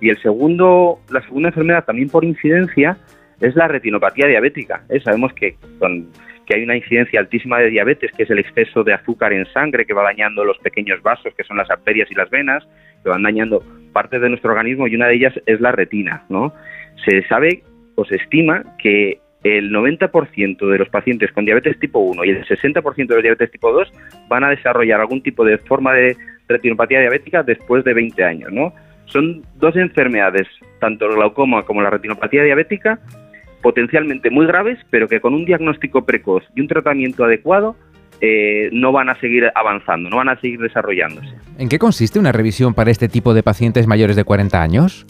Y 0.00 0.10
el 0.10 0.20
segundo, 0.20 1.00
la 1.10 1.22
segunda 1.22 1.48
enfermedad 1.48 1.84
también 1.84 2.10
por 2.10 2.24
incidencia 2.24 2.98
es 3.40 3.54
la 3.54 3.68
retinopatía 3.68 4.26
diabética. 4.26 4.82
¿eh? 4.88 5.00
Sabemos 5.00 5.32
que, 5.34 5.56
con- 5.78 6.06
que 6.46 6.54
hay 6.56 6.62
una 6.62 6.76
incidencia 6.76 7.20
altísima 7.20 7.58
de 7.58 7.70
diabetes, 7.70 8.10
que 8.12 8.22
es 8.22 8.30
el 8.30 8.38
exceso 8.38 8.84
de 8.84 8.94
azúcar 8.94 9.32
en 9.32 9.46
sangre 9.46 9.84
que 9.84 9.92
va 9.94 10.02
dañando 10.02 10.44
los 10.44 10.58
pequeños 10.58 11.02
vasos, 11.02 11.34
que 11.34 11.44
son 11.44 11.56
las 11.56 11.70
arterias 11.70 12.10
y 12.10 12.14
las 12.14 12.30
venas, 12.30 12.66
que 13.02 13.10
van 13.10 13.22
dañando 13.22 13.62
partes 13.92 14.20
de 14.20 14.28
nuestro 14.28 14.50
organismo 14.52 14.86
y 14.86 14.94
una 14.94 15.08
de 15.08 15.14
ellas 15.14 15.34
es 15.46 15.60
la 15.60 15.72
retina. 15.72 16.24
¿no? 16.28 16.52
Se 17.04 17.22
sabe 17.28 17.62
o 17.96 18.04
se 18.04 18.16
estima 18.16 18.62
que 18.78 19.18
el 19.44 19.70
90% 19.70 20.68
de 20.70 20.78
los 20.78 20.88
pacientes 20.88 21.30
con 21.32 21.44
diabetes 21.44 21.78
tipo 21.78 22.00
1 22.00 22.24
y 22.24 22.30
el 22.30 22.44
60% 22.46 22.94
de 23.06 23.14
los 23.14 23.22
diabetes 23.22 23.50
tipo 23.50 23.70
2 23.72 23.92
van 24.28 24.44
a 24.44 24.50
desarrollar 24.50 25.00
algún 25.00 25.22
tipo 25.22 25.44
de 25.44 25.58
forma 25.58 25.94
de 25.94 26.16
retinopatía 26.48 27.00
diabética 27.00 27.42
después 27.42 27.84
de 27.84 27.94
20 27.94 28.24
años, 28.24 28.52
¿no? 28.52 28.72
Son 29.06 29.42
dos 29.56 29.76
enfermedades, 29.76 30.48
tanto 30.80 31.06
el 31.06 31.14
glaucoma 31.14 31.62
como 31.64 31.80
la 31.80 31.90
retinopatía 31.90 32.42
diabética, 32.42 32.98
potencialmente 33.66 34.30
muy 34.30 34.46
graves, 34.46 34.78
pero 34.90 35.08
que 35.08 35.18
con 35.18 35.34
un 35.34 35.44
diagnóstico 35.44 36.06
precoz 36.06 36.44
y 36.54 36.60
un 36.60 36.68
tratamiento 36.68 37.24
adecuado 37.24 37.74
eh, 38.20 38.68
no 38.70 38.92
van 38.92 39.08
a 39.08 39.18
seguir 39.18 39.50
avanzando, 39.56 40.08
no 40.08 40.18
van 40.18 40.28
a 40.28 40.40
seguir 40.40 40.60
desarrollándose. 40.60 41.34
¿En 41.58 41.68
qué 41.68 41.76
consiste 41.76 42.20
una 42.20 42.30
revisión 42.30 42.74
para 42.74 42.92
este 42.92 43.08
tipo 43.08 43.34
de 43.34 43.42
pacientes 43.42 43.88
mayores 43.88 44.14
de 44.14 44.22
40 44.22 44.62
años? 44.62 45.04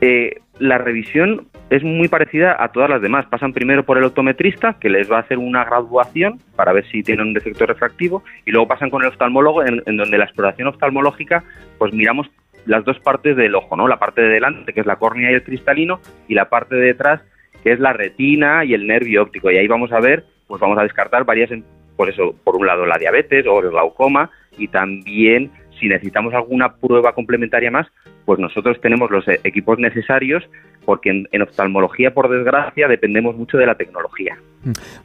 Eh, 0.00 0.36
la 0.58 0.78
revisión 0.78 1.48
es 1.68 1.84
muy 1.84 2.08
parecida 2.08 2.56
a 2.58 2.68
todas 2.72 2.88
las 2.88 3.02
demás. 3.02 3.26
Pasan 3.26 3.52
primero 3.52 3.84
por 3.84 3.98
el 3.98 4.04
optometrista, 4.04 4.78
que 4.80 4.88
les 4.88 5.12
va 5.12 5.18
a 5.18 5.20
hacer 5.20 5.36
una 5.36 5.62
graduación 5.62 6.38
para 6.56 6.72
ver 6.72 6.86
si 6.90 7.02
tienen 7.02 7.26
un 7.26 7.34
defecto 7.34 7.66
refractivo, 7.66 8.24
y 8.46 8.52
luego 8.52 8.68
pasan 8.68 8.88
con 8.88 9.02
el 9.02 9.08
oftalmólogo, 9.08 9.62
en, 9.66 9.82
en 9.84 9.98
donde 9.98 10.16
la 10.16 10.24
exploración 10.24 10.68
oftalmológica, 10.68 11.44
pues 11.76 11.92
miramos 11.92 12.26
las 12.64 12.86
dos 12.86 12.98
partes 13.00 13.36
del 13.36 13.54
ojo, 13.54 13.76
¿no? 13.76 13.86
La 13.86 13.98
parte 13.98 14.22
de 14.22 14.28
delante, 14.28 14.72
que 14.72 14.80
es 14.80 14.86
la 14.86 14.96
córnea 14.96 15.30
y 15.30 15.34
el 15.34 15.42
cristalino, 15.42 16.00
y 16.26 16.32
la 16.32 16.48
parte 16.48 16.74
de 16.76 16.86
detrás, 16.86 17.20
que 17.62 17.72
es 17.72 17.80
la 17.80 17.92
retina 17.92 18.64
y 18.64 18.74
el 18.74 18.86
nervio 18.86 19.22
óptico. 19.22 19.50
Y 19.50 19.58
ahí 19.58 19.66
vamos 19.66 19.92
a 19.92 20.00
ver, 20.00 20.24
pues 20.46 20.60
vamos 20.60 20.78
a 20.78 20.82
descartar 20.82 21.24
varias, 21.24 21.50
por 21.96 22.08
eso, 22.08 22.34
por 22.44 22.56
un 22.56 22.66
lado 22.66 22.86
la 22.86 22.98
diabetes 22.98 23.46
o 23.46 23.60
el 23.60 23.70
glaucoma, 23.70 24.30
y 24.58 24.68
también 24.68 25.50
si 25.78 25.88
necesitamos 25.88 26.34
alguna 26.34 26.74
prueba 26.76 27.12
complementaria 27.12 27.70
más, 27.70 27.86
pues 28.24 28.38
nosotros 28.38 28.80
tenemos 28.80 29.10
los 29.10 29.26
e- 29.28 29.40
equipos 29.44 29.78
necesarios 29.78 30.44
porque 30.84 31.10
en, 31.10 31.28
en 31.32 31.42
oftalmología, 31.42 32.12
por 32.12 32.28
desgracia, 32.28 32.88
dependemos 32.88 33.36
mucho 33.36 33.58
de 33.58 33.66
la 33.66 33.74
tecnología. 33.74 34.36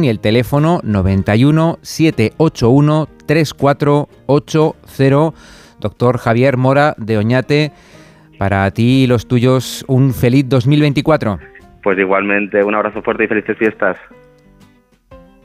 y 0.02 0.08
el 0.08 0.20
teléfono 0.20 0.80
91 0.82 1.78
781 1.82 3.08
3480. 3.26 5.32
Doctor 5.80 6.18
Javier 6.18 6.56
Mora 6.56 6.94
de 6.98 7.16
Oñate, 7.16 7.72
para 8.38 8.70
ti 8.70 9.04
y 9.04 9.06
los 9.06 9.26
tuyos, 9.26 9.84
un 9.88 10.12
feliz 10.12 10.48
2024. 10.48 11.38
Pues 11.82 11.98
igualmente, 11.98 12.62
un 12.62 12.74
abrazo 12.74 13.02
fuerte 13.02 13.24
y 13.24 13.28
felices 13.28 13.56
fiestas. 13.56 13.96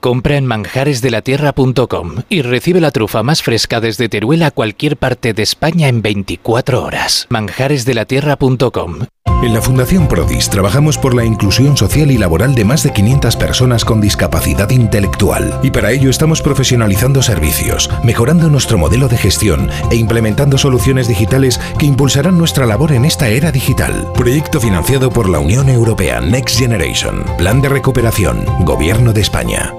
Compra 0.00 0.38
en 0.38 0.46
manjaresdelatierra.com 0.46 2.22
y 2.30 2.40
recibe 2.40 2.80
la 2.80 2.90
trufa 2.90 3.22
más 3.22 3.42
fresca 3.42 3.80
desde 3.80 4.08
Teruel 4.08 4.42
a 4.42 4.50
cualquier 4.50 4.96
parte 4.96 5.34
de 5.34 5.42
España 5.42 5.88
en 5.88 6.00
24 6.00 6.82
horas. 6.82 7.26
manjaresdelatierra.com 7.28 9.00
En 9.42 9.52
la 9.52 9.60
Fundación 9.60 10.08
Prodis 10.08 10.48
trabajamos 10.48 10.96
por 10.96 11.14
la 11.14 11.26
inclusión 11.26 11.76
social 11.76 12.10
y 12.10 12.16
laboral 12.16 12.54
de 12.54 12.64
más 12.64 12.82
de 12.82 12.94
500 12.94 13.36
personas 13.36 13.84
con 13.84 14.00
discapacidad 14.00 14.70
intelectual 14.70 15.60
y 15.62 15.70
para 15.70 15.92
ello 15.92 16.08
estamos 16.08 16.40
profesionalizando 16.40 17.22
servicios, 17.22 17.90
mejorando 18.02 18.48
nuestro 18.48 18.78
modelo 18.78 19.06
de 19.08 19.18
gestión 19.18 19.68
e 19.90 19.96
implementando 19.96 20.56
soluciones 20.56 21.08
digitales 21.08 21.60
que 21.78 21.84
impulsarán 21.84 22.38
nuestra 22.38 22.64
labor 22.64 22.92
en 22.92 23.04
esta 23.04 23.28
era 23.28 23.52
digital. 23.52 24.10
Proyecto 24.14 24.60
financiado 24.60 25.10
por 25.10 25.28
la 25.28 25.40
Unión 25.40 25.68
Europea 25.68 26.22
Next 26.22 26.58
Generation, 26.58 27.22
Plan 27.36 27.60
de 27.60 27.68
Recuperación, 27.68 28.46
Gobierno 28.64 29.12
de 29.12 29.20
España. 29.20 29.74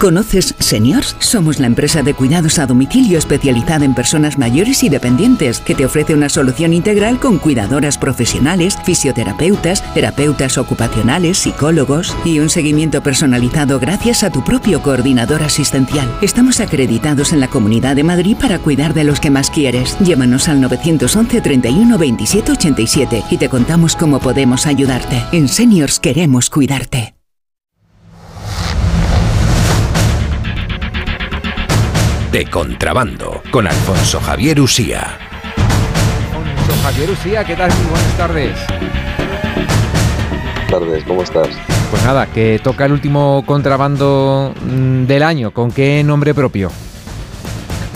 ¿Conoces 0.00 0.54
Seniors? 0.58 1.14
Somos 1.18 1.60
la 1.60 1.66
empresa 1.66 2.02
de 2.02 2.14
cuidados 2.14 2.58
a 2.58 2.64
domicilio 2.64 3.18
especializada 3.18 3.84
en 3.84 3.94
personas 3.94 4.38
mayores 4.38 4.82
y 4.82 4.88
dependientes 4.88 5.60
que 5.60 5.74
te 5.74 5.84
ofrece 5.84 6.14
una 6.14 6.30
solución 6.30 6.72
integral 6.72 7.20
con 7.20 7.36
cuidadoras 7.36 7.98
profesionales, 7.98 8.78
fisioterapeutas, 8.82 9.84
terapeutas 9.92 10.56
ocupacionales, 10.56 11.36
psicólogos 11.36 12.16
y 12.24 12.38
un 12.38 12.48
seguimiento 12.48 13.02
personalizado 13.02 13.78
gracias 13.78 14.22
a 14.24 14.30
tu 14.30 14.42
propio 14.42 14.80
coordinador 14.80 15.42
asistencial. 15.42 16.10
Estamos 16.22 16.60
acreditados 16.60 17.34
en 17.34 17.40
la 17.40 17.48
Comunidad 17.48 17.94
de 17.94 18.04
Madrid 18.04 18.38
para 18.40 18.58
cuidar 18.58 18.94
de 18.94 19.04
los 19.04 19.20
que 19.20 19.28
más 19.28 19.50
quieres. 19.50 19.98
Llámanos 20.00 20.48
al 20.48 20.62
911 20.62 21.42
31 21.42 21.98
27 21.98 22.52
87 22.52 23.24
y 23.30 23.36
te 23.36 23.50
contamos 23.50 23.96
cómo 23.96 24.18
podemos 24.18 24.64
ayudarte. 24.66 25.22
En 25.32 25.46
Seniors 25.46 26.00
queremos 26.00 26.48
cuidarte. 26.48 27.19
De 32.32 32.46
contrabando 32.46 33.42
con 33.50 33.66
Alfonso 33.66 34.20
Javier 34.20 34.60
Usía. 34.60 35.18
Don 36.68 36.78
Javier 36.80 37.10
Usía, 37.10 37.42
¿qué 37.44 37.56
tal? 37.56 37.72
Muy 37.74 37.90
buenas 37.90 38.16
tardes. 38.16 38.56
tardes, 40.70 41.02
¿cómo 41.04 41.24
estás? 41.24 41.48
Pues 41.90 42.04
nada, 42.04 42.26
que 42.26 42.60
toca 42.62 42.84
el 42.84 42.92
último 42.92 43.42
contrabando 43.44 44.54
mm, 44.64 45.06
del 45.06 45.24
año. 45.24 45.50
¿Con 45.50 45.72
qué 45.72 46.04
nombre 46.04 46.32
propio? 46.32 46.70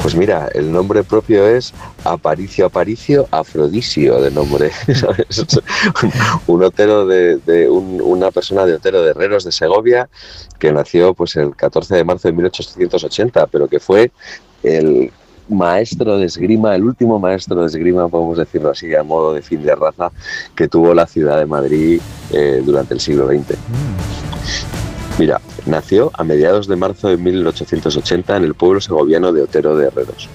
Pues 0.04 0.14
mira, 0.16 0.50
el 0.52 0.70
nombre 0.70 1.02
propio 1.02 1.46
es 1.48 1.72
Aparicio 2.04 2.66
Aparicio 2.66 3.26
Afrodisio 3.30 4.20
de 4.20 4.30
nombre, 4.30 4.70
¿sabes? 4.94 5.46
un 6.46 6.62
otero 6.62 7.06
de, 7.06 7.38
de 7.38 7.70
un- 7.70 8.02
una 8.02 8.30
persona 8.30 8.66
de 8.66 8.74
Otero 8.74 9.00
de 9.02 9.12
Herreros 9.12 9.44
de 9.44 9.52
Segovia 9.52 10.10
que 10.58 10.72
nació 10.74 11.14
pues 11.14 11.36
el 11.36 11.56
14 11.56 11.94
de 11.96 12.04
marzo 12.04 12.28
de 12.28 12.32
1880, 12.34 13.46
pero 13.46 13.66
que 13.66 13.80
fue 13.80 14.10
el 14.62 15.10
maestro 15.48 16.18
de 16.18 16.26
esgrima, 16.26 16.74
el 16.74 16.84
último 16.84 17.18
maestro 17.18 17.62
de 17.62 17.66
esgrima, 17.68 18.06
podemos 18.08 18.36
decirlo 18.36 18.70
así, 18.72 18.94
a 18.94 19.02
modo 19.02 19.32
de 19.32 19.40
fin 19.40 19.62
de 19.62 19.74
raza, 19.74 20.10
que 20.54 20.68
tuvo 20.68 20.92
la 20.92 21.06
ciudad 21.06 21.38
de 21.38 21.46
Madrid 21.46 21.98
eh, 22.30 22.62
durante 22.64 22.92
el 22.92 23.00
siglo 23.00 23.26
XX. 23.26 23.56
Mira, 25.18 25.40
nació 25.66 26.10
a 26.14 26.24
mediados 26.24 26.68
de 26.68 26.76
marzo 26.76 27.08
de 27.08 27.16
1880 27.16 28.36
en 28.36 28.44
el 28.44 28.54
pueblo 28.54 28.80
segoviano 28.80 29.32
de 29.32 29.42
Otero 29.42 29.76
de 29.76 29.86
Herreros. 29.86 30.28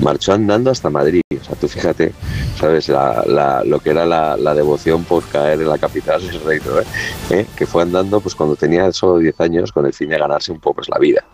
Marchó 0.00 0.32
andando 0.32 0.70
hasta 0.70 0.90
Madrid. 0.90 1.20
O 1.40 1.44
sea, 1.44 1.54
tú 1.56 1.68
fíjate, 1.68 2.12
¿sabes? 2.58 2.88
La- 2.88 3.22
la- 3.26 3.64
lo 3.64 3.78
que 3.80 3.90
era 3.90 4.04
la, 4.06 4.36
la 4.36 4.54
devoción 4.54 5.04
por 5.04 5.24
caer 5.28 5.60
en 5.60 5.68
la 5.68 5.78
capital 5.78 6.24
del 6.26 6.40
reino, 6.42 6.78
¿eh? 6.80 6.84
¿Eh? 7.30 7.46
Que 7.56 7.66
fue 7.66 7.82
andando 7.82 8.20
pues 8.20 8.34
cuando 8.34 8.56
tenía 8.56 8.90
solo 8.92 9.18
10 9.18 9.40
años 9.40 9.72
con 9.72 9.86
el 9.86 9.92
fin 9.92 10.08
de 10.08 10.18
ganarse 10.18 10.52
un 10.52 10.60
poco 10.60 10.76
pues, 10.76 10.88
la 10.88 10.98
vida, 10.98 11.24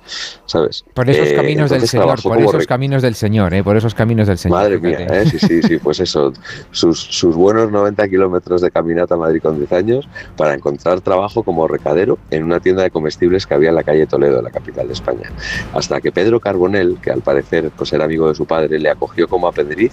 ¿sabes? 0.47 0.84
Por 0.94 1.09
esos 1.10 1.28
Eh, 1.28 1.34
caminos 1.36 1.70
del 1.70 1.86
Señor, 1.89 2.22
por 2.22 2.40
esos 2.40 2.66
caminos 2.66 3.02
del 3.02 3.14
Señor, 3.14 3.55
¿eh? 3.55 3.62
Por 3.64 3.76
esos 3.76 3.94
caminos 3.94 4.28
del 4.28 4.39
Señor. 4.39 4.59
Madre 4.59 4.78
mía, 4.78 4.98
fíjate. 4.98 5.22
¿eh? 5.22 5.26
sí, 5.26 5.39
sí, 5.39 5.62
sí, 5.62 5.76
pues 5.78 6.01
eso, 6.01 6.32
sus, 6.70 6.98
sus 7.01 7.34
buenos 7.34 7.70
90 7.70 8.09
kilómetros 8.09 8.60
de 8.60 8.70
caminata 8.70 9.14
a 9.14 9.18
Madrid 9.18 9.40
con 9.43 9.59
10 9.59 9.72
años 9.72 10.09
para 10.36 10.55
encontrar 10.55 11.01
trabajo 11.01 11.43
como 11.43 11.66
recadero 11.68 12.18
en 12.30 12.44
una 12.44 12.60
tienda 12.60 12.82
de 12.82 12.90
comestibles 12.90 13.47
que 13.47 13.55
había 13.55 13.70
en 13.70 13.74
la 13.76 13.82
calle 13.84 14.06
Toledo, 14.06 14.40
la 14.43 14.51
capital 14.51 14.86
de 14.86 14.93
España. 14.94 15.30
Hasta 15.74 16.01
que 16.01 16.12
Pedro 16.12 16.40
Carbonell, 16.40 16.98
que 17.02 17.10
al 17.10 17.22
parecer 17.22 17.70
pues, 17.76 17.93
era 17.93 18.05
amigo 18.05 18.28
de 18.28 18.34
su 18.34 18.47
padre, 18.52 18.78
le 18.78 18.90
acogió 18.90 19.26
como 19.28 19.48
aprendiz 19.48 19.92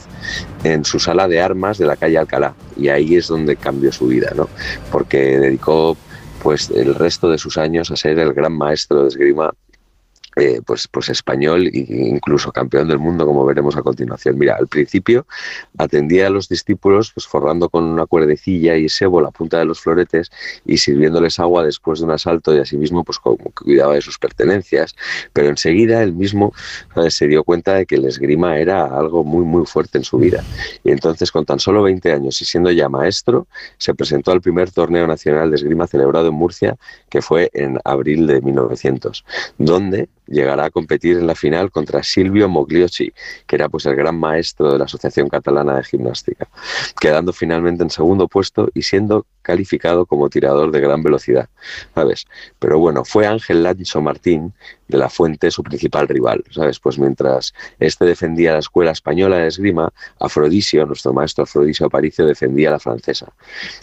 en 0.65 0.83
su 0.83 0.99
sala 0.99 1.27
de 1.29 1.39
armas 1.39 1.77
de 1.77 1.85
la 1.85 1.95
calle 1.95 2.17
Alcalá. 2.17 2.53
Y 2.75 2.89
ahí 2.89 3.15
es 3.15 3.27
donde 3.27 3.55
cambió 3.55 3.91
su 3.91 4.07
vida, 4.07 4.33
¿no? 4.35 4.49
Porque 4.91 5.39
dedicó 5.39 5.95
pues 6.43 6.69
el 6.69 6.95
resto 6.95 7.29
de 7.29 7.37
sus 7.37 7.57
años 7.57 7.89
a 7.91 7.95
ser 7.95 8.19
el 8.19 8.33
gran 8.33 8.53
maestro 8.53 9.03
de 9.03 9.09
esgrima 9.09 9.51
eh, 10.39 10.61
pues, 10.65 10.87
pues 10.87 11.09
español 11.09 11.67
e 11.67 11.85
incluso 11.89 12.51
campeón 12.51 12.87
del 12.87 12.99
mundo, 12.99 13.25
como 13.25 13.45
veremos 13.45 13.75
a 13.75 13.81
continuación. 13.81 14.37
Mira, 14.37 14.55
al 14.59 14.67
principio 14.67 15.25
atendía 15.77 16.27
a 16.27 16.29
los 16.29 16.49
discípulos 16.49 17.11
pues 17.13 17.27
forrando 17.27 17.69
con 17.69 17.83
una 17.83 18.05
cuerdecilla 18.05 18.75
y 18.77 18.89
sebo 18.89 19.21
la 19.21 19.31
punta 19.31 19.59
de 19.59 19.65
los 19.65 19.79
floretes 19.79 20.31
y 20.65 20.77
sirviéndoles 20.77 21.39
agua 21.39 21.63
después 21.63 21.99
de 21.99 22.05
un 22.05 22.11
asalto 22.11 22.55
y 22.55 22.59
asimismo 22.59 23.03
pues 23.03 23.19
como 23.19 23.37
que 23.37 23.63
cuidaba 23.63 23.95
de 23.95 24.01
sus 24.01 24.17
pertenencias, 24.17 24.95
pero 25.33 25.49
enseguida 25.49 26.01
él 26.03 26.13
mismo 26.13 26.53
¿sabes? 26.93 27.13
se 27.15 27.27
dio 27.27 27.43
cuenta 27.43 27.75
de 27.75 27.85
que 27.85 27.95
el 27.95 28.05
esgrima 28.05 28.57
era 28.57 28.85
algo 28.85 29.23
muy 29.23 29.45
muy 29.45 29.65
fuerte 29.65 29.97
en 29.97 30.03
su 30.03 30.17
vida 30.17 30.43
y 30.83 30.91
entonces 30.91 31.31
con 31.31 31.45
tan 31.45 31.59
solo 31.59 31.83
20 31.83 32.11
años 32.11 32.41
y 32.41 32.45
siendo 32.45 32.71
ya 32.71 32.89
maestro 32.89 33.47
se 33.77 33.93
presentó 33.93 34.31
al 34.31 34.41
primer 34.41 34.71
torneo 34.71 35.07
nacional 35.07 35.49
de 35.49 35.57
esgrima 35.57 35.87
celebrado 35.87 36.27
en 36.27 36.33
Murcia 36.33 36.77
que 37.09 37.21
fue 37.21 37.49
en 37.53 37.79
abril 37.83 38.27
de 38.27 38.41
1900, 38.41 39.25
donde 39.57 40.09
llegará 40.29 40.65
a 40.65 40.69
competir 40.69 41.17
en 41.17 41.27
la 41.27 41.35
final 41.35 41.71
contra 41.71 42.03
Silvio 42.03 42.47
Mogliocci, 42.47 43.11
que 43.45 43.55
era 43.55 43.69
pues 43.69 43.85
el 43.85 43.95
gran 43.95 44.17
maestro 44.17 44.71
de 44.71 44.77
la 44.77 44.85
Asociación 44.85 45.29
Catalana 45.29 45.75
de 45.75 45.83
Gimnástica, 45.83 46.47
quedando 46.99 47.33
finalmente 47.33 47.83
en 47.83 47.89
segundo 47.89 48.27
puesto 48.27 48.69
y 48.73 48.83
siendo 48.83 49.25
calificado 49.49 50.05
como 50.05 50.29
tirador 50.29 50.71
de 50.71 50.79
gran 50.79 51.01
velocidad, 51.01 51.49
¿sabes? 51.95 52.27
Pero 52.59 52.77
bueno, 52.77 53.03
fue 53.03 53.25
Ángel 53.25 53.63
Lancho 53.63 53.99
Martín 53.99 54.53
de 54.87 54.97
la 54.99 55.09
Fuente 55.09 55.49
su 55.49 55.63
principal 55.63 56.07
rival, 56.07 56.43
¿sabes? 56.51 56.79
Pues 56.79 56.99
mientras 56.99 57.55
este 57.79 58.05
defendía 58.05 58.53
la 58.53 58.59
escuela 58.59 58.91
española 58.91 59.37
de 59.37 59.47
esgrima, 59.47 59.91
Afrodisio, 60.19 60.85
nuestro 60.85 61.13
maestro 61.13 61.45
Afrodisio 61.45 61.87
Aparicio, 61.87 62.27
defendía 62.27 62.69
la 62.69 62.79
francesa. 62.79 63.31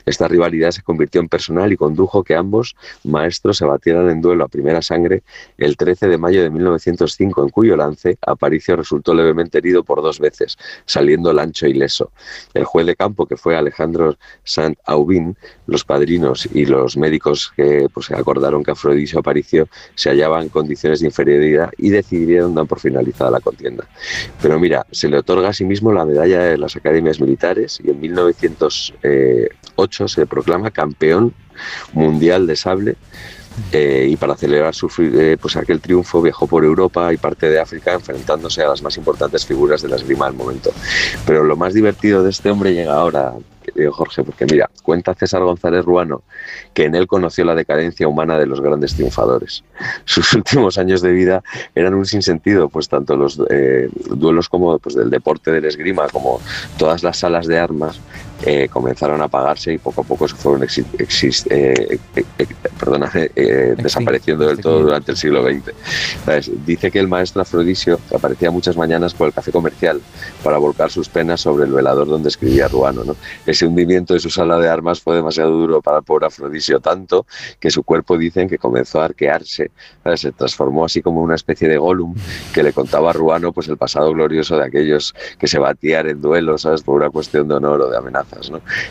Esta 0.04 0.28
rivalidad 0.28 0.70
se 0.70 0.82
convirtió 0.82 1.20
en 1.20 1.28
personal 1.28 1.72
y 1.72 1.76
condujo 1.76 2.22
que 2.22 2.36
ambos 2.36 2.76
maestros 3.02 3.56
se 3.56 3.64
batieran 3.64 4.08
en 4.08 4.20
duelo 4.20 4.44
a 4.44 4.48
primera 4.48 4.82
sangre 4.82 5.24
el 5.58 5.76
13 5.76 6.06
de 6.06 6.18
mayo 6.18 6.42
de 6.42 6.50
1905, 6.50 7.42
en 7.42 7.48
cuyo 7.48 7.76
lance 7.76 8.18
Aparicio 8.24 8.76
resultó 8.76 9.14
levemente 9.14 9.58
herido 9.58 9.82
por 9.82 10.00
dos 10.00 10.20
veces, 10.20 10.56
saliendo 10.84 11.32
lancho 11.32 11.66
ileso. 11.66 12.12
El 12.54 12.64
juez 12.64 12.86
de 12.86 12.94
campo, 12.94 13.26
que 13.26 13.36
fue 13.36 13.56
Alejandro 13.56 14.16
Saint-Aubin, 14.44 15.36
los 15.66 15.84
padrinos 15.84 16.48
y 16.52 16.66
los 16.66 16.96
médicos 16.96 17.52
que 17.56 17.88
pues, 17.92 18.10
acordaron 18.10 18.62
que 18.62 18.70
Afrodisio 18.70 19.20
Aparicio 19.20 19.68
se 19.94 20.10
hallaba 20.10 20.42
en 20.42 20.48
condiciones 20.48 21.00
de 21.00 21.06
inferioridad 21.06 21.70
y 21.76 21.90
decidieron 21.90 22.54
dar 22.54 22.66
por 22.66 22.80
finalizada 22.80 23.30
la 23.30 23.40
contienda. 23.40 23.86
Pero 24.40 24.58
mira, 24.58 24.86
se 24.90 25.08
le 25.08 25.18
otorga 25.18 25.48
a 25.48 25.52
sí 25.52 25.64
mismo 25.64 25.92
la 25.92 26.04
medalla 26.04 26.40
de 26.40 26.58
las 26.58 26.76
academias 26.76 27.20
militares 27.20 27.80
y 27.82 27.90
en 27.90 28.00
1908 28.00 30.08
se 30.08 30.26
proclama 30.26 30.70
campeón 30.70 31.34
mundial 31.92 32.46
de 32.46 32.56
sable 32.56 32.96
eh, 33.72 34.08
y 34.10 34.16
para 34.16 34.36
celebrar 34.36 34.74
su, 34.74 34.90
eh, 34.98 35.38
pues 35.40 35.56
aquel 35.56 35.80
triunfo 35.80 36.20
viajó 36.20 36.46
por 36.46 36.64
Europa 36.64 37.12
y 37.12 37.16
parte 37.16 37.48
de 37.48 37.58
África 37.58 37.94
enfrentándose 37.94 38.62
a 38.62 38.68
las 38.68 38.82
más 38.82 38.96
importantes 38.98 39.46
figuras 39.46 39.82
de 39.82 39.88
la 39.88 39.96
esgrima 39.96 40.26
del 40.26 40.34
momento. 40.34 40.72
Pero 41.26 41.42
lo 41.42 41.56
más 41.56 41.72
divertido 41.72 42.22
de 42.22 42.30
este 42.30 42.50
hombre 42.50 42.74
llega 42.74 42.94
ahora, 42.94 43.32
querido 43.76 43.92
Jorge, 43.92 44.24
porque 44.24 44.46
mira, 44.46 44.70
cuenta 44.82 45.14
César 45.14 45.42
González 45.42 45.84
Ruano 45.84 46.22
que 46.74 46.84
en 46.84 46.94
él 46.94 47.06
conoció 47.06 47.44
la 47.44 47.54
decadencia 47.54 48.08
humana 48.08 48.38
de 48.38 48.46
los 48.46 48.60
grandes 48.60 48.94
triunfadores. 48.94 49.62
Sus 50.04 50.32
últimos 50.34 50.78
años 50.78 51.02
de 51.02 51.12
vida 51.12 51.44
eran 51.74 51.94
un 51.94 52.06
sinsentido, 52.06 52.68
pues 52.68 52.88
tanto 52.88 53.16
los 53.16 53.40
eh, 53.50 53.88
duelos 54.10 54.48
como 54.48 54.78
pues, 54.78 54.94
del 54.94 55.10
deporte 55.10 55.52
del 55.52 55.66
esgrima 55.66 56.08
como 56.08 56.40
todas 56.78 57.02
las 57.02 57.18
salas 57.18 57.46
de 57.46 57.58
armas 57.58 58.00
eh, 58.44 58.68
comenzaron 58.68 59.20
a 59.22 59.24
apagarse 59.24 59.72
y 59.72 59.78
poco 59.78 60.02
a 60.02 60.04
poco 60.04 60.28
se 60.28 60.36
fueron 60.36 60.62
exi- 60.62 60.84
exis- 60.98 61.46
eh, 61.50 61.98
eh, 62.16 62.24
eh, 62.38 62.46
perdona, 62.78 63.10
eh, 63.14 63.74
desapareciendo 63.78 64.46
del 64.46 64.58
todo 64.60 64.80
durante 64.82 65.12
el 65.12 65.16
siglo 65.16 65.42
XX. 65.42 65.72
¿Sabes? 66.24 66.50
Dice 66.66 66.90
que 66.90 66.98
el 66.98 67.08
maestro 67.08 67.42
Afrodisio 67.42 67.98
aparecía 68.14 68.50
muchas 68.50 68.76
mañanas 68.76 69.14
por 69.14 69.28
el 69.28 69.32
café 69.32 69.50
comercial 69.52 70.00
para 70.44 70.58
volcar 70.58 70.90
sus 70.90 71.08
penas 71.08 71.40
sobre 71.40 71.64
el 71.64 71.72
velador 71.72 72.06
donde 72.06 72.28
escribía 72.28 72.68
Ruano. 72.68 73.04
¿no? 73.04 73.16
Ese 73.46 73.66
hundimiento 73.66 74.14
de 74.14 74.20
su 74.20 74.30
sala 74.30 74.58
de 74.58 74.68
armas 74.68 75.00
fue 75.00 75.16
demasiado 75.16 75.50
duro 75.52 75.80
para 75.80 75.98
el 75.98 76.04
pobre 76.04 76.26
Afrodisio, 76.26 76.80
tanto 76.80 77.26
que 77.58 77.70
su 77.70 77.82
cuerpo 77.84 78.18
dicen 78.18 78.48
que 78.48 78.58
comenzó 78.58 79.00
a 79.00 79.06
arquearse, 79.06 79.70
¿sabes? 80.04 80.20
se 80.20 80.32
transformó 80.32 80.84
así 80.84 81.00
como 81.02 81.22
una 81.22 81.34
especie 81.36 81.68
de 81.68 81.78
Gollum 81.78 82.14
que 82.52 82.62
le 82.62 82.72
contaba 82.72 83.10
a 83.10 83.12
Ruano 83.12 83.52
pues, 83.52 83.68
el 83.68 83.76
pasado 83.76 84.12
glorioso 84.12 84.56
de 84.56 84.64
aquellos 84.64 85.14
que 85.38 85.46
se 85.46 85.58
batían 85.58 86.08
en 86.08 86.20
duelos 86.20 86.62
¿sabes? 86.62 86.82
por 86.82 86.96
una 86.96 87.10
cuestión 87.10 87.48
de 87.48 87.54
honor 87.54 87.80
o 87.82 87.90
de 87.90 87.96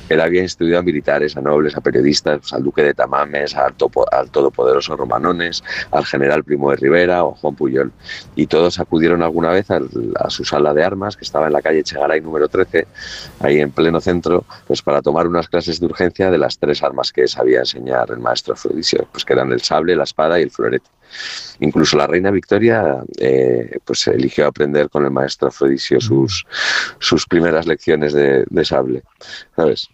Él 0.09 0.21
había 0.21 0.41
instruido 0.41 0.79
a 0.79 0.81
militares, 0.81 1.35
a 1.37 1.41
nobles, 1.41 1.75
a 1.75 1.81
periodistas, 1.81 2.39
pues, 2.39 2.53
al 2.53 2.63
duque 2.63 2.83
de 2.83 2.93
Tamames, 2.93 3.55
al, 3.55 3.75
topo- 3.75 4.05
al 4.11 4.29
todopoderoso 4.31 4.95
Romanones, 4.95 5.63
al 5.91 6.05
general 6.05 6.43
Primo 6.43 6.71
de 6.71 6.77
Rivera 6.77 7.23
o 7.23 7.33
a 7.33 7.35
Juan 7.37 7.55
Puyol. 7.55 7.91
Y 8.35 8.47
todos 8.47 8.79
acudieron 8.79 9.23
alguna 9.23 9.49
vez 9.49 9.69
al- 9.71 9.89
a 10.19 10.29
su 10.29 10.43
sala 10.45 10.73
de 10.73 10.83
armas, 10.83 11.15
que 11.17 11.25
estaba 11.25 11.47
en 11.47 11.53
la 11.53 11.61
calle 11.61 11.83
Chegaray 11.83 12.21
número 12.21 12.47
13, 12.47 12.87
ahí 13.39 13.59
en 13.59 13.71
pleno 13.71 13.99
centro, 14.01 14.45
pues 14.67 14.81
para 14.81 15.01
tomar 15.01 15.27
unas 15.27 15.47
clases 15.47 15.79
de 15.79 15.85
urgencia 15.85 16.31
de 16.31 16.37
las 16.37 16.57
tres 16.57 16.81
armas 16.83 17.11
que 17.11 17.27
sabía 17.27 17.59
enseñar 17.59 18.09
el 18.11 18.19
maestro 18.19 18.53
Afrodisio, 18.53 19.07
pues 19.11 19.25
que 19.25 19.33
eran 19.33 19.51
el 19.51 19.61
sable, 19.61 19.95
la 19.95 20.03
espada 20.03 20.39
y 20.39 20.43
el 20.43 20.51
florete. 20.51 20.89
Incluso 21.59 21.97
la 21.97 22.07
reina 22.07 22.31
Victoria 22.31 23.03
eh, 23.17 23.77
pues 23.83 24.07
eligió 24.07 24.47
aprender 24.47 24.89
con 24.89 25.05
el 25.05 25.11
maestro 25.11 25.47
Afrodisio 25.47 26.01
sus, 26.01 26.45
sus 26.99 27.25
primeras 27.25 27.65
lecciones 27.65 28.13
de, 28.13 28.45
de 28.49 28.65
sable, 28.65 29.03
¿sabes? 29.55 29.89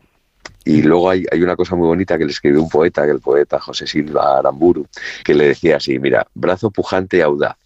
Y 0.63 0.81
luego 0.83 1.09
hay, 1.09 1.25
hay 1.31 1.41
una 1.41 1.55
cosa 1.55 1.75
muy 1.75 1.87
bonita 1.87 2.17
que 2.17 2.25
le 2.25 2.31
escribió 2.31 2.61
un 2.61 2.69
poeta, 2.69 3.05
que 3.05 3.11
el 3.11 3.19
poeta 3.19 3.59
José 3.59 3.87
Silva 3.87 4.39
Aramburu, 4.39 4.87
que 5.23 5.33
le 5.33 5.47
decía 5.47 5.77
así, 5.77 5.97
mira, 5.97 6.27
brazo 6.35 6.69
pujante 6.69 7.17
y 7.17 7.21
audaz, 7.21 7.57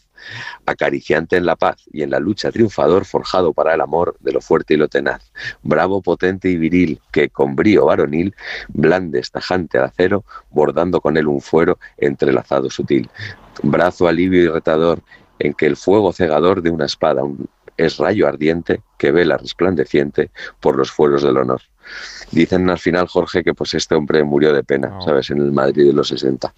acariciante 0.65 1.37
en 1.37 1.45
la 1.45 1.55
paz 1.55 1.83
y 1.91 2.03
en 2.03 2.11
la 2.11 2.19
lucha 2.19 2.51
triunfador 2.51 3.05
forjado 3.05 3.53
para 3.53 3.73
el 3.73 3.81
amor 3.81 4.15
de 4.19 4.31
lo 4.31 4.41
fuerte 4.41 4.73
y 4.73 4.77
lo 4.77 4.87
tenaz, 4.87 5.31
bravo, 5.63 6.01
potente 6.01 6.49
y 6.49 6.57
viril, 6.57 6.99
que 7.11 7.29
con 7.29 7.55
brío 7.55 7.85
varonil 7.85 8.35
blandes 8.69 9.31
tajante 9.31 9.77
de 9.77 9.85
acero, 9.85 10.23
bordando 10.49 11.01
con 11.01 11.17
él 11.17 11.27
un 11.27 11.41
fuero 11.41 11.79
entrelazado 11.97 12.69
sutil, 12.69 13.09
brazo 13.63 14.07
alivio 14.07 14.43
y 14.43 14.47
retador, 14.47 15.01
en 15.39 15.53
que 15.53 15.65
el 15.65 15.75
fuego 15.75 16.13
cegador 16.13 16.61
de 16.61 16.69
una 16.69 16.85
espada 16.85 17.23
es 17.77 17.97
rayo 17.97 18.27
ardiente 18.27 18.81
que 18.97 19.11
vela 19.11 19.37
resplandeciente 19.37 20.31
por 20.59 20.77
los 20.77 20.91
fueros 20.91 21.23
del 21.23 21.37
honor. 21.37 21.61
Dicen 22.31 22.69
al 22.69 22.79
final, 22.79 23.07
Jorge, 23.07 23.43
que 23.43 23.53
pues 23.53 23.73
este 23.73 23.95
hombre 23.95 24.23
murió 24.23 24.53
de 24.53 24.63
pena, 24.63 24.99
¿sabes? 25.03 25.29
En 25.29 25.37
el 25.37 25.51
Madrid 25.51 25.87
de 25.87 25.93
los 25.93 26.07
60. 26.09 26.53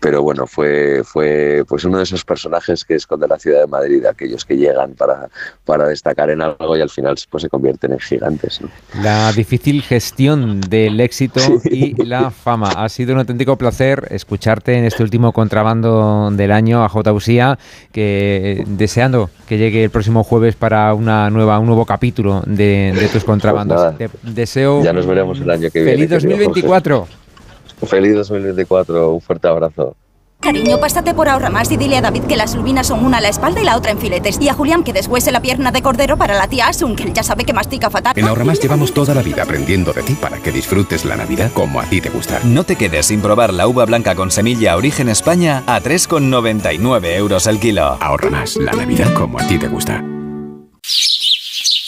Pero 0.00 0.22
bueno, 0.22 0.46
fue, 0.46 1.02
fue 1.04 1.64
pues 1.66 1.84
uno 1.84 1.98
de 1.98 2.04
esos 2.04 2.24
personajes 2.24 2.84
que 2.84 2.94
esconde 2.94 3.26
la 3.26 3.38
ciudad 3.38 3.60
de 3.60 3.66
Madrid, 3.66 4.04
aquellos 4.04 4.44
que 4.44 4.56
llegan 4.56 4.94
para, 4.94 5.28
para 5.64 5.86
destacar 5.86 6.30
en 6.30 6.42
algo 6.42 6.76
y 6.76 6.80
al 6.80 6.90
final 6.90 7.16
pues, 7.30 7.42
se 7.42 7.48
convierten 7.48 7.92
en 7.92 7.98
gigantes. 7.98 8.60
¿no? 8.60 8.68
La 9.02 9.32
difícil 9.32 9.82
gestión 9.82 10.60
del 10.60 11.00
éxito 11.00 11.40
y 11.64 12.04
la 12.04 12.30
fama. 12.30 12.68
Ha 12.76 12.88
sido 12.88 13.14
un 13.14 13.20
auténtico 13.20 13.56
placer 13.56 14.06
escucharte 14.10 14.74
en 14.74 14.84
este 14.84 15.02
último 15.02 15.32
contrabando 15.32 16.30
del 16.30 16.52
año 16.52 16.84
a 16.84 16.88
J. 16.88 17.12
Usía, 17.12 17.58
que 17.92 18.64
deseando 18.66 19.30
que 19.48 19.58
llegue 19.58 19.84
el 19.84 19.90
próximo 19.90 20.24
jueves 20.24 20.56
para 20.56 20.92
una 20.94 21.30
nueva, 21.30 21.58
un 21.58 21.66
nuevo 21.66 21.86
capítulo 21.86 22.42
de, 22.46 22.92
de 22.98 23.08
tus 23.08 23.24
contrabandos. 23.24 23.76
nada. 23.76 23.96
Te 23.96 24.10
deseo 24.22 24.65
Ya 24.82 24.92
nos 24.92 25.06
veremos 25.06 25.40
el 25.40 25.50
año 25.50 25.70
que 25.70 25.82
viene. 25.82 26.06
feliz 26.06 26.10
querido 26.10 26.30
2024. 26.30 26.98
Jorge. 26.98 27.16
Feliz 27.86 28.14
2024, 28.14 29.12
un 29.12 29.20
fuerte 29.20 29.48
abrazo. 29.48 29.96
Cariño, 30.40 30.78
pásate 30.78 31.14
por 31.14 31.28
ahorra 31.28 31.50
más 31.50 31.72
y 31.72 31.76
dile 31.76 31.96
a 31.96 32.02
David 32.02 32.24
que 32.24 32.36
las 32.36 32.54
lubinas 32.54 32.86
son 32.86 33.04
una 33.04 33.18
a 33.18 33.20
la 33.20 33.30
espalda 33.30 33.60
y 33.60 33.64
la 33.64 33.76
otra 33.76 33.90
en 33.90 33.98
filetes. 33.98 34.38
Y 34.40 34.48
a 34.48 34.54
Julián 34.54 34.84
que 34.84 34.92
deshuese 34.92 35.32
la 35.32 35.40
pierna 35.40 35.72
de 35.72 35.82
cordero 35.82 36.16
para 36.16 36.34
la 36.34 36.46
tía 36.46 36.68
Asun, 36.68 36.94
que 36.94 37.04
él 37.04 37.12
ya 37.12 37.22
sabe 37.22 37.44
que 37.44 37.52
mastica 37.52 37.90
fatal. 37.90 38.12
En 38.16 38.28
Ahorramás 38.28 38.60
llevamos 38.60 38.92
toda 38.92 39.14
la 39.14 39.22
vida 39.22 39.42
aprendiendo 39.42 39.92
de 39.92 40.02
ti 40.02 40.14
para 40.14 40.38
que 40.38 40.52
disfrutes 40.52 41.04
la 41.04 41.16
Navidad 41.16 41.50
como 41.52 41.80
a 41.80 41.84
ti 41.84 42.00
te 42.00 42.10
gusta. 42.10 42.40
No 42.44 42.64
te 42.64 42.76
quedes 42.76 43.06
sin 43.06 43.22
probar 43.22 43.52
la 43.52 43.66
uva 43.66 43.86
blanca 43.86 44.14
con 44.14 44.30
semilla 44.30 44.76
Origen 44.76 45.08
España 45.08 45.64
a 45.66 45.80
3,99 45.80 47.16
euros 47.16 47.46
el 47.46 47.58
kilo. 47.58 47.96
Ahorra 48.00 48.30
más, 48.30 48.56
la 48.56 48.72
Navidad 48.72 49.12
como 49.14 49.40
a 49.40 49.46
ti 49.46 49.58
te 49.58 49.68
gusta. 49.68 50.04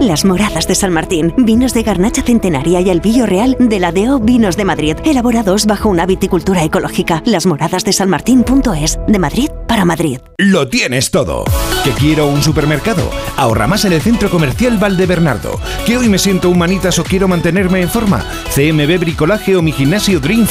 Las 0.00 0.24
Moradas 0.24 0.66
de 0.66 0.74
San 0.74 0.92
Martín, 0.92 1.32
vinos 1.36 1.74
de 1.74 1.82
garnacha 1.82 2.22
centenaria 2.22 2.80
y 2.80 2.90
el 2.90 3.00
Villo 3.00 3.24
Real 3.24 3.56
de 3.60 3.78
la 3.78 3.92
DO 3.92 4.18
Vinos 4.18 4.56
de 4.56 4.64
Madrid, 4.64 4.96
elaborados 5.04 5.66
bajo 5.66 5.88
una 5.88 6.06
viticultura 6.06 6.64
ecológica. 6.64 7.22
Las 7.24 7.46
Moradas 7.46 7.84
de 7.84 7.92
San 7.92 8.10
Martín.es, 8.10 8.98
de 9.06 9.18
Madrid 9.18 9.48
para 9.68 9.84
Madrid. 9.84 10.18
Lo 10.38 10.68
tienes 10.68 11.10
todo. 11.10 11.44
¿Que 11.84 11.90
quiero 11.92 12.26
un 12.26 12.42
supermercado? 12.42 13.08
Ahorra 13.36 13.66
más 13.66 13.84
en 13.84 13.92
el 13.92 14.02
Centro 14.02 14.28
Comercial 14.28 14.76
Valdebernardo. 14.78 15.60
¿Que 15.86 15.96
hoy 15.96 16.08
me 16.08 16.18
siento 16.18 16.50
humanitas 16.50 16.98
o 16.98 17.04
quiero 17.04 17.28
mantenerme 17.28 17.80
en 17.80 17.88
forma? 17.88 18.24
CMB 18.54 18.98
Bricolaje 18.98 19.56
o 19.56 19.62
mi 19.62 19.72
gimnasio 19.72 20.20
Dream. 20.20 20.42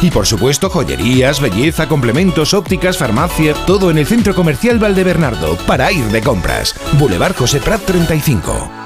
Y 0.00 0.10
por 0.10 0.26
supuesto 0.26 0.70
joyerías, 0.70 1.40
belleza, 1.40 1.88
complementos, 1.88 2.54
ópticas, 2.54 2.96
farmacia, 2.96 3.54
todo 3.66 3.90
en 3.90 3.98
el 3.98 4.06
Centro 4.06 4.34
Comercial 4.34 4.78
Valdebernardo 4.78 5.56
para 5.66 5.90
ir 5.90 6.04
de 6.06 6.20
compras. 6.20 6.74
Boulevard 6.98 7.34
José 7.34 7.58
Prat 7.58 7.82
35. 7.82 8.81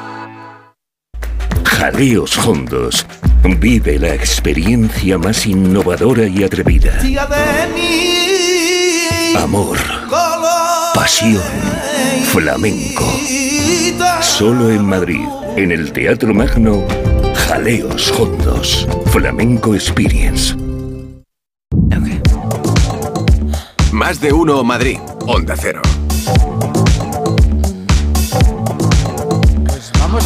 Jaleos 1.79 2.39
Hondos. 2.39 3.07
Vive 3.61 3.99
la 3.99 4.15
experiencia 4.15 5.19
más 5.19 5.47
innovadora 5.47 6.27
y 6.27 6.43
atrevida. 6.43 6.99
Amor. 9.39 9.77
Pasión. 10.95 11.43
Flamenco. 12.33 13.05
Solo 14.23 14.71
en 14.71 14.87
Madrid, 14.87 15.27
en 15.57 15.71
el 15.71 15.93
Teatro 15.93 16.33
Magno, 16.33 16.83
Jaleos 17.47 18.11
Hondos. 18.19 18.89
Flamenco 19.13 19.75
Experience. 19.75 20.57
Más 23.93 24.19
de 24.19 24.33
uno 24.33 24.65
Madrid. 24.65 24.99
Onda 25.27 25.55
Cero. 25.55 25.83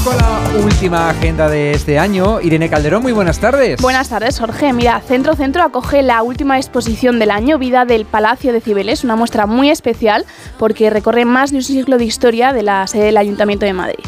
Con 0.05 0.16
la 0.16 0.40
última 0.64 1.10
agenda 1.10 1.48
de 1.51 1.72
este 1.72 1.98
año. 1.98 2.40
Irene 2.40 2.70
Calderón, 2.70 3.02
muy 3.02 3.12
buenas 3.12 3.39
tardes. 3.39 3.82
Buenas 3.82 4.09
tardes, 4.09 4.39
Jorge. 4.39 4.72
Mira, 4.72 4.98
Centro 5.01 5.36
Centro 5.36 5.62
acoge 5.62 6.02
la 6.02 6.22
última 6.22 6.56
exposición 6.56 7.18
del 7.18 7.31
año, 7.31 7.59
Vida 7.59 7.85
del 7.85 8.06
Palacio 8.06 8.55
de 8.55 8.62
Cibeles, 8.62 9.05
una 9.05 9.14
muestra 9.14 9.44
muy 9.44 9.68
especial 9.68 10.24
porque 10.59 10.89
recorre 10.89 11.27
más 11.27 11.51
de 11.51 11.59
un 11.59 11.62
siglo 11.62 11.98
de 11.98 12.06
historia 12.06 12.55
de 12.55 12.62
la 12.62 12.86
sede 12.86 13.05
del 13.05 13.18
Ayuntamiento 13.18 13.66
de 13.66 13.74
Madrid. 13.74 14.05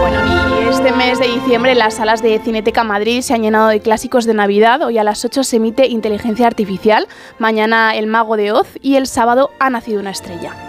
Bueno, 0.00 0.68
este 0.68 0.90
mes 0.90 1.20
de 1.20 1.28
diciembre 1.28 1.76
las 1.76 1.94
salas 1.94 2.22
de 2.22 2.40
Cineteca 2.40 2.82
Madrid 2.82 3.20
se 3.20 3.34
han 3.34 3.42
llenado 3.42 3.68
de 3.68 3.78
clásicos 3.78 4.24
de 4.24 4.34
Navidad. 4.34 4.82
Hoy 4.82 4.98
a 4.98 5.04
las 5.04 5.24
8 5.24 5.44
se 5.44 5.56
emite 5.56 5.86
Inteligencia 5.86 6.48
Artificial, 6.48 7.06
mañana 7.38 7.94
El 7.94 8.08
Mago 8.08 8.36
de 8.36 8.50
Oz 8.50 8.66
y 8.82 8.96
el 8.96 9.06
sábado 9.06 9.50
Ha 9.60 9.70
nacido 9.70 10.00
una 10.00 10.10
estrella. 10.10 10.67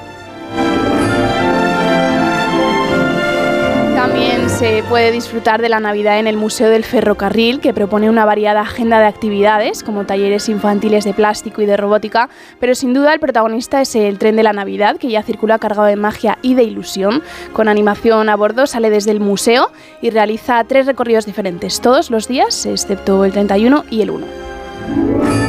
Se 4.60 4.84
puede 4.90 5.14
disfrutar 5.14 5.62
de 5.62 5.70
la 5.70 5.80
Navidad 5.80 6.20
en 6.20 6.28
el 6.28 6.36
Museo 6.36 6.70
del 6.70 6.84
Ferrocarril, 6.84 7.62
que 7.62 7.74
propone 7.74 8.10
una 8.10 8.26
variada 8.26 8.60
agenda 8.60 9.00
de 9.00 9.06
actividades, 9.06 9.84
como 9.84 10.06
talleres 10.06 10.50
infantiles 10.50 11.06
de 11.06 11.14
plástico 11.14 11.62
y 11.62 11.66
de 11.66 11.78
robótica, 11.78 12.30
pero 12.60 12.76
sin 12.76 12.94
duda 12.94 13.14
el 13.14 13.22
protagonista 13.22 13.80
es 13.80 13.96
el 13.96 14.20
tren 14.20 14.36
de 14.36 14.44
la 14.44 14.52
Navidad, 14.52 14.98
que 14.98 15.08
ya 15.08 15.24
circula 15.24 15.60
cargado 15.60 15.88
de 15.88 15.96
magia 15.96 16.40
y 16.42 16.56
de 16.56 16.64
ilusión. 16.64 17.24
Con 17.54 17.70
animación 17.70 18.28
a 18.28 18.36
bordo 18.36 18.68
sale 18.68 18.90
desde 18.90 19.12
el 19.12 19.22
museo 19.22 19.72
y 20.02 20.10
realiza 20.10 20.62
tres 20.66 20.88
recorridos 20.88 21.26
diferentes 21.26 21.80
todos 21.80 22.12
los 22.12 22.28
días, 22.28 22.66
excepto 22.66 23.24
el 23.24 23.32
31 23.32 23.86
y 23.90 24.02
el 24.02 24.10
1. 24.10 25.49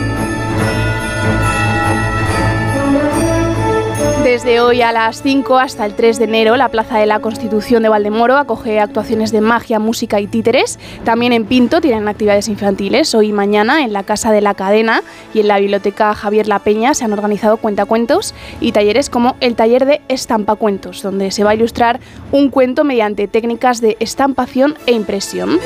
Desde 4.31 4.61
hoy 4.61 4.81
a 4.81 4.93
las 4.93 5.23
5 5.23 5.59
hasta 5.59 5.85
el 5.85 5.95
3 5.95 6.21
de 6.21 6.25
enero, 6.27 6.57
la 6.57 6.69
Plaza 6.69 6.97
de 6.99 7.05
la 7.05 7.19
Constitución 7.19 7.83
de 7.83 7.89
Valdemoro 7.89 8.37
acoge 8.37 8.79
actuaciones 8.79 9.33
de 9.33 9.41
magia, 9.41 9.81
música 9.81 10.21
y 10.21 10.29
títeres. 10.29 10.79
También 11.03 11.33
en 11.33 11.47
Pinto 11.47 11.81
tienen 11.81 12.07
actividades 12.07 12.47
infantiles. 12.47 13.13
Hoy 13.17 13.31
y 13.31 13.33
mañana 13.33 13.83
en 13.83 13.93
la 13.93 14.05
Casa 14.05 14.31
de 14.31 14.41
la 14.41 14.55
Cadena 14.55 15.03
y 15.35 15.41
en 15.41 15.49
la 15.49 15.59
Biblioteca 15.59 16.15
Javier 16.15 16.47
La 16.47 16.61
Peña 16.61 16.95
se 16.95 17.05
han 17.05 17.13
organizado 17.13 17.57
cuentacuentos 17.57 18.33
y 18.61 18.71
talleres 18.71 19.11
como 19.11 19.35
el 19.41 19.57
taller 19.57 19.85
de 19.85 20.01
estampacuentos, 20.07 21.03
donde 21.03 21.33
se 21.33 21.43
va 21.43 21.51
a 21.51 21.55
ilustrar 21.57 21.99
un 22.31 22.51
cuento 22.51 22.85
mediante 22.85 23.27
técnicas 23.27 23.81
de 23.81 23.97
estampación 23.99 24.77
e 24.87 24.93
impresión. 24.93 25.59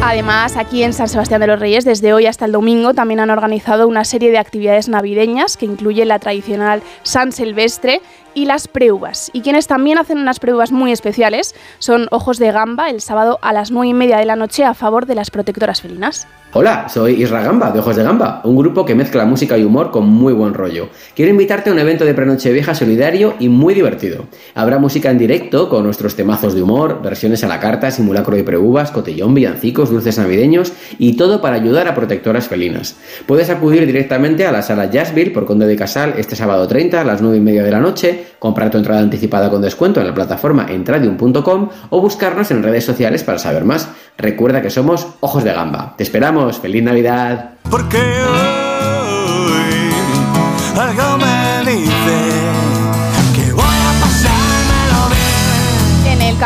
Además, 0.00 0.56
aquí 0.56 0.84
en 0.84 0.92
San 0.92 1.08
Sebastián 1.08 1.40
de 1.40 1.48
los 1.48 1.58
Reyes, 1.58 1.84
desde 1.84 2.12
hoy 2.12 2.26
hasta 2.26 2.44
el 2.44 2.52
domingo, 2.52 2.94
también 2.94 3.18
han 3.20 3.30
organizado 3.30 3.88
una 3.88 4.04
serie 4.04 4.30
de 4.30 4.38
actividades 4.38 4.88
navideñas 4.88 5.56
que 5.56 5.66
incluyen 5.66 6.08
la 6.08 6.20
tradicional 6.20 6.82
San 7.02 7.32
Silvestre 7.32 8.00
y 8.32 8.44
las 8.44 8.68
preuvas. 8.68 9.28
Y 9.32 9.40
quienes 9.40 9.66
también 9.66 9.98
hacen 9.98 10.18
unas 10.18 10.38
preuvas 10.38 10.70
muy 10.70 10.92
especiales 10.92 11.54
son 11.80 12.06
Ojos 12.12 12.38
de 12.38 12.52
Gamba 12.52 12.90
el 12.90 13.00
sábado 13.00 13.38
a 13.42 13.52
las 13.52 13.72
9 13.72 13.88
y 13.88 13.94
media 13.94 14.18
de 14.18 14.24
la 14.24 14.36
noche 14.36 14.64
a 14.64 14.74
favor 14.74 15.04
de 15.04 15.16
las 15.16 15.30
protectoras 15.30 15.82
felinas. 15.82 16.28
Hola, 16.54 16.88
soy 16.88 17.22
Isra 17.22 17.42
Gamba, 17.42 17.70
de 17.72 17.80
Ojos 17.80 17.94
de 17.94 18.02
Gamba, 18.02 18.40
un 18.42 18.56
grupo 18.56 18.86
que 18.86 18.94
mezcla 18.94 19.26
música 19.26 19.58
y 19.58 19.64
humor 19.64 19.90
con 19.90 20.08
muy 20.08 20.32
buen 20.32 20.54
rollo. 20.54 20.88
Quiero 21.14 21.30
invitarte 21.30 21.68
a 21.68 21.74
un 21.74 21.78
evento 21.78 22.06
de 22.06 22.14
prenoche 22.14 22.50
vieja 22.52 22.74
solidario 22.74 23.34
y 23.38 23.50
muy 23.50 23.74
divertido. 23.74 24.24
Habrá 24.54 24.78
música 24.78 25.10
en 25.10 25.18
directo 25.18 25.68
con 25.68 25.84
nuestros 25.84 26.16
temazos 26.16 26.54
de 26.54 26.62
humor, 26.62 27.02
versiones 27.02 27.44
a 27.44 27.48
la 27.48 27.60
carta, 27.60 27.90
simulacro 27.90 28.34
de 28.34 28.44
preuvas, 28.44 28.90
cotillón, 28.92 29.34
villancicos, 29.34 29.90
dulces 29.90 30.16
navideños 30.16 30.72
y 30.98 31.18
todo 31.18 31.42
para 31.42 31.56
ayudar 31.56 31.86
a 31.86 31.94
protectoras 31.94 32.48
felinas. 32.48 32.96
Puedes 33.26 33.50
acudir 33.50 33.84
directamente 33.84 34.46
a 34.46 34.52
la 34.52 34.62
sala 34.62 34.90
Jazzville 34.90 35.32
por 35.32 35.44
Conde 35.44 35.66
de 35.66 35.76
Casal 35.76 36.14
este 36.16 36.34
sábado 36.34 36.66
30 36.66 36.98
a 36.98 37.04
las 37.04 37.20
9 37.20 37.36
y 37.36 37.40
media 37.40 37.62
de 37.62 37.72
la 37.72 37.80
noche, 37.80 38.24
comprar 38.38 38.70
tu 38.70 38.78
entrada 38.78 39.02
anticipada 39.02 39.50
con 39.50 39.60
descuento 39.60 40.00
en 40.00 40.06
la 40.06 40.14
plataforma 40.14 40.66
entradium.com 40.70 41.68
o 41.90 42.00
buscarnos 42.00 42.50
en 42.50 42.62
redes 42.62 42.86
sociales 42.86 43.22
para 43.22 43.38
saber 43.38 43.66
más. 43.66 43.90
Recuerda 44.16 44.62
que 44.62 44.70
somos 44.70 45.06
Ojos 45.20 45.44
de 45.44 45.52
Gamba. 45.52 45.94
Te 45.96 46.02
esperamos. 46.02 46.37
¡Feliz 46.60 46.82
Navidad! 46.84 47.50
Porque 47.68 47.98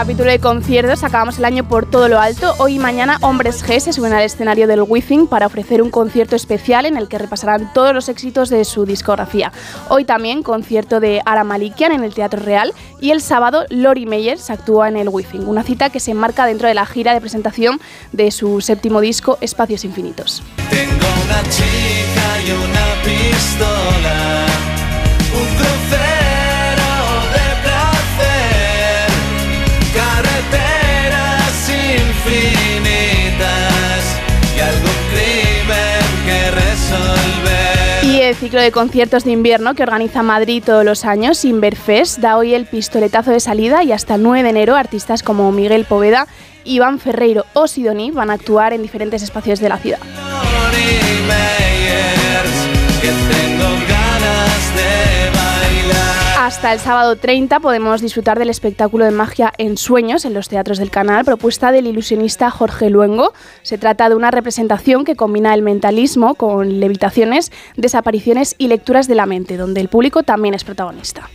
capítulo 0.03 0.33
de 0.33 0.41
conciertos 0.41 1.05
acabamos 1.05 1.39
el 1.39 1.45
año 1.45 1.63
por 1.69 1.89
todo 1.89 2.09
lo 2.09 2.19
alto. 2.19 2.57
Hoy 2.59 2.75
y 2.75 2.79
mañana 2.81 3.19
Hombres 3.21 3.65
G 3.65 3.79
se 3.79 3.93
suben 3.93 4.13
al 4.13 4.25
escenario 4.25 4.67
del 4.67 4.83
Withing 4.83 5.29
para 5.29 5.47
ofrecer 5.47 5.81
un 5.81 5.93
concierto 5.93 6.35
especial 6.35 6.87
en 6.87 6.97
el 6.97 7.07
que 7.07 7.19
repasarán 7.19 7.73
todos 7.73 7.95
los 7.95 8.09
éxitos 8.09 8.51
de 8.51 8.65
su 8.65 8.85
discografía. 8.85 9.53
Hoy 9.91 10.05
también 10.05 10.43
concierto 10.43 10.99
de 10.99 11.23
Ara 11.25 11.45
Malikian 11.45 11.93
en 11.93 12.03
el 12.03 12.15
Teatro 12.15 12.43
Real 12.43 12.73
y 13.01 13.13
el 13.13 13.21
sábado 13.21 13.65
Lori 13.71 14.05
Meyers 14.05 14.51
actúa 14.51 14.89
en 14.89 14.97
el 14.97 15.09
Withing, 15.09 15.47
una 15.47 15.63
cita 15.63 15.89
que 15.91 16.01
se 16.01 16.11
enmarca 16.11 16.47
dentro 16.47 16.67
de 16.67 16.75
la 16.75 16.85
gira 16.85 17.15
de 17.15 17.21
presentación 17.21 17.81
de 18.11 18.33
su 18.33 18.61
séptimo 18.61 19.01
disco 19.01 19.39
Espacios 19.41 19.85
Infinitos. 19.85 20.43
Tengo 20.69 21.07
una 21.27 21.43
chica 21.49 22.43
y 22.45 22.51
una 22.51 23.03
pistola, 23.05 24.47
el 38.33 38.39
ciclo 38.39 38.63
de 38.63 38.73
conciertos 38.73 39.25
de 39.25 39.33
invierno 39.33 39.75
que 39.75 39.83
organiza 39.83 40.23
Madrid 40.23 40.63
todos 40.65 40.87
los 40.87 41.05
años, 41.05 41.45
Inverfest, 41.45 42.19
da 42.19 42.39
hoy 42.39 42.55
el 42.55 42.65
pistoletazo 42.65 43.31
de 43.31 43.41
salida 43.41 43.85
y 43.85 43.93
hasta 43.93 44.15
el 44.15 44.23
9 44.23 44.43
de 44.43 44.49
enero 44.49 44.75
artistas 44.75 45.23
como 45.23 45.53
Miguel 45.53 45.85
Poveda, 45.85 46.27
Iván 46.65 46.99
Ferreiro 46.99 47.45
o 47.53 47.67
Sidoní 47.67 48.11
van 48.11 48.31
a 48.31 48.35
actuar 48.35 48.73
en 48.73 48.81
diferentes 48.81 49.23
espacios 49.23 49.61
de 49.61 49.69
la 49.69 49.77
ciudad. 49.77 49.99
Hasta 56.45 56.73
el 56.73 56.81
sábado 56.81 57.15
30 57.15 57.61
podemos 57.61 58.01
disfrutar 58.01 58.37
del 58.37 58.51
espectáculo 58.51 59.05
de 59.05 59.13
magia 59.13 59.53
en 59.59 59.77
sueños 59.77 60.25
en 60.25 60.35
los 60.35 60.49
teatros 60.49 60.79
del 60.79 60.91
canal, 60.91 61.25
propuesta 61.25 61.71
del 61.71 61.87
ilusionista 61.87 62.51
Jorge 62.51 62.91
Luengo. 62.91 63.33
Se 63.63 63.79
trata 63.79 64.09
de 64.09 64.17
una 64.17 64.33
representación 64.33 65.05
que 65.05 65.15
combina 65.15 65.55
el 65.55 65.63
mentalismo 65.63 66.35
con 66.35 66.81
levitaciones, 66.81 67.53
desapariciones 67.77 68.57
y 68.59 68.67
lecturas 68.67 69.07
de 69.07 69.15
la 69.15 69.27
mente, 69.27 69.57
donde 69.57 69.83
el 69.83 69.87
público 69.87 70.25
también 70.25 70.55
es 70.55 70.65
protagonista. 70.65 71.31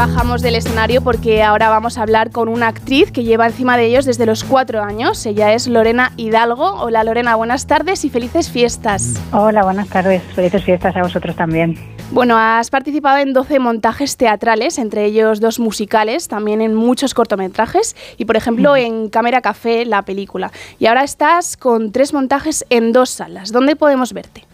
Bajamos 0.00 0.40
del 0.40 0.54
escenario 0.54 1.02
porque 1.02 1.42
ahora 1.42 1.68
vamos 1.68 1.98
a 1.98 2.02
hablar 2.02 2.30
con 2.30 2.48
una 2.48 2.68
actriz 2.68 3.12
que 3.12 3.22
lleva 3.22 3.46
encima 3.46 3.76
de 3.76 3.84
ellos 3.84 4.06
desde 4.06 4.24
los 4.24 4.44
cuatro 4.44 4.82
años. 4.82 5.26
Ella 5.26 5.52
es 5.52 5.66
Lorena 5.66 6.12
Hidalgo. 6.16 6.72
Hola 6.80 7.04
Lorena, 7.04 7.36
buenas 7.36 7.66
tardes 7.66 8.06
y 8.06 8.08
felices 8.08 8.48
fiestas. 8.50 9.20
Hola, 9.30 9.62
buenas 9.62 9.90
tardes. 9.90 10.22
Felices 10.34 10.64
fiestas 10.64 10.96
a 10.96 11.02
vosotros 11.02 11.36
también. 11.36 11.78
Bueno, 12.12 12.38
has 12.38 12.70
participado 12.70 13.18
en 13.18 13.34
12 13.34 13.58
montajes 13.58 14.16
teatrales, 14.16 14.78
entre 14.78 15.04
ellos 15.04 15.38
dos 15.38 15.60
musicales, 15.60 16.28
también 16.28 16.62
en 16.62 16.74
muchos 16.74 17.12
cortometrajes 17.12 17.94
y, 18.16 18.24
por 18.24 18.38
ejemplo, 18.38 18.76
en 18.76 19.10
Cámara 19.10 19.42
Café, 19.42 19.84
la 19.84 20.00
película. 20.00 20.50
Y 20.78 20.86
ahora 20.86 21.04
estás 21.04 21.58
con 21.58 21.92
tres 21.92 22.14
montajes 22.14 22.64
en 22.70 22.92
dos 22.94 23.10
salas. 23.10 23.52
¿Dónde 23.52 23.76
podemos 23.76 24.14
verte? 24.14 24.49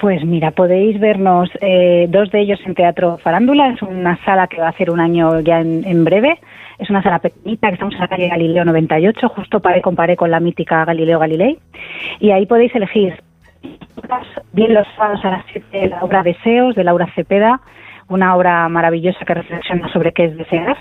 Pues 0.00 0.24
mira, 0.24 0.52
podéis 0.52 0.98
vernos 0.98 1.50
eh, 1.60 2.06
dos 2.08 2.30
de 2.30 2.40
ellos 2.40 2.58
en 2.64 2.74
Teatro 2.74 3.18
Farándula, 3.18 3.68
es 3.68 3.82
una 3.82 4.16
sala 4.24 4.46
que 4.46 4.58
va 4.58 4.68
a 4.68 4.70
hacer 4.70 4.90
un 4.90 4.98
año 4.98 5.40
ya 5.40 5.60
en, 5.60 6.04
breve. 6.04 6.38
Es 6.78 6.88
una 6.88 7.02
sala 7.02 7.18
pequeñita 7.18 7.68
que 7.68 7.74
estamos 7.74 7.92
en 7.94 8.00
la 8.00 8.08
calle 8.08 8.28
Galileo 8.28 8.64
98, 8.64 9.28
justo 9.28 9.60
paré 9.60 9.82
comparé 9.82 10.16
con 10.16 10.30
la 10.30 10.40
mítica 10.40 10.86
Galileo 10.86 11.18
Galilei. 11.18 11.58
Y 12.18 12.30
ahí 12.30 12.46
podéis 12.46 12.74
elegir 12.74 13.22
bien 14.54 14.72
los 14.72 14.86
sábados 14.96 15.22
a 15.22 15.30
las 15.32 15.44
7 15.52 15.88
la 15.88 16.02
obra 16.02 16.22
Deseos 16.22 16.74
de 16.74 16.84
Laura 16.84 17.06
Cepeda, 17.14 17.60
una 18.08 18.34
obra 18.36 18.66
maravillosa 18.70 19.26
que 19.26 19.34
reflexiona 19.34 19.92
sobre 19.92 20.12
qué 20.12 20.24
es 20.24 20.36
desear. 20.38 20.78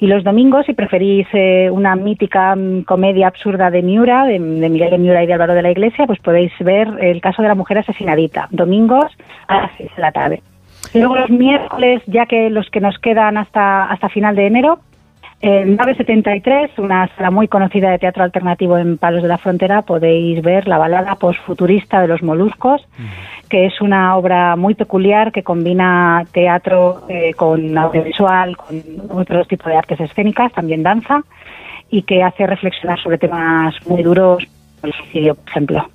Y 0.00 0.06
los 0.06 0.22
domingos, 0.22 0.66
si 0.66 0.74
preferís 0.74 1.26
eh, 1.32 1.68
una 1.70 1.96
mítica 1.96 2.54
mm, 2.54 2.82
comedia 2.82 3.26
absurda 3.26 3.70
de 3.70 3.82
Miura, 3.82 4.26
de, 4.26 4.38
Miguel 4.38 4.90
de 4.90 4.98
Miura 4.98 5.22
y 5.22 5.26
de 5.26 5.32
Álvaro 5.32 5.54
de 5.54 5.62
la 5.62 5.70
Iglesia, 5.70 6.06
pues 6.06 6.20
podéis 6.20 6.52
ver 6.60 6.88
el 7.00 7.20
caso 7.20 7.42
de 7.42 7.48
la 7.48 7.54
mujer 7.54 7.78
asesinadita, 7.78 8.48
domingos 8.50 9.06
a 9.48 9.62
las 9.62 9.70
6 9.76 9.90
de 9.96 10.02
la 10.02 10.12
tarde. 10.12 10.42
Luego 10.94 11.16
los 11.16 11.30
miércoles, 11.30 12.02
ya 12.06 12.26
que 12.26 12.48
los 12.48 12.70
que 12.70 12.80
nos 12.80 12.98
quedan 12.98 13.36
hasta, 13.36 13.84
hasta 13.84 14.08
final 14.08 14.36
de 14.36 14.46
enero, 14.46 14.78
en 15.40 15.76
Nave 15.76 15.94
73, 15.94 16.78
una 16.78 17.08
sala 17.14 17.30
muy 17.30 17.46
conocida 17.46 17.90
de 17.90 17.98
teatro 17.98 18.24
alternativo 18.24 18.76
en 18.76 18.98
Palos 18.98 19.22
de 19.22 19.28
la 19.28 19.38
Frontera, 19.38 19.82
podéis 19.82 20.42
ver 20.42 20.66
la 20.66 20.78
balada 20.78 21.14
postfuturista 21.14 22.00
de 22.00 22.08
los 22.08 22.22
moluscos, 22.22 22.84
que 23.48 23.66
es 23.66 23.80
una 23.80 24.16
obra 24.16 24.56
muy 24.56 24.74
peculiar 24.74 25.30
que 25.30 25.44
combina 25.44 26.24
teatro 26.32 27.02
eh, 27.08 27.34
con 27.34 27.78
audiovisual, 27.78 28.56
con 28.56 28.82
otros 29.10 29.46
tipos 29.46 29.66
de 29.66 29.76
artes 29.76 30.00
escénicas, 30.00 30.52
también 30.52 30.82
danza, 30.82 31.22
y 31.88 32.02
que 32.02 32.24
hace 32.24 32.44
reflexionar 32.44 32.98
sobre 33.00 33.18
temas 33.18 33.74
muy 33.86 34.02
duros, 34.02 34.44
el 34.82 34.92
suicidio, 34.92 35.36
por 35.36 35.48
ejemplo. 35.48 35.88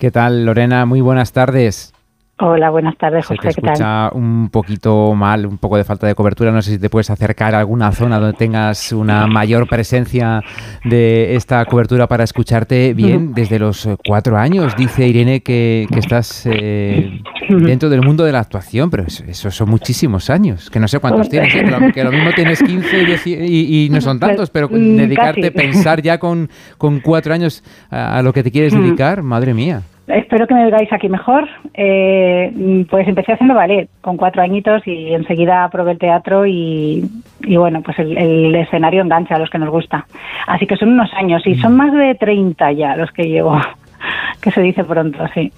¿Qué 0.00 0.10
tal, 0.10 0.46
Lorena? 0.46 0.86
Muy 0.86 1.02
buenas 1.02 1.32
tardes. 1.32 1.92
Hola, 2.40 2.70
buenas 2.70 2.96
tardes, 2.96 3.26
Se 3.26 3.36
José. 3.36 3.48
te 3.48 3.54
¿Qué 3.56 3.60
tal? 3.62 3.72
escucha 3.72 4.10
un 4.12 4.48
poquito 4.50 5.12
mal, 5.16 5.44
un 5.44 5.58
poco 5.58 5.76
de 5.76 5.82
falta 5.82 6.06
de 6.06 6.14
cobertura. 6.14 6.52
No 6.52 6.62
sé 6.62 6.70
si 6.70 6.78
te 6.78 6.88
puedes 6.88 7.10
acercar 7.10 7.52
a 7.56 7.58
alguna 7.58 7.90
zona 7.90 8.20
donde 8.20 8.36
tengas 8.38 8.92
una 8.92 9.26
mayor 9.26 9.68
presencia 9.68 10.44
de 10.84 11.34
esta 11.34 11.64
cobertura 11.64 12.06
para 12.06 12.22
escucharte 12.22 12.94
bien. 12.94 13.34
Desde 13.34 13.58
los 13.58 13.84
eh, 13.86 13.96
cuatro 14.06 14.38
años, 14.38 14.76
dice 14.76 15.08
Irene 15.08 15.40
que, 15.42 15.88
que 15.92 15.98
estás 15.98 16.46
eh, 16.46 17.20
dentro 17.48 17.88
del 17.88 18.02
mundo 18.02 18.22
de 18.22 18.30
la 18.30 18.38
actuación, 18.38 18.88
pero 18.88 19.02
eso, 19.02 19.24
eso 19.26 19.50
son 19.50 19.68
muchísimos 19.70 20.30
años, 20.30 20.70
que 20.70 20.78
no 20.78 20.86
sé 20.86 21.00
cuántos 21.00 21.28
tienes, 21.28 21.52
¿eh? 21.56 21.64
que, 21.64 21.70
lo, 21.72 21.92
que 21.92 22.04
lo 22.04 22.12
mismo 22.12 22.30
tienes 22.36 22.62
15 22.62 23.02
y, 23.26 23.86
y- 23.86 23.90
no 23.90 24.00
son 24.00 24.20
tantos, 24.20 24.50
pero 24.50 24.68
Mm, 24.68 24.96
dedicarte, 24.96 25.50
pensar 25.50 26.02
ya 26.02 26.18
con, 26.18 26.48
con 26.76 27.00
cuatro 27.00 27.34
años 27.34 27.64
a, 27.90 28.18
a 28.18 28.22
lo 28.22 28.32
que 28.32 28.42
te 28.44 28.52
quieres 28.52 28.74
dedicar, 28.74 29.22
madre 29.22 29.54
mía. 29.54 29.82
Espero 30.08 30.46
que 30.46 30.54
me 30.54 30.64
oigáis 30.64 30.92
aquí 30.92 31.08
mejor. 31.08 31.48
Eh, 31.74 32.86
pues 32.90 33.06
empecé 33.06 33.32
haciendo 33.32 33.54
ballet 33.54 33.88
con 34.00 34.16
cuatro 34.16 34.42
añitos 34.42 34.82
y 34.86 35.12
enseguida 35.12 35.68
probé 35.70 35.92
el 35.92 35.98
teatro 35.98 36.46
y, 36.46 37.08
bueno, 37.46 37.82
pues 37.82 37.98
el, 37.98 38.16
el 38.16 38.54
escenario 38.54 39.02
engancha 39.02 39.36
a 39.36 39.38
los 39.38 39.50
que 39.50 39.58
nos 39.58 39.70
gusta. 39.70 40.06
Así 40.46 40.66
que 40.66 40.76
son 40.76 40.90
unos 40.90 41.12
años 41.14 41.46
y 41.46 41.56
son 41.56 41.76
más 41.76 41.92
de 41.92 42.14
30 42.14 42.72
ya 42.72 42.96
los 42.96 43.10
que 43.12 43.24
llevo, 43.24 43.60
que 44.40 44.50
se 44.50 44.62
dice 44.62 44.84
pronto, 44.84 45.18
sí. 45.34 45.52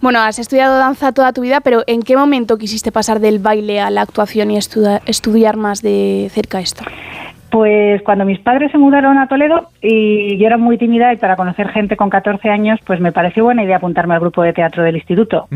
Bueno, 0.00 0.20
has 0.20 0.38
estudiado 0.38 0.78
danza 0.78 1.12
toda 1.12 1.32
tu 1.32 1.42
vida, 1.42 1.60
pero 1.60 1.82
¿en 1.86 2.02
qué 2.02 2.16
momento 2.16 2.58
quisiste 2.58 2.92
pasar 2.92 3.20
del 3.20 3.38
baile 3.38 3.80
a 3.80 3.90
la 3.90 4.02
actuación 4.02 4.50
y 4.50 4.56
estudiar 4.56 5.56
más 5.56 5.82
de 5.82 6.28
cerca 6.32 6.60
esto? 6.60 6.84
Pues 7.50 8.02
cuando 8.02 8.24
mis 8.24 8.38
padres 8.38 8.70
se 8.70 8.78
mudaron 8.78 9.18
a 9.18 9.26
Toledo 9.26 9.68
y 9.82 10.36
yo 10.38 10.46
era 10.46 10.56
muy 10.56 10.78
tímida 10.78 11.12
y 11.12 11.16
para 11.16 11.36
conocer 11.36 11.68
gente 11.70 11.96
con 11.96 12.08
14 12.08 12.48
años, 12.48 12.78
pues 12.86 13.00
me 13.00 13.12
pareció 13.12 13.44
buena 13.44 13.64
idea 13.64 13.76
apuntarme 13.78 14.14
al 14.14 14.20
grupo 14.20 14.42
de 14.42 14.52
teatro 14.52 14.84
del 14.84 14.96
instituto. 14.96 15.48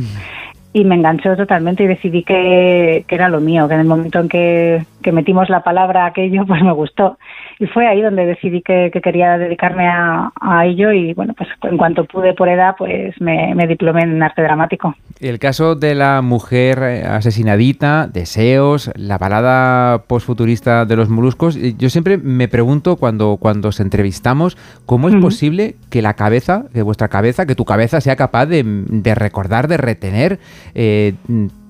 Y 0.74 0.84
me 0.84 0.96
enganchó 0.96 1.36
totalmente 1.36 1.84
y 1.84 1.86
decidí 1.86 2.24
que, 2.24 3.04
que 3.06 3.14
era 3.14 3.28
lo 3.28 3.40
mío, 3.40 3.68
que 3.68 3.74
en 3.74 3.80
el 3.80 3.86
momento 3.86 4.18
en 4.18 4.28
que, 4.28 4.84
que 5.02 5.12
metimos 5.12 5.48
la 5.48 5.62
palabra 5.62 6.04
aquello, 6.04 6.44
pues 6.46 6.62
me 6.62 6.72
gustó. 6.72 7.16
Y 7.60 7.66
fue 7.66 7.86
ahí 7.86 8.02
donde 8.02 8.26
decidí 8.26 8.60
que, 8.60 8.90
que 8.92 9.00
quería 9.00 9.38
dedicarme 9.38 9.86
a, 9.86 10.32
a 10.40 10.66
ello 10.66 10.90
y 10.90 11.14
bueno, 11.14 11.32
pues 11.34 11.48
en 11.62 11.76
cuanto 11.76 12.04
pude 12.04 12.34
por 12.34 12.48
edad, 12.48 12.74
pues 12.76 13.14
me, 13.20 13.54
me 13.54 13.68
diplomé 13.68 14.02
en 14.02 14.20
arte 14.20 14.42
dramático. 14.42 14.96
El 15.20 15.38
caso 15.38 15.76
de 15.76 15.94
la 15.94 16.20
mujer 16.22 16.80
eh, 16.82 17.04
asesinadita, 17.04 18.08
Deseos, 18.08 18.90
la 18.96 19.16
balada 19.16 20.02
postfuturista 20.08 20.84
de 20.84 20.96
los 20.96 21.08
moluscos, 21.08 21.56
eh, 21.56 21.74
yo 21.78 21.88
siempre 21.88 22.18
me 22.18 22.48
pregunto 22.48 22.96
cuando, 22.96 23.36
cuando 23.36 23.68
os 23.68 23.78
entrevistamos, 23.78 24.56
¿cómo 24.86 25.08
es 25.08 25.14
posible 25.14 25.76
que 25.88 26.02
la 26.02 26.14
cabeza, 26.14 26.64
que 26.74 26.82
vuestra 26.82 27.06
cabeza, 27.06 27.46
que 27.46 27.54
tu 27.54 27.64
cabeza 27.64 28.00
sea 28.00 28.16
capaz 28.16 28.46
de, 28.46 28.64
de 28.64 29.14
recordar, 29.14 29.68
de 29.68 29.76
retener 29.76 30.40
eh, 30.74 31.14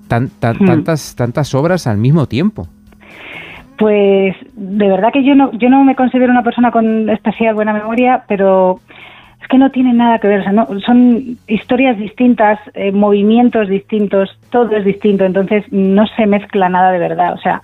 tan- 0.09 0.31
tan- 0.39 0.57
Ujú. 0.57 0.65
tantas, 0.67 1.15
tantas 1.17 1.55
obras 1.55 1.87
al 1.87 1.99
mismo 1.99 2.27
tiempo? 2.27 2.69
Pues 3.77 4.37
de 4.55 4.89
verdad 4.89 5.13
que 5.13 5.25
yo 5.25 5.35
no, 5.35 5.51
yo 5.53 5.69
no 5.69 5.83
me 5.85 5.97
considero 5.97 6.31
una 6.31 6.43
persona 6.45 6.71
con 6.71 7.11
especial 7.11 7.55
buena 7.55 7.73
memoria, 7.73 8.23
pero 8.29 8.79
es 9.43 9.49
que 9.49 9.59
no 9.59 9.71
tiene 9.71 9.93
nada 9.93 10.21
que 10.21 10.29
ver. 10.29 10.41
O 10.41 10.43
sea, 10.45 10.53
no, 10.53 10.69
son 10.87 11.37
historias 11.49 11.99
distintas, 11.99 12.61
eh, 12.75 12.93
movimientos 12.93 13.69
distintos, 13.69 14.39
todo 14.51 14.77
es 14.77 14.85
distinto, 14.85 15.25
entonces 15.25 15.65
no 15.73 16.07
se 16.07 16.27
mezcla 16.27 16.69
nada 16.69 16.93
de 16.93 16.99
verdad. 17.01 17.35
O 17.35 17.39
sea, 17.39 17.61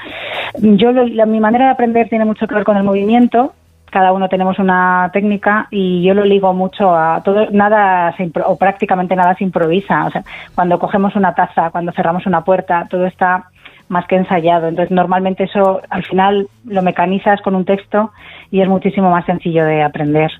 yo 0.60 0.90
lo- 0.92 1.06
la- 1.06 1.26
mi 1.26 1.38
manera 1.40 1.66
de 1.66 1.70
aprender 1.70 2.08
tiene 2.08 2.24
mucho 2.24 2.46
que 2.48 2.54
ver 2.56 2.64
con 2.64 2.76
el 2.76 2.82
movimiento. 2.84 3.52
Cada 3.90 4.12
uno 4.12 4.28
tenemos 4.28 4.58
una 4.58 5.10
técnica 5.12 5.66
y 5.70 6.02
yo 6.02 6.14
lo 6.14 6.24
ligo 6.24 6.52
mucho 6.54 6.94
a 6.94 7.22
todo, 7.24 7.48
nada 7.50 8.14
se 8.16 8.24
impro- 8.24 8.44
o 8.46 8.56
prácticamente 8.56 9.16
nada 9.16 9.34
se 9.34 9.44
improvisa. 9.44 10.06
O 10.06 10.10
sea, 10.10 10.22
cuando 10.54 10.78
cogemos 10.78 11.16
una 11.16 11.34
taza, 11.34 11.70
cuando 11.70 11.90
cerramos 11.92 12.24
una 12.26 12.42
puerta, 12.44 12.86
todo 12.88 13.06
está 13.06 13.44
más 13.88 14.06
que 14.06 14.14
ensayado. 14.16 14.68
Entonces, 14.68 14.92
normalmente 14.92 15.44
eso 15.44 15.80
al 15.90 16.04
final 16.04 16.46
lo 16.64 16.82
mecanizas 16.82 17.40
con 17.42 17.56
un 17.56 17.64
texto 17.64 18.12
y 18.52 18.60
es 18.60 18.68
muchísimo 18.68 19.10
más 19.10 19.24
sencillo 19.26 19.64
de 19.64 19.82
aprender. 19.82 20.30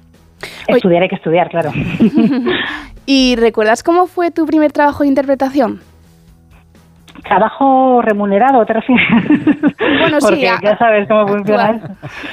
Estudiar 0.68 1.02
hay 1.02 1.09
que 1.09 1.16
estudiar, 1.16 1.51
claro. 1.51 1.70
¿Y 3.06 3.35
recuerdas 3.36 3.82
cómo 3.82 4.06
fue 4.06 4.31
tu 4.31 4.47
primer 4.47 4.70
trabajo 4.72 5.02
de 5.02 5.09
interpretación? 5.09 5.81
¿Trabajo 7.23 8.03
remunerado 8.03 8.65
te 8.67 8.73
refieres? 8.75 9.07
Bueno, 9.79 10.21
sí, 10.21 10.27
Porque 10.29 10.49
a- 10.49 10.61
ya 10.63 10.79
sabes 10.79 11.09
cómo 11.09 11.27
funciona 11.29 11.71
eso. 11.71 11.87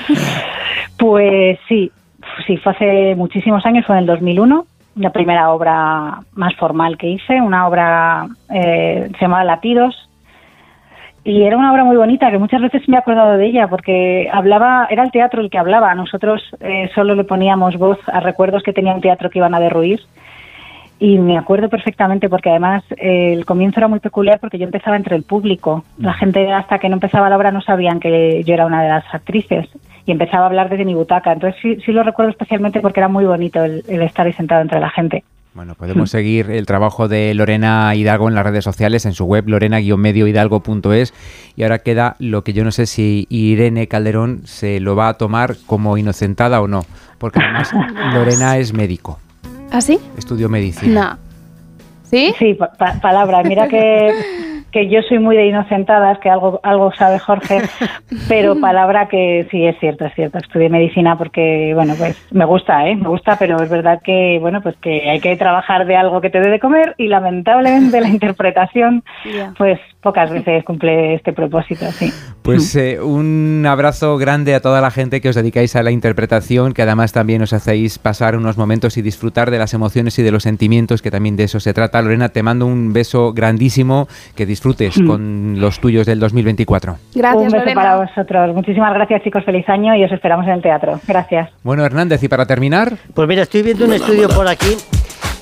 Pues 0.97 1.59
sí, 1.67 1.91
sí, 2.47 2.57
fue 2.57 2.71
hace 2.71 3.15
muchísimos 3.15 3.63
años, 3.67 3.85
fue 3.85 3.95
en 3.95 3.99
el 4.01 4.05
2001, 4.07 4.65
la 4.95 5.11
primera 5.11 5.51
obra 5.51 6.19
más 6.33 6.55
formal 6.55 6.97
que 6.97 7.07
hice, 7.07 7.39
una 7.39 7.67
obra 7.67 8.25
eh, 8.51 9.07
se 9.13 9.21
llamaba 9.21 9.43
Latidos, 9.43 10.09
y 11.23 11.43
era 11.43 11.55
una 11.55 11.71
obra 11.71 11.83
muy 11.83 11.97
bonita 11.97 12.31
que 12.31 12.39
muchas 12.39 12.61
veces 12.61 12.87
me 12.89 12.95
he 12.95 12.99
acordado 12.99 13.37
de 13.37 13.45
ella 13.45 13.67
porque 13.67 14.27
hablaba, 14.33 14.87
era 14.89 15.03
el 15.03 15.11
teatro 15.11 15.41
el 15.41 15.49
que 15.49 15.57
hablaba. 15.59 15.93
Nosotros 15.93 16.41
eh, 16.61 16.89
solo 16.95 17.15
le 17.15 17.25
poníamos 17.25 17.77
voz 17.77 17.99
a 18.07 18.21
recuerdos 18.21 18.63
que 18.63 18.71
tenía 18.73 18.93
un 18.95 19.01
teatro 19.01 19.29
que 19.29 19.39
iban 19.39 19.53
a 19.53 19.59
derruir. 19.59 19.99
Y 20.99 21.19
me 21.19 21.37
acuerdo 21.37 21.69
perfectamente 21.69 22.27
porque 22.27 22.49
además 22.49 22.83
eh, 22.97 23.33
el 23.33 23.45
comienzo 23.45 23.79
era 23.79 23.87
muy 23.87 23.99
peculiar 23.99 24.39
porque 24.39 24.57
yo 24.57 24.65
empezaba 24.65 24.95
entre 24.95 25.15
el 25.15 25.23
público. 25.23 25.83
La 25.99 26.13
gente 26.13 26.51
hasta 26.51 26.79
que 26.79 26.89
no 26.89 26.95
empezaba 26.95 27.29
la 27.29 27.37
obra 27.37 27.51
no 27.51 27.61
sabían 27.61 27.99
que 27.99 28.43
yo 28.43 28.53
era 28.53 28.65
una 28.65 28.81
de 28.81 28.89
las 28.89 29.13
actrices 29.13 29.67
y 30.05 30.11
empezaba 30.11 30.43
a 30.43 30.47
hablar 30.47 30.69
desde 30.69 30.85
mi 30.85 30.95
butaca. 30.95 31.31
Entonces 31.33 31.61
sí, 31.61 31.77
sí 31.85 31.91
lo 31.91 32.01
recuerdo 32.01 32.31
especialmente 32.31 32.79
porque 32.79 32.99
era 32.99 33.09
muy 33.09 33.25
bonito 33.25 33.63
el, 33.63 33.83
el 33.87 34.01
estar 34.01 34.25
ahí 34.25 34.33
sentado 34.33 34.61
entre 34.61 34.79
la 34.79 34.89
gente. 34.89 35.23
Bueno, 35.57 35.73
podemos 35.73 36.11
seguir 36.11 36.51
el 36.51 36.67
trabajo 36.67 37.07
de 37.07 37.33
Lorena 37.33 37.93
Hidalgo 37.95 38.29
en 38.29 38.35
las 38.35 38.45
redes 38.45 38.63
sociales, 38.63 39.05
en 39.07 39.13
su 39.13 39.25
web 39.25 39.49
lorena-mediohidalgo.es. 39.49 41.13
Y 41.55 41.63
ahora 41.63 41.79
queda 41.79 42.15
lo 42.19 42.43
que 42.43 42.53
yo 42.53 42.63
no 42.63 42.71
sé 42.71 42.85
si 42.85 43.25
Irene 43.29 43.87
Calderón 43.87 44.41
se 44.45 44.79
lo 44.79 44.95
va 44.95 45.09
a 45.09 45.13
tomar 45.15 45.55
como 45.65 45.97
inocentada 45.97 46.61
o 46.61 46.67
no. 46.67 46.85
Porque 47.17 47.39
además 47.39 47.71
Lorena 48.13 48.57
es 48.57 48.71
médico, 48.73 49.19
¿Ah, 49.71 49.81
sí? 49.81 49.99
estudió 50.17 50.49
medicina. 50.49 51.19
No. 51.21 51.27
¿Sí? 52.09 52.33
Sí, 52.39 52.53
pa- 52.53 52.71
pa- 52.71 52.99
palabra. 53.01 53.43
Mira 53.43 53.67
que, 53.67 54.11
que 54.77 54.87
yo 54.89 55.01
soy 55.01 55.17
muy 55.17 55.35
de 55.35 55.47
inocentadas, 55.47 56.19
que 56.19 56.29
algo, 56.29 56.59
algo 56.61 56.93
sabe 56.93 57.17
Jorge, 57.17 57.63
pero 58.29 58.59
palabra 58.59 59.07
que 59.07 59.47
sí 59.49 59.65
es 59.65 59.75
cierto, 59.79 60.05
es 60.05 60.13
cierto. 60.13 60.37
Estudié 60.37 60.69
medicina 60.69 61.17
porque, 61.17 61.71
bueno, 61.73 61.95
pues 61.97 62.15
me 62.29 62.45
gusta, 62.45 62.87
¿eh? 62.87 62.95
Me 62.95 63.07
gusta, 63.07 63.37
pero 63.39 63.59
es 63.59 63.71
verdad 63.71 63.99
que, 64.03 64.37
bueno, 64.39 64.61
pues 64.61 64.75
que 64.77 65.09
hay 65.09 65.19
que 65.19 65.35
trabajar 65.35 65.87
de 65.87 65.95
algo 65.95 66.21
que 66.21 66.29
te 66.29 66.39
dé 66.39 66.51
de 66.51 66.59
comer 66.59 66.93
y 66.99 67.07
lamentablemente 67.07 67.99
la 67.99 68.09
interpretación, 68.17 69.03
pues 69.57 69.79
pocas 69.99 70.29
veces 70.29 70.63
cumple 70.63 71.15
este 71.15 71.33
propósito, 71.33 71.85
sí. 71.91 72.13
Pues 72.43 72.75
eh, 72.75 73.01
un 73.01 73.65
abrazo 73.67 74.17
grande 74.17 74.53
a 74.53 74.61
toda 74.61 74.79
la 74.79 74.91
gente 74.91 75.21
que 75.21 75.29
os 75.29 75.35
dedicáis 75.35 75.75
a 75.75 75.83
la 75.83 75.91
interpretación, 75.91 76.73
que 76.73 76.83
además 76.83 77.11
también 77.13 77.41
os 77.41 77.51
hacéis 77.51 77.97
pasar 77.97 78.37
unos 78.37 78.57
momentos 78.57 78.95
y 78.97 79.01
disfrutar 79.01 79.49
de 79.49 79.57
las 79.57 79.73
emociones 79.73 80.17
y 80.19 80.23
de 80.23 80.31
los 80.31 80.43
sentimientos, 80.43 81.01
que 81.01 81.11
también 81.11 81.35
de 81.35 81.45
eso 81.45 81.59
se 81.59 81.73
trata. 81.73 82.01
Lorena, 82.01 82.29
te 82.29 82.43
mando 82.43 82.67
un 82.67 82.93
beso 82.93 83.33
grandísimo, 83.33 84.07
que 84.35 84.45
disfrutes 84.45 84.66
Mm. 84.97 85.07
con 85.07 85.59
los 85.61 85.79
tuyos 85.79 86.05
del 86.05 86.19
2024. 86.19 86.97
Gracias, 87.15 87.35
Un 87.41 87.45
beso 87.45 87.57
Lorena. 87.57 87.81
para 87.81 87.95
vosotros. 87.97 88.55
Muchísimas 88.55 88.93
gracias, 88.93 89.23
chicos. 89.23 89.43
Feliz 89.45 89.67
año 89.69 89.95
y 89.95 90.03
os 90.03 90.11
esperamos 90.11 90.45
en 90.47 90.53
el 90.53 90.61
teatro. 90.61 90.99
Gracias. 91.07 91.49
Bueno, 91.63 91.85
Hernández, 91.85 92.21
y 92.23 92.27
para 92.27 92.45
terminar, 92.45 92.97
Pues 93.13 93.27
mira, 93.27 93.43
estoy 93.43 93.61
viendo 93.63 93.85
un 93.85 93.93
estudio 93.93 94.27
por 94.29 94.47
aquí 94.47 94.75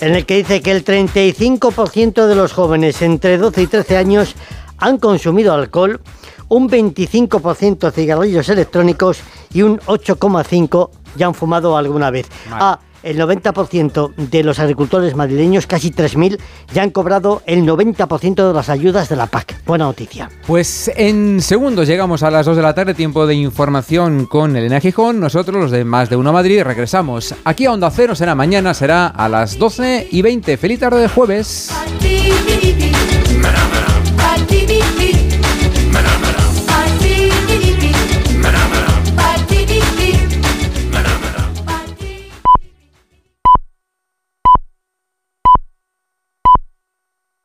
en 0.02 0.15
el 0.15 0.26
que 0.26 0.38
dice 0.38 0.61
que 0.61 0.72
el 0.72 0.84
35% 0.84 2.27
de 2.27 2.35
los 2.35 2.53
jóvenes 2.53 3.02
entre 3.02 3.38
12 3.38 3.61
y 3.64 3.68
13 3.68 3.97
años 3.97 4.35
han 4.77 4.97
consumido 4.97 5.53
alcohol, 5.53 6.02
un 6.49 6.69
25% 6.69 7.91
cigarrillos 7.91 8.49
electrónicos 8.49 9.22
y 9.53 9.61
un 9.61 9.80
8,5% 9.80 10.89
ya 11.15 11.27
han 11.27 11.34
fumado 11.34 11.77
alguna 11.77 12.11
vez. 12.11 12.30
Ah, 12.52 12.80
el 13.06 13.19
90% 13.19 14.14
de 14.15 14.44
los 14.44 14.60
agricultores 14.60 15.15
madrileños, 15.15 15.68
casi 15.68 15.91
3.000, 15.91 16.40
ya 16.73 16.84
han 16.84 16.90
cobrado 16.90 17.41
el 17.45 17.64
90% 17.64 18.48
de 18.48 18.53
las 18.53 18.69
ayudas 18.69 19.07
de 19.07 19.15
la 19.15 19.27
PAC. 19.27 19.64
Buena 19.65 19.86
noticia. 19.86 20.30
Pues 20.45 20.91
en 20.95 21.41
segundos 21.41 21.88
llegamos 21.88 22.23
a 22.23 22.32
las 22.32 22.45
2 22.45 22.57
de 22.57 22.64
la 22.64 22.73
tarde, 22.73 22.94
tiempo 22.94 23.26
de 23.27 23.36
información 23.36 24.26
con 24.26 24.56
Elena 24.56 24.82
Gijón. 24.82 25.19
Nosotros, 25.19 25.56
los 25.56 25.72
de 25.72 25.86
Más 25.86 26.10
de 26.10 26.15
Uno 26.15 26.34
Madrid, 26.34 26.64
regresamos 26.64 27.34
aquí 27.45 27.65
a 27.65 27.72
Onda 27.72 27.91
Cero. 27.91 28.15
Será 28.15 28.36
mañana, 28.36 28.73
será 28.73 29.07
a 29.07 29.30
las 29.30 29.57
12 29.57 30.07
y 30.11 30.22
20. 30.22 30.57
Feliz 30.57 30.80
tarde 30.80 31.02
de 31.02 31.07
jueves. 31.07 31.72